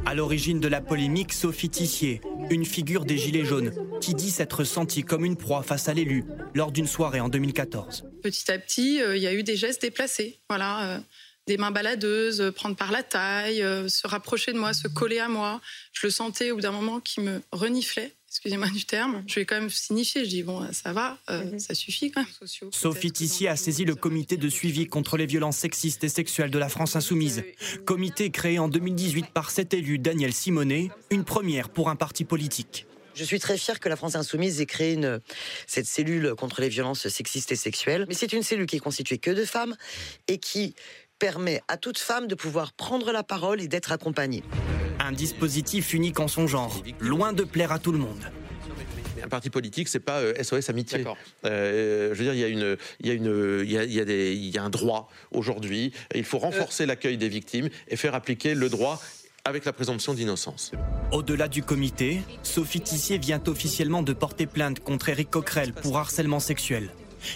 À 0.06 0.16
l'origine 0.16 0.60
de 0.60 0.68
la 0.68 0.82
polémique, 0.82 1.32
Sophie 1.32 1.70
Tissier, 1.70 2.22
une 2.50 2.66
figure 2.66 3.06
des 3.06 3.18
Gilets 3.18 3.46
jaunes, 3.46 3.72
qui 4.02 4.16
dit 4.16 4.32
s'être 4.32 4.64
sentie 4.64 5.04
comme 5.04 5.26
une 5.26 5.38
proie 5.38 5.64
face 5.64 5.88
à 5.90 5.94
l'élu 5.94 6.26
lors 6.56 6.72
d'une 6.72 6.88
soirée 6.88 7.20
en 7.20 7.30
2014. 7.30 8.06
Petit 8.24 8.52
à 8.52 8.58
petit, 8.58 9.02
euh, 9.02 9.16
il 9.16 9.22
y 9.22 9.28
a 9.28 9.34
eu 9.34 9.44
des 9.44 9.56
gestes 9.56 9.82
déplacés. 9.82 10.40
Voilà. 10.50 10.96
Euh, 10.96 11.00
des 11.48 11.58
mains 11.58 11.72
baladeuses, 11.72 12.42
euh, 12.42 12.52
prendre 12.52 12.76
par 12.76 12.92
la 12.92 13.04
taille, 13.04 13.64
se 13.88 14.08
rapprocher 14.08 14.54
de 14.54 14.58
moi, 14.58 14.74
se 14.74 14.88
coller 14.88 15.20
à 15.20 15.28
moi. 15.28 15.62
Je 15.94 16.08
le 16.08 16.12
sentais 16.12 16.52
au 16.52 16.56
bout 16.56 16.62
d'un 16.62 16.72
moment 16.72 17.00
qui 17.00 17.22
me 17.22 17.42
reniflait 17.52 18.14
excusez-moi 18.32 18.70
du 18.70 18.86
terme, 18.86 19.24
je 19.28 19.36
vais 19.36 19.46
quand 19.46 19.60
même 19.60 19.70
signifier. 19.70 20.24
Je 20.24 20.30
dis, 20.30 20.44
bon, 20.44 20.66
ça 20.72 20.94
va, 20.94 21.18
euh, 21.30 21.44
mhm. 21.44 21.60
ça 21.60 21.76
suffit 21.76 22.12
quand 22.12 22.22
même. 22.22 22.72
Sophie 22.72 23.12
Tissier 23.12 23.50
a 23.50 23.58
saisi 23.58 23.84
le 23.84 23.94
comité 23.94 24.38
de 24.38 24.48
suivi 24.48 24.88
contre 24.88 25.18
les 25.18 25.26
violences 25.26 25.58
sexistes 25.58 26.06
et 26.06 26.10
sexuelles 26.10 26.50
de 26.50 26.58
la 26.58 26.70
France 26.70 26.96
Insoumise. 26.96 27.44
Comité 27.86 28.32
créé 28.32 28.58
en 28.58 28.70
2018 28.70 29.28
par 29.34 29.52
cet 29.52 29.74
élu, 29.74 30.00
Daniel 30.00 30.32
Simonet, 30.32 30.92
une 31.10 31.26
première 31.26 31.68
pour 31.68 31.90
un 31.90 31.98
parti 31.98 32.24
politique. 32.24 32.88
Je 33.14 33.26
suis 33.26 33.40
très 33.40 33.58
fière 33.58 33.82
que 33.82 33.90
la 33.90 33.98
France 33.98 34.16
Insoumise 34.16 34.62
ait 34.62 34.66
créé 34.66 34.94
une, 34.94 35.20
cette 35.68 35.86
cellule 35.86 36.34
contre 36.36 36.62
les 36.62 36.70
violences 36.70 37.10
sexistes 37.10 37.52
et 37.52 37.58
sexuelles. 37.58 38.06
Mais 38.08 38.14
c'est 38.14 38.32
une 38.32 38.44
cellule 38.44 38.66
qui 38.66 38.78
est 38.78 38.80
constituée 38.80 39.18
que 39.18 39.32
de 39.32 39.44
femmes 39.44 39.76
et 40.30 40.38
qui 40.38 40.76
permet 41.22 41.62
à 41.68 41.78
toute 41.78 42.00
femme 42.00 42.28
de 42.28 42.34
pouvoir 42.34 42.74
prendre 42.74 43.12
la 43.12 43.22
parole 43.22 43.62
et 43.62 43.68
d'être 43.68 43.92
accompagnée. 43.92 44.44
Un 45.00 45.12
dispositif 45.12 45.94
unique 45.94 46.20
en 46.20 46.28
son 46.28 46.48
genre, 46.48 46.82
loin 47.00 47.32
de 47.32 47.44
plaire 47.44 47.72
à 47.72 47.78
tout 47.78 47.92
le 47.92 48.00
monde. 48.00 48.24
Un 49.24 49.28
parti 49.28 49.52
politique, 49.52 49.88
c'est 49.88 50.00
pas 50.00 50.20
SOS 50.42 50.54
euh, 50.54 50.72
Amitié. 50.72 51.06
Euh, 51.46 52.16
je 52.16 52.18
veux 52.18 52.24
dire, 52.26 52.34
il 52.34 52.40
y 52.40 52.44
a 52.44 52.48
une, 52.48 52.76
il 53.02 53.08
y 53.08 53.12
a 53.12 53.14
une, 53.14 53.62
il 53.64 53.72
y 53.72 53.78
a, 53.78 53.84
il 53.84 53.94
y 53.94 54.00
a, 54.00 54.06
des, 54.06 54.34
il 54.34 54.50
y 54.50 54.58
a 54.58 54.64
un 54.64 54.72
droit 54.72 55.10
aujourd'hui. 55.32 55.94
Il 56.16 56.24
faut 56.24 56.40
renforcer 56.40 56.88
l'accueil 56.88 57.20
des 57.20 57.30
victimes 57.30 57.70
et 57.88 57.98
faire 57.98 58.16
appliquer 58.16 58.56
le 58.56 58.68
droit 58.68 59.00
avec 59.46 59.64
la 59.66 59.74
présomption 59.74 60.16
d'innocence. 60.16 60.72
Au-delà 61.12 61.48
du 61.48 61.62
comité, 61.62 62.22
Sophie 62.42 62.82
Tissier 62.82 63.20
vient 63.20 63.42
officiellement 63.46 64.02
de 64.02 64.14
porter 64.14 64.48
plainte 64.48 64.80
contre 64.80 65.10
Éric 65.10 65.30
Coquerel 65.30 65.74
pour 65.74 66.00
harcèlement 66.00 66.40
sexuel. 66.40 66.90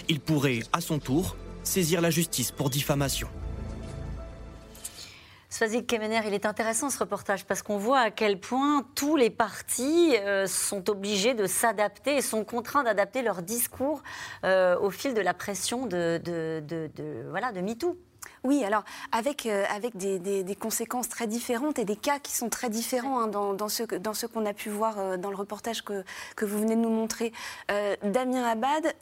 Il 0.08 0.18
pourrait, 0.18 0.60
à 0.72 0.80
son 0.80 0.98
tour, 0.98 1.36
saisir 1.62 2.00
la 2.00 2.10
justice 2.10 2.50
pour 2.50 2.68
diffamation. 2.68 3.28
Swazik 5.56 5.86
Kemener, 5.86 6.20
il 6.26 6.34
est 6.34 6.44
intéressant 6.44 6.90
ce 6.90 6.98
reportage 6.98 7.46
parce 7.46 7.62
qu'on 7.62 7.78
voit 7.78 8.00
à 8.00 8.10
quel 8.10 8.38
point 8.38 8.84
tous 8.94 9.16
les 9.16 9.30
partis 9.30 10.14
euh, 10.18 10.46
sont 10.46 10.90
obligés 10.90 11.32
de 11.32 11.46
s'adapter 11.46 12.18
et 12.18 12.20
sont 12.20 12.44
contraints 12.44 12.84
d'adapter 12.84 13.22
leur 13.22 13.40
discours 13.40 14.02
euh, 14.44 14.78
au 14.78 14.90
fil 14.90 15.14
de 15.14 15.20
la 15.22 15.32
pression 15.32 15.86
de, 15.86 16.20
voilà, 17.30 17.52
de 17.52 17.62
MeToo. 17.62 17.96
Oui, 18.44 18.64
alors 18.66 18.84
avec, 19.12 19.46
euh, 19.46 19.64
avec 19.74 19.96
des, 19.96 20.56
conséquences 20.60 21.08
très 21.08 21.26
différentes 21.26 21.78
et 21.78 21.86
des 21.86 21.96
cas 21.96 22.18
qui 22.18 22.32
sont 22.32 22.50
très 22.50 22.68
différents 22.68 23.20
hein, 23.20 23.26
dans, 23.26 23.54
dans, 23.54 23.70
ce, 23.70 23.82
dans 23.84 24.12
ce 24.12 24.26
qu'on 24.26 24.44
a 24.44 24.52
pu 24.52 24.68
voir 24.68 25.16
dans 25.16 25.30
le 25.30 25.36
reportage 25.36 25.82
que, 25.82 26.04
que 26.36 26.44
vous 26.44 26.58
venez 26.58 26.76
de 26.76 26.82
nous 26.82 26.90
montrer. 26.90 27.32
Damien 28.02 28.44
Abad, 28.44 28.94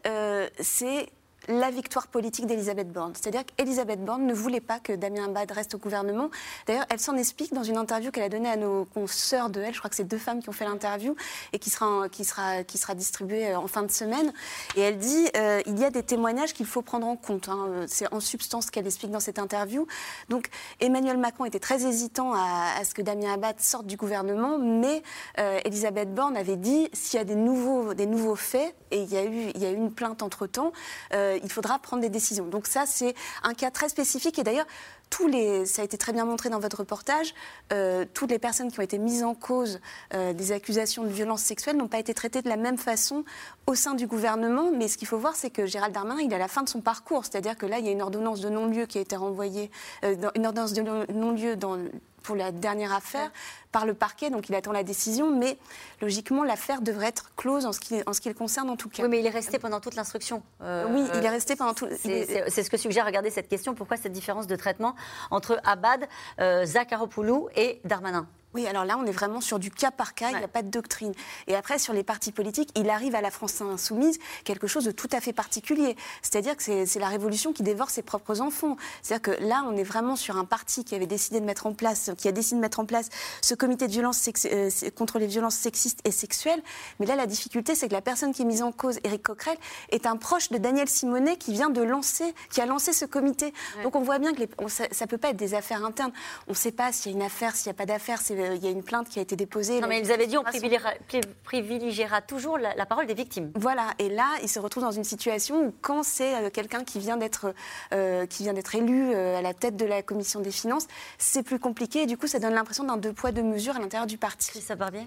c'est 0.60 1.08
la 1.48 1.70
victoire 1.70 2.08
politique 2.08 2.46
d'Elisabeth 2.46 2.90
Borne. 2.90 3.12
C'est-à-dire 3.14 3.44
qu'Elisabeth 3.44 4.04
Borne 4.04 4.26
ne 4.26 4.34
voulait 4.34 4.60
pas 4.60 4.80
que 4.80 4.92
Damien 4.92 5.26
Abad 5.26 5.50
reste 5.50 5.74
au 5.74 5.78
gouvernement. 5.78 6.30
D'ailleurs, 6.66 6.86
elle 6.90 7.00
s'en 7.00 7.16
explique 7.16 7.52
dans 7.52 7.62
une 7.62 7.76
interview 7.76 8.10
qu'elle 8.10 8.24
a 8.24 8.28
donnée 8.28 8.50
à 8.50 8.56
nos 8.56 8.84
consoeurs 8.86 9.50
de 9.50 9.60
elle. 9.60 9.74
Je 9.74 9.78
crois 9.78 9.90
que 9.90 9.96
c'est 9.96 10.04
deux 10.04 10.18
femmes 10.18 10.42
qui 10.42 10.48
ont 10.48 10.52
fait 10.52 10.64
l'interview 10.64 11.14
et 11.52 11.58
qui 11.58 11.70
sera, 11.70 12.08
qui, 12.08 12.24
sera, 12.24 12.64
qui 12.64 12.78
sera 12.78 12.94
distribuée 12.94 13.48
euh, 13.48 13.58
en 13.58 13.66
fin 13.66 13.82
de 13.82 13.90
semaine. 13.90 14.32
Et 14.76 14.80
elle 14.80 14.98
dit 14.98 15.28
euh, 15.36 15.60
il 15.66 15.78
y 15.78 15.84
a 15.84 15.90
des 15.90 16.02
témoignages 16.02 16.54
qu'il 16.54 16.66
faut 16.66 16.82
prendre 16.82 17.06
en 17.06 17.16
compte. 17.16 17.48
Hein. 17.48 17.84
C'est 17.86 18.12
en 18.12 18.20
substance 18.20 18.70
qu'elle 18.70 18.86
explique 18.86 19.10
dans 19.10 19.20
cette 19.20 19.38
interview. 19.38 19.86
Donc, 20.28 20.48
Emmanuel 20.80 21.18
Macron 21.18 21.44
était 21.44 21.58
très 21.58 21.84
hésitant 21.86 22.32
à, 22.34 22.84
ce 22.84 22.94
que 22.94 23.02
Damien 23.02 23.34
Abad 23.34 23.60
sorte 23.60 23.86
du 23.86 23.96
gouvernement, 23.96 24.58
mais 24.58 25.02
euh, 25.38 25.60
Elisabeth 25.64 26.14
Borne 26.14 26.36
avait 26.36 26.56
dit 26.56 26.88
s'il 26.92 27.18
y 27.18 27.20
a 27.20 27.24
des 27.24 27.34
nouveaux, 27.34 27.94
des 27.94 28.06
nouveaux 28.06 28.36
faits, 28.36 28.74
et 28.90 29.02
il 29.02 29.12
y 29.12 29.16
a 29.16 29.24
eu, 29.24 29.50
il 29.54 29.62
y 29.62 29.66
a 29.66 29.70
eu 29.70 29.74
une 29.74 29.92
plainte 29.92 30.22
entre-temps, 30.22 30.72
euh, 31.12 31.33
il 31.42 31.50
faudra 31.50 31.78
prendre 31.78 32.02
des 32.02 32.08
décisions. 32.08 32.46
Donc 32.46 32.66
ça, 32.66 32.84
c'est 32.86 33.14
un 33.42 33.54
cas 33.54 33.70
très 33.70 33.88
spécifique. 33.88 34.38
Et 34.38 34.44
d'ailleurs, 34.44 34.66
tous 35.10 35.28
les, 35.28 35.66
ça 35.66 35.82
a 35.82 35.84
été 35.84 35.96
très 35.96 36.12
bien 36.12 36.24
montré 36.24 36.50
dans 36.50 36.58
votre 36.58 36.78
reportage, 36.78 37.34
euh, 37.72 38.04
toutes 38.14 38.30
les 38.30 38.38
personnes 38.38 38.70
qui 38.72 38.80
ont 38.80 38.82
été 38.82 38.98
mises 38.98 39.22
en 39.22 39.34
cause 39.34 39.80
euh, 40.12 40.32
des 40.32 40.52
accusations 40.52 41.04
de 41.04 41.08
violence 41.08 41.42
sexuelle 41.42 41.76
n'ont 41.76 41.88
pas 41.88 41.98
été 41.98 42.14
traitées 42.14 42.42
de 42.42 42.48
la 42.48 42.56
même 42.56 42.78
façon 42.78 43.24
au 43.66 43.74
sein 43.74 43.94
du 43.94 44.06
gouvernement. 44.06 44.70
Mais 44.72 44.88
ce 44.88 44.98
qu'il 44.98 45.06
faut 45.06 45.18
voir, 45.18 45.36
c'est 45.36 45.50
que 45.50 45.66
Gérald 45.66 45.94
Darmanin, 45.94 46.20
il 46.20 46.32
est 46.32 46.36
à 46.36 46.38
la 46.38 46.48
fin 46.48 46.62
de 46.62 46.68
son 46.68 46.80
parcours. 46.80 47.24
C'est-à-dire 47.24 47.56
que 47.56 47.66
là, 47.66 47.78
il 47.78 47.86
y 47.86 47.88
a 47.88 47.92
une 47.92 48.02
ordonnance 48.02 48.40
de 48.40 48.48
non-lieu 48.48 48.86
qui 48.86 48.98
a 48.98 49.00
été 49.00 49.16
renvoyée, 49.16 49.70
euh, 50.04 50.16
une 50.34 50.46
ordonnance 50.46 50.72
de 50.72 51.12
non-lieu 51.12 51.56
dans 51.56 51.78
pour 52.24 52.34
la 52.34 52.50
dernière 52.50 52.92
affaire 52.92 53.30
par 53.70 53.86
le 53.86 53.94
parquet, 53.94 54.30
donc 54.30 54.48
il 54.48 54.54
attend 54.56 54.72
la 54.72 54.82
décision, 54.82 55.30
mais 55.36 55.56
logiquement 56.00 56.42
l'affaire 56.42 56.80
devrait 56.80 57.06
être 57.08 57.30
close 57.36 57.66
en 57.66 57.72
ce 57.72 57.78
qui, 57.80 58.02
en 58.06 58.12
ce 58.12 58.20
qui 58.20 58.28
le 58.28 58.34
concerne 58.34 58.70
en 58.70 58.76
tout 58.76 58.88
cas. 58.88 59.02
Oui, 59.04 59.08
mais 59.08 59.20
il 59.20 59.26
est 59.26 59.30
resté 59.30 59.58
pendant 59.58 59.78
toute 59.80 59.94
l'instruction. 59.94 60.42
Euh, 60.62 60.86
oui, 60.90 61.04
il 61.14 61.24
est 61.24 61.28
resté 61.28 61.54
pendant 61.54 61.74
tout. 61.74 61.86
C'est 62.00 62.08
est- 62.10 62.26
c'est- 62.26 62.50
c'est 62.50 62.62
ce 62.64 62.70
que 62.70 62.76
suggère, 62.76 63.04
regardez 63.06 63.30
cette 63.30 63.48
question, 63.48 63.74
pourquoi 63.74 63.96
cette 63.96 64.12
différence 64.12 64.46
de 64.46 64.56
traitement 64.56 64.94
entre 65.30 65.60
Abad, 65.64 66.06
euh, 66.40 66.64
Zakharopoulou 66.64 67.48
et 67.56 67.80
Darmanin? 67.84 68.26
Oui, 68.54 68.66
alors 68.66 68.84
là, 68.84 68.96
on 68.98 69.04
est 69.04 69.10
vraiment 69.12 69.40
sur 69.40 69.58
du 69.58 69.70
cas 69.70 69.90
par 69.90 70.14
cas, 70.14 70.28
il 70.30 70.38
n'y 70.38 70.44
a 70.44 70.48
pas 70.48 70.62
de 70.62 70.68
doctrine. 70.70 71.12
Et 71.48 71.56
après, 71.56 71.78
sur 71.78 71.92
les 71.92 72.04
partis 72.04 72.32
politiques, 72.32 72.70
il 72.76 72.88
arrive 72.88 73.14
à 73.14 73.20
la 73.20 73.30
France 73.30 73.60
insoumise 73.60 74.18
quelque 74.44 74.66
chose 74.66 74.84
de 74.84 74.90
tout 74.92 75.08
à 75.12 75.20
fait 75.20 75.32
particulier. 75.32 75.96
C'est-à-dire 76.22 76.56
que 76.56 76.84
c'est 76.86 76.98
la 77.00 77.08
révolution 77.08 77.52
qui 77.52 77.62
dévore 77.62 77.90
ses 77.90 78.02
propres 78.02 78.40
enfants. 78.40 78.76
C'est-à-dire 79.02 79.22
que 79.36 79.42
là, 79.44 79.64
on 79.68 79.76
est 79.76 79.82
vraiment 79.82 80.16
sur 80.16 80.36
un 80.36 80.44
parti 80.44 80.84
qui 80.84 80.94
avait 80.94 81.06
décidé 81.06 81.40
de 81.40 81.44
mettre 81.44 81.66
en 81.66 81.74
place, 81.74 82.10
qui 82.16 82.28
a 82.28 82.32
décidé 82.32 82.56
de 82.56 82.60
mettre 82.60 82.80
en 82.80 82.86
place 82.86 83.08
ce 83.42 83.54
comité 83.54 83.86
de 83.86 83.92
violence 83.92 84.28
euh, 84.46 84.70
contre 84.96 85.18
les 85.18 85.26
violences 85.26 85.56
sexistes 85.56 86.00
et 86.04 86.10
sexuelles. 86.12 86.62
Mais 87.00 87.06
là, 87.06 87.16
la 87.16 87.26
difficulté, 87.26 87.74
c'est 87.74 87.88
que 87.88 87.92
la 87.94 88.02
personne 88.02 88.32
qui 88.32 88.42
est 88.42 88.46
mise 88.46 88.62
en 88.62 88.72
cause, 88.72 88.98
Éric 89.04 89.22
Coquerel, 89.24 89.56
est 89.90 90.06
un 90.06 90.16
proche 90.16 90.50
de 90.50 90.58
Daniel 90.58 90.88
Simonet 90.88 91.36
qui 91.36 91.52
vient 91.52 91.70
de 91.70 91.82
lancer, 91.82 92.34
qui 92.50 92.60
a 92.60 92.66
lancé 92.66 92.92
ce 92.92 93.04
comité. 93.04 93.52
Donc 93.82 93.96
on 93.96 94.02
voit 94.02 94.18
bien 94.18 94.32
que 94.32 94.40
les- 94.40 94.48
on- 94.58 94.68
ça 94.68 94.84
ne 94.88 95.06
peut 95.06 95.18
pas 95.18 95.30
être 95.30 95.36
des 95.36 95.54
affaires 95.54 95.84
internes. 95.84 96.12
On 96.46 96.52
ne 96.52 96.56
sait 96.56 96.72
pas 96.72 96.92
s'il 96.92 97.12
y 97.12 97.14
a 97.14 97.18
une 97.18 97.24
affaire, 97.24 97.56
s'il 97.56 97.68
n'y 97.70 97.74
a 97.74 97.78
pas 97.78 97.86
d'affaire. 97.86 98.20
c'est- 98.22 98.43
Il 98.54 98.64
y 98.64 98.66
a 98.66 98.70
une 98.70 98.82
plainte 98.82 99.08
qui 99.08 99.18
a 99.18 99.22
été 99.22 99.36
déposée. 99.36 99.80
Non, 99.80 99.88
mais 99.88 100.00
ils 100.00 100.12
avaient 100.12 100.26
dit 100.26 100.36
on 100.36 100.42
privilégiera, 100.42 100.90
pri- 101.08 101.22
privilégiera 101.44 102.20
toujours 102.22 102.58
la, 102.58 102.74
la 102.74 102.86
parole 102.86 103.06
des 103.06 103.14
victimes. 103.14 103.50
Voilà, 103.54 103.88
et 103.98 104.08
là, 104.08 104.26
il 104.42 104.48
se 104.48 104.58
retrouve 104.58 104.82
dans 104.82 104.90
une 104.92 105.04
situation 105.04 105.66
où 105.66 105.74
quand 105.82 106.02
c'est 106.02 106.34
euh, 106.34 106.50
quelqu'un 106.50 106.84
qui 106.84 106.98
vient 106.98 107.16
d'être 107.16 107.54
euh, 107.92 108.26
qui 108.26 108.42
vient 108.42 108.52
d'être 108.52 108.74
élu 108.74 109.12
euh, 109.14 109.38
à 109.38 109.42
la 109.42 109.54
tête 109.54 109.76
de 109.76 109.84
la 109.86 110.02
commission 110.02 110.40
des 110.40 110.50
finances, 110.50 110.86
c'est 111.18 111.42
plus 111.42 111.58
compliqué 111.58 112.02
et 112.02 112.06
du 112.06 112.16
coup, 112.18 112.26
ça 112.26 112.38
donne 112.38 112.54
l'impression 112.54 112.84
d'un 112.84 112.96
deux 112.96 113.12
poids 113.12 113.32
deux 113.32 113.42
mesures 113.42 113.76
à 113.76 113.78
l'intérieur 113.78 114.06
du 114.06 114.18
parti. 114.18 114.60
Ça 114.60 114.74
Barbier 114.74 115.06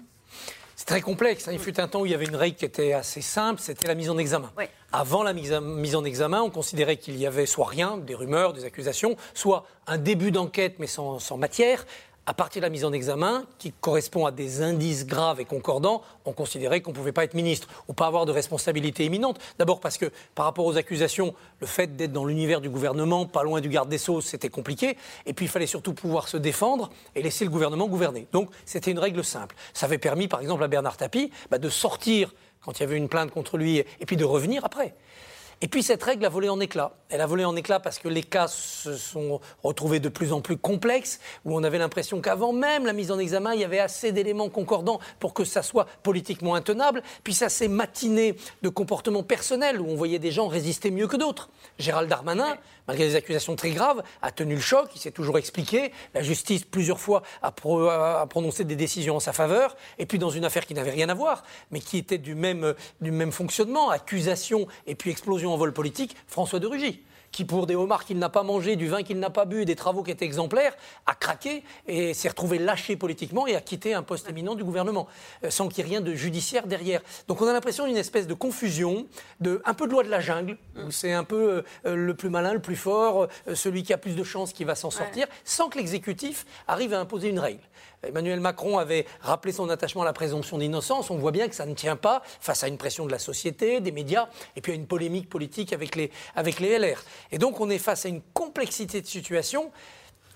C'est 0.76 0.86
très 0.86 1.00
complexe. 1.00 1.48
hein. 1.48 1.52
Il 1.52 1.58
fut 1.58 1.78
un 1.80 1.88
temps 1.88 2.00
où 2.02 2.06
il 2.06 2.12
y 2.12 2.14
avait 2.14 2.26
une 2.26 2.36
règle 2.36 2.56
qui 2.56 2.64
était 2.64 2.92
assez 2.92 3.20
simple, 3.20 3.60
c'était 3.60 3.88
la 3.88 3.94
mise 3.94 4.10
en 4.10 4.18
examen. 4.18 4.50
Oui. 4.56 4.64
Avant 4.92 5.22
la 5.22 5.32
mise 5.32 5.52
en- 5.52 5.60
mise 5.60 5.96
en 5.96 6.04
examen, 6.04 6.40
on 6.42 6.50
considérait 6.50 6.96
qu'il 6.96 7.16
y 7.18 7.26
avait 7.26 7.46
soit 7.46 7.66
rien, 7.66 7.98
des 7.98 8.14
rumeurs, 8.14 8.52
des 8.52 8.64
accusations, 8.64 9.16
soit 9.34 9.66
un 9.86 9.98
début 9.98 10.30
d'enquête 10.30 10.76
mais 10.78 10.86
sans, 10.86 11.18
sans 11.18 11.36
matière. 11.36 11.84
À 12.28 12.34
partir 12.34 12.60
de 12.60 12.66
la 12.66 12.70
mise 12.70 12.84
en 12.84 12.92
examen, 12.92 13.46
qui 13.56 13.72
correspond 13.72 14.26
à 14.26 14.30
des 14.30 14.60
indices 14.60 15.06
graves 15.06 15.40
et 15.40 15.46
concordants, 15.46 16.02
on 16.26 16.34
considérait 16.34 16.82
qu'on 16.82 16.90
ne 16.90 16.94
pouvait 16.94 17.10
pas 17.10 17.24
être 17.24 17.32
ministre 17.32 17.68
ou 17.88 17.94
pas 17.94 18.06
avoir 18.06 18.26
de 18.26 18.32
responsabilité 18.32 19.06
imminente. 19.06 19.40
D'abord 19.58 19.80
parce 19.80 19.96
que 19.96 20.12
par 20.34 20.44
rapport 20.44 20.66
aux 20.66 20.76
accusations, 20.76 21.34
le 21.60 21.66
fait 21.66 21.96
d'être 21.96 22.12
dans 22.12 22.26
l'univers 22.26 22.60
du 22.60 22.68
gouvernement, 22.68 23.24
pas 23.24 23.44
loin 23.44 23.62
du 23.62 23.70
garde 23.70 23.88
des 23.88 23.96
Sceaux, 23.96 24.20
c'était 24.20 24.50
compliqué. 24.50 24.98
Et 25.24 25.32
puis 25.32 25.46
il 25.46 25.48
fallait 25.48 25.66
surtout 25.66 25.94
pouvoir 25.94 26.28
se 26.28 26.36
défendre 26.36 26.90
et 27.14 27.22
laisser 27.22 27.46
le 27.46 27.50
gouvernement 27.50 27.88
gouverner. 27.88 28.26
Donc 28.32 28.50
c'était 28.66 28.90
une 28.90 28.98
règle 28.98 29.24
simple. 29.24 29.56
Ça 29.72 29.86
avait 29.86 29.96
permis 29.96 30.28
par 30.28 30.42
exemple 30.42 30.62
à 30.62 30.68
Bernard 30.68 30.98
Tapie 30.98 31.30
bah, 31.50 31.56
de 31.56 31.70
sortir 31.70 32.34
quand 32.60 32.78
il 32.78 32.82
y 32.82 32.84
avait 32.84 32.98
une 32.98 33.08
plainte 33.08 33.30
contre 33.30 33.56
lui 33.56 33.78
et 33.78 33.86
puis 34.06 34.18
de 34.18 34.24
revenir 34.26 34.66
après. 34.66 34.94
Et 35.60 35.66
puis 35.66 35.82
cette 35.82 36.02
règle 36.02 36.24
a 36.24 36.28
volé 36.28 36.48
en 36.48 36.60
éclats. 36.60 36.92
Elle 37.08 37.20
a 37.20 37.26
volé 37.26 37.44
en 37.44 37.56
éclats 37.56 37.80
parce 37.80 37.98
que 37.98 38.08
les 38.08 38.22
cas 38.22 38.46
se 38.46 38.96
sont 38.96 39.40
retrouvés 39.64 39.98
de 39.98 40.08
plus 40.08 40.32
en 40.32 40.40
plus 40.40 40.56
complexes, 40.56 41.18
où 41.44 41.56
on 41.56 41.64
avait 41.64 41.78
l'impression 41.78 42.20
qu'avant 42.20 42.52
même 42.52 42.86
la 42.86 42.92
mise 42.92 43.10
en 43.10 43.18
examen, 43.18 43.54
il 43.54 43.60
y 43.60 43.64
avait 43.64 43.80
assez 43.80 44.12
d'éléments 44.12 44.50
concordants 44.50 45.00
pour 45.18 45.34
que 45.34 45.44
ça 45.44 45.62
soit 45.62 45.86
politiquement 46.02 46.54
intenable. 46.54 47.02
Puis 47.24 47.34
ça 47.34 47.48
s'est 47.48 47.68
matiné 47.68 48.36
de 48.62 48.68
comportements 48.68 49.24
personnels, 49.24 49.80
où 49.80 49.88
on 49.88 49.96
voyait 49.96 50.20
des 50.20 50.30
gens 50.30 50.46
résister 50.46 50.90
mieux 50.90 51.08
que 51.08 51.16
d'autres. 51.16 51.48
Gérald 51.78 52.08
Darmanin, 52.08 52.56
malgré 52.88 53.06
des 53.06 53.14
accusations 53.14 53.54
très 53.54 53.70
graves, 53.70 54.02
a 54.22 54.32
tenu 54.32 54.54
le 54.56 54.60
choc, 54.60 54.88
il 54.94 54.98
s'est 55.00 55.12
toujours 55.12 55.38
expliqué. 55.38 55.92
La 56.14 56.22
justice, 56.22 56.64
plusieurs 56.64 56.98
fois, 56.98 57.22
a, 57.42 57.52
pro- 57.52 57.86
a 57.88 58.26
prononcé 58.26 58.64
des 58.64 58.74
décisions 58.76 59.16
en 59.16 59.20
sa 59.20 59.32
faveur. 59.32 59.76
Et 59.98 60.06
puis 60.06 60.18
dans 60.18 60.30
une 60.30 60.44
affaire 60.44 60.66
qui 60.66 60.74
n'avait 60.74 60.90
rien 60.90 61.08
à 61.08 61.14
voir, 61.14 61.44
mais 61.70 61.80
qui 61.80 61.98
était 61.98 62.18
du 62.18 62.34
même, 62.34 62.74
du 63.00 63.10
même 63.12 63.30
fonctionnement, 63.30 63.90
accusation 63.90 64.66
et 64.86 64.94
puis 64.94 65.10
explosion 65.10 65.52
en 65.52 65.56
vol 65.56 65.72
politique, 65.72 66.16
François 66.26 66.58
de 66.58 66.66
Rugy 66.66 67.02
qui, 67.32 67.44
pour 67.44 67.66
des 67.66 67.74
homards 67.74 68.04
qu'il 68.04 68.18
n'a 68.18 68.28
pas 68.28 68.42
mangé, 68.42 68.76
du 68.76 68.88
vin 68.88 69.02
qu'il 69.02 69.18
n'a 69.18 69.30
pas 69.30 69.44
bu, 69.44 69.64
des 69.64 69.76
travaux 69.76 70.02
qui 70.02 70.10
étaient 70.10 70.24
exemplaires, 70.24 70.74
a 71.06 71.14
craqué 71.14 71.62
et 71.86 72.14
s'est 72.14 72.28
retrouvé 72.28 72.58
lâché 72.58 72.96
politiquement 72.96 73.46
et 73.46 73.56
a 73.56 73.60
quitté 73.60 73.94
un 73.94 74.02
poste 74.02 74.28
éminent 74.28 74.54
du 74.54 74.64
gouvernement, 74.64 75.06
euh, 75.44 75.50
sans 75.50 75.68
qu'il 75.68 75.78
y 75.78 75.80
ait 75.86 75.90
rien 75.90 76.00
de 76.00 76.14
judiciaire 76.14 76.66
derrière. 76.66 77.00
Donc 77.26 77.40
on 77.40 77.46
a 77.46 77.52
l'impression 77.52 77.86
d'une 77.86 77.96
espèce 77.96 78.26
de 78.26 78.34
confusion, 78.34 79.06
de, 79.40 79.62
un 79.64 79.74
peu 79.74 79.86
de 79.86 79.92
loi 79.92 80.02
de 80.02 80.10
la 80.10 80.20
jungle, 80.20 80.56
où 80.76 80.90
c'est 80.90 81.12
un 81.12 81.24
peu 81.24 81.64
euh, 81.86 81.94
le 81.94 82.14
plus 82.14 82.30
malin, 82.30 82.52
le 82.52 82.60
plus 82.60 82.76
fort, 82.76 83.28
euh, 83.46 83.54
celui 83.54 83.82
qui 83.82 83.92
a 83.92 83.98
plus 83.98 84.16
de 84.16 84.24
chances 84.24 84.52
qui 84.52 84.64
va 84.64 84.74
s'en 84.74 84.90
sortir, 84.90 85.26
sans 85.44 85.68
que 85.68 85.78
l'exécutif 85.78 86.46
arrive 86.66 86.94
à 86.94 87.00
imposer 87.00 87.28
une 87.28 87.38
règle. 87.38 87.60
Emmanuel 88.06 88.40
Macron 88.40 88.78
avait 88.78 89.06
rappelé 89.20 89.52
son 89.52 89.68
attachement 89.68 90.02
à 90.02 90.04
la 90.04 90.12
présomption 90.12 90.58
d'innocence. 90.58 91.10
On 91.10 91.16
voit 91.16 91.32
bien 91.32 91.48
que 91.48 91.54
ça 91.54 91.66
ne 91.66 91.74
tient 91.74 91.96
pas 91.96 92.22
face 92.40 92.62
à 92.62 92.68
une 92.68 92.78
pression 92.78 93.06
de 93.06 93.12
la 93.12 93.18
société, 93.18 93.80
des 93.80 93.92
médias, 93.92 94.28
et 94.56 94.60
puis 94.60 94.72
à 94.72 94.74
une 94.74 94.86
polémique 94.86 95.28
politique 95.28 95.72
avec 95.72 95.96
les, 95.96 96.10
avec 96.34 96.60
les 96.60 96.78
LR. 96.78 97.02
Et 97.32 97.38
donc 97.38 97.60
on 97.60 97.70
est 97.70 97.78
face 97.78 98.06
à 98.06 98.08
une 98.08 98.22
complexité 98.34 99.00
de 99.00 99.06
situation 99.06 99.72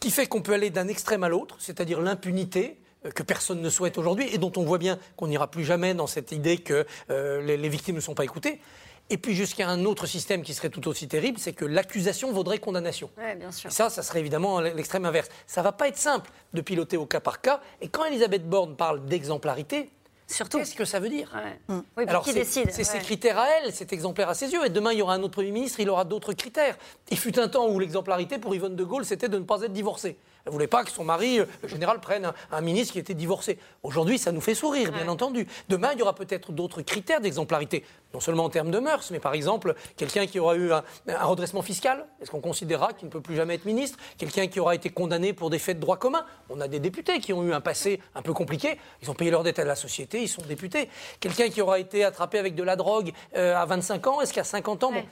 qui 0.00 0.10
fait 0.10 0.26
qu'on 0.26 0.42
peut 0.42 0.54
aller 0.54 0.70
d'un 0.70 0.88
extrême 0.88 1.22
à 1.22 1.28
l'autre, 1.28 1.56
c'est-à-dire 1.60 2.00
l'impunité 2.00 2.78
euh, 3.06 3.10
que 3.10 3.22
personne 3.22 3.60
ne 3.60 3.70
souhaite 3.70 3.98
aujourd'hui 3.98 4.28
et 4.32 4.38
dont 4.38 4.52
on 4.56 4.64
voit 4.64 4.78
bien 4.78 4.98
qu'on 5.16 5.28
n'ira 5.28 5.48
plus 5.48 5.64
jamais 5.64 5.94
dans 5.94 6.08
cette 6.08 6.32
idée 6.32 6.58
que 6.58 6.84
euh, 7.10 7.40
les, 7.42 7.56
les 7.56 7.68
victimes 7.68 7.96
ne 7.96 8.00
sont 8.00 8.14
pas 8.14 8.24
écoutées. 8.24 8.60
Et 9.12 9.18
puis 9.18 9.34
jusqu'à 9.34 9.68
un 9.68 9.84
autre 9.84 10.06
système 10.06 10.40
qui 10.42 10.54
serait 10.54 10.70
tout 10.70 10.88
aussi 10.88 11.06
terrible, 11.06 11.38
c'est 11.38 11.52
que 11.52 11.66
l'accusation 11.66 12.32
vaudrait 12.32 12.56
condamnation. 12.56 13.10
Oui, 13.18 13.34
bien 13.36 13.52
sûr. 13.52 13.68
Et 13.68 13.72
ça, 13.72 13.90
ça 13.90 14.02
serait 14.02 14.20
évidemment 14.20 14.58
l'extrême 14.60 15.04
inverse. 15.04 15.28
Ça 15.46 15.60
va 15.60 15.70
pas 15.70 15.86
être 15.88 15.98
simple 15.98 16.30
de 16.54 16.62
piloter 16.62 16.96
au 16.96 17.04
cas 17.04 17.20
par 17.20 17.42
cas. 17.42 17.60
Et 17.82 17.88
quand 17.88 18.06
Elisabeth 18.06 18.48
Borne 18.48 18.74
parle 18.74 19.04
d'exemplarité, 19.04 19.90
Surtout. 20.28 20.56
qu'est-ce 20.56 20.74
que 20.74 20.86
ça 20.86 20.98
veut 20.98 21.10
dire? 21.10 21.30
Oui, 21.68 21.76
puis 21.94 22.06
Alors, 22.08 22.24
qui 22.24 22.30
c'est- 22.32 22.38
décide 22.38 22.70
C'est 22.70 22.84
ses 22.84 22.96
Ouais. 22.96 23.04
critères 23.04 23.36
à 23.38 23.48
elle, 23.50 23.74
c'est 23.74 23.92
exemplaire 23.92 24.30
à 24.30 24.34
ses 24.34 24.50
yeux. 24.50 24.64
Et 24.64 24.70
demain, 24.70 24.92
il 24.92 24.98
y 25.00 25.02
aura 25.02 25.12
un 25.12 25.22
autre 25.22 25.34
Premier 25.34 25.50
ministre, 25.50 25.80
il 25.80 25.90
aura 25.90 26.06
d'autres 26.06 26.32
critères. 26.32 26.78
Il 27.10 27.18
fut 27.18 27.38
un 27.38 27.48
temps 27.48 27.68
où 27.68 27.78
l'exemplarité 27.78 28.38
pour 28.38 28.54
Yvonne 28.54 28.76
de 28.76 28.84
Gaulle, 28.84 29.04
c'était 29.04 29.28
de 29.28 29.36
ne 29.38 29.44
pas 29.44 29.60
être 29.60 29.74
divorcée. 29.74 30.16
Elle 30.44 30.50
ne 30.50 30.52
voulait 30.52 30.66
pas 30.66 30.84
que 30.84 30.90
son 30.90 31.04
mari, 31.04 31.38
euh, 31.38 31.46
le 31.62 31.68
général, 31.68 32.00
prenne 32.00 32.24
un, 32.26 32.34
un 32.50 32.60
ministre 32.60 32.92
qui 32.92 32.98
était 32.98 33.14
divorcé. 33.14 33.58
Aujourd'hui, 33.82 34.18
ça 34.18 34.32
nous 34.32 34.40
fait 34.40 34.54
sourire, 34.54 34.92
bien 34.92 35.08
entendu. 35.08 35.46
Demain, 35.68 35.90
il 35.92 35.98
y 35.98 36.02
aura 36.02 36.14
peut-être 36.14 36.52
d'autres 36.52 36.82
critères 36.82 37.20
d'exemplarité. 37.20 37.84
Non 38.14 38.20
seulement 38.20 38.44
en 38.44 38.50
termes 38.50 38.70
de 38.70 38.78
mœurs, 38.78 39.10
mais 39.10 39.20
par 39.20 39.34
exemple, 39.34 39.74
quelqu'un 39.96 40.26
qui 40.26 40.38
aura 40.38 40.56
eu 40.56 40.72
un, 40.72 40.82
un 41.08 41.24
redressement 41.24 41.62
fiscal. 41.62 42.06
Est-ce 42.20 42.30
qu'on 42.30 42.40
considérera 42.40 42.92
qu'il 42.92 43.06
ne 43.06 43.12
peut 43.12 43.20
plus 43.20 43.36
jamais 43.36 43.54
être 43.54 43.64
ministre? 43.64 43.98
Quelqu'un 44.18 44.48
qui 44.48 44.60
aura 44.60 44.74
été 44.74 44.90
condamné 44.90 45.32
pour 45.32 45.48
des 45.48 45.58
faits 45.58 45.76
de 45.76 45.80
droit 45.80 45.96
commun. 45.96 46.24
On 46.50 46.60
a 46.60 46.68
des 46.68 46.80
députés 46.80 47.20
qui 47.20 47.32
ont 47.32 47.42
eu 47.44 47.52
un 47.52 47.60
passé 47.60 48.00
un 48.14 48.22
peu 48.22 48.32
compliqué. 48.32 48.78
Ils 49.00 49.10
ont 49.10 49.14
payé 49.14 49.30
leur 49.30 49.42
dette 49.42 49.58
à 49.58 49.64
la 49.64 49.76
société, 49.76 50.22
ils 50.22 50.28
sont 50.28 50.42
députés. 50.42 50.88
Quelqu'un 51.20 51.48
qui 51.48 51.60
aura 51.62 51.78
été 51.78 52.04
attrapé 52.04 52.38
avec 52.38 52.54
de 52.54 52.62
la 52.62 52.76
drogue 52.76 53.12
euh, 53.36 53.56
à 53.56 53.64
25 53.64 54.06
ans, 54.06 54.20
est-ce 54.20 54.32
qu'à 54.32 54.44
50 54.44 54.84
ans 54.84 54.92
bon, 54.92 55.04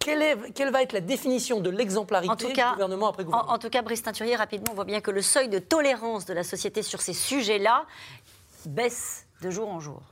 quelle, 0.00 0.22
est- 0.22 0.52
quelle 0.54 0.72
va 0.72 0.82
être 0.82 0.92
la 0.92 1.00
définition 1.00 1.60
de 1.60 1.70
l'exemplarité 1.70 2.32
En 2.32 2.36
tout 2.36 2.52
cas, 2.52 2.72
gouvernement 2.72 3.08
après 3.10 3.22
En, 3.22 3.26
gouvernement 3.26 3.52
en 3.52 3.58
tout 3.58 3.70
cas, 3.70 3.82
Brice 3.82 4.02
Teinturier, 4.02 4.34
rapidement, 4.36 4.72
on 4.72 4.74
voit 4.74 4.84
bien 4.84 5.00
que 5.00 5.10
le 5.10 5.22
seuil 5.22 5.48
de 5.48 5.58
tolérance 5.58 6.24
de 6.26 6.32
la 6.34 6.42
société 6.42 6.82
sur 6.82 7.00
ces 7.00 7.12
sujets-là 7.12 7.84
baisse 8.66 9.26
de 9.42 9.50
jour 9.50 9.68
en 9.68 9.78
jour. 9.80 10.02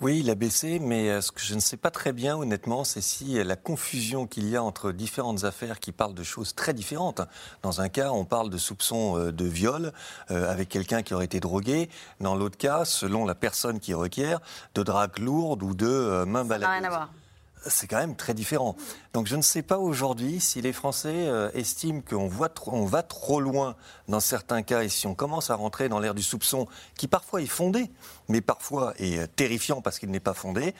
Oui, 0.00 0.20
il 0.20 0.30
a 0.30 0.34
baissé, 0.34 0.78
mais 0.78 1.10
euh, 1.10 1.20
ce 1.20 1.30
que 1.30 1.42
je 1.42 1.54
ne 1.54 1.60
sais 1.60 1.76
pas 1.76 1.90
très 1.90 2.14
bien, 2.14 2.34
honnêtement, 2.38 2.84
c'est 2.84 3.02
si 3.02 3.38
euh, 3.38 3.44
la 3.44 3.56
confusion 3.56 4.26
qu'il 4.26 4.48
y 4.48 4.56
a 4.56 4.62
entre 4.62 4.92
différentes 4.92 5.44
affaires 5.44 5.78
qui 5.78 5.92
parlent 5.92 6.14
de 6.14 6.22
choses 6.22 6.54
très 6.54 6.72
différentes. 6.72 7.20
Dans 7.62 7.82
un 7.82 7.90
cas, 7.90 8.10
on 8.10 8.24
parle 8.24 8.48
de 8.48 8.56
soupçons 8.56 9.18
euh, 9.18 9.30
de 9.30 9.44
viol 9.44 9.92
avec 10.28 10.70
quelqu'un 10.70 11.02
qui 11.02 11.12
aurait 11.12 11.26
été 11.26 11.38
drogué. 11.38 11.90
Dans 12.20 12.34
l'autre 12.34 12.56
cas, 12.56 12.86
selon 12.86 13.26
la 13.26 13.34
personne 13.34 13.78
qui 13.78 13.92
requiert, 13.92 14.40
de 14.74 14.82
drague 14.82 15.18
lourde 15.18 15.62
ou 15.62 15.74
de 15.74 16.24
main 16.24 16.48
Ça 16.48 16.58
n'a 16.58 16.70
rien 16.70 16.84
à 16.84 16.88
voir. 16.88 17.10
C'est 17.66 17.86
quand 17.86 17.98
même 17.98 18.16
très 18.16 18.32
différent. 18.34 18.74
Donc 19.12 19.26
je 19.26 19.36
ne 19.36 19.42
sais 19.42 19.62
pas 19.62 19.78
aujourd'hui 19.78 20.40
si 20.40 20.62
les 20.62 20.72
Français 20.72 21.12
euh, 21.14 21.50
estiment 21.52 22.00
qu'on 22.00 22.26
voit 22.26 22.48
trop- 22.48 22.72
on 22.72 22.84
va 22.86 23.02
trop 23.02 23.40
loin 23.40 23.76
dans 24.08 24.20
certains 24.20 24.62
cas 24.62 24.82
et 24.82 24.88
si 24.88 25.06
on 25.06 25.14
commence 25.14 25.50
à 25.50 25.56
rentrer 25.56 25.88
dans 25.88 25.98
l'ère 25.98 26.14
du 26.14 26.22
soupçon, 26.22 26.66
qui 26.96 27.06
parfois 27.08 27.42
est 27.42 27.46
fondé, 27.46 27.90
mais 28.28 28.40
parfois 28.40 28.94
est 28.98 29.18
euh, 29.18 29.26
terrifiant 29.26 29.82
parce 29.82 29.98
qu'il 29.98 30.10
n'est 30.10 30.20
pas 30.20 30.32
fondé. 30.34 30.74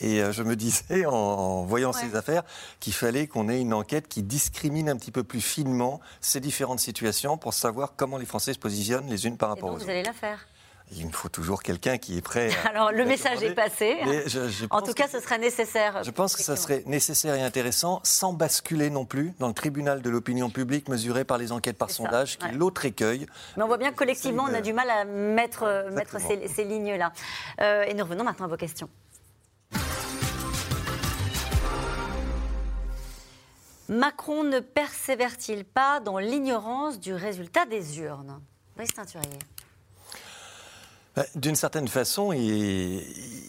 Et 0.00 0.22
euh, 0.22 0.32
je 0.32 0.42
me 0.42 0.56
disais 0.56 1.06
en, 1.06 1.64
voyant 1.64 1.92
ces 1.92 2.16
affaires 2.16 2.42
qu'il 2.80 2.92
fallait 2.92 3.26
qu'on 3.28 3.48
ait 3.48 3.60
une 3.60 3.72
enquête 3.72 4.08
qui 4.08 4.22
discrimine 4.22 4.88
un 4.90 4.96
petit 4.96 5.12
peu 5.12 5.24
plus 5.24 5.40
finement 5.40 6.00
ces 6.20 6.40
différentes 6.40 6.80
situations 6.80 7.38
pour 7.38 7.54
savoir 7.54 7.94
comment 7.96 8.18
les 8.18 8.26
Français 8.26 8.52
se 8.52 8.58
positionnent 8.58 9.08
les 9.08 9.26
unes 9.26 9.36
par 9.38 9.48
Et 9.48 9.52
rapport 9.54 9.70
donc, 9.70 9.76
aux 9.76 9.78
vous 9.78 9.84
autres. 9.84 9.92
allez 9.92 10.02
la 10.02 10.12
faire. 10.12 10.46
Il 10.92 11.06
me 11.06 11.12
faut 11.12 11.28
toujours 11.28 11.62
quelqu'un 11.62 11.98
qui 11.98 12.16
est 12.16 12.22
prêt. 12.22 12.50
À, 12.64 12.68
Alors, 12.70 12.92
le 12.92 13.04
message 13.04 13.42
est 13.42 13.54
passé. 13.54 13.96
Je, 14.26 14.48
je 14.48 14.66
en 14.70 14.82
tout 14.82 14.92
cas, 14.92 15.08
ce 15.08 15.20
serait 15.20 15.38
nécessaire. 15.38 16.04
Je 16.04 16.10
pense 16.10 16.36
que 16.36 16.42
ça 16.42 16.56
serait 16.56 16.82
nécessaire 16.86 17.34
et 17.34 17.42
intéressant, 17.42 18.00
sans 18.04 18.32
basculer 18.32 18.90
non 18.90 19.04
plus 19.04 19.32
dans 19.38 19.48
le 19.48 19.54
tribunal 19.54 20.00
de 20.00 20.10
l'opinion 20.10 20.48
publique 20.48 20.88
mesuré 20.88 21.24
par 21.24 21.38
les 21.38 21.50
enquêtes 21.52 21.78
par 21.78 21.90
sondage, 21.90 22.38
qui 22.38 22.46
est 22.46 22.52
l'autre 22.52 22.84
écueil. 22.84 23.26
Mais 23.56 23.62
on 23.64 23.66
voit 23.66 23.78
bien 23.78 23.90
que 23.90 23.96
collectivement, 23.96 24.46
on 24.48 24.54
a 24.54 24.60
du 24.60 24.72
mal 24.72 24.88
à 24.90 25.04
mettre, 25.04 25.90
mettre 25.92 26.20
ces, 26.20 26.46
ces 26.48 26.64
lignes-là. 26.64 27.12
Euh, 27.60 27.82
et 27.84 27.94
nous 27.94 28.04
revenons 28.04 28.24
maintenant 28.24 28.46
à 28.46 28.48
vos 28.48 28.56
questions. 28.56 28.88
Macron 33.88 34.42
ne 34.42 34.58
persévère-t-il 34.58 35.64
pas 35.64 36.00
dans 36.00 36.18
l'ignorance 36.18 36.98
du 36.98 37.14
résultat 37.14 37.66
des 37.66 38.00
urnes? 38.00 38.40
Brice 38.76 38.94
Teinturier. 38.94 39.38
Bah, 41.16 41.24
d'une 41.34 41.56
certaine 41.56 41.88
façon, 41.88 42.30
il, 42.30 43.02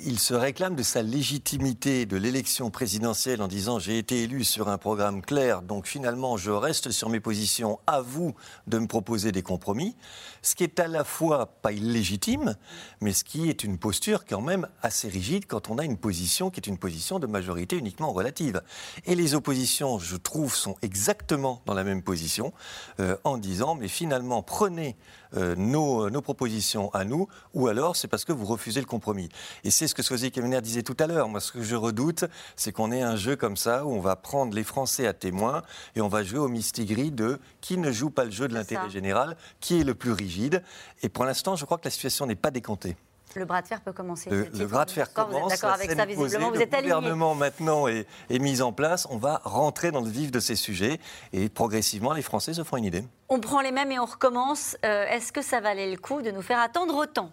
il, 0.05 0.20
se 0.20 0.34
réclame 0.34 0.74
de 0.74 0.84
sa 0.84 1.01
légitimité 1.01 2.05
de 2.05 2.15
l'élection 2.15 2.72
présidentielle 2.72 3.41
en 3.41 3.49
disant 3.49 3.78
j'ai 3.78 3.97
été 3.97 4.24
élu 4.24 4.45
sur 4.45 4.70
un 4.70 4.78
programme 4.78 5.22
clair, 5.22 5.61
donc 5.61 5.86
finalement 5.86 6.38
je 6.38 6.49
reste 6.49 6.91
sur 6.91 7.09
mes 7.09 7.20
positions, 7.20 7.78
à 7.86 7.99
vous 7.99 8.34
de 8.68 8.80
me 8.80 8.88
proposer 8.88 9.34
des 9.34 9.41
compromis, 9.41 9.97
ce 10.47 10.55
qui 10.55 10.63
est 10.63 10.79
à 10.79 10.87
la 10.87 11.03
fois 11.03 11.47
pas 11.61 11.73
illégitime, 11.73 12.55
mais 13.01 13.11
ce 13.11 13.25
qui 13.25 13.49
est 13.49 13.65
une 13.65 13.77
posture 13.77 14.23
quand 14.25 14.39
même 14.39 14.65
assez 14.81 15.09
rigide 15.09 15.45
quand 15.45 15.69
on 15.69 15.77
a 15.77 15.83
une 15.83 15.97
position 15.97 16.49
qui 16.49 16.61
est 16.61 16.67
une 16.67 16.77
position 16.77 17.19
de 17.19 17.27
majorité 17.27 17.75
uniquement 17.75 18.13
relative. 18.13 18.61
Et 19.05 19.15
les 19.15 19.35
oppositions, 19.35 19.99
je 19.99 20.15
trouve, 20.15 20.55
sont 20.55 20.77
exactement 20.81 21.61
dans 21.65 21.73
la 21.73 21.83
même 21.83 22.01
position 22.01 22.53
euh, 23.01 23.17
en 23.25 23.37
disant 23.37 23.75
mais 23.75 23.89
finalement 23.89 24.41
prenez 24.41 24.95
euh, 25.35 25.55
nos, 25.57 26.09
nos, 26.09 26.21
propositions 26.21 26.93
à 26.93 27.03
nous, 27.03 27.27
ou 27.53 27.67
alors 27.67 27.97
c'est 27.97 28.07
parce 28.07 28.23
que 28.23 28.31
vous 28.31 28.45
refusez 28.45 28.79
le 28.79 28.85
compromis. 28.85 29.27
Et 29.65 29.71
c'est 29.71 29.87
ce 29.89 29.95
que 29.95 30.01
Sosie 30.01 30.31
Kemener 30.31 30.61
disait 30.61 30.83
tout 30.83 30.95
à 30.99 31.07
l'heure. 31.07 31.27
Moi, 31.27 31.41
ce 31.41 31.51
que 31.51 31.61
je 31.61 31.75
redoute, 31.75 32.23
c'est 32.55 32.71
qu'on 32.71 32.93
ait 32.93 33.01
un 33.01 33.17
jeu 33.17 33.35
comme 33.35 33.57
ça 33.57 33.85
où 33.85 33.91
on 33.91 33.99
va 33.99 34.15
prendre 34.15 34.55
les 34.55 34.63
Français 34.63 35.05
à 35.05 35.11
témoin 35.11 35.63
et 35.97 36.01
on 36.01 36.07
va 36.07 36.23
jouer 36.23 36.39
au 36.39 36.47
mistigris 36.47 37.11
de 37.11 37.39
qui 37.59 37.77
ne 37.77 37.91
joue 37.91 38.09
pas 38.09 38.23
le 38.23 38.31
jeu 38.31 38.47
de 38.47 38.53
l'intérêt 38.53 38.89
général, 38.89 39.35
qui 39.59 39.81
est 39.81 39.83
le 39.83 39.93
plus 39.93 40.13
rigide. 40.13 40.36
Et 41.01 41.09
pour 41.09 41.25
l'instant, 41.25 41.55
je 41.55 41.65
crois 41.65 41.77
que 41.77 41.85
la 41.85 41.91
situation 41.91 42.25
n'est 42.25 42.35
pas 42.35 42.51
décomptée. 42.51 42.95
Le 43.35 43.45
bras 43.45 43.61
de 43.61 43.67
fer 43.67 43.81
peut 43.81 43.91
commencer. 43.93 44.29
Le, 44.29 44.47
le 44.57 44.65
bras 44.65 44.85
de 44.85 44.91
fer 44.91 45.11
commence. 45.13 45.31
Vous 45.31 45.53
êtes 45.53 45.61
d'accord 45.61 45.75
avec 45.75 45.91
ça, 45.91 46.05
visiblement. 46.05 46.49
Vous 46.49 46.61
êtes 46.61 46.71
Le 46.71 46.81
gouvernement 46.81 47.35
maintenant 47.35 47.88
est, 47.88 48.07
est, 48.29 48.39
mis 48.39 48.61
en 48.61 48.71
place. 48.71 49.05
On 49.11 49.17
va 49.17 49.41
rentrer 49.43 49.91
dans 49.91 50.01
le 50.01 50.09
vif 50.09 50.31
de 50.31 50.39
ces 50.39 50.55
sujets 50.55 50.99
et 51.33 51.49
progressivement, 51.49 52.13
les 52.13 52.21
Français 52.21 52.53
se 52.53 52.63
feront 52.63 52.77
une 52.77 52.85
idée. 52.85 53.03
On 53.29 53.39
prend 53.39 53.61
les 53.61 53.71
mêmes 53.71 53.91
et 53.91 53.99
on 53.99 54.05
recommence. 54.05 54.77
Euh, 54.85 55.05
Est-ce 55.07 55.31
que 55.31 55.41
ça 55.41 55.59
valait 55.59 55.91
le 55.91 55.97
coup 55.97 56.21
de 56.21 56.31
nous 56.31 56.41
faire 56.41 56.59
attendre 56.59 56.95
autant? 56.95 57.31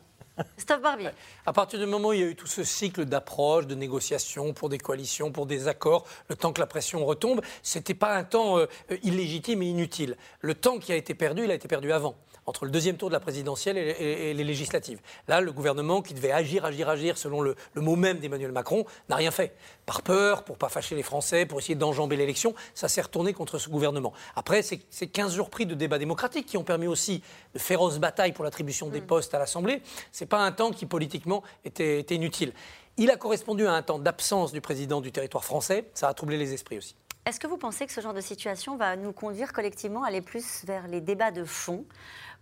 Christophe 0.56 0.82
Barbier. 0.82 1.10
À 1.46 1.52
partir 1.52 1.78
du 1.78 1.86
moment 1.86 2.08
où 2.08 2.12
il 2.12 2.20
y 2.20 2.22
a 2.22 2.26
eu 2.26 2.34
tout 2.34 2.46
ce 2.46 2.64
cycle 2.64 3.04
d'approche, 3.04 3.66
de 3.66 3.74
négociations 3.74 4.52
pour 4.52 4.68
des 4.68 4.78
coalitions, 4.78 5.30
pour 5.30 5.46
des 5.46 5.68
accords, 5.68 6.06
le 6.28 6.36
temps 6.36 6.52
que 6.52 6.60
la 6.60 6.66
pression 6.66 7.04
retombe, 7.06 7.40
c'était 7.62 7.94
pas 7.94 8.16
un 8.16 8.24
temps 8.24 8.58
euh, 8.58 8.66
illégitime 9.02 9.62
et 9.62 9.66
inutile. 9.66 10.16
Le 10.40 10.54
temps 10.54 10.78
qui 10.78 10.92
a 10.92 10.96
été 10.96 11.14
perdu, 11.14 11.44
il 11.44 11.50
a 11.50 11.54
été 11.54 11.68
perdu 11.68 11.92
avant 11.92 12.16
entre 12.46 12.64
le 12.64 12.70
deuxième 12.70 12.96
tour 12.96 13.08
de 13.08 13.14
la 13.14 13.20
présidentielle 13.20 13.78
et, 13.78 14.34
les 14.34 14.44
législatives. 14.44 15.00
Là, 15.28 15.40
le 15.40 15.52
gouvernement 15.52 16.02
qui 16.02 16.14
devait 16.14 16.32
agir, 16.32 16.64
agir, 16.64 16.88
agir, 16.88 17.16
selon 17.16 17.40
le, 17.40 17.56
le 17.72 17.80
mot 17.80 17.96
même 17.96 18.18
d'Emmanuel 18.18 18.52
Macron, 18.52 18.84
n'a 19.08 19.16
rien 19.16 19.30
fait. 19.30 19.56
Par 19.86 20.02
peur, 20.02 20.44
pour 20.44 20.58
pas 20.58 20.68
fâcher 20.68 20.94
les 20.94 21.02
Français, 21.02 21.46
pour 21.46 21.58
essayer 21.58 21.74
d'enjamber 21.74 22.16
l'élection, 22.16 22.54
ça 22.74 22.88
s'est 22.88 23.00
retourné 23.00 23.32
contre 23.32 23.58
ce 23.58 23.68
gouvernement. 23.68 24.12
Après, 24.36 24.62
c'est 24.62 25.06
15 25.06 25.34
jours 25.34 25.50
pris 25.50 25.66
de 25.66 25.74
débats 25.74 25.98
démocratiques 25.98 26.46
qui 26.46 26.56
ont 26.56 26.64
permis 26.64 26.86
aussi 26.86 27.22
de 27.54 27.58
féroces 27.58 27.98
batailles 27.98 28.32
pour 28.32 28.44
l'attribution 28.44 28.88
des 28.88 29.00
postes 29.00 29.34
à 29.34 29.38
l'Assemblée. 29.38 29.82
C'est 30.24 30.28
pas 30.28 30.40
un 30.40 30.52
temps 30.52 30.70
qui 30.70 30.86
politiquement 30.86 31.42
était, 31.66 32.00
était 32.00 32.14
inutile. 32.14 32.54
Il 32.96 33.10
a 33.10 33.16
correspondu 33.16 33.66
à 33.66 33.72
un 33.72 33.82
temps 33.82 33.98
d'absence 33.98 34.52
du 34.52 34.62
président 34.62 35.02
du 35.02 35.12
territoire 35.12 35.44
français. 35.44 35.90
Ça 35.92 36.08
a 36.08 36.14
troublé 36.14 36.38
les 36.38 36.54
esprits 36.54 36.78
aussi. 36.78 36.96
Est-ce 37.26 37.38
que 37.38 37.46
vous 37.46 37.58
pensez 37.58 37.84
que 37.84 37.92
ce 37.92 38.00
genre 38.00 38.14
de 38.14 38.22
situation 38.22 38.78
va 38.78 38.96
nous 38.96 39.12
conduire 39.12 39.52
collectivement 39.52 40.02
à 40.02 40.08
aller 40.08 40.22
plus 40.22 40.64
vers 40.64 40.88
les 40.88 41.02
débats 41.02 41.30
de 41.30 41.44
fond 41.44 41.84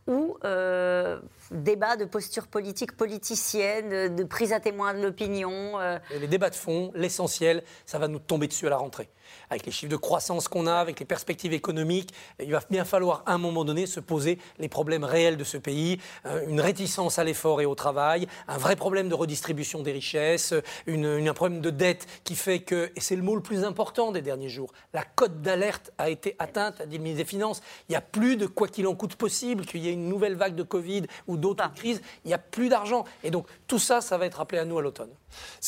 ou 0.06 0.36
euh, 0.44 1.20
débat 1.50 1.96
de 1.96 2.04
posture 2.04 2.46
politique 2.46 2.96
politicienne, 2.96 4.14
de 4.14 4.22
prise 4.22 4.52
à 4.52 4.60
témoin 4.60 4.94
de 4.94 5.02
l'opinion 5.02 5.80
euh... 5.80 5.98
Les 6.20 6.28
débats 6.28 6.50
de 6.50 6.54
fond, 6.54 6.92
l'essentiel, 6.94 7.64
ça 7.84 7.98
va 7.98 8.06
nous 8.06 8.20
tomber 8.20 8.46
dessus 8.46 8.68
à 8.68 8.70
la 8.70 8.76
rentrée. 8.76 9.08
Avec 9.50 9.66
les 9.66 9.72
chiffres 9.72 9.90
de 9.90 9.96
croissance 9.96 10.48
qu'on 10.48 10.66
a, 10.66 10.74
avec 10.74 11.00
les 11.00 11.06
perspectives 11.06 11.52
économiques, 11.52 12.12
il 12.40 12.50
va 12.50 12.60
bien 12.70 12.84
falloir 12.84 13.22
à 13.26 13.34
un 13.34 13.38
moment 13.38 13.64
donné 13.64 13.86
se 13.86 14.00
poser 14.00 14.38
les 14.58 14.68
problèmes 14.68 15.04
réels 15.04 15.36
de 15.36 15.44
ce 15.44 15.56
pays, 15.56 15.98
euh, 16.26 16.44
une 16.48 16.60
réticence 16.60 17.18
à 17.18 17.24
l'effort 17.24 17.60
et 17.60 17.66
au 17.66 17.74
travail, 17.74 18.26
un 18.48 18.58
vrai 18.58 18.76
problème 18.76 19.08
de 19.08 19.14
redistribution 19.14 19.82
des 19.82 19.92
richesses, 19.92 20.54
une, 20.86 21.04
une, 21.04 21.28
un 21.28 21.34
problème 21.34 21.60
de 21.60 21.70
dette 21.70 22.06
qui 22.24 22.36
fait 22.36 22.60
que, 22.60 22.90
et 22.96 23.00
c'est 23.00 23.16
le 23.16 23.22
mot 23.22 23.34
le 23.34 23.42
plus 23.42 23.64
important 23.64 24.12
des 24.12 24.22
derniers 24.22 24.48
jours, 24.48 24.72
la 24.92 25.04
cote 25.04 25.42
d'alerte 25.42 25.92
a 25.98 26.10
été 26.10 26.36
atteinte, 26.38 26.80
a 26.80 26.86
dit 26.86 26.96
le 26.96 27.02
ministre 27.02 27.24
des 27.24 27.28
Finances. 27.28 27.62
Il 27.88 27.92
n'y 27.92 27.96
a 27.96 28.00
plus 28.00 28.36
de 28.36 28.46
quoi 28.46 28.68
qu'il 28.68 28.86
en 28.86 28.94
coûte 28.94 29.16
possible, 29.16 29.64
qu'il 29.64 29.82
y 29.82 29.88
ait 29.88 29.92
une 29.92 30.08
nouvelle 30.08 30.34
vague 30.34 30.54
de 30.54 30.62
Covid 30.62 31.02
ou 31.26 31.36
d'autres 31.36 31.64
ah. 31.66 31.72
crises, 31.74 32.00
il 32.24 32.28
n'y 32.28 32.34
a 32.34 32.38
plus 32.38 32.68
d'argent. 32.68 33.04
Et 33.22 33.30
donc 33.30 33.46
tout 33.66 33.78
ça, 33.78 34.00
ça 34.00 34.18
va 34.18 34.26
être 34.26 34.40
appelé 34.40 34.60
à 34.60 34.64
nous 34.64 34.78
à 34.78 34.82
l'automne. 34.82 35.10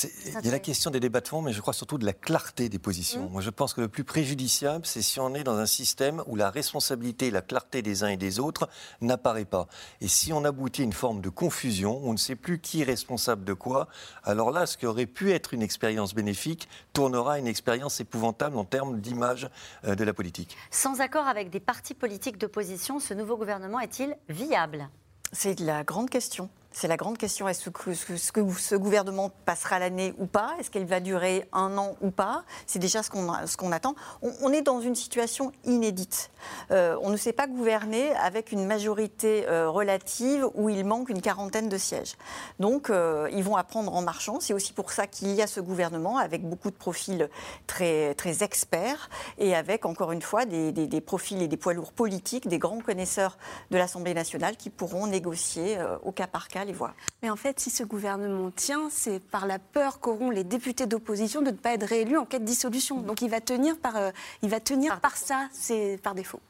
Il 0.03 0.45
y 0.45 0.49
a 0.49 0.53
la 0.53 0.59
question 0.59 0.91
des 0.91 1.01
débats 1.01 1.21
de 1.21 1.29
fond, 1.29 1.43
mais 1.43 1.53
je 1.53 1.61
crois 1.61 1.73
surtout 1.73 1.99
de 1.99 2.05
la 2.05 2.13
clarté 2.13 2.69
des 2.69 2.79
positions. 2.79 3.29
Mmh. 3.29 3.33
Moi, 3.33 3.43
je 3.43 3.51
pense 3.51 3.75
que 3.75 3.81
le 3.81 3.89
plus 3.89 4.05
préjudiciable, 4.05 4.87
c'est 4.87 5.03
si 5.03 5.21
on 5.21 5.35
est 5.35 5.45
dans 5.45 5.57
un 5.57 5.67
système 5.67 6.23
où 6.27 6.37
la 6.37 6.51
responsabilité 6.51 7.29
et 7.29 7.31
la 7.31 7.43
clarté 7.43 7.83
des 7.83 8.03
uns 8.03 8.09
et 8.09 8.17
des 8.17 8.41
autres 8.41 8.69
n'apparaît 9.01 9.45
pas. 9.45 9.67
Et 10.01 10.09
si 10.09 10.33
on 10.33 10.45
aboutit 10.45 10.83
à 10.83 10.85
une 10.85 10.93
forme 10.93 11.21
de 11.21 11.29
confusion, 11.29 12.01
on 12.05 12.13
ne 12.13 12.19
sait 12.19 12.37
plus 12.37 12.61
qui 12.61 12.83
est 12.83 12.85
responsable 12.85 13.45
de 13.45 13.53
quoi, 13.53 13.89
alors 14.23 14.51
là, 14.51 14.67
ce 14.67 14.77
qui 14.77 14.87
aurait 14.87 15.07
pu 15.07 15.33
être 15.33 15.55
une 15.55 15.63
expérience 15.63 16.15
bénéfique 16.15 16.69
tournera 16.93 17.35
à 17.35 17.39
une 17.39 17.47
expérience 17.47 18.01
épouvantable 18.01 18.57
en 18.57 18.65
termes 18.65 19.01
d'image 19.01 19.49
euh, 19.85 19.95
de 19.95 20.05
la 20.05 20.13
politique. 20.13 20.57
Sans 20.71 21.01
accord 21.01 21.27
avec 21.27 21.51
des 21.51 21.61
partis 21.61 21.95
politiques 21.95 22.39
d'opposition, 22.39 23.01
ce 23.01 23.15
nouveau 23.15 23.37
gouvernement 23.37 23.81
est-il 23.81 24.17
viable? 24.29 24.89
C'est 25.33 25.61
la 25.61 25.83
grande 25.85 26.11
question. 26.11 26.49
C'est 26.77 26.89
la 26.89 26.97
grande 26.97 27.19
question. 27.19 27.49
Est-ce 27.49 27.71
que, 27.71 27.95
ce 27.95 28.75
gouvernement 28.75 29.31
passera 29.45 29.79
l'année 29.79 30.13
ou 30.19 30.27
pas? 30.27 30.57
Est-ce 30.59 30.73
qu'elle 30.73 30.87
va 30.87 30.99
durer 30.99 31.49
un 31.53 31.79
an 31.79 31.95
ou 32.01 32.11
pas? 32.11 32.43
C'est 32.67 32.81
déjà 32.81 33.05
ce 33.05 33.11
qu'on 33.11 33.73
attend. 33.73 33.95
On, 34.23 34.53
est 34.53 34.63
dans 34.63 34.81
une 34.81 34.97
situation 34.97 35.53
inédite. 35.63 36.33
Euh, 36.73 36.99
on 37.01 37.11
ne 37.11 37.17
sait 37.17 37.33
pas 37.33 37.47
gouverner 37.47 38.11
avec 38.17 38.51
une 38.51 38.67
majorité 38.67 39.47
euh, 39.49 39.71
relative 39.71 40.49
où 40.55 40.69
il 40.69 40.85
manque 40.85 41.11
une 41.11 41.23
quarantaine 41.23 41.69
de 41.69 41.79
sièges. 41.79 42.17
Donc, 42.59 42.91
euh, 42.91 43.29
ils 43.33 43.45
vont 43.45 43.55
apprendre 43.55 43.95
en 43.95 44.03
marchant. 44.03 44.41
C'est 44.41 44.53
aussi 44.53 44.73
pour 44.73 44.91
ça 44.91 45.07
qu'il 45.07 45.31
y 45.33 45.43
a 45.43 45.47
ce 45.47 45.61
gouvernement 45.61 46.19
avec 46.19 46.43
beaucoup 46.43 46.73
de 46.73 46.77
profils 46.77 47.29
très, 47.69 48.17
experts 48.43 49.11
et 49.39 49.55
avec, 49.55 49.87
encore 49.87 50.11
une 50.11 50.23
fois, 50.23 50.45
des, 50.45 51.01
profils 51.01 51.41
et 51.41 51.47
des 51.47 51.57
poids 51.57 51.73
lourds 51.73 51.93
politiques, 51.93 52.49
des 52.49 52.59
grands 52.59 52.81
connaisseurs 52.81 53.39
de 53.71 53.79
l'Assemblée 53.79 54.13
nationale 54.13 54.57
qui 54.57 54.71
pourront 54.71 55.07
négocier 55.07 55.79
au 56.03 56.11
cas 56.11 56.27
par 56.27 56.49
cas 56.49 56.64
les 56.65 56.73
voix. 56.73 56.95
Mais 57.23 57.31
en 57.31 57.37
fait, 57.37 57.61
si 57.61 57.71
ce 57.71 57.85
gouvernement 57.85 58.51
tient, 58.51 58.89
c'est 58.91 59.21
par 59.21 59.47
la 59.47 59.59
peur 59.59 60.01
qu'auront 60.01 60.31
les 60.31 60.45
députés 60.45 60.87
d'opposition 60.87 61.43
de 61.43 61.51
ne 61.51 61.57
pas 61.57 61.75
être 61.75 61.87
réélus 61.87 62.19
en 62.19 62.25
cas 62.25 62.39
de 62.39 62.45
dissolution. 62.45 63.01
Donc 63.01 63.23
il 63.23 63.31
va 63.31 63.41
tenir 63.41 63.79
par, 63.79 63.97
euh, 63.97 64.11
il 64.43 64.51
va 64.51 64.61
tenir 64.61 64.93
par, 64.93 65.01
par 65.01 65.17
ça, 65.17 65.49
c'est 65.53 65.99
par 66.03 66.15
défaut. 66.15 66.41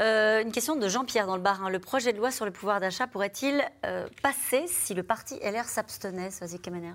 Euh, 0.00 0.42
une 0.42 0.52
question 0.52 0.76
de 0.76 0.88
Jean-Pierre 0.88 1.26
dans 1.26 1.36
le 1.36 1.42
Barin. 1.42 1.70
Le 1.70 1.78
projet 1.78 2.12
de 2.12 2.18
loi 2.18 2.30
sur 2.30 2.44
le 2.44 2.50
pouvoir 2.50 2.80
d'achat 2.80 3.06
pourrait-il 3.06 3.64
euh, 3.86 4.08
passer 4.22 4.64
si 4.66 4.94
le 4.94 5.02
parti 5.02 5.38
LR 5.40 5.66
s'abstenait, 5.66 6.30
Soazic 6.30 6.62
Kemener 6.62 6.94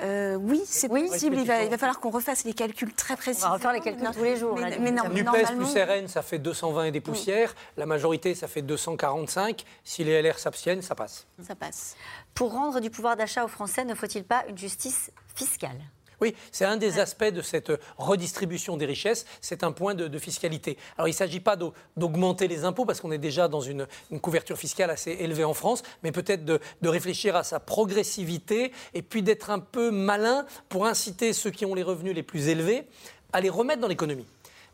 euh, 0.00 0.36
oui, 0.36 0.62
c'est 0.64 0.90
oui, 0.90 1.08
possible. 1.08 1.36
Il 1.38 1.46
va, 1.46 1.64
il 1.64 1.70
va 1.70 1.78
falloir 1.78 1.98
qu'on 1.98 2.10
refasse 2.10 2.44
les 2.44 2.52
calculs 2.52 2.92
très 2.92 3.16
précis. 3.16 3.42
On 3.44 3.48
va 3.48 3.54
refaire 3.54 3.72
les 3.72 3.80
calculs 3.80 4.08
tous 4.12 4.22
les 4.22 4.36
jours. 4.36 4.56
Mais, 4.56 4.78
mais 4.78 4.90
non, 4.92 5.08
NUPES 5.08 5.56
plus 5.56 5.76
RN, 5.76 6.08
ça 6.08 6.22
fait 6.22 6.38
220 6.38 6.84
et 6.84 6.90
des 6.92 7.00
poussières. 7.00 7.50
Oui. 7.50 7.72
La 7.78 7.86
majorité, 7.86 8.34
ça 8.34 8.46
fait 8.46 8.62
245. 8.62 9.64
Si 9.84 10.04
les 10.04 10.22
LR 10.22 10.38
s'abstiennent, 10.38 10.82
ça 10.82 10.94
passe. 10.94 11.26
Ça 11.42 11.54
passe. 11.54 11.96
Pour 12.34 12.52
rendre 12.52 12.80
du 12.80 12.90
pouvoir 12.90 13.16
d'achat 13.16 13.44
aux 13.44 13.48
Français, 13.48 13.84
ne 13.84 13.94
faut-il 13.94 14.24
pas 14.24 14.44
une 14.48 14.58
justice 14.58 15.10
fiscale? 15.34 15.80
Oui, 16.20 16.34
c'est 16.52 16.64
un 16.64 16.76
des 16.76 16.98
aspects 16.98 17.24
de 17.24 17.42
cette 17.42 17.72
redistribution 17.96 18.76
des 18.76 18.86
richesses, 18.86 19.26
c'est 19.40 19.62
un 19.62 19.72
point 19.72 19.94
de, 19.94 20.08
de, 20.08 20.18
fiscalité. 20.18 20.76
Alors 20.96 21.08
il 21.08 21.12
ne 21.12 21.16
s'agit 21.16 21.40
pas 21.40 21.56
d'augmenter 21.96 22.48
les 22.48 22.64
impôts 22.64 22.84
parce 22.84 23.00
qu'on 23.00 23.12
est 23.12 23.18
déjà 23.18 23.48
dans 23.48 23.60
une, 23.60 23.86
une, 24.10 24.20
couverture 24.20 24.58
fiscale 24.58 24.90
assez 24.90 25.12
élevée 25.12 25.44
en 25.44 25.54
France, 25.54 25.82
mais 26.02 26.12
peut-être 26.12 26.44
de, 26.44 26.60
de, 26.82 26.88
réfléchir 26.88 27.36
à 27.36 27.44
sa 27.44 27.60
progressivité 27.60 28.72
et 28.94 29.02
puis 29.02 29.22
d'être 29.22 29.50
un 29.50 29.60
peu 29.60 29.90
malin 29.90 30.44
pour 30.68 30.86
inciter 30.86 31.32
ceux 31.32 31.50
qui 31.50 31.64
ont 31.64 31.74
les 31.74 31.82
revenus 31.82 32.14
les 32.14 32.22
plus 32.22 32.48
élevés 32.48 32.86
à 33.32 33.40
les 33.40 33.50
remettre 33.50 33.80
dans 33.80 33.88
l'économie. 33.88 34.26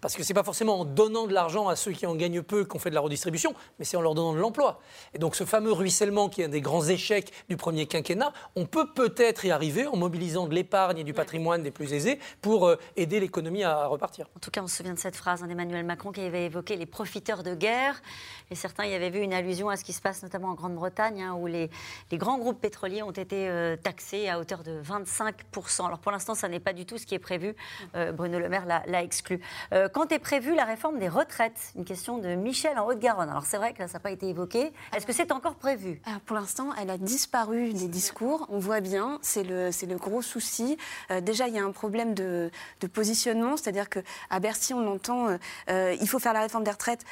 Parce 0.05 0.17
que 0.17 0.23
c'est 0.23 0.35
pas 0.35 0.45
forcément 0.45 0.81
en 0.81 0.85
donnant 0.85 1.27
de 1.27 1.33
l'argent 1.33 1.67
à 1.67 1.77
ceux 1.77 1.93
qui 1.93 2.05
en 2.07 2.15
gagnent 2.15 2.43
peu 2.43 2.67
qu'on 2.67 2.79
fait 2.79 2.91
de 2.91 2.95
la 2.95 3.01
redistribution, 3.01 3.55
mais 3.79 3.87
c'est 3.87 3.97
en 3.97 4.03
leur 4.03 4.15
donnant 4.15 4.35
de 4.35 4.39
l'emploi. 4.39 4.83
Et 5.15 5.19
donc 5.19 5.35
ce 5.35 5.45
fameux 5.45 5.73
ruissellement 5.73 6.29
qui 6.29 6.43
est 6.43 6.45
un 6.45 6.49
des 6.51 6.61
grands 6.61 6.85
échecs 6.85 7.33
du 7.49 7.57
premier 7.57 7.87
quinquennat, 7.87 8.35
on 8.55 8.67
peut 8.67 8.93
peut-être 8.93 9.47
y 9.47 9.51
arriver 9.51 9.87
en 9.87 9.97
mobilisant 9.97 10.47
de 10.47 10.55
l'épargne 10.55 10.99
et 10.99 11.05
du 11.05 11.15
patrimoine 11.15 11.63
des 11.63 11.71
plus 11.71 11.95
aisés 11.95 12.19
pour 12.43 12.69
euh, 12.69 12.77
aider 12.97 13.19
l'économie 13.19 13.65
à 13.65 13.87
repartir. 13.87 14.27
En 14.37 14.41
tout 14.41 14.51
cas, 14.51 14.61
on 14.63 14.67
se 14.67 14.77
souvient 14.77 14.93
de 14.93 14.99
cette 14.99 15.17
phrase 15.17 15.43
hein, 15.43 15.47
d'Emmanuel 15.47 15.87
Macron 15.87 16.13
qui 16.13 16.21
avait 16.21 16.45
évoqué 16.45 16.77
les 16.77 16.85
profiteurs 16.85 17.43
de 17.43 17.55
guerre. 17.55 18.03
Et 18.51 18.57
certains 18.57 18.85
y 18.85 18.93
avaient 18.93 19.09
vu 19.09 19.21
une 19.21 19.33
allusion 19.33 19.71
à 19.71 19.79
ce 19.79 19.85
qui 19.85 19.95
se 19.95 20.03
passe 20.03 20.23
notamment 20.23 20.49
en 20.49 20.55
Grande-Bretagne, 20.55 21.23
hein, 21.23 21.33
où 21.33 21.47
les, 21.47 21.71
les, 22.11 22.19
grands 22.19 22.37
groupes 22.37 22.61
pétroliers 22.61 23.03
ont 23.03 23.11
été 23.11 23.49
euh, 23.49 23.77
taxés 23.77 24.29
à 24.29 24.39
hauteur 24.39 24.65
de 24.65 24.83
25%. 24.83 25.87
Alors 25.87 25.99
pour 25.99 26.13
l'instant, 26.13 26.35
ça 26.35 26.51
n'est 26.51 26.61
pas 26.61 26.75
du 26.75 26.85
tout 26.85 26.99
ce 26.99 27.07
qui 27.07 27.15
est 27.15 27.19
prévu. 27.19 27.57
Euh, 27.95 28.13
Bruno 28.13 28.39
Le 28.39 28.51
Maire 28.51 28.67
l'a 28.67 29.03
exclu. 29.03 29.41
Euh, 29.73 29.89
quand 29.95 30.11
est 30.11 30.18
prévue 30.18 30.57
la 30.57 30.64
réforme 30.64 30.99
des 30.99 31.09
retraites? 31.09 31.72
Une 31.76 31.84
question 31.84 32.18
de 32.18 32.34
Michel 32.34 32.76
en 32.78 32.86
Haute-Garonne. 32.86 33.30
Alors 33.30 33.47
c'est 33.47 33.59
vrai 33.59 33.72
que 33.72 33.86
ça 33.86 33.95
n'a 33.95 34.01
pas 34.01 34.11
été 34.11 34.28
évoqué. 34.28 34.72
Est-ce 34.95 35.07
que 35.07 35.12
c'est 35.12 35.30
encore 35.30 35.55
prévu? 35.55 36.01
Alors 36.05 36.20
Pour 36.22 36.34
l'instant, 36.36 36.70
elle 36.80 36.90
a 36.90 36.99
disparu 36.99 37.72
des 37.72 37.86
discours. 37.86 38.49
On 38.51 38.59
voit 38.59 38.80
bien, 38.80 39.20
c'est 39.22 39.45
le, 39.45 39.70
le 39.70 39.97
gros 39.97 40.20
souci. 40.20 40.76
déjà, 41.22 41.47
il 41.47 41.55
y 41.55 41.61
a 41.61 41.64
un 41.64 41.70
problème 41.70 42.12
de, 42.12 42.51
de 42.80 42.86
positionnement, 42.88 43.57
c'est-à-dire 43.57 43.88
qu'à 43.88 44.40
Bercy, 44.40 44.74
on 44.74 44.86
entend 44.92 45.38
il 45.68 46.09
faut 46.09 46.18
faire 46.18 46.32
la 46.32 46.40
réforme 46.40 46.64
des 46.64 46.72
retraites, 46.72 47.05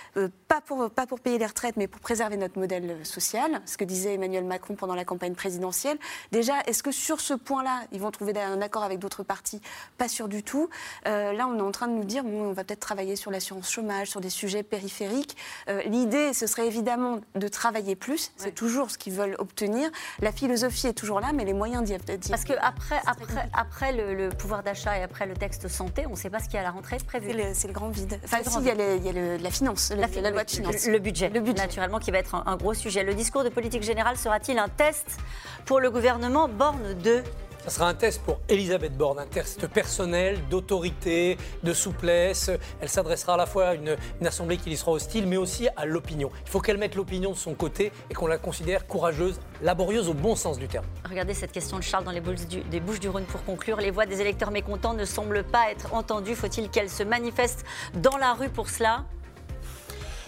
pas, 0.49 0.61
pour, 0.61 0.91
pas 0.91 1.07
pour 1.07 1.21
payer 1.21 1.39
les 1.39 1.47
retraites, 1.47 1.77
mais 1.77 1.87
pour 1.87 2.01
préserver 2.01 2.37
notre 2.37 2.59
modèle 2.59 3.07
social, 3.07 3.63
ce 3.65 3.77
que 3.77 3.85
disait 3.85 4.15
Emmanuel 4.15 4.45
Macron 4.45 4.75
pendant 4.75 4.97
la 4.97 5.05
campagne 5.05 5.35
présidentielle. 5.35 5.99
Déjà, 6.33 6.55
est-ce 6.67 6.83
que 6.83 6.91
sur 6.91 7.21
ce 7.21 7.35
point-là, 7.35 7.83
ils 7.93 8.01
vont 8.01 8.11
trouver 8.11 8.33
un 8.41 8.61
accord 8.61 8.83
avec 8.83 8.99
d'autres 8.99 9.23
partis? 9.23 9.61
Pas 9.99 10.09
sûr 10.09 10.27
du 10.27 10.43
tout. 10.43 10.69
Euh, 11.07 11.33
là, 11.33 11.47
on 11.47 11.57
est 11.57 11.63
en 11.63 11.71
train 11.71 11.87
de 11.87 11.93
nous 11.93 12.05
dire, 12.05 12.25
on 12.27 12.53
va 12.53 12.65
peut-être 12.65 12.72
travailler 12.81 13.17
sur 13.17 13.31
l'assurance 13.31 13.71
chômage, 13.71 14.09
sur 14.09 14.21
des 14.21 14.31
sujets 14.31 14.63
périphériques. 14.63 15.37
Euh, 15.69 15.83
l'idée, 15.85 16.33
ce 16.33 16.47
serait 16.47 16.67
évidemment 16.67 17.21
de 17.35 17.49
travailler 17.49 17.97
plus. 17.97 18.33
C'est 18.37 18.55
toujours 18.55 18.91
ce 18.91 18.99
qu'ils 18.99 19.13
veulent 19.13 19.37
obtenir. 19.39 19.91
La 20.21 20.33
philosophie 20.33 20.89
est 20.89 20.93
toujours 20.93 21.21
là, 21.21 21.33
mais 21.33 21.45
les 21.45 21.53
moyens 21.53 21.85
d'y 21.85 21.93
être. 21.93 22.05
Parce 22.29 22.45
que 22.45 22.55
après, 22.61 23.01
après, 23.07 23.49
après 23.53 23.93
le, 23.93 24.29
pouvoir 24.31 24.63
d'achat 24.63 24.99
et 24.99 25.03
après 25.03 25.27
le 25.27 25.35
texte 25.35 25.69
santé, 25.69 26.07
on 26.07 26.13
ne 26.13 26.17
sait 26.17 26.31
pas 26.31 26.41
ce 26.41 26.49
qui 26.49 26.57
est 26.57 26.61
à 26.61 26.63
la 26.63 26.71
rentrée 26.71 26.99
prévu. 27.07 27.33
C'est 27.55 27.69
le, 27.69 27.73
grand 27.73 27.89
vide. 27.89 28.19
Enfin, 28.25 28.39
si, 28.45 28.59
il 28.59 28.65
y 28.65 28.71
a, 28.71 29.39
la 29.39 29.51
finance, 29.51 29.91
la, 29.91 30.07
la, 30.07 30.31
loi 30.31 30.45
de 30.45 30.51
finances. 30.51 30.87
Le, 30.87 30.99
budget, 30.99 31.29
le 31.29 31.41
budget, 31.41 31.63
naturellement, 31.63 31.99
qui 31.99 32.11
va 32.11 32.19
être 32.19 32.35
un, 32.35 32.45
un 32.47 32.57
gros 32.57 32.75
sujet. 32.75 33.03
Le 33.03 33.15
discours 33.15 33.45
de 33.45 33.49
politique 33.49 33.83
générale 33.83 34.17
sera-t-il 34.17 34.59
un 34.59 34.69
test 34.69 35.19
pour 35.65 35.81
le 35.81 35.91
gouvernement 35.91 36.49
Borne 36.49 36.95
2 36.95 37.23
ça 37.65 37.71
sera 37.71 37.89
un 37.89 37.95
test 37.95 38.23
pour 38.23 38.41
Elisabeth 38.49 38.97
Borne, 38.97 39.21
un 39.21 39.27
test 39.27 39.69
personnel, 39.69 40.39
d'autorité, 40.51 41.39
de 41.63 41.73
souplesse. 41.73 42.51
Elle 42.81 42.89
s'adressera 42.89 43.35
à 43.35 43.37
la 43.37 43.47
fois 43.47 43.69
à 43.69 43.75
une, 43.75 43.97
assemblée 44.25 44.57
qui 44.57 44.71
lui 44.71 44.77
sera 44.77 44.91
hostile, 44.91 45.29
mais 45.29 45.37
aussi 45.37 45.69
à 45.77 45.87
l'opinion. 45.87 46.31
Il 46.45 46.51
faut 46.51 46.61
qu'elle 46.61 46.79
mette 46.79 46.97
l'opinion 46.97 47.31
de 47.31 47.37
son 47.37 47.55
côté 47.55 47.93
et 48.11 48.15
qu'on 48.15 48.27
la 48.27 48.39
considère 48.39 48.87
courageuse, 48.89 49.39
laborieuse 49.63 50.09
au 50.09 50.15
bon 50.15 50.35
sens 50.35 50.59
du 50.59 50.67
terme. 50.67 50.85
Regardez 51.09 51.35
cette 51.35 51.53
question 51.53 51.79
de 51.79 51.85
Charles 51.85 52.05
dans 52.05 52.11
les 52.11 52.21
bouches 52.21 52.47
du, 52.49 52.81
Bouches 52.81 53.01
du 53.01 53.09
Rhône 53.09 53.25
pour 53.25 53.45
conclure. 53.45 53.77
Les 53.77 53.93
voix 53.93 54.07
des 54.07 54.21
électeurs 54.21 54.51
mécontents 54.51 54.95
ne 54.95 55.05
semblent 55.05 55.45
pas 55.45 55.71
être 55.71 55.95
entendues. 55.95 56.35
Faut-il 56.35 56.69
qu'elles 56.69 56.91
se 56.91 57.05
manifestent 57.05 57.65
dans 57.95 58.17
la 58.17 58.33
rue 58.33 58.49
pour 58.49 58.69
cela? 58.69 59.05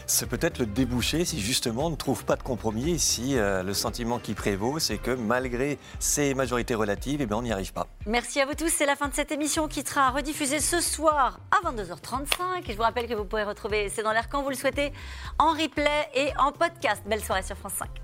C'est 0.06 0.28
peut-être 0.28 0.58
le 0.58 0.66
débouché 0.66 1.24
si 1.24 1.40
justement 1.40 1.86
on 1.86 1.90
ne 1.90 1.96
trouve 1.96 2.24
pas 2.24 2.36
de 2.36 2.42
compromis, 2.42 2.98
si 2.98 3.36
euh, 3.36 3.62
le 3.62 3.74
sentiment 3.74 4.18
qui 4.18 4.34
prévaut, 4.34 4.78
c'est 4.78 4.98
que 4.98 5.10
malgré 5.10 5.78
ces 5.98 6.34
majorités 6.34 6.74
relatives, 6.74 7.20
eh 7.22 7.26
bien, 7.26 7.36
on 7.36 7.42
n'y 7.42 7.52
arrive 7.52 7.72
pas. 7.72 7.86
Merci 8.06 8.40
à 8.40 8.46
vous 8.46 8.54
tous. 8.54 8.68
C'est 8.68 8.86
la 8.86 8.96
fin 8.96 9.08
de 9.08 9.14
cette 9.14 9.32
émission 9.32 9.68
qui 9.68 9.82
sera 9.82 10.10
rediffusée 10.10 10.60
ce 10.60 10.80
soir 10.80 11.40
à 11.50 11.70
22h35. 11.70 12.68
Et 12.68 12.72
je 12.72 12.76
vous 12.76 12.82
rappelle 12.82 13.06
que 13.06 13.14
vous 13.14 13.24
pouvez 13.24 13.44
retrouver 13.44 13.88
C'est 13.88 14.02
dans 14.02 14.12
l'air 14.12 14.28
quand 14.28 14.42
vous 14.42 14.50
le 14.50 14.56
souhaitez 14.56 14.92
en 15.38 15.50
replay 15.50 16.08
et 16.14 16.30
en 16.38 16.52
podcast. 16.52 17.02
Belle 17.06 17.22
soirée 17.22 17.42
sur 17.42 17.56
France 17.56 17.74
5. 17.78 18.03